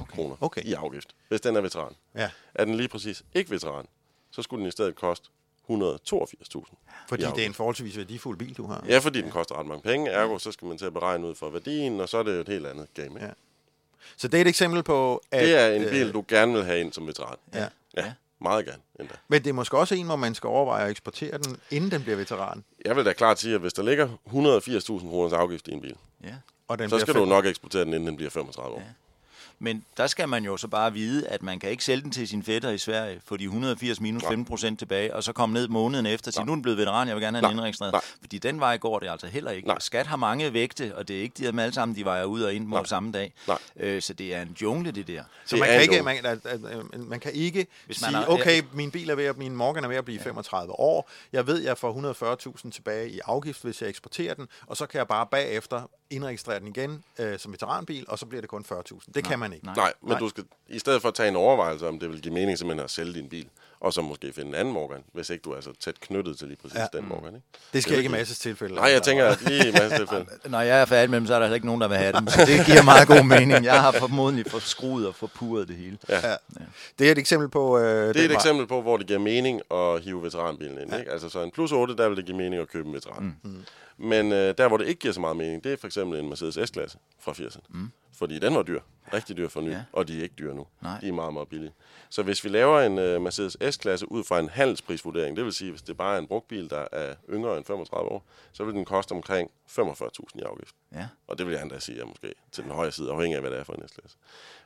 okay. 0.00 0.12
kroner 0.14 0.36
Okay. 0.40 0.62
i 0.64 0.72
afgift, 0.72 1.08
hvis 1.28 1.40
den 1.40 1.56
er 1.56 1.60
veteran. 1.60 1.92
Ja, 2.14 2.30
Er 2.54 2.64
den 2.64 2.74
lige 2.74 2.88
præcis 2.88 3.22
ikke 3.34 3.50
veteran, 3.50 3.86
så 4.30 4.42
skulle 4.42 4.60
den 4.60 4.68
i 4.68 4.70
stedet 4.70 4.94
koste 4.96 5.28
182.000. 5.70 6.76
fordi 7.08 7.22
det 7.24 7.38
er 7.42 7.46
en 7.46 7.54
forholdsvis 7.54 7.96
værdifuld 7.96 8.38
bil, 8.38 8.54
du 8.56 8.66
har. 8.66 8.84
Ja, 8.88 8.98
fordi 8.98 9.20
den 9.22 9.30
koster 9.30 9.58
ret 9.58 9.66
mange 9.66 9.82
penge, 9.82 10.10
ergo 10.10 10.38
så 10.38 10.52
skal 10.52 10.68
man 10.68 10.78
til 10.78 10.84
at 10.86 10.92
beregne 10.94 11.26
ud 11.26 11.34
for 11.34 11.50
værdien, 11.50 12.00
og 12.00 12.08
så 12.08 12.18
er 12.18 12.22
det 12.22 12.34
jo 12.34 12.40
et 12.40 12.48
helt 12.48 12.66
andet 12.66 12.86
game. 12.94 13.06
Ikke? 13.14 13.24
Ja. 13.24 13.30
Så 14.16 14.28
det 14.28 14.36
er 14.36 14.40
et 14.40 14.46
eksempel 14.48 14.82
på, 14.82 15.22
at... 15.30 15.42
Det 15.44 15.54
er 15.54 15.68
en 15.70 15.82
øh, 15.82 15.90
bil, 15.90 16.12
du 16.12 16.24
gerne 16.28 16.52
vil 16.52 16.64
have 16.64 16.80
ind 16.80 16.92
som 16.92 17.06
veteran. 17.06 17.36
Ja. 17.54 17.66
Ja, 17.96 18.12
meget 18.40 18.64
gerne 18.66 18.82
endda. 19.00 19.14
Men 19.28 19.42
det 19.42 19.50
er 19.50 19.54
måske 19.54 19.78
også 19.78 19.94
en, 19.94 20.06
hvor 20.06 20.16
man 20.16 20.34
skal 20.34 20.48
overveje 20.48 20.84
at 20.84 20.90
eksportere 20.90 21.38
den, 21.38 21.56
inden 21.70 21.90
den 21.90 22.02
bliver 22.02 22.16
veteran. 22.16 22.64
Jeg 22.84 22.96
vil 22.96 23.04
da 23.04 23.12
klart 23.12 23.40
sige, 23.40 23.54
at 23.54 23.60
hvis 23.60 23.72
der 23.72 23.82
ligger 23.82 24.08
180.000 24.26 25.08
kroners 25.08 25.32
afgift 25.32 25.68
i 25.68 25.72
en 25.72 25.80
bil, 25.80 25.96
Ja. 26.24 26.34
Og 26.68 26.78
den 26.78 26.90
så 26.90 26.98
skal 26.98 27.14
fem- 27.14 27.22
du 27.22 27.28
nok 27.28 27.46
eksportere 27.46 27.84
den, 27.84 27.94
inden 27.94 28.06
den 28.06 28.16
bliver 28.16 28.30
35 28.30 28.74
år. 28.74 28.82
Men 29.60 29.84
der 29.96 30.06
skal 30.06 30.28
man 30.28 30.44
jo 30.44 30.56
så 30.56 30.68
bare 30.68 30.92
vide, 30.92 31.28
at 31.28 31.42
man 31.42 31.58
kan 31.60 31.70
ikke 31.70 31.84
sælge 31.84 32.02
den 32.02 32.10
til 32.10 32.28
sin 32.28 32.42
fætter 32.42 32.70
i 32.70 32.78
Sverige 32.78 33.20
for 33.26 33.36
de 33.36 33.44
180 33.44 34.00
minus 34.00 34.22
15 34.22 34.44
procent 34.44 34.78
tilbage, 34.78 35.14
og 35.14 35.22
så 35.24 35.32
komme 35.32 35.52
ned 35.54 35.68
måneden 35.68 36.06
efter 36.06 36.28
og 36.28 36.32
sige, 36.34 36.44
nu 36.46 36.52
er 36.52 36.56
den 36.56 36.62
blevet 36.62 36.78
veteran, 36.78 37.08
jeg 37.08 37.16
vil 37.16 37.22
gerne 37.22 37.36
have 37.38 37.42
den 37.48 37.56
Nej. 37.56 37.60
indregistreret. 37.60 37.92
Nej. 37.92 38.00
Fordi 38.20 38.38
den 38.38 38.60
vej 38.60 38.76
går 38.76 38.98
det 38.98 39.08
altså 39.10 39.26
heller 39.26 39.50
ikke. 39.50 39.68
Nej. 39.68 39.78
Skat 39.80 40.06
har 40.06 40.16
mange 40.16 40.52
vægte, 40.52 40.92
og 40.96 41.08
det 41.08 41.16
er 41.18 41.22
ikke 41.22 41.34
de 41.38 41.46
dem 41.46 41.58
alle 41.58 41.74
sammen, 41.74 41.96
de 41.96 42.04
vejer 42.04 42.24
ud 42.24 42.42
og 42.42 42.54
ind 42.54 42.70
på 42.70 42.84
samme 42.84 43.12
dag. 43.12 43.32
Nej. 43.48 43.58
Øh, 43.76 44.02
så 44.02 44.12
det 44.12 44.34
er 44.34 44.42
en 44.42 44.56
jungle, 44.62 44.90
det 44.90 45.06
der. 45.06 45.22
Så 45.44 45.56
Det 45.56 45.60
man 45.60 45.68
kan, 45.68 45.80
ikke, 45.82 46.02
man, 46.02 47.04
man 47.08 47.20
kan 47.20 47.32
ikke 47.34 47.66
Hvis 47.86 48.00
man 48.02 48.10
sige, 48.10 48.18
har- 48.18 48.26
okay, 48.28 48.62
min 48.72 48.90
bil 48.90 49.10
er 49.10 49.14
ved 49.14 49.24
at, 49.24 49.36
min 49.38 49.56
Morgan 49.56 49.84
er 49.84 49.88
ved 49.88 49.96
at 49.96 50.04
blive 50.04 50.20
35 50.20 50.72
år. 50.80 51.10
Jeg 51.32 51.46
ved, 51.46 51.62
jeg 51.62 51.78
får 51.78 51.92
140.000 52.64 52.70
tilbage 52.70 53.10
i 53.10 53.20
afgift, 53.24 53.62
hvis 53.62 53.80
jeg 53.82 53.88
eksporterer 53.88 54.34
den, 54.34 54.48
og 54.66 54.76
så 54.76 54.86
kan 54.86 54.98
jeg 54.98 55.08
bare 55.08 55.26
bagefter 55.30 55.82
indregistrere 56.10 56.58
den 56.60 56.68
igen 56.68 57.04
øh, 57.18 57.38
som 57.38 57.52
veteranbil, 57.52 58.04
og 58.08 58.18
så 58.18 58.26
bliver 58.26 58.40
det 58.40 58.50
kun 58.50 58.64
40.000. 58.72 58.98
Det 59.14 59.24
kan 59.24 59.38
man 59.38 59.52
ikke. 59.52 59.64
Nej. 59.66 59.74
Nej, 59.74 59.92
men 60.02 60.10
Nej. 60.10 60.18
du 60.18 60.28
skal 60.28 60.44
i 60.68 60.78
stedet 60.78 61.02
for 61.02 61.10
tage 61.10 61.28
en 61.28 61.36
overvejelse 61.36 61.88
om, 61.88 61.98
det 61.98 62.08
vil 62.10 62.20
give 62.22 62.34
mening 62.34 62.58
simpelthen 62.58 62.84
at 62.84 62.90
sælge 62.90 63.12
din 63.14 63.28
bil, 63.28 63.48
og 63.80 63.92
så 63.92 64.02
måske 64.02 64.32
finde 64.32 64.48
en 64.48 64.54
anden 64.54 64.74
Morgan, 64.74 65.00
hvis 65.12 65.30
ikke 65.30 65.42
du 65.42 65.50
er 65.52 65.60
så 65.60 65.70
tæt 65.80 66.00
knyttet 66.00 66.38
til 66.38 66.48
lige 66.48 66.58
præcis 66.62 66.76
Ja. 66.78 66.86
ja. 66.92 66.98
den 66.98 67.08
Morgan. 67.08 67.34
Ikke? 67.34 67.46
Det 67.72 67.82
sker 67.82 67.90
vil 67.92 67.98
ikke 67.98 68.08
i 68.08 68.12
masses 68.12 68.38
tilfælde. 68.38 68.74
Nej, 68.74 68.84
jeg 68.90 69.02
tænker, 69.02 69.26
at 69.26 69.42
lige 69.42 69.68
i 69.68 69.72
masse 69.72 69.96
tilfælde. 69.96 70.26
Når 70.48 70.60
jeg 70.60 70.80
er 70.80 70.84
færdig 70.84 71.10
med 71.10 71.20
dem, 71.20 71.26
så 71.26 71.34
er 71.34 71.38
der 71.48 71.54
ikke 71.54 71.66
nogen, 71.66 71.80
der 71.80 71.88
vil 71.88 71.96
have 71.96 72.12
dem. 72.12 72.26
Så 72.28 72.44
det 72.46 72.66
giver 72.66 72.82
meget 72.82 73.08
god 73.08 73.24
mening. 73.24 73.64
Jeg 73.64 73.80
har 73.80 73.92
formodentlig 73.92 74.46
forskruet 74.50 75.08
og 75.08 75.14
forpurret 75.14 75.68
det 75.68 75.76
hele. 75.76 75.98
Ja. 76.08 76.36
Det 76.98 77.06
er 77.08 77.12
et 77.12 77.18
eksempel 77.18 77.48
på... 77.48 77.78
Øh, 77.78 78.14
Det 78.14 78.20
er 78.20 78.24
et 78.24 78.32
eksempel 78.32 78.66
på, 78.66 78.82
hvor 78.82 78.96
det 78.96 79.06
giver 79.06 79.18
mening 79.18 79.60
at 79.70 80.00
hive 80.02 80.22
veteranbilen 80.22 80.78
ind. 80.78 80.90
Ja. 80.92 80.98
Ikke? 80.98 81.10
Altså 81.10 81.28
så 81.28 81.42
en 81.42 81.50
plus 81.50 81.72
8, 81.72 81.96
der 81.96 82.08
vil 82.08 82.16
det 82.16 82.24
give 82.24 82.36
mening 82.36 82.62
at 82.62 82.68
købe 82.68 82.88
en 82.88 82.94
veteran. 82.94 83.36
Mm. 83.42 83.64
Men 83.98 84.32
øh, 84.32 84.54
der, 84.58 84.68
hvor 84.68 84.76
det 84.76 84.86
ikke 84.86 85.00
giver 85.00 85.14
så 85.14 85.20
meget 85.20 85.36
mening, 85.36 85.64
det 85.64 85.72
er 85.72 85.76
for 85.76 85.86
eksempel 85.86 86.18
en 86.18 86.28
Mercedes 86.28 86.68
S-klasse 86.68 86.98
fra 87.18 87.32
80'erne. 87.32 87.60
Mm. 87.68 87.90
Fordi 88.12 88.38
den 88.38 88.54
var 88.54 88.62
dyr. 88.62 88.80
Rigtig 89.12 89.36
dyr 89.36 89.48
for 89.48 89.60
ny. 89.60 89.70
Ja. 89.70 89.82
Og 89.92 90.08
de 90.08 90.18
er 90.18 90.22
ikke 90.22 90.34
dyre 90.38 90.54
nu. 90.54 90.66
Nej. 90.80 91.00
De 91.00 91.08
er 91.08 91.12
meget, 91.12 91.32
meget 91.32 91.48
billige. 91.48 91.72
Så 92.08 92.22
hvis 92.22 92.44
vi 92.44 92.48
laver 92.48 92.80
en 92.80 92.98
øh, 92.98 93.22
Mercedes 93.22 93.56
S-klasse 93.74 94.12
ud 94.12 94.24
fra 94.24 94.38
en 94.38 94.48
handelsprisvurdering, 94.48 95.36
det 95.36 95.44
vil 95.44 95.52
sige, 95.52 95.70
hvis 95.70 95.82
det 95.82 95.96
bare 95.96 96.14
er 96.14 96.18
en 96.18 96.26
brugtbil, 96.26 96.70
der 96.70 96.86
er 96.92 97.14
yngre 97.30 97.56
end 97.56 97.64
35 97.64 98.10
år, 98.10 98.24
så 98.52 98.64
vil 98.64 98.74
den 98.74 98.84
koste 98.84 99.12
omkring 99.12 99.50
45.000 99.68 99.78
i 100.34 100.40
afgift. 100.42 100.74
Ja. 100.92 101.08
Og 101.26 101.38
det 101.38 101.46
vil 101.46 101.52
jeg 101.52 101.62
endda 101.62 101.78
sige 101.78 102.00
er 102.00 102.04
måske 102.04 102.34
til 102.52 102.64
den 102.64 102.72
højre 102.72 102.92
side, 102.92 103.10
afhængig 103.10 103.36
af, 103.36 103.42
hvad 103.42 103.50
det 103.50 103.58
er 103.58 103.64
for 103.64 103.72
en 103.72 103.88
S-klasse. 103.88 104.16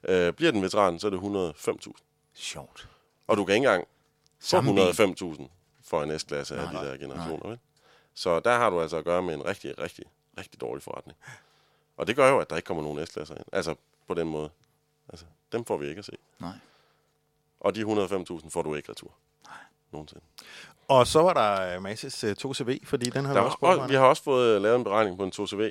Øh, 0.08 0.32
bliver 0.32 0.52
den 0.52 0.62
veteran, 0.62 0.98
så 0.98 1.06
er 1.06 1.10
det 1.10 1.18
105.000. 1.18 1.92
Sjovt. 2.34 2.88
Og 3.26 3.36
du 3.36 3.44
kan 3.44 3.54
ikke 3.54 3.66
engang 3.66 3.84
få 4.40 4.46
Samme 4.46 4.74
bil. 4.74 4.82
105.000 4.82 5.48
for 5.84 6.02
en 6.02 6.18
S-klasse 6.18 6.56
af 6.56 6.68
de 6.68 6.76
der 6.76 6.96
generationer. 6.96 7.48
Vel? 7.48 7.58
Så 8.14 8.40
der 8.40 8.56
har 8.58 8.70
du 8.70 8.80
altså 8.80 8.96
at 8.96 9.04
gøre 9.04 9.22
med 9.22 9.34
en 9.34 9.46
rigtig, 9.46 9.78
rigtig, 9.78 10.04
rigtig 10.38 10.60
dårlig 10.60 10.82
forretning. 10.82 11.18
Og 11.96 12.06
det 12.06 12.16
gør 12.16 12.30
jo, 12.30 12.38
at 12.38 12.50
der 12.50 12.56
ikke 12.56 12.66
kommer 12.66 12.82
nogen 12.82 13.06
S-klasser 13.06 13.34
ind. 13.34 13.44
Altså 13.52 13.74
på 14.08 14.14
den 14.14 14.28
måde. 14.28 14.50
Altså, 15.08 15.24
dem 15.52 15.64
får 15.64 15.76
vi 15.76 15.88
ikke 15.88 15.98
at 15.98 16.04
se. 16.04 16.12
Nej. 16.38 16.52
Og 17.60 17.74
de 17.74 17.82
105.000 17.82 18.50
får 18.50 18.62
du 18.62 18.74
ikke 18.74 18.90
retur. 18.90 19.10
Nogensinde. 19.92 20.24
Og 20.88 21.06
så 21.06 21.22
var 21.22 21.32
der 21.32 21.76
øh, 21.76 21.82
Masis 21.82 22.24
øh, 22.24 22.36
2CV, 22.44 22.78
fordi 22.84 23.10
den 23.10 23.24
har 23.24 23.32
Der 23.34 23.40
vi 23.40 23.44
også 23.46 23.58
brugt. 23.58 23.78
og, 23.80 23.88
vi 23.88 23.94
har 23.94 24.04
også 24.06 24.22
fået 24.22 24.56
øh, 24.56 24.62
lavet 24.62 24.76
en 24.76 24.84
beregning 24.84 25.16
på 25.18 25.24
en 25.24 25.32
2CV. 25.34 25.62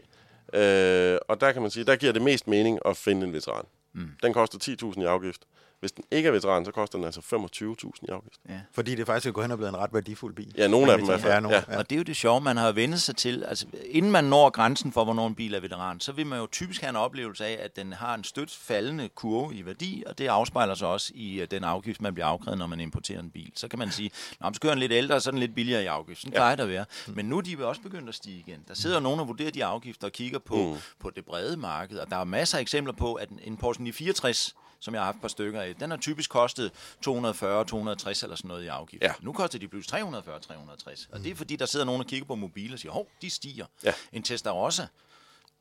Øh, 0.60 1.18
og 1.28 1.42
der 1.42 1.52
kan 1.52 1.62
man 1.62 1.72
sige, 1.72 1.84
der 1.84 1.96
giver 1.96 2.12
det 2.14 2.22
mest 2.22 2.48
mening 2.48 2.80
at 2.86 2.98
finde 2.98 3.28
en 3.28 3.34
veteran. 3.34 3.66
Mm. 3.94 4.12
Den 4.24 4.34
koster 4.34 4.76
10.000 4.94 5.02
i 5.02 5.06
afgift. 5.06 5.42
Hvis 5.82 5.92
den 5.92 6.04
ikke 6.12 6.28
er 6.28 6.32
veteran, 6.32 6.66
så 6.66 6.72
koster 6.72 6.98
den 6.98 7.06
altså 7.06 7.22
25.000 7.22 7.92
i 8.02 8.12
afgift. 8.12 8.40
Ja. 8.50 8.60
Fordi 8.74 8.96
det 8.96 9.06
faktisk 9.06 9.28
er 9.28 9.32
gået 9.32 9.44
hen 9.44 9.52
og 9.52 9.58
blevet 9.58 9.70
en 9.74 9.78
ret 9.78 9.94
værdifuld 9.94 10.36
bil. 10.36 10.54
Ja, 10.58 10.68
nogle 10.68 10.92
af 10.92 10.98
dem 10.98 11.06
i 11.06 11.10
hvert 11.10 11.20
fald. 11.22 11.46
Ja, 11.46 11.50
Ja. 11.52 11.64
ja. 11.70 11.78
Og 11.78 11.90
det 11.90 11.96
er 11.96 11.98
jo 11.98 12.04
det 12.04 12.16
sjove, 12.16 12.42
man 12.42 12.58
har 12.58 12.72
vendt 12.72 13.02
sig 13.02 13.16
til. 13.16 13.44
Altså, 13.44 13.66
inden 13.90 14.12
man 14.12 14.24
når 14.24 14.50
grænsen 14.50 14.92
for, 14.92 15.04
hvornår 15.04 15.28
en 15.28 15.36
bil 15.36 15.54
er 15.54 15.60
veteran, 15.60 16.00
så 16.00 16.12
vil 16.12 16.26
man 16.28 16.40
jo 16.40 16.48
typisk 16.52 16.82
have 16.82 16.90
en 16.90 16.96
oplevelse 16.96 17.46
af, 17.46 17.58
at 17.64 17.76
den 17.76 17.94
har 17.94 18.16
en 18.16 18.24
stødt 18.24 18.52
faldende 18.52 19.10
kurve 19.10 19.56
i 19.56 19.66
værdi, 19.66 20.04
og 20.08 20.18
det 20.18 20.28
afspejler 20.28 20.76
sig 20.76 20.88
også 20.88 21.12
i 21.16 21.42
uh, 21.42 21.48
den 21.52 21.64
afgift, 21.64 22.02
man 22.02 22.14
bliver 22.14 22.28
afkrævet, 22.28 22.58
når 22.60 22.68
man 22.68 22.80
importerer 22.80 23.20
en 23.20 23.30
bil. 23.30 23.52
Så 23.56 23.68
kan 23.68 23.80
man 23.80 23.92
sige, 23.92 24.12
at 24.46 24.56
så 24.56 24.62
kører 24.62 24.74
den 24.74 24.80
lidt 24.80 24.92
ældre, 24.92 25.22
så 25.22 25.30
er 25.30 25.32
den 25.32 25.40
lidt 25.40 25.56
billigere 25.56 25.84
i 25.84 25.86
afgift. 25.86 26.20
Sådan 26.22 26.32
plejer 26.32 26.56
det 26.56 26.64
at 26.64 26.70
være. 26.70 26.86
Men 27.08 27.26
nu 27.26 27.38
er 27.38 27.42
de 27.42 27.66
også 27.68 27.82
begyndt 27.82 28.10
at 28.10 28.16
stige 28.16 28.44
igen. 28.48 28.60
Der 28.68 28.74
sidder 28.74 29.00
nogen 29.00 29.20
og 29.20 29.28
vurderer 29.28 29.52
de 29.52 29.66
afgifter 29.66 30.08
og 30.08 30.12
kigger 30.14 30.40
på, 30.40 30.56
mm. 30.56 30.76
på 31.00 31.10
det 31.16 31.26
brede 31.26 31.58
marked, 31.58 31.98
og 32.00 32.10
der 32.10 32.18
er 32.18 32.24
masser 32.24 32.58
af 32.58 32.62
eksempler 32.62 32.94
på, 32.94 33.14
at 33.14 33.30
en- 33.30 33.40
en 33.44 33.58
Porsche 33.58 33.84
964 33.84 34.56
som 34.82 34.94
jeg 34.94 35.02
har 35.02 35.06
haft 35.06 35.16
et 35.16 35.22
par 35.22 35.28
stykker 35.28 35.62
af, 35.62 35.76
den 35.76 35.90
har 35.90 35.98
typisk 35.98 36.30
kostet 36.30 36.72
240, 37.02 37.66
260 37.66 38.24
eller 38.24 38.36
sådan 38.36 38.48
noget 38.48 38.64
i 38.64 38.68
afgift. 38.68 39.04
Ja. 39.04 39.14
Nu 39.22 39.34
koster 39.34 39.60
de 39.60 39.68
pludselig 39.68 39.92
340, 39.92 40.40
360. 40.40 41.10
Og 41.12 41.20
det 41.20 41.32
er 41.32 41.36
fordi, 41.36 41.56
der 41.56 41.66
sidder 41.66 41.86
nogen 41.86 42.02
og 42.02 42.08
kigger 42.08 42.28
på 42.28 42.36
mobiler 42.36 42.74
og 42.74 42.80
siger, 42.80 42.92
hov, 42.92 43.08
de 43.22 43.30
stiger. 43.30 43.66
Ja. 43.84 43.94
En 44.14 44.24
Testarossa, 44.24 44.88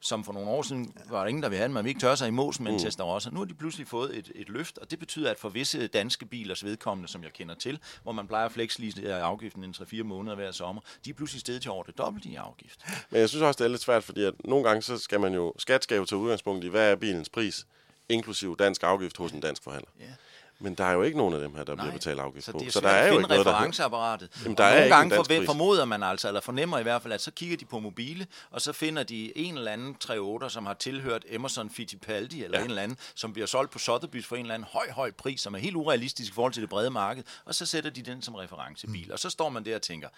som 0.00 0.24
for 0.24 0.32
nogle 0.32 0.50
år 0.50 0.62
siden 0.62 0.94
var 1.08 1.20
der 1.20 1.26
ingen, 1.26 1.42
der 1.42 1.48
ville 1.48 1.58
have 1.58 1.64
den, 1.64 1.74
man 1.74 1.84
ville 1.84 1.90
ikke 1.90 2.00
tørre 2.00 2.16
sig 2.16 2.28
i 2.28 2.30
mosen 2.30 2.64
med 2.64 2.72
en 2.72 2.78
Testarossa. 2.78 3.30
Nu 3.30 3.38
har 3.38 3.44
de 3.44 3.54
pludselig 3.54 3.88
fået 3.88 4.18
et, 4.18 4.32
et 4.34 4.48
løft, 4.48 4.78
og 4.78 4.90
det 4.90 4.98
betyder, 4.98 5.30
at 5.30 5.38
for 5.38 5.48
visse 5.48 5.86
danske 5.86 6.26
bilers 6.26 6.64
vedkommende, 6.64 7.08
som 7.08 7.22
jeg 7.22 7.32
kender 7.32 7.54
til, 7.54 7.78
hvor 8.02 8.12
man 8.12 8.26
plejer 8.26 8.46
at 8.46 8.52
flexlease 8.52 9.14
afgiften 9.14 9.64
en 9.64 9.74
3-4 9.78 10.02
måneder 10.02 10.36
hver 10.36 10.50
sommer, 10.50 10.82
de 11.04 11.10
er 11.10 11.14
pludselig 11.14 11.40
steget 11.40 11.62
til 11.62 11.70
over 11.70 11.82
det 11.82 11.98
dobbelte 11.98 12.28
i 12.28 12.34
afgift. 12.34 12.80
Men 13.10 13.20
jeg 13.20 13.28
synes 13.28 13.42
også, 13.42 13.58
det 13.58 13.64
er 13.64 13.68
lidt 13.68 13.82
svært, 13.82 14.04
fordi 14.04 14.24
at 14.24 14.34
nogle 14.44 14.68
gange 14.68 14.82
så 14.82 14.98
skal 14.98 15.20
man 15.20 15.34
jo, 15.34 15.54
skat 15.58 15.84
skal 15.84 15.96
jo 15.96 16.04
tage 16.04 16.18
udgangspunkt 16.18 16.64
i, 16.64 16.68
hvad 16.68 16.90
er 16.90 16.96
bilens 16.96 17.28
pris, 17.28 17.66
inklusiv 18.11 18.56
dansk 18.56 18.82
afgift 18.82 19.16
hos 19.16 19.32
en 19.32 19.40
dansk 19.40 19.62
forhandler. 19.62 19.90
Ja. 20.00 20.04
Men 20.62 20.74
der 20.74 20.84
er 20.84 20.92
jo 20.92 21.02
ikke 21.02 21.18
nogen 21.18 21.34
af 21.34 21.40
dem 21.40 21.54
her, 21.54 21.64
der 21.64 21.74
Nej, 21.74 21.84
bliver 21.84 21.92
betalt 21.98 22.20
afgift 22.20 22.46
så 22.46 22.52
det 22.52 22.66
er 22.66 22.70
så 22.70 22.80
der 22.80 22.88
er 22.88 23.06
jo 23.06 23.18
ikke 23.18 23.28
noget, 23.28 23.46
der... 23.46 23.52
referenceapparatet. 23.52 24.30
Jamen, 24.44 24.52
Og 24.52 24.58
der 24.58 24.64
er 24.64 24.74
nogle 24.80 24.94
gange 24.96 25.11
dansk 25.14 25.28
forve- 25.30 25.38
pris. 25.38 25.46
formoder 25.46 25.84
man 25.84 26.02
altså, 26.02 26.28
eller 26.28 26.40
fornemmer 26.40 26.78
i 26.78 26.82
hvert 26.82 27.02
fald, 27.02 27.12
at 27.12 27.20
så 27.20 27.30
kigger 27.30 27.56
de 27.56 27.64
på 27.64 27.78
mobile, 27.78 28.26
og 28.50 28.61
så 28.61 28.72
finder 28.72 29.02
de 29.02 29.38
en 29.38 29.58
eller 29.58 29.72
anden 29.72 29.94
3 29.94 30.50
som 30.50 30.66
har 30.66 30.74
tilhørt 30.74 31.24
Emerson 31.28 31.70
Fittipaldi, 31.70 32.44
eller 32.44 32.58
ja. 32.58 32.64
en 32.64 32.70
eller 32.70 32.82
anden, 32.82 32.98
som 33.14 33.32
bliver 33.32 33.46
solgt 33.46 33.70
på 33.72 33.78
Sotheby's 33.78 34.26
for 34.26 34.36
en 34.36 34.40
eller 34.42 34.54
anden 34.54 34.68
høj, 34.72 34.90
høj 34.90 35.11
pris, 35.11 35.40
som 35.40 35.54
er 35.54 35.58
helt 35.58 35.76
urealistisk 35.76 36.32
i 36.32 36.34
forhold 36.34 36.52
til 36.52 36.62
det 36.62 36.70
brede 36.70 36.90
marked, 36.90 37.24
og 37.44 37.54
så 37.54 37.66
sætter 37.66 37.90
de 37.90 38.02
den 38.02 38.22
som 38.22 38.34
referencebil. 38.34 39.06
Mm. 39.06 39.12
Og 39.12 39.18
så 39.18 39.30
står 39.30 39.48
man 39.48 39.64
der 39.64 39.74
og 39.74 39.82
tænker, 39.82 40.08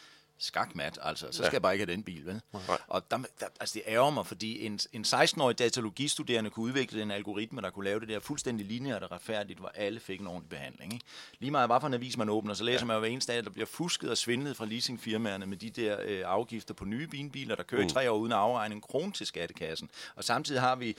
skakmat, 0.45 0.99
altså, 1.03 1.27
så 1.27 1.33
skal 1.33 1.45
Ja. 1.45 1.51
jeg 1.53 1.63
bare 1.63 1.73
ikke 1.75 1.85
have 1.87 1.93
den 1.97 2.03
bil, 2.03 2.27
vel? 2.27 2.41
Og 2.89 3.11
der, 3.11 3.19
der, 3.41 3.47
altså, 3.61 3.73
det 3.75 3.83
ærger 3.87 4.11
mig, 4.11 4.27
fordi 4.27 4.67
en, 4.67 4.81
en 4.93 5.05
16-årig 5.05 5.59
datalogistuderende 5.59 6.51
kunne 6.51 6.65
udvikle 6.65 7.03
en 7.03 7.11
algoritme, 7.11 7.61
der 7.61 7.71
kunne 7.71 7.85
lave 7.85 8.01
det 8.01 8.09
der 8.09 8.21
fuldstændig 8.21 8.67
lineært 8.67 9.03
og 9.03 9.13
retfærdigt, 9.13 9.59
hvor 9.59 9.73
alle 9.75 10.01
fik 10.01 10.21
en 10.21 10.27
ordentlig 10.27 10.49
behandling. 10.51 10.93
Ikke? 10.93 11.05
Lige 11.39 11.51
meget, 11.51 11.69
hvad 11.69 11.81
for 11.81 11.87
en 11.87 11.95
avis 11.95 12.17
man 12.17 12.29
åbner, 12.29 12.55
så 12.55 12.65
læser 12.65 12.81
ja. 12.81 12.85
man 12.85 12.95
jo 12.95 13.01
hver 13.01 13.09
eneste 13.09 13.33
dag, 13.33 13.39
at 13.39 13.45
der 13.45 13.51
bliver 13.51 13.67
fusket 13.67 14.11
og 14.11 14.19
svindlet 14.19 14.57
fra 14.57 14.67
leasingfirmaerne 14.67 15.47
med 15.47 15.57
de 15.57 15.71
der 15.71 15.97
øh, 16.05 16.23
afgifter 16.27 16.75
på 16.75 16.85
nye 16.85 17.07
bilbiler, 17.07 17.55
der 17.55 17.63
kører 17.63 17.83
mm. 17.83 17.87
i 17.87 17.91
tre 17.91 18.11
år 18.11 18.17
uden 18.19 18.33
at 18.33 18.39
afregne 18.39 18.75
en 18.75 18.81
krone 18.81 19.13
til 19.13 19.27
skattekassen. 19.27 19.91
Og 20.17 20.25
samtidig 20.25 20.61
har 20.61 20.77
vi 20.77 20.97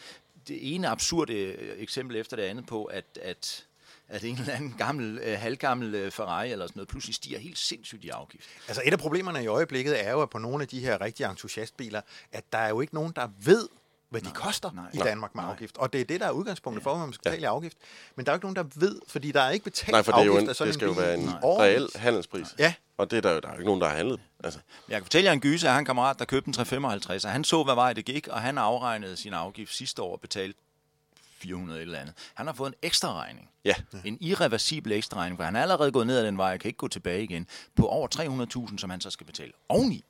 det 0.47 0.75
ene 0.75 0.87
absurde 0.87 1.33
øh, 1.33 1.81
eksempel 1.81 2.15
efter 2.15 2.37
det 2.37 2.43
andet 2.43 2.65
på, 2.65 2.83
at, 2.85 3.19
at 3.21 3.65
at 4.09 4.23
en 4.23 4.37
eller 4.37 4.53
anden 4.53 4.75
gammel, 4.77 5.19
øh, 5.23 5.39
halvgammel 5.39 5.95
øh, 5.95 6.11
Ferrari 6.11 6.51
eller 6.51 6.67
sådan 6.67 6.77
noget 6.79 6.87
pludselig 6.87 7.15
stiger 7.15 7.39
helt 7.39 7.57
sindssygt 7.57 8.03
i 8.03 8.09
afgift. 8.09 8.47
Altså 8.67 8.81
et 8.85 8.93
af 8.93 8.99
problemerne 8.99 9.43
i 9.43 9.47
øjeblikket 9.47 10.07
er 10.07 10.11
jo, 10.11 10.21
at 10.21 10.29
på 10.29 10.37
nogle 10.37 10.61
af 10.61 10.67
de 10.67 10.79
her 10.79 11.01
rigtige 11.01 11.29
entusiastbiler, 11.29 12.01
at 12.31 12.43
der 12.51 12.57
er 12.57 12.69
jo 12.69 12.81
ikke 12.81 12.95
nogen, 12.95 13.11
der 13.15 13.27
ved, 13.39 13.69
hvad 14.09 14.21
de 14.21 14.31
koster 14.31 14.71
nej. 14.71 14.85
i 14.93 14.97
Danmark 14.97 15.35
med 15.35 15.43
Nej. 15.43 15.51
afgift. 15.51 15.77
Og 15.77 15.93
det 15.93 16.01
er 16.01 16.05
det, 16.05 16.19
der 16.19 16.25
er 16.27 16.31
udgangspunktet 16.31 16.83
for, 16.83 16.95
hvad 16.95 17.05
man 17.07 17.13
skal 17.13 17.23
betale 17.23 17.41
i 17.41 17.45
afgift. 17.45 17.77
Men 18.15 18.25
der 18.25 18.31
er 18.31 18.33
jo 18.33 18.37
ikke 18.37 18.45
nogen, 18.45 18.55
der 18.55 18.79
ved, 18.79 18.99
fordi 19.07 19.31
der 19.31 19.41
er 19.41 19.49
ikke 19.49 19.63
betalt 19.63 19.91
Nej, 19.91 20.03
for 20.03 20.11
det, 20.11 20.21
er 20.21 20.25
jo 20.25 20.31
afgift 20.31 20.43
en, 20.43 20.49
af 20.49 20.55
sådan 20.55 20.67
det 20.67 20.73
skal 20.73 20.85
jo 20.85 20.93
bil 20.93 21.01
være 21.01 21.13
en 21.13 21.29
reel 21.43 21.89
handelspris. 21.95 22.47
Ja. 22.59 22.73
Og 22.97 23.11
det 23.11 23.17
er 23.17 23.21
der 23.21 23.31
jo 23.31 23.39
der 23.39 23.47
er 23.47 23.51
jo 23.51 23.57
ikke 23.57 23.65
nogen, 23.65 23.81
der 23.81 23.87
har 23.87 23.95
handlet. 23.95 24.19
Altså, 24.43 24.59
Jeg 24.89 24.95
kan 24.97 25.05
fortælle 25.05 25.25
jer 25.25 25.33
en 25.33 25.39
gyse, 25.39 25.67
at 25.67 25.73
han 25.73 25.85
kammerat, 25.85 26.19
der 26.19 26.25
købte 26.25 26.47
en 26.47 26.53
355, 26.53 27.25
og 27.25 27.31
han 27.31 27.43
så, 27.43 27.63
hvad 27.63 27.75
vej 27.75 27.93
det 27.93 28.05
gik, 28.05 28.27
og 28.27 28.41
han 28.41 28.57
afregnede 28.57 29.15
sin 29.17 29.33
afgift 29.33 29.73
sidste 29.73 30.01
år 30.01 30.11
og 30.11 30.21
betalte 30.21 30.59
400 31.43 31.81
eller 31.81 31.99
andet. 31.99 32.15
Han 32.33 32.47
har 32.47 32.53
fået 32.53 32.67
en 32.67 32.75
ekstra 32.81 33.13
regning. 33.21 33.49
ja. 33.65 33.73
En 34.05 34.17
irreversibel 34.21 34.91
ekstra 34.91 35.17
regning, 35.17 35.37
for 35.37 35.43
han 35.43 35.55
er 35.55 35.61
allerede 35.61 35.91
gået 35.91 36.07
ned 36.07 36.17
ad 36.17 36.25
den 36.25 36.37
vej, 36.37 36.53
og 36.53 36.59
kan 36.59 36.69
ikke 36.69 36.77
gå 36.77 36.87
tilbage 36.87 37.23
igen, 37.23 37.47
på 37.75 37.87
over 37.87 38.07
300.000, 38.69 38.77
som 38.77 38.89
han 38.89 39.01
så 39.01 39.09
skal 39.09 39.25
betale 39.27 39.51
oveni. 39.69 40.03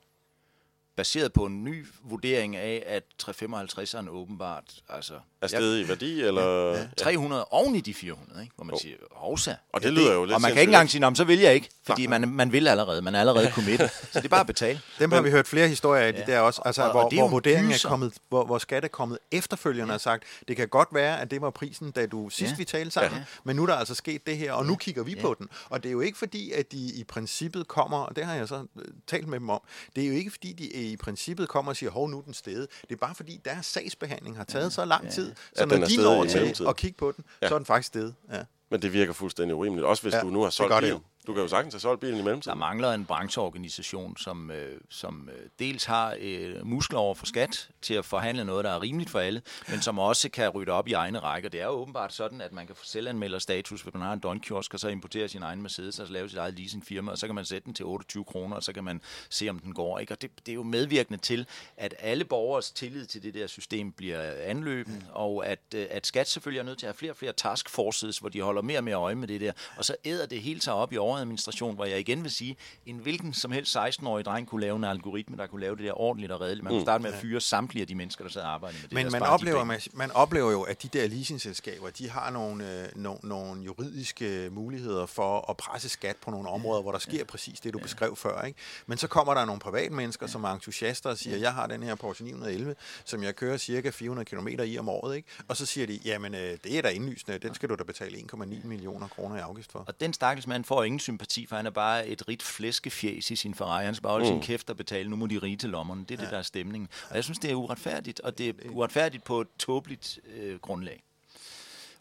Baseret 0.95 1.33
på 1.33 1.45
en 1.45 1.63
ny 1.63 1.85
vurdering 2.03 2.55
af, 2.55 2.83
at 2.87 3.03
355'eren 3.23 4.09
åbenbart, 4.09 4.63
altså... 4.89 5.13
Er 5.41 5.47
stedet 5.47 5.85
i 5.85 5.87
værdi, 5.87 6.21
eller... 6.21 6.73
Ja. 6.77 6.85
300 6.97 7.45
oven 7.45 7.75
i 7.75 7.81
de 7.81 7.93
400, 7.93 8.41
ikke? 8.41 8.53
hvor 8.55 8.65
man 8.65 8.77
siger, 8.81 8.95
hovsa. 9.11 9.53
Og 9.73 9.83
det 9.83 9.93
lyder 9.93 10.13
jo 10.13 10.23
lidt 10.25 10.35
Og 10.35 10.41
man 10.41 10.51
kan 10.51 10.61
ikke 10.61 10.69
engang 10.69 10.89
sige, 10.89 11.01
"Nå, 11.01 11.09
men 11.09 11.15
så 11.15 11.23
vil 11.23 11.39
jeg 11.39 11.53
ikke, 11.55 11.69
fordi 11.83 12.07
man, 12.07 12.27
man 12.29 12.51
vil 12.51 12.67
allerede, 12.67 13.01
man 13.01 13.15
er 13.15 13.19
allerede 13.19 13.51
committed. 13.51 13.89
Så 14.11 14.19
det 14.19 14.25
er 14.25 14.29
bare 14.29 14.39
at 14.39 14.47
betale. 14.47 14.81
Dem 14.99 15.11
har 15.11 15.21
vi 15.21 15.29
hørt 15.31 15.47
flere 15.47 15.67
historier 15.67 16.01
af, 16.03 16.13
de 16.13 16.23
der 16.27 16.39
også, 16.39 16.61
altså, 16.65 16.81
Og- 16.81 16.87
og 16.87 16.91
hvor, 17.01 17.09
det 17.09 17.17
er 17.17 17.21
hvor 17.21 17.29
vurderingen 17.29 17.71
er 17.71 17.75
gyser. 17.75 17.89
kommet, 17.89 18.13
hvor, 18.29 18.45
hvor 18.45 18.57
skat 18.57 18.83
er 18.83 18.87
kommet 18.87 19.17
efterfølgende 19.31 19.87
ja. 19.87 19.93
og 19.93 20.01
sagt, 20.01 20.23
det 20.47 20.55
kan 20.55 20.67
godt 20.69 20.89
være, 20.91 21.21
at 21.21 21.31
det 21.31 21.41
var 21.41 21.49
prisen, 21.49 21.91
da 21.91 22.05
du 22.05 22.29
sidst 22.29 22.51
Ja. 22.51 22.55
vi 22.57 22.65
talte 22.65 22.91
sammen, 22.91 23.17
Ja. 23.19 23.23
men 23.43 23.55
nu 23.55 23.61
er 23.63 23.67
der 23.67 23.75
altså 23.75 23.95
sket 23.95 24.27
det 24.27 24.37
her, 24.37 24.53
og 24.53 24.65
nu 24.65 24.75
kigger 24.75 25.03
vi 25.03 25.15
på 25.21 25.35
den. 25.39 25.49
Og 25.69 25.83
det 25.83 25.89
er 25.89 25.93
jo 25.93 26.01
ikke 26.01 26.17
fordi, 26.17 26.51
at 26.51 26.71
de 26.71 26.77
i 26.77 27.03
princippet 27.03 27.67
kommer, 27.67 27.97
og 27.97 28.15
det 28.15 28.25
har 28.25 28.33
jeg 28.35 28.47
så 28.47 28.55
øh, 28.77 28.85
talt 29.07 29.27
med 29.27 29.39
dem 29.39 29.49
om, 29.49 29.61
det 29.95 30.03
er 30.03 30.07
jo 30.07 30.13
ikke 30.13 30.31
fordi, 30.31 30.53
de 30.53 30.75
i 30.85 30.97
princippet 30.97 31.49
kommer 31.49 31.71
og 31.71 31.75
siger, 31.75 31.89
hov, 31.89 32.09
nu 32.09 32.17
er 32.17 32.21
den 32.21 32.33
stedet. 32.33 32.67
Det 32.81 32.91
er 32.91 32.95
bare 32.95 33.15
fordi, 33.15 33.41
deres 33.45 33.65
sagsbehandling 33.65 34.37
har 34.37 34.43
taget 34.43 34.73
så 34.73 34.85
lang 34.85 35.11
tid, 35.11 35.35
så 35.55 35.63
At 35.63 35.67
når 35.67 35.77
de 35.77 35.97
når 35.97 36.25
til 36.25 36.65
at 36.67 36.75
kigge 36.75 36.97
på 36.97 37.13
den, 37.17 37.23
så 37.47 37.53
er 37.53 37.59
den 37.59 37.65
faktisk 37.65 37.87
stedet. 37.87 38.15
Ja. 38.31 38.43
Men 38.71 38.81
det 38.81 38.93
virker 38.93 39.13
fuldstændig 39.13 39.55
urimeligt. 39.55 39.85
Også 39.85 40.03
hvis 40.03 40.13
Ja, 40.13 40.17
ja, 40.17 40.23
du 40.23 40.29
nu 40.29 40.41
har 40.41 40.49
solgt 40.49 40.79
bilen. 40.79 40.99
Du 41.27 41.33
kan 41.33 41.41
jo 41.41 41.47
sagtens 41.47 41.73
have 41.73 41.79
solgt 41.79 42.01
bilen 42.01 42.15
i 42.15 42.17
Der 42.17 42.23
mellemtiden. 42.23 42.59
mangler 42.59 42.91
en 42.91 43.05
brancheorganisation, 43.05 44.17
som, 44.17 44.51
øh, 44.51 44.81
som 44.89 45.29
øh, 45.33 45.49
dels 45.59 45.85
har 45.85 46.15
øh, 46.19 46.67
muskler 46.67 46.99
over 46.99 47.15
for 47.15 47.25
skat 47.25 47.69
til 47.81 47.93
at 47.93 48.05
forhandle 48.05 48.45
noget, 48.45 48.65
der 48.65 48.71
er 48.71 48.81
rimeligt 48.81 49.09
for 49.09 49.19
alle, 49.19 49.41
men 49.69 49.81
som 49.81 49.99
også 49.99 50.29
kan 50.29 50.49
rydde 50.49 50.71
op 50.71 50.87
i 50.87 50.93
egne 50.93 51.19
rækker. 51.19 51.49
Det 51.49 51.61
er 51.61 51.65
jo 51.65 51.71
åbenbart 51.71 52.13
sådan, 52.13 52.41
at 52.41 52.51
man 52.51 52.67
kan 52.67 52.75
få 52.75 52.85
selvanmelder 52.85 53.39
status, 53.39 53.81
hvis 53.81 53.93
man 53.93 54.03
har 54.03 54.13
en 54.13 54.19
Don-kiosk, 54.19 54.73
og 54.73 54.79
så 54.79 54.87
importere 54.87 55.27
sin 55.27 55.43
egen 55.43 55.61
Mercedes, 55.61 55.99
og 55.99 56.07
så 56.07 56.13
lave 56.13 56.29
sit 56.29 56.37
eget 56.37 56.59
leasingfirma, 56.59 57.11
og 57.11 57.17
så 57.17 57.25
kan 57.25 57.35
man 57.35 57.45
sætte 57.45 57.65
den 57.65 57.73
til 57.73 57.85
28 57.85 58.23
kroner, 58.25 58.55
og 58.55 58.63
så 58.63 58.73
kan 58.73 58.83
man 58.83 59.01
se, 59.29 59.49
om 59.49 59.59
den 59.59 59.73
går. 59.73 59.99
Ikke? 59.99 60.13
Og 60.13 60.21
det, 60.21 60.31
det 60.45 60.51
er 60.51 60.55
jo 60.55 60.63
medvirkende 60.63 61.19
til, 61.19 61.47
at 61.77 61.93
alle 61.99 62.25
borgers 62.25 62.71
tillid 62.71 63.05
til 63.05 63.23
det 63.23 63.33
der 63.33 63.47
system 63.47 63.91
bliver 63.91 64.31
anløben, 64.43 65.03
og 65.11 65.47
at, 65.47 65.59
øh, 65.75 65.87
at 65.89 66.07
skat 66.07 66.27
selvfølgelig 66.29 66.59
er 66.59 66.63
nødt 66.63 66.79
til 66.79 66.85
at 66.85 66.89
have 66.89 66.97
flere 66.97 67.11
og 67.11 67.17
flere 67.17 67.33
taskforces, 67.33 68.17
hvor 68.17 68.29
de 68.29 68.41
holder 68.41 68.61
mere 68.61 68.79
og 68.79 68.83
mere 68.83 68.95
øje 68.95 69.15
med 69.15 69.27
det 69.27 69.41
der, 69.41 69.51
og 69.77 69.85
så 69.85 69.95
æder 70.05 70.25
det 70.25 70.41
hele 70.41 70.61
sig 70.61 70.73
op 70.73 70.93
i 70.93 70.97
overadministration, 71.13 71.75
hvor 71.75 71.85
jeg 71.85 71.99
igen 71.99 72.23
vil 72.23 72.31
sige, 72.31 72.57
en 72.85 72.97
hvilken 72.97 73.33
som 73.33 73.51
helst 73.51 73.77
16-årig 73.77 74.25
dreng 74.25 74.47
kunne 74.47 74.61
lave 74.61 74.75
en 74.75 74.83
algoritme, 74.83 75.37
der 75.37 75.47
kunne 75.47 75.61
lave 75.61 75.75
det 75.75 75.85
der 75.85 76.01
ordentligt 76.01 76.31
og 76.31 76.41
redeligt. 76.41 76.63
Man 76.63 76.73
kunne 76.73 76.81
starte 76.81 77.01
med 77.01 77.13
at 77.13 77.19
fyre 77.21 77.41
samtlige 77.41 77.81
af 77.81 77.87
de 77.87 77.95
mennesker, 77.95 78.23
der 78.23 78.31
sad 78.31 78.41
og 78.41 78.53
arbejdede 78.53 78.81
med 78.81 78.89
det 78.89 78.95
Men 78.95 79.05
der, 79.05 79.11
man 79.11 79.21
oplever, 79.21 79.63
man, 79.63 79.79
man 79.93 80.11
oplever 80.11 80.51
jo, 80.51 80.61
at 80.61 80.83
de 80.83 80.87
der 80.87 81.07
leasingselskaber, 81.07 81.89
de 81.89 82.09
har 82.09 82.29
nogle, 82.29 82.81
øh, 82.81 82.87
no, 82.95 83.15
nogle 83.23 83.63
juridiske 83.63 84.49
muligheder 84.51 85.05
for 85.05 85.49
at 85.49 85.57
presse 85.57 85.89
skat 85.89 86.15
på 86.15 86.31
nogle 86.31 86.49
områder, 86.49 86.81
hvor 86.81 86.91
der 86.91 86.99
sker 86.99 87.25
præcis 87.25 87.59
det, 87.59 87.73
du 87.73 87.79
beskrev 87.79 88.15
før. 88.15 88.41
Ikke? 88.41 88.59
Men 88.87 88.97
så 88.97 89.07
kommer 89.07 89.33
der 89.33 89.45
nogle 89.45 89.59
privatmennesker, 89.59 90.27
som 90.27 90.43
er 90.43 90.49
entusiaster 90.49 91.09
og 91.09 91.17
siger, 91.17 91.37
jeg 91.37 91.53
har 91.53 91.67
den 91.67 91.83
her 91.83 91.95
Porsche 91.95 92.25
911, 92.25 92.75
som 93.05 93.23
jeg 93.23 93.35
kører 93.35 93.57
cirka 93.57 93.89
400 93.89 94.25
km 94.25 94.47
i 94.47 94.77
om 94.77 94.89
året. 94.89 95.15
Ikke? 95.15 95.27
Og 95.47 95.57
så 95.57 95.65
siger 95.65 95.87
de, 95.87 95.99
jamen 96.05 96.35
øh, 96.35 96.57
det 96.63 96.77
er 96.77 96.81
da 96.81 96.89
indlysende, 96.89 97.37
den 97.37 97.55
skal 97.55 97.69
du 97.69 97.75
da 97.75 97.83
betale 97.83 98.17
1,9 98.17 98.67
millioner 98.67 99.07
kroner 99.07 99.35
i 99.35 99.39
afgift 99.39 99.71
for. 99.71 99.83
Og 99.87 99.99
den 99.99 100.13
stakkels 100.13 100.47
mand 100.47 100.63
får 100.63 100.83
ingen 100.83 100.99
sympati, 101.03 101.45
for 101.45 101.55
han 101.55 101.65
er 101.65 101.69
bare 101.69 102.07
et 102.07 102.27
rigt 102.27 102.43
flæskefjæs 102.43 103.31
i 103.31 103.35
sin 103.35 103.55
Ferrari. 103.55 103.85
Han 103.85 103.95
skal 103.95 104.03
bare 104.03 104.11
holde 104.11 104.25
mm. 104.25 104.31
sin 104.31 104.41
kæft 104.41 104.69
og 104.69 104.77
betale, 104.77 105.09
nu 105.09 105.15
må 105.15 105.27
de 105.27 105.37
rige 105.37 105.57
til 105.57 105.69
lommerne. 105.69 106.01
Det 106.01 106.11
er 106.11 106.15
ja. 106.15 106.23
det, 106.23 106.31
der 106.31 106.37
er 106.37 106.41
stemningen. 106.41 106.89
Og 107.09 107.15
jeg 107.15 107.23
synes, 107.23 107.39
det 107.39 107.51
er 107.51 107.55
uretfærdigt, 107.55 108.19
og 108.19 108.37
det 108.37 108.49
er 108.49 108.53
uretfærdigt 108.69 109.23
på 109.23 109.41
et 109.41 109.47
tåbeligt 109.59 110.19
øh, 110.35 110.59
grundlag. 110.59 111.03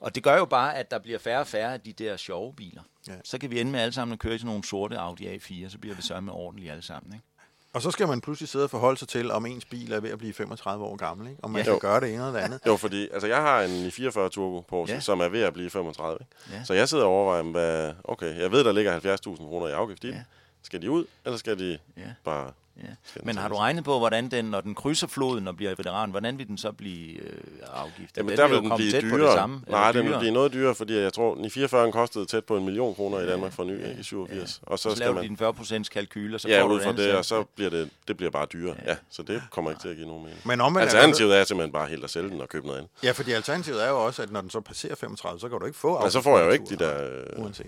Og 0.01 0.15
det 0.15 0.23
gør 0.23 0.37
jo 0.37 0.45
bare, 0.45 0.77
at 0.77 0.91
der 0.91 0.99
bliver 0.99 1.19
færre 1.19 1.41
og 1.41 1.47
færre 1.47 1.73
af 1.73 1.81
de 1.81 1.93
der 1.93 2.17
sjove 2.17 2.55
biler. 2.55 2.83
Ja. 3.09 3.13
Så 3.25 3.39
kan 3.39 3.51
vi 3.51 3.61
ende 3.61 3.73
med 3.73 3.81
alle 3.81 3.93
sammen 3.93 4.13
at 4.13 4.19
køre 4.19 4.35
i 4.35 4.39
sådan 4.39 4.47
nogle 4.47 4.65
sorte 4.65 4.99
Audi 4.99 5.37
A4, 5.37 5.69
så 5.69 5.79
bliver 5.79 5.97
vi 5.97 6.03
sørme 6.03 6.33
ordentligt 6.33 6.71
alle 6.71 6.83
sammen. 6.83 7.13
Ikke? 7.13 7.27
Og 7.75 7.83
så 7.83 7.91
skal 7.91 8.09
man 8.09 8.21
pludselig 8.21 8.49
sidde 8.49 8.65
og 8.65 8.71
forholde 8.71 8.99
sig 8.99 9.09
til, 9.09 9.31
om 9.31 9.47
ens 9.47 9.65
bil 9.65 9.93
er 9.93 10.01
ved 10.01 10.11
at 10.11 10.19
blive 10.19 10.33
35 10.35 10.85
år 10.85 10.97
gammel. 10.97 11.29
Ikke? 11.31 11.45
Om 11.45 11.51
man 11.51 11.65
Ja. 11.65 11.71
kan 11.71 11.79
gøre 11.79 12.01
det 12.01 12.09
ene 12.09 12.17
eller 12.27 12.33
det 12.33 12.39
andet. 12.39 12.61
Jo, 12.67 12.77
fordi 12.77 13.09
altså, 13.13 13.27
jeg 13.29 13.37
har 13.43 13.63
en 13.63 13.91
44 13.91 14.29
Turbo 14.29 14.61
Porsche, 14.61 14.95
Ja. 14.95 15.01
som 15.01 15.21
er 15.21 15.29
ved 15.29 15.41
at 15.43 15.53
blive 15.53 15.71
35. 15.71 16.19
Ikke? 16.21 16.57
Ja. 16.59 16.65
Så 16.65 16.75
jeg 16.75 16.89
sidder 16.89 17.05
og 17.05 17.11
overvejer, 17.11 17.43
hvad, 17.43 17.93
okay, 18.05 18.41
jeg 18.41 18.53
ved, 18.53 18.65
der 18.65 18.73
ligger 18.73 19.01
70.000 19.17 19.37
kroner 19.37 19.69
i 19.69 19.73
afgift 19.73 20.05
i 20.05 20.07
den. 20.07 20.15
Ja. 20.17 20.23
Skal 20.63 20.83
de 20.83 20.91
ud, 20.91 21.05
eller 21.25 21.37
skal 21.39 21.59
de 21.59 21.79
Ja. 21.97 22.03
bare... 22.25 22.53
Ja. 22.77 22.83
Den 23.15 23.27
Men 23.27 23.37
har 23.37 23.49
du 23.49 23.55
regnet 23.55 23.85
på, 23.85 23.99
hvordan 23.99 24.31
den, 24.31 24.45
når 24.45 24.61
den 24.61 24.75
krydser 24.75 25.07
floden 25.07 25.49
og 25.49 25.57
bliver 25.57 25.75
veteran, 25.75 26.11
hvordan 26.11 26.39
vil 26.39 26.49
den 26.49 26.59
så 26.59 26.73
blive 26.73 27.19
øh, 27.21 27.33
afgiftet? 27.75 28.17
Jamen, 28.17 28.31
den 28.31 28.39
der 28.39 28.49
vil 28.49 28.59
den 28.59 28.73
blive 28.77 28.91
tæt 28.91 29.03
på 29.11 29.17
dyrere. 29.17 29.27
det 29.31 29.33
samme. 29.39 29.61
Nej, 29.69 29.93
den 29.93 30.07
vil 30.09 30.19
blive 30.19 30.33
noget 30.33 30.53
dyrere, 30.53 30.75
fordi 30.75 30.99
jeg 30.99 31.13
tror, 31.13 31.45
at 31.45 31.53
44 31.53 31.93
kostede 31.93 32.27
tæt 32.27 32.45
på 32.45 32.57
en 32.57 32.65
million 32.65 32.95
kroner 32.95 33.21
i 33.21 33.27
Danmark 33.27 33.53
for 33.53 33.65
ny, 33.65 33.73
ikke, 33.77 33.97
i 34.01 34.03
87. 34.03 34.61
Og 34.63 34.79
så, 34.79 34.91
Så, 34.91 34.99
laver 35.01 35.15
man... 35.15 35.23
de 35.25 35.29
den 35.29 35.37
40 35.37 35.55
procents 35.55 35.89
kalkyl, 35.89 36.35
og 36.35 36.41
så 36.41 36.49
Ja, 36.49 36.63
får 36.63 36.69
du 36.69 36.75
ud 36.75 36.81
fra 36.81 36.93
det, 36.93 37.15
og 37.15 37.25
så 37.25 37.45
bliver 37.55 37.71
det, 37.71 37.91
det 38.09 38.17
bliver 38.17 38.31
bare 38.31 38.47
dyrere. 38.53 38.77
Ja, 38.87 38.97
så 39.11 39.23
det 39.23 39.43
kommer 39.51 39.71
ikke 39.71 39.81
til 39.83 39.89
at 39.89 39.97
give 39.97 40.07
nogen 40.09 40.23
mening. 40.25 40.41
Men 40.45 40.61
er 40.61 40.69
der- 40.69 40.81
Alternativet 40.81 41.37
er 41.39 41.45
simpelthen 41.45 41.73
bare 41.73 41.89
helt 41.89 42.05
at 42.05 42.11
sælge 42.11 42.31
den 42.31 42.41
og 42.41 42.49
købe 42.49 42.67
noget 42.67 42.79
andet. 42.79 42.91
Ja, 43.03 43.11
fordi 43.11 43.33
alternativet 43.33 43.85
er 43.85 43.89
jo 43.89 44.05
også, 44.07 44.23
at 44.23 44.33
når 44.33 44.41
den 44.41 44.51
så 44.51 44.61
passerer 44.61 44.95
35, 44.95 45.41
så 45.41 45.49
kan 45.49 45.59
du 45.59 45.67
ikke 45.67 45.79
få 45.79 46.01
Men 46.01 46.11
så 46.11 46.21
får 46.23 46.39
jeg 46.39 46.47
jo 46.47 46.51
ikke 46.51 46.65
de 46.65 46.77
der... 46.77 47.09
Uanset. 47.37 47.67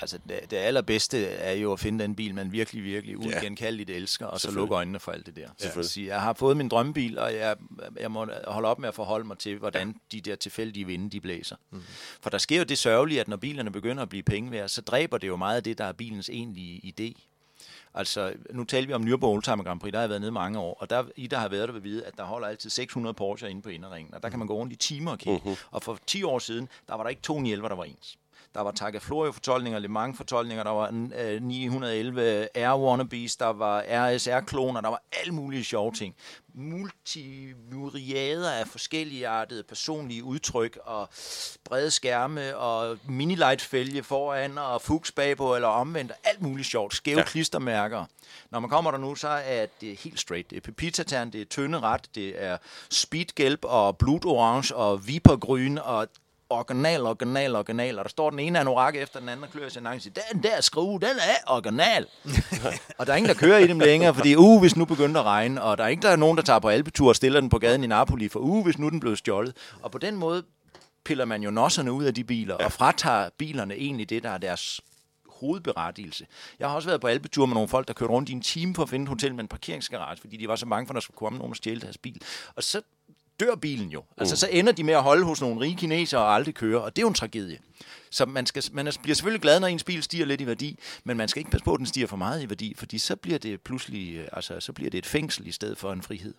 Altså, 0.00 0.18
det, 0.28 0.50
det 0.50 0.56
allerbedste 0.56 1.26
er 1.26 1.52
jo 1.52 1.72
at 1.72 1.80
finde 1.80 2.04
den 2.04 2.14
bil, 2.14 2.34
man 2.34 2.52
virkelig, 2.52 2.84
virkelig 2.84 3.16
Ja. 3.20 3.26
uigenkaldeligt 3.26 3.90
elsker, 3.90 4.26
og 4.26 4.40
så 4.40 4.50
lukke 4.50 4.74
øjnene 4.74 4.98
for 5.00 5.12
alt 5.12 5.26
det 5.26 5.36
der. 5.36 5.48
Selvfølgelig. 5.58 5.90
Sige, 5.90 6.06
jeg 6.06 6.20
har 6.20 6.32
fået 6.32 6.56
min 6.56 6.68
drømmebil, 6.68 7.18
og 7.18 7.34
jeg, 7.34 7.56
jeg 8.00 8.10
må 8.10 8.26
holde 8.46 8.68
op 8.68 8.78
med 8.78 8.88
at 8.88 8.94
forholde 8.94 9.26
mig 9.26 9.38
til, 9.38 9.58
hvordan 9.58 9.94
de 10.12 10.20
der 10.20 10.36
tilfældige 10.36 10.86
vinde, 10.86 11.10
de 11.10 11.20
blæser. 11.20 11.56
Mm. 11.70 11.82
For 12.20 12.30
der 12.30 12.38
sker 12.38 12.58
jo 12.58 12.64
det 12.64 12.78
sørgelige, 12.78 13.20
at 13.20 13.28
når 13.28 13.36
bilerne 13.36 13.70
begynder 13.72 14.02
at 14.02 14.08
blive 14.08 14.22
penge 14.22 14.50
værd, 14.50 14.68
så 14.68 14.80
dræber 14.80 15.18
det 15.18 15.28
jo 15.28 15.36
meget 15.36 15.56
af 15.56 15.62
det, 15.62 15.78
der 15.78 15.84
er 15.84 15.92
bilens 15.92 16.28
egentlige 16.28 16.94
idé. 17.00 17.24
Altså, 17.94 18.32
nu 18.50 18.64
taler 18.64 18.86
vi 18.86 18.92
om 18.92 19.02
Nürburgring 19.02 19.24
Oldtimer 19.24 19.64
Grand 19.64 19.80
Prix, 19.80 19.92
der 19.92 19.98
har 19.98 20.02
jeg 20.02 20.08
været 20.10 20.20
nede 20.20 20.32
mange 20.32 20.58
år, 20.58 20.76
og 20.80 20.90
der, 20.90 21.04
I, 21.16 21.26
der 21.26 21.38
har 21.38 21.48
været 21.48 21.68
der, 21.68 21.72
vil 21.72 21.84
vide, 21.84 22.04
at 22.04 22.12
der 22.16 22.24
holder 22.24 22.48
altid 22.48 22.70
600 22.70 23.14
Porsche 23.14 23.50
inde 23.50 23.62
på 23.62 23.68
inderringen, 23.68 24.14
og 24.14 24.22
der 24.22 24.28
kan 24.28 24.38
man 24.38 24.48
gå 24.48 24.54
rundt 24.54 24.72
i 24.72 24.76
timer 24.76 25.10
og 25.10 25.18
kigge. 25.18 25.40
Uh-huh. 25.44 25.68
Og 25.70 25.82
for 25.82 25.98
10 26.06 26.22
år 26.22 26.38
siden, 26.38 26.68
der 26.88 26.94
var 26.94 27.02
der 27.02 27.10
ikke 27.10 27.22
to 27.22 27.40
911, 27.40 27.68
der 27.68 27.74
var 27.76 27.84
ens. 27.84 28.18
Der 28.54 28.60
var 28.60 28.70
Targa 28.70 28.98
Florio-fortolkninger, 28.98 29.78
Le 29.78 29.88
Mans-fortolkninger, 29.88 30.64
der 30.64 30.70
var 30.70 31.08
øh, 31.18 31.42
911 31.42 32.48
Air 32.54 32.78
Wannabes, 32.78 33.36
der 33.36 33.46
var 33.46 33.84
RSR-kloner, 33.88 34.80
der 34.80 34.88
var 34.88 35.02
alle 35.12 35.34
mulige 35.34 35.64
sjove 35.64 35.92
ting. 35.92 36.14
Multimyriader 36.54 38.52
af 38.52 38.68
forskellige 38.68 39.28
artede 39.28 39.62
personlige 39.62 40.24
udtryk 40.24 40.78
og 40.84 41.08
brede 41.64 41.90
skærme 41.90 42.56
og 42.56 42.98
minilight-fælge 43.08 44.02
foran 44.02 44.58
og 44.58 44.82
fuchs 44.82 45.12
bagpå 45.12 45.54
eller 45.54 45.68
omvendt. 45.68 46.12
Alt 46.24 46.42
muligt 46.42 46.68
sjovt. 46.68 46.94
Skæve 46.94 47.18
ja. 47.18 47.24
Klistermærker. 47.24 48.04
Når 48.50 48.60
man 48.60 48.70
kommer 48.70 48.90
der 48.90 48.98
nu, 48.98 49.14
så 49.14 49.28
er 49.28 49.66
det 49.80 49.96
helt 50.00 50.20
straight. 50.20 50.50
Det 50.50 50.56
er 50.56 50.60
pepita 50.60 51.24
det 51.24 51.40
er 51.40 51.44
tynde 51.44 51.80
ret, 51.80 52.08
det 52.14 52.42
er 52.42 52.58
speedgelb 52.90 53.64
og 53.64 53.98
blod 53.98 54.26
orange 54.26 54.74
og 54.76 55.06
vipergryn 55.06 55.78
og 55.78 56.08
original, 56.50 57.06
original, 57.06 57.56
original. 57.56 57.98
Og 57.98 58.04
der 58.04 58.08
står 58.08 58.30
den 58.30 58.38
ene 58.38 58.60
anorak 58.60 58.96
efter 58.96 59.20
den 59.20 59.28
anden 59.28 59.44
og 59.44 59.50
klør 59.50 59.68
sig 59.68 59.82
nakken 59.82 59.96
og 59.96 60.02
siger, 60.02 60.14
den 60.32 60.42
der 60.42 60.60
skrue, 60.60 61.00
den 61.00 61.16
er 61.18 61.52
original. 61.52 62.06
og 62.98 63.06
der 63.06 63.12
er 63.12 63.16
ingen, 63.16 63.28
der 63.28 63.34
kører 63.34 63.58
i 63.58 63.66
dem 63.66 63.78
længere, 63.78 64.14
fordi 64.14 64.36
uh, 64.36 64.60
hvis 64.60 64.76
nu 64.76 64.84
begynder 64.84 65.20
at 65.20 65.26
regne, 65.26 65.62
og 65.62 65.78
der 65.78 65.84
er 65.84 65.88
ikke 65.88 66.02
der 66.02 66.08
er 66.08 66.16
nogen, 66.16 66.36
der 66.36 66.42
tager 66.42 66.58
på 66.58 66.68
alpetur 66.68 67.08
og 67.08 67.16
stiller 67.16 67.40
den 67.40 67.48
på 67.48 67.58
gaden 67.58 67.84
i 67.84 67.86
Napoli, 67.86 68.28
for 68.28 68.40
uh, 68.40 68.64
hvis 68.64 68.78
nu 68.78 68.88
den 68.88 69.00
blev 69.00 69.16
stjålet. 69.16 69.56
Og 69.82 69.90
på 69.90 69.98
den 69.98 70.16
måde 70.16 70.42
piller 71.04 71.24
man 71.24 71.42
jo 71.42 71.50
nosserne 71.50 71.92
ud 71.92 72.04
af 72.04 72.14
de 72.14 72.24
biler, 72.24 72.56
ja. 72.60 72.64
og 72.64 72.72
fratager 72.72 73.28
bilerne 73.38 73.74
egentlig 73.74 74.10
det, 74.10 74.22
der 74.22 74.30
er 74.30 74.38
deres 74.38 74.80
hovedberettigelse. 75.40 76.26
Jeg 76.58 76.68
har 76.68 76.76
også 76.76 76.88
været 76.88 77.00
på 77.00 77.06
alpetur 77.06 77.46
med 77.46 77.54
nogle 77.54 77.68
folk, 77.68 77.88
der 77.88 77.94
kørte 77.94 78.12
rundt 78.12 78.28
i 78.28 78.32
en 78.32 78.42
time 78.42 78.74
for 78.74 78.82
at 78.82 78.88
finde 78.88 79.02
et 79.02 79.08
hotel 79.08 79.34
med 79.34 79.40
en 79.40 79.48
parkeringsgarage, 79.48 80.20
fordi 80.20 80.36
de 80.36 80.48
var 80.48 80.56
så 80.56 80.66
bange 80.66 80.86
for, 80.86 80.92
at 80.92 80.94
der 80.94 81.00
skulle 81.00 81.16
komme 81.16 81.38
nogen 81.38 81.52
og 81.52 81.56
stjæle 81.56 81.80
deres 81.80 81.98
bil. 81.98 82.22
Og 82.56 82.62
så 82.62 82.82
dør 83.40 83.54
bilen 83.54 83.88
jo. 83.88 84.04
Altså, 84.16 84.32
mm. 84.32 84.36
så 84.36 84.48
ender 84.50 84.72
de 84.72 84.84
med 84.84 84.94
at 84.94 85.02
holde 85.02 85.24
hos 85.24 85.40
nogle 85.40 85.60
rige 85.60 85.76
kinesere 85.76 86.20
og 86.20 86.34
aldrig 86.34 86.54
køre, 86.54 86.80
og 86.80 86.96
det 86.96 87.02
er 87.02 87.04
jo 87.04 87.08
en 87.08 87.14
tragedie. 87.14 87.58
Så 88.10 88.26
man, 88.26 88.46
skal, 88.46 88.64
man 88.72 88.92
bliver 89.02 89.14
selvfølgelig 89.14 89.42
glad, 89.42 89.60
når 89.60 89.66
ens 89.66 89.84
bil 89.84 90.02
stiger 90.02 90.26
lidt 90.26 90.40
i 90.40 90.46
værdi, 90.46 90.78
men 91.04 91.16
man 91.16 91.28
skal 91.28 91.40
ikke 91.40 91.50
passe 91.50 91.64
på, 91.64 91.72
at 91.72 91.78
den 91.78 91.86
stiger 91.86 92.06
for 92.06 92.16
meget 92.16 92.42
i 92.42 92.48
værdi, 92.48 92.74
fordi 92.76 92.98
så 92.98 93.16
bliver 93.16 93.38
det 93.38 93.60
pludselig, 93.60 94.14
øh, 94.14 94.28
altså, 94.32 94.60
så 94.60 94.72
bliver 94.72 94.90
det 94.90 94.98
et 94.98 95.06
fængsel 95.06 95.46
i 95.46 95.52
stedet 95.52 95.78
for 95.78 95.92
en 95.92 96.02
frihed. 96.02 96.34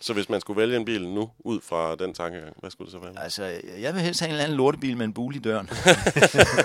Så 0.00 0.12
hvis 0.12 0.28
man 0.28 0.40
skulle 0.40 0.60
vælge 0.60 0.76
en 0.76 0.84
bil 0.84 1.08
nu, 1.08 1.30
ud 1.38 1.60
fra 1.60 1.94
den 1.94 2.14
tanke, 2.14 2.40
hvad 2.56 2.70
skulle 2.70 2.92
det 2.92 3.00
så 3.00 3.06
være? 3.06 3.22
Altså, 3.22 3.60
jeg 3.80 3.94
vil 3.94 4.02
helst 4.02 4.20
have 4.20 4.28
en 4.28 4.32
eller 4.32 4.44
anden 4.44 4.56
lortebil 4.56 4.96
med 4.96 5.04
en 5.04 5.12
bule 5.12 5.36
i 5.36 5.38
døren. 5.38 5.70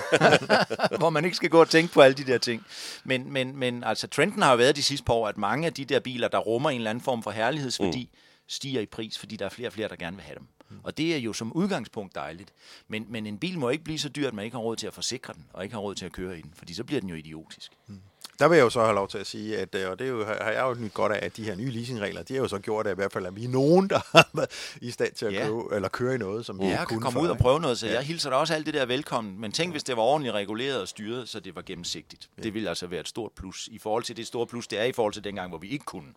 Hvor 0.98 1.10
man 1.10 1.24
ikke 1.24 1.36
skal 1.36 1.50
gå 1.50 1.60
og 1.60 1.68
tænke 1.68 1.92
på 1.92 2.00
alle 2.00 2.14
de 2.14 2.24
der 2.24 2.38
ting. 2.38 2.66
Men, 3.04 3.32
men, 3.32 3.56
men 3.56 3.84
altså, 3.84 4.06
trenden 4.06 4.42
har 4.42 4.50
jo 4.50 4.56
været 4.56 4.76
de 4.76 4.82
sidste 4.82 5.04
par 5.04 5.14
år, 5.14 5.28
at 5.28 5.38
mange 5.38 5.66
af 5.66 5.72
de 5.72 5.84
der 5.84 6.00
biler, 6.00 6.28
der 6.28 6.38
rummer 6.38 6.70
en 6.70 6.76
eller 6.76 6.90
anden 6.90 7.04
form 7.04 7.22
for 7.22 7.30
herlighedsværdi, 7.30 8.10
mm. 8.12 8.18
Stiger 8.46 8.80
i 8.80 8.86
pris, 8.86 9.18
fordi 9.18 9.36
der 9.36 9.44
er 9.44 9.48
flere 9.50 9.68
og 9.68 9.72
flere, 9.72 9.88
der 9.88 9.96
gerne 9.96 10.16
vil 10.16 10.24
have 10.24 10.38
dem. 10.38 10.46
Mm. 10.70 10.76
Og 10.82 10.96
det 10.98 11.14
er 11.14 11.18
jo 11.18 11.32
som 11.32 11.52
udgangspunkt 11.52 12.14
dejligt. 12.14 12.52
Men, 12.88 13.06
men 13.08 13.26
en 13.26 13.38
bil 13.38 13.58
må 13.58 13.68
ikke 13.68 13.84
blive 13.84 13.98
så 13.98 14.08
dyr, 14.08 14.28
at 14.28 14.34
man 14.34 14.44
ikke 14.44 14.54
har 14.56 14.62
råd 14.62 14.76
til 14.76 14.86
at 14.86 14.94
forsikre 14.94 15.34
den, 15.34 15.44
og 15.52 15.62
ikke 15.64 15.74
har 15.74 15.80
råd 15.80 15.94
til 15.94 16.06
at 16.06 16.12
køre 16.12 16.38
i 16.38 16.42
den, 16.42 16.52
fordi 16.54 16.74
så 16.74 16.84
bliver 16.84 17.00
den 17.00 17.10
jo 17.10 17.16
idiotisk. 17.16 17.72
Mm. 17.86 18.00
Der 18.38 18.48
vil 18.48 18.56
jeg 18.56 18.64
jo 18.64 18.70
så 18.70 18.80
have 18.80 18.94
lov 18.94 19.08
til 19.08 19.18
at 19.18 19.26
sige, 19.26 19.58
at, 19.58 19.74
øh, 19.74 19.90
og 19.90 19.98
det 19.98 20.04
er 20.04 20.08
jo, 20.08 20.24
har 20.24 20.50
jeg 20.50 20.62
jo 20.62 20.74
nyt 20.74 20.94
godt 20.94 21.12
af, 21.12 21.26
at 21.26 21.36
de 21.36 21.44
her 21.44 21.54
nye 21.54 21.70
leasingregler, 21.70 22.22
de 22.22 22.34
har 22.34 22.40
jo 22.40 22.48
så 22.48 22.58
gjort, 22.58 22.86
at 22.86 22.92
i 22.92 22.94
hvert 22.94 23.12
fald 23.12 23.26
at 23.26 23.36
vi 23.36 23.44
er 23.44 23.48
nogen, 23.48 23.90
der 23.90 24.00
har 24.16 24.28
været 24.34 24.76
i 24.80 24.90
stand 24.90 25.12
til 25.12 25.26
at 25.26 25.32
Ja. 25.32 25.44
købe, 25.46 25.62
eller 25.72 25.88
køre 25.88 26.14
i 26.14 26.18
noget, 26.18 26.46
som 26.46 26.58
vi 26.58 26.64
Ja, 26.64 26.70
jeg 26.70 26.78
kan 26.78 26.86
kunne 26.86 27.00
komme 27.00 27.16
før, 27.20 27.24
ud 27.24 27.28
og 27.28 27.38
prøve 27.38 27.60
noget, 27.60 27.78
så 27.78 27.86
jeg 27.86 28.02
hilser 28.02 28.30
da 28.30 28.36
også 28.36 28.54
alt 28.54 28.66
det 28.66 28.74
der 28.74 28.86
velkommen. 28.86 29.40
Men 29.40 29.52
tænk, 29.52 29.72
hvis 29.72 29.82
det 29.84 29.96
var 29.96 30.02
ordentligt 30.02 30.34
reguleret 30.34 30.80
og 30.80 30.88
styret, 30.88 31.28
så 31.28 31.40
det 31.40 31.54
var 31.56 31.62
gennemsigtigt. 31.62 32.28
Det 32.42 32.54
ville 32.54 32.68
altså 32.68 32.86
være 32.86 33.00
et 33.00 33.08
stort 33.08 33.32
plus 33.32 33.68
i 33.72 33.78
forhold 33.78 34.02
til 34.02 34.16
det 34.16 34.26
store 34.26 34.46
plus, 34.46 34.66
det 34.66 34.78
er 34.78 34.84
i 34.84 34.92
forhold 34.92 35.12
til 35.12 35.24
dengang, 35.24 35.48
hvor 35.48 35.58
vi 35.58 35.68
ikke 35.68 35.84
kunne. 35.84 36.12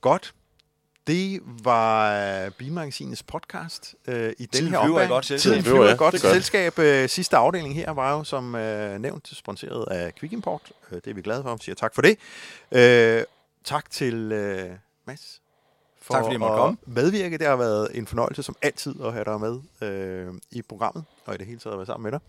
Godt. 0.00 0.34
Det 1.06 1.40
var 1.44 2.12
øh, 2.44 2.50
Bilmagasinets 2.50 3.22
podcast 3.22 3.94
øh, 4.08 4.32
i 4.38 4.46
den 4.46 4.68
her 4.68 4.78
omgang. 4.78 5.08
godt 5.08 5.26
selskab. 5.26 5.52
Tiden 5.52 5.64
flyver, 5.64 5.88
ja. 5.88 5.94
godt 5.94 6.12
Det 6.12 6.20
selskab. 6.20 6.78
Øh, 6.78 7.08
sidste 7.08 7.36
afdeling 7.36 7.74
her 7.74 7.90
var 7.90 8.16
jo 8.16 8.24
som 8.24 8.54
øh, 8.54 8.98
nævnt 8.98 9.28
sponsoreret 9.36 9.86
af 9.90 10.14
Quick 10.14 10.32
Import. 10.32 10.72
Øh, 10.92 10.96
det 10.96 11.06
er 11.06 11.14
vi 11.14 11.22
glade 11.22 11.42
for. 11.42 11.56
Siger 11.60 11.74
tak 11.74 11.94
for 11.94 12.02
det. 12.02 12.18
Øh, 12.72 13.24
tak 13.64 13.90
til 13.90 14.32
øh, 14.32 14.70
Mads 15.06 15.40
for, 16.02 16.14
Tak 16.14 16.24
fordi 16.24 16.34
at 16.34 16.40
komme. 16.40 16.76
medvirke. 16.86 17.38
Det 17.38 17.46
har 17.46 17.56
været 17.56 17.88
en 17.98 18.06
fornøjelse 18.06 18.42
som 18.42 18.56
altid 18.62 18.94
at 19.04 19.12
have 19.12 19.24
dig 19.24 19.40
med 19.40 19.60
øh, 19.82 20.34
i 20.50 20.62
programmet, 20.62 21.04
og 21.26 21.34
i 21.34 21.38
det 21.38 21.46
hele 21.46 21.58
taget 21.58 21.74
at 21.74 21.78
være 21.78 21.86
sammen 21.86 22.02
med 22.12 22.12
dig. 22.12 22.20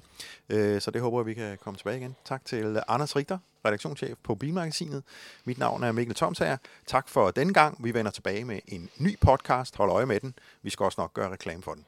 Øh, 0.58 0.82
så 0.82 0.92
det 0.92 1.02
håber 1.02 1.20
jeg, 1.20 1.26
vi 1.26 1.34
kan 1.34 1.58
komme 1.64 1.78
tilbage 1.78 1.98
igen. 1.98 2.16
Tak 2.26 2.46
til 2.46 2.82
Anders 2.88 3.16
Richter, 3.16 3.38
redaktionschef 3.66 4.18
på 4.24 4.36
Bilmagasinet. 4.36 5.04
Mit 5.46 5.58
navn 5.58 5.84
er 5.84 5.92
Mikkel 5.92 6.16
Tomsager. 6.16 6.58
Tak 6.88 7.10
for 7.10 7.32
denne 7.32 7.54
gang. 7.54 7.84
Vi 7.84 7.94
vender 7.94 8.12
tilbage 8.12 8.46
med 8.46 8.60
en 8.68 8.90
ny 8.98 9.20
podcast. 9.22 9.76
Hold 9.78 9.92
øje 9.92 10.06
med 10.06 10.20
den. 10.20 10.34
Vi 10.62 10.70
skal 10.70 10.84
også 10.84 11.02
nok 11.02 11.14
gøre 11.14 11.32
reklame 11.32 11.64
for 11.64 11.74
den. 11.74 11.86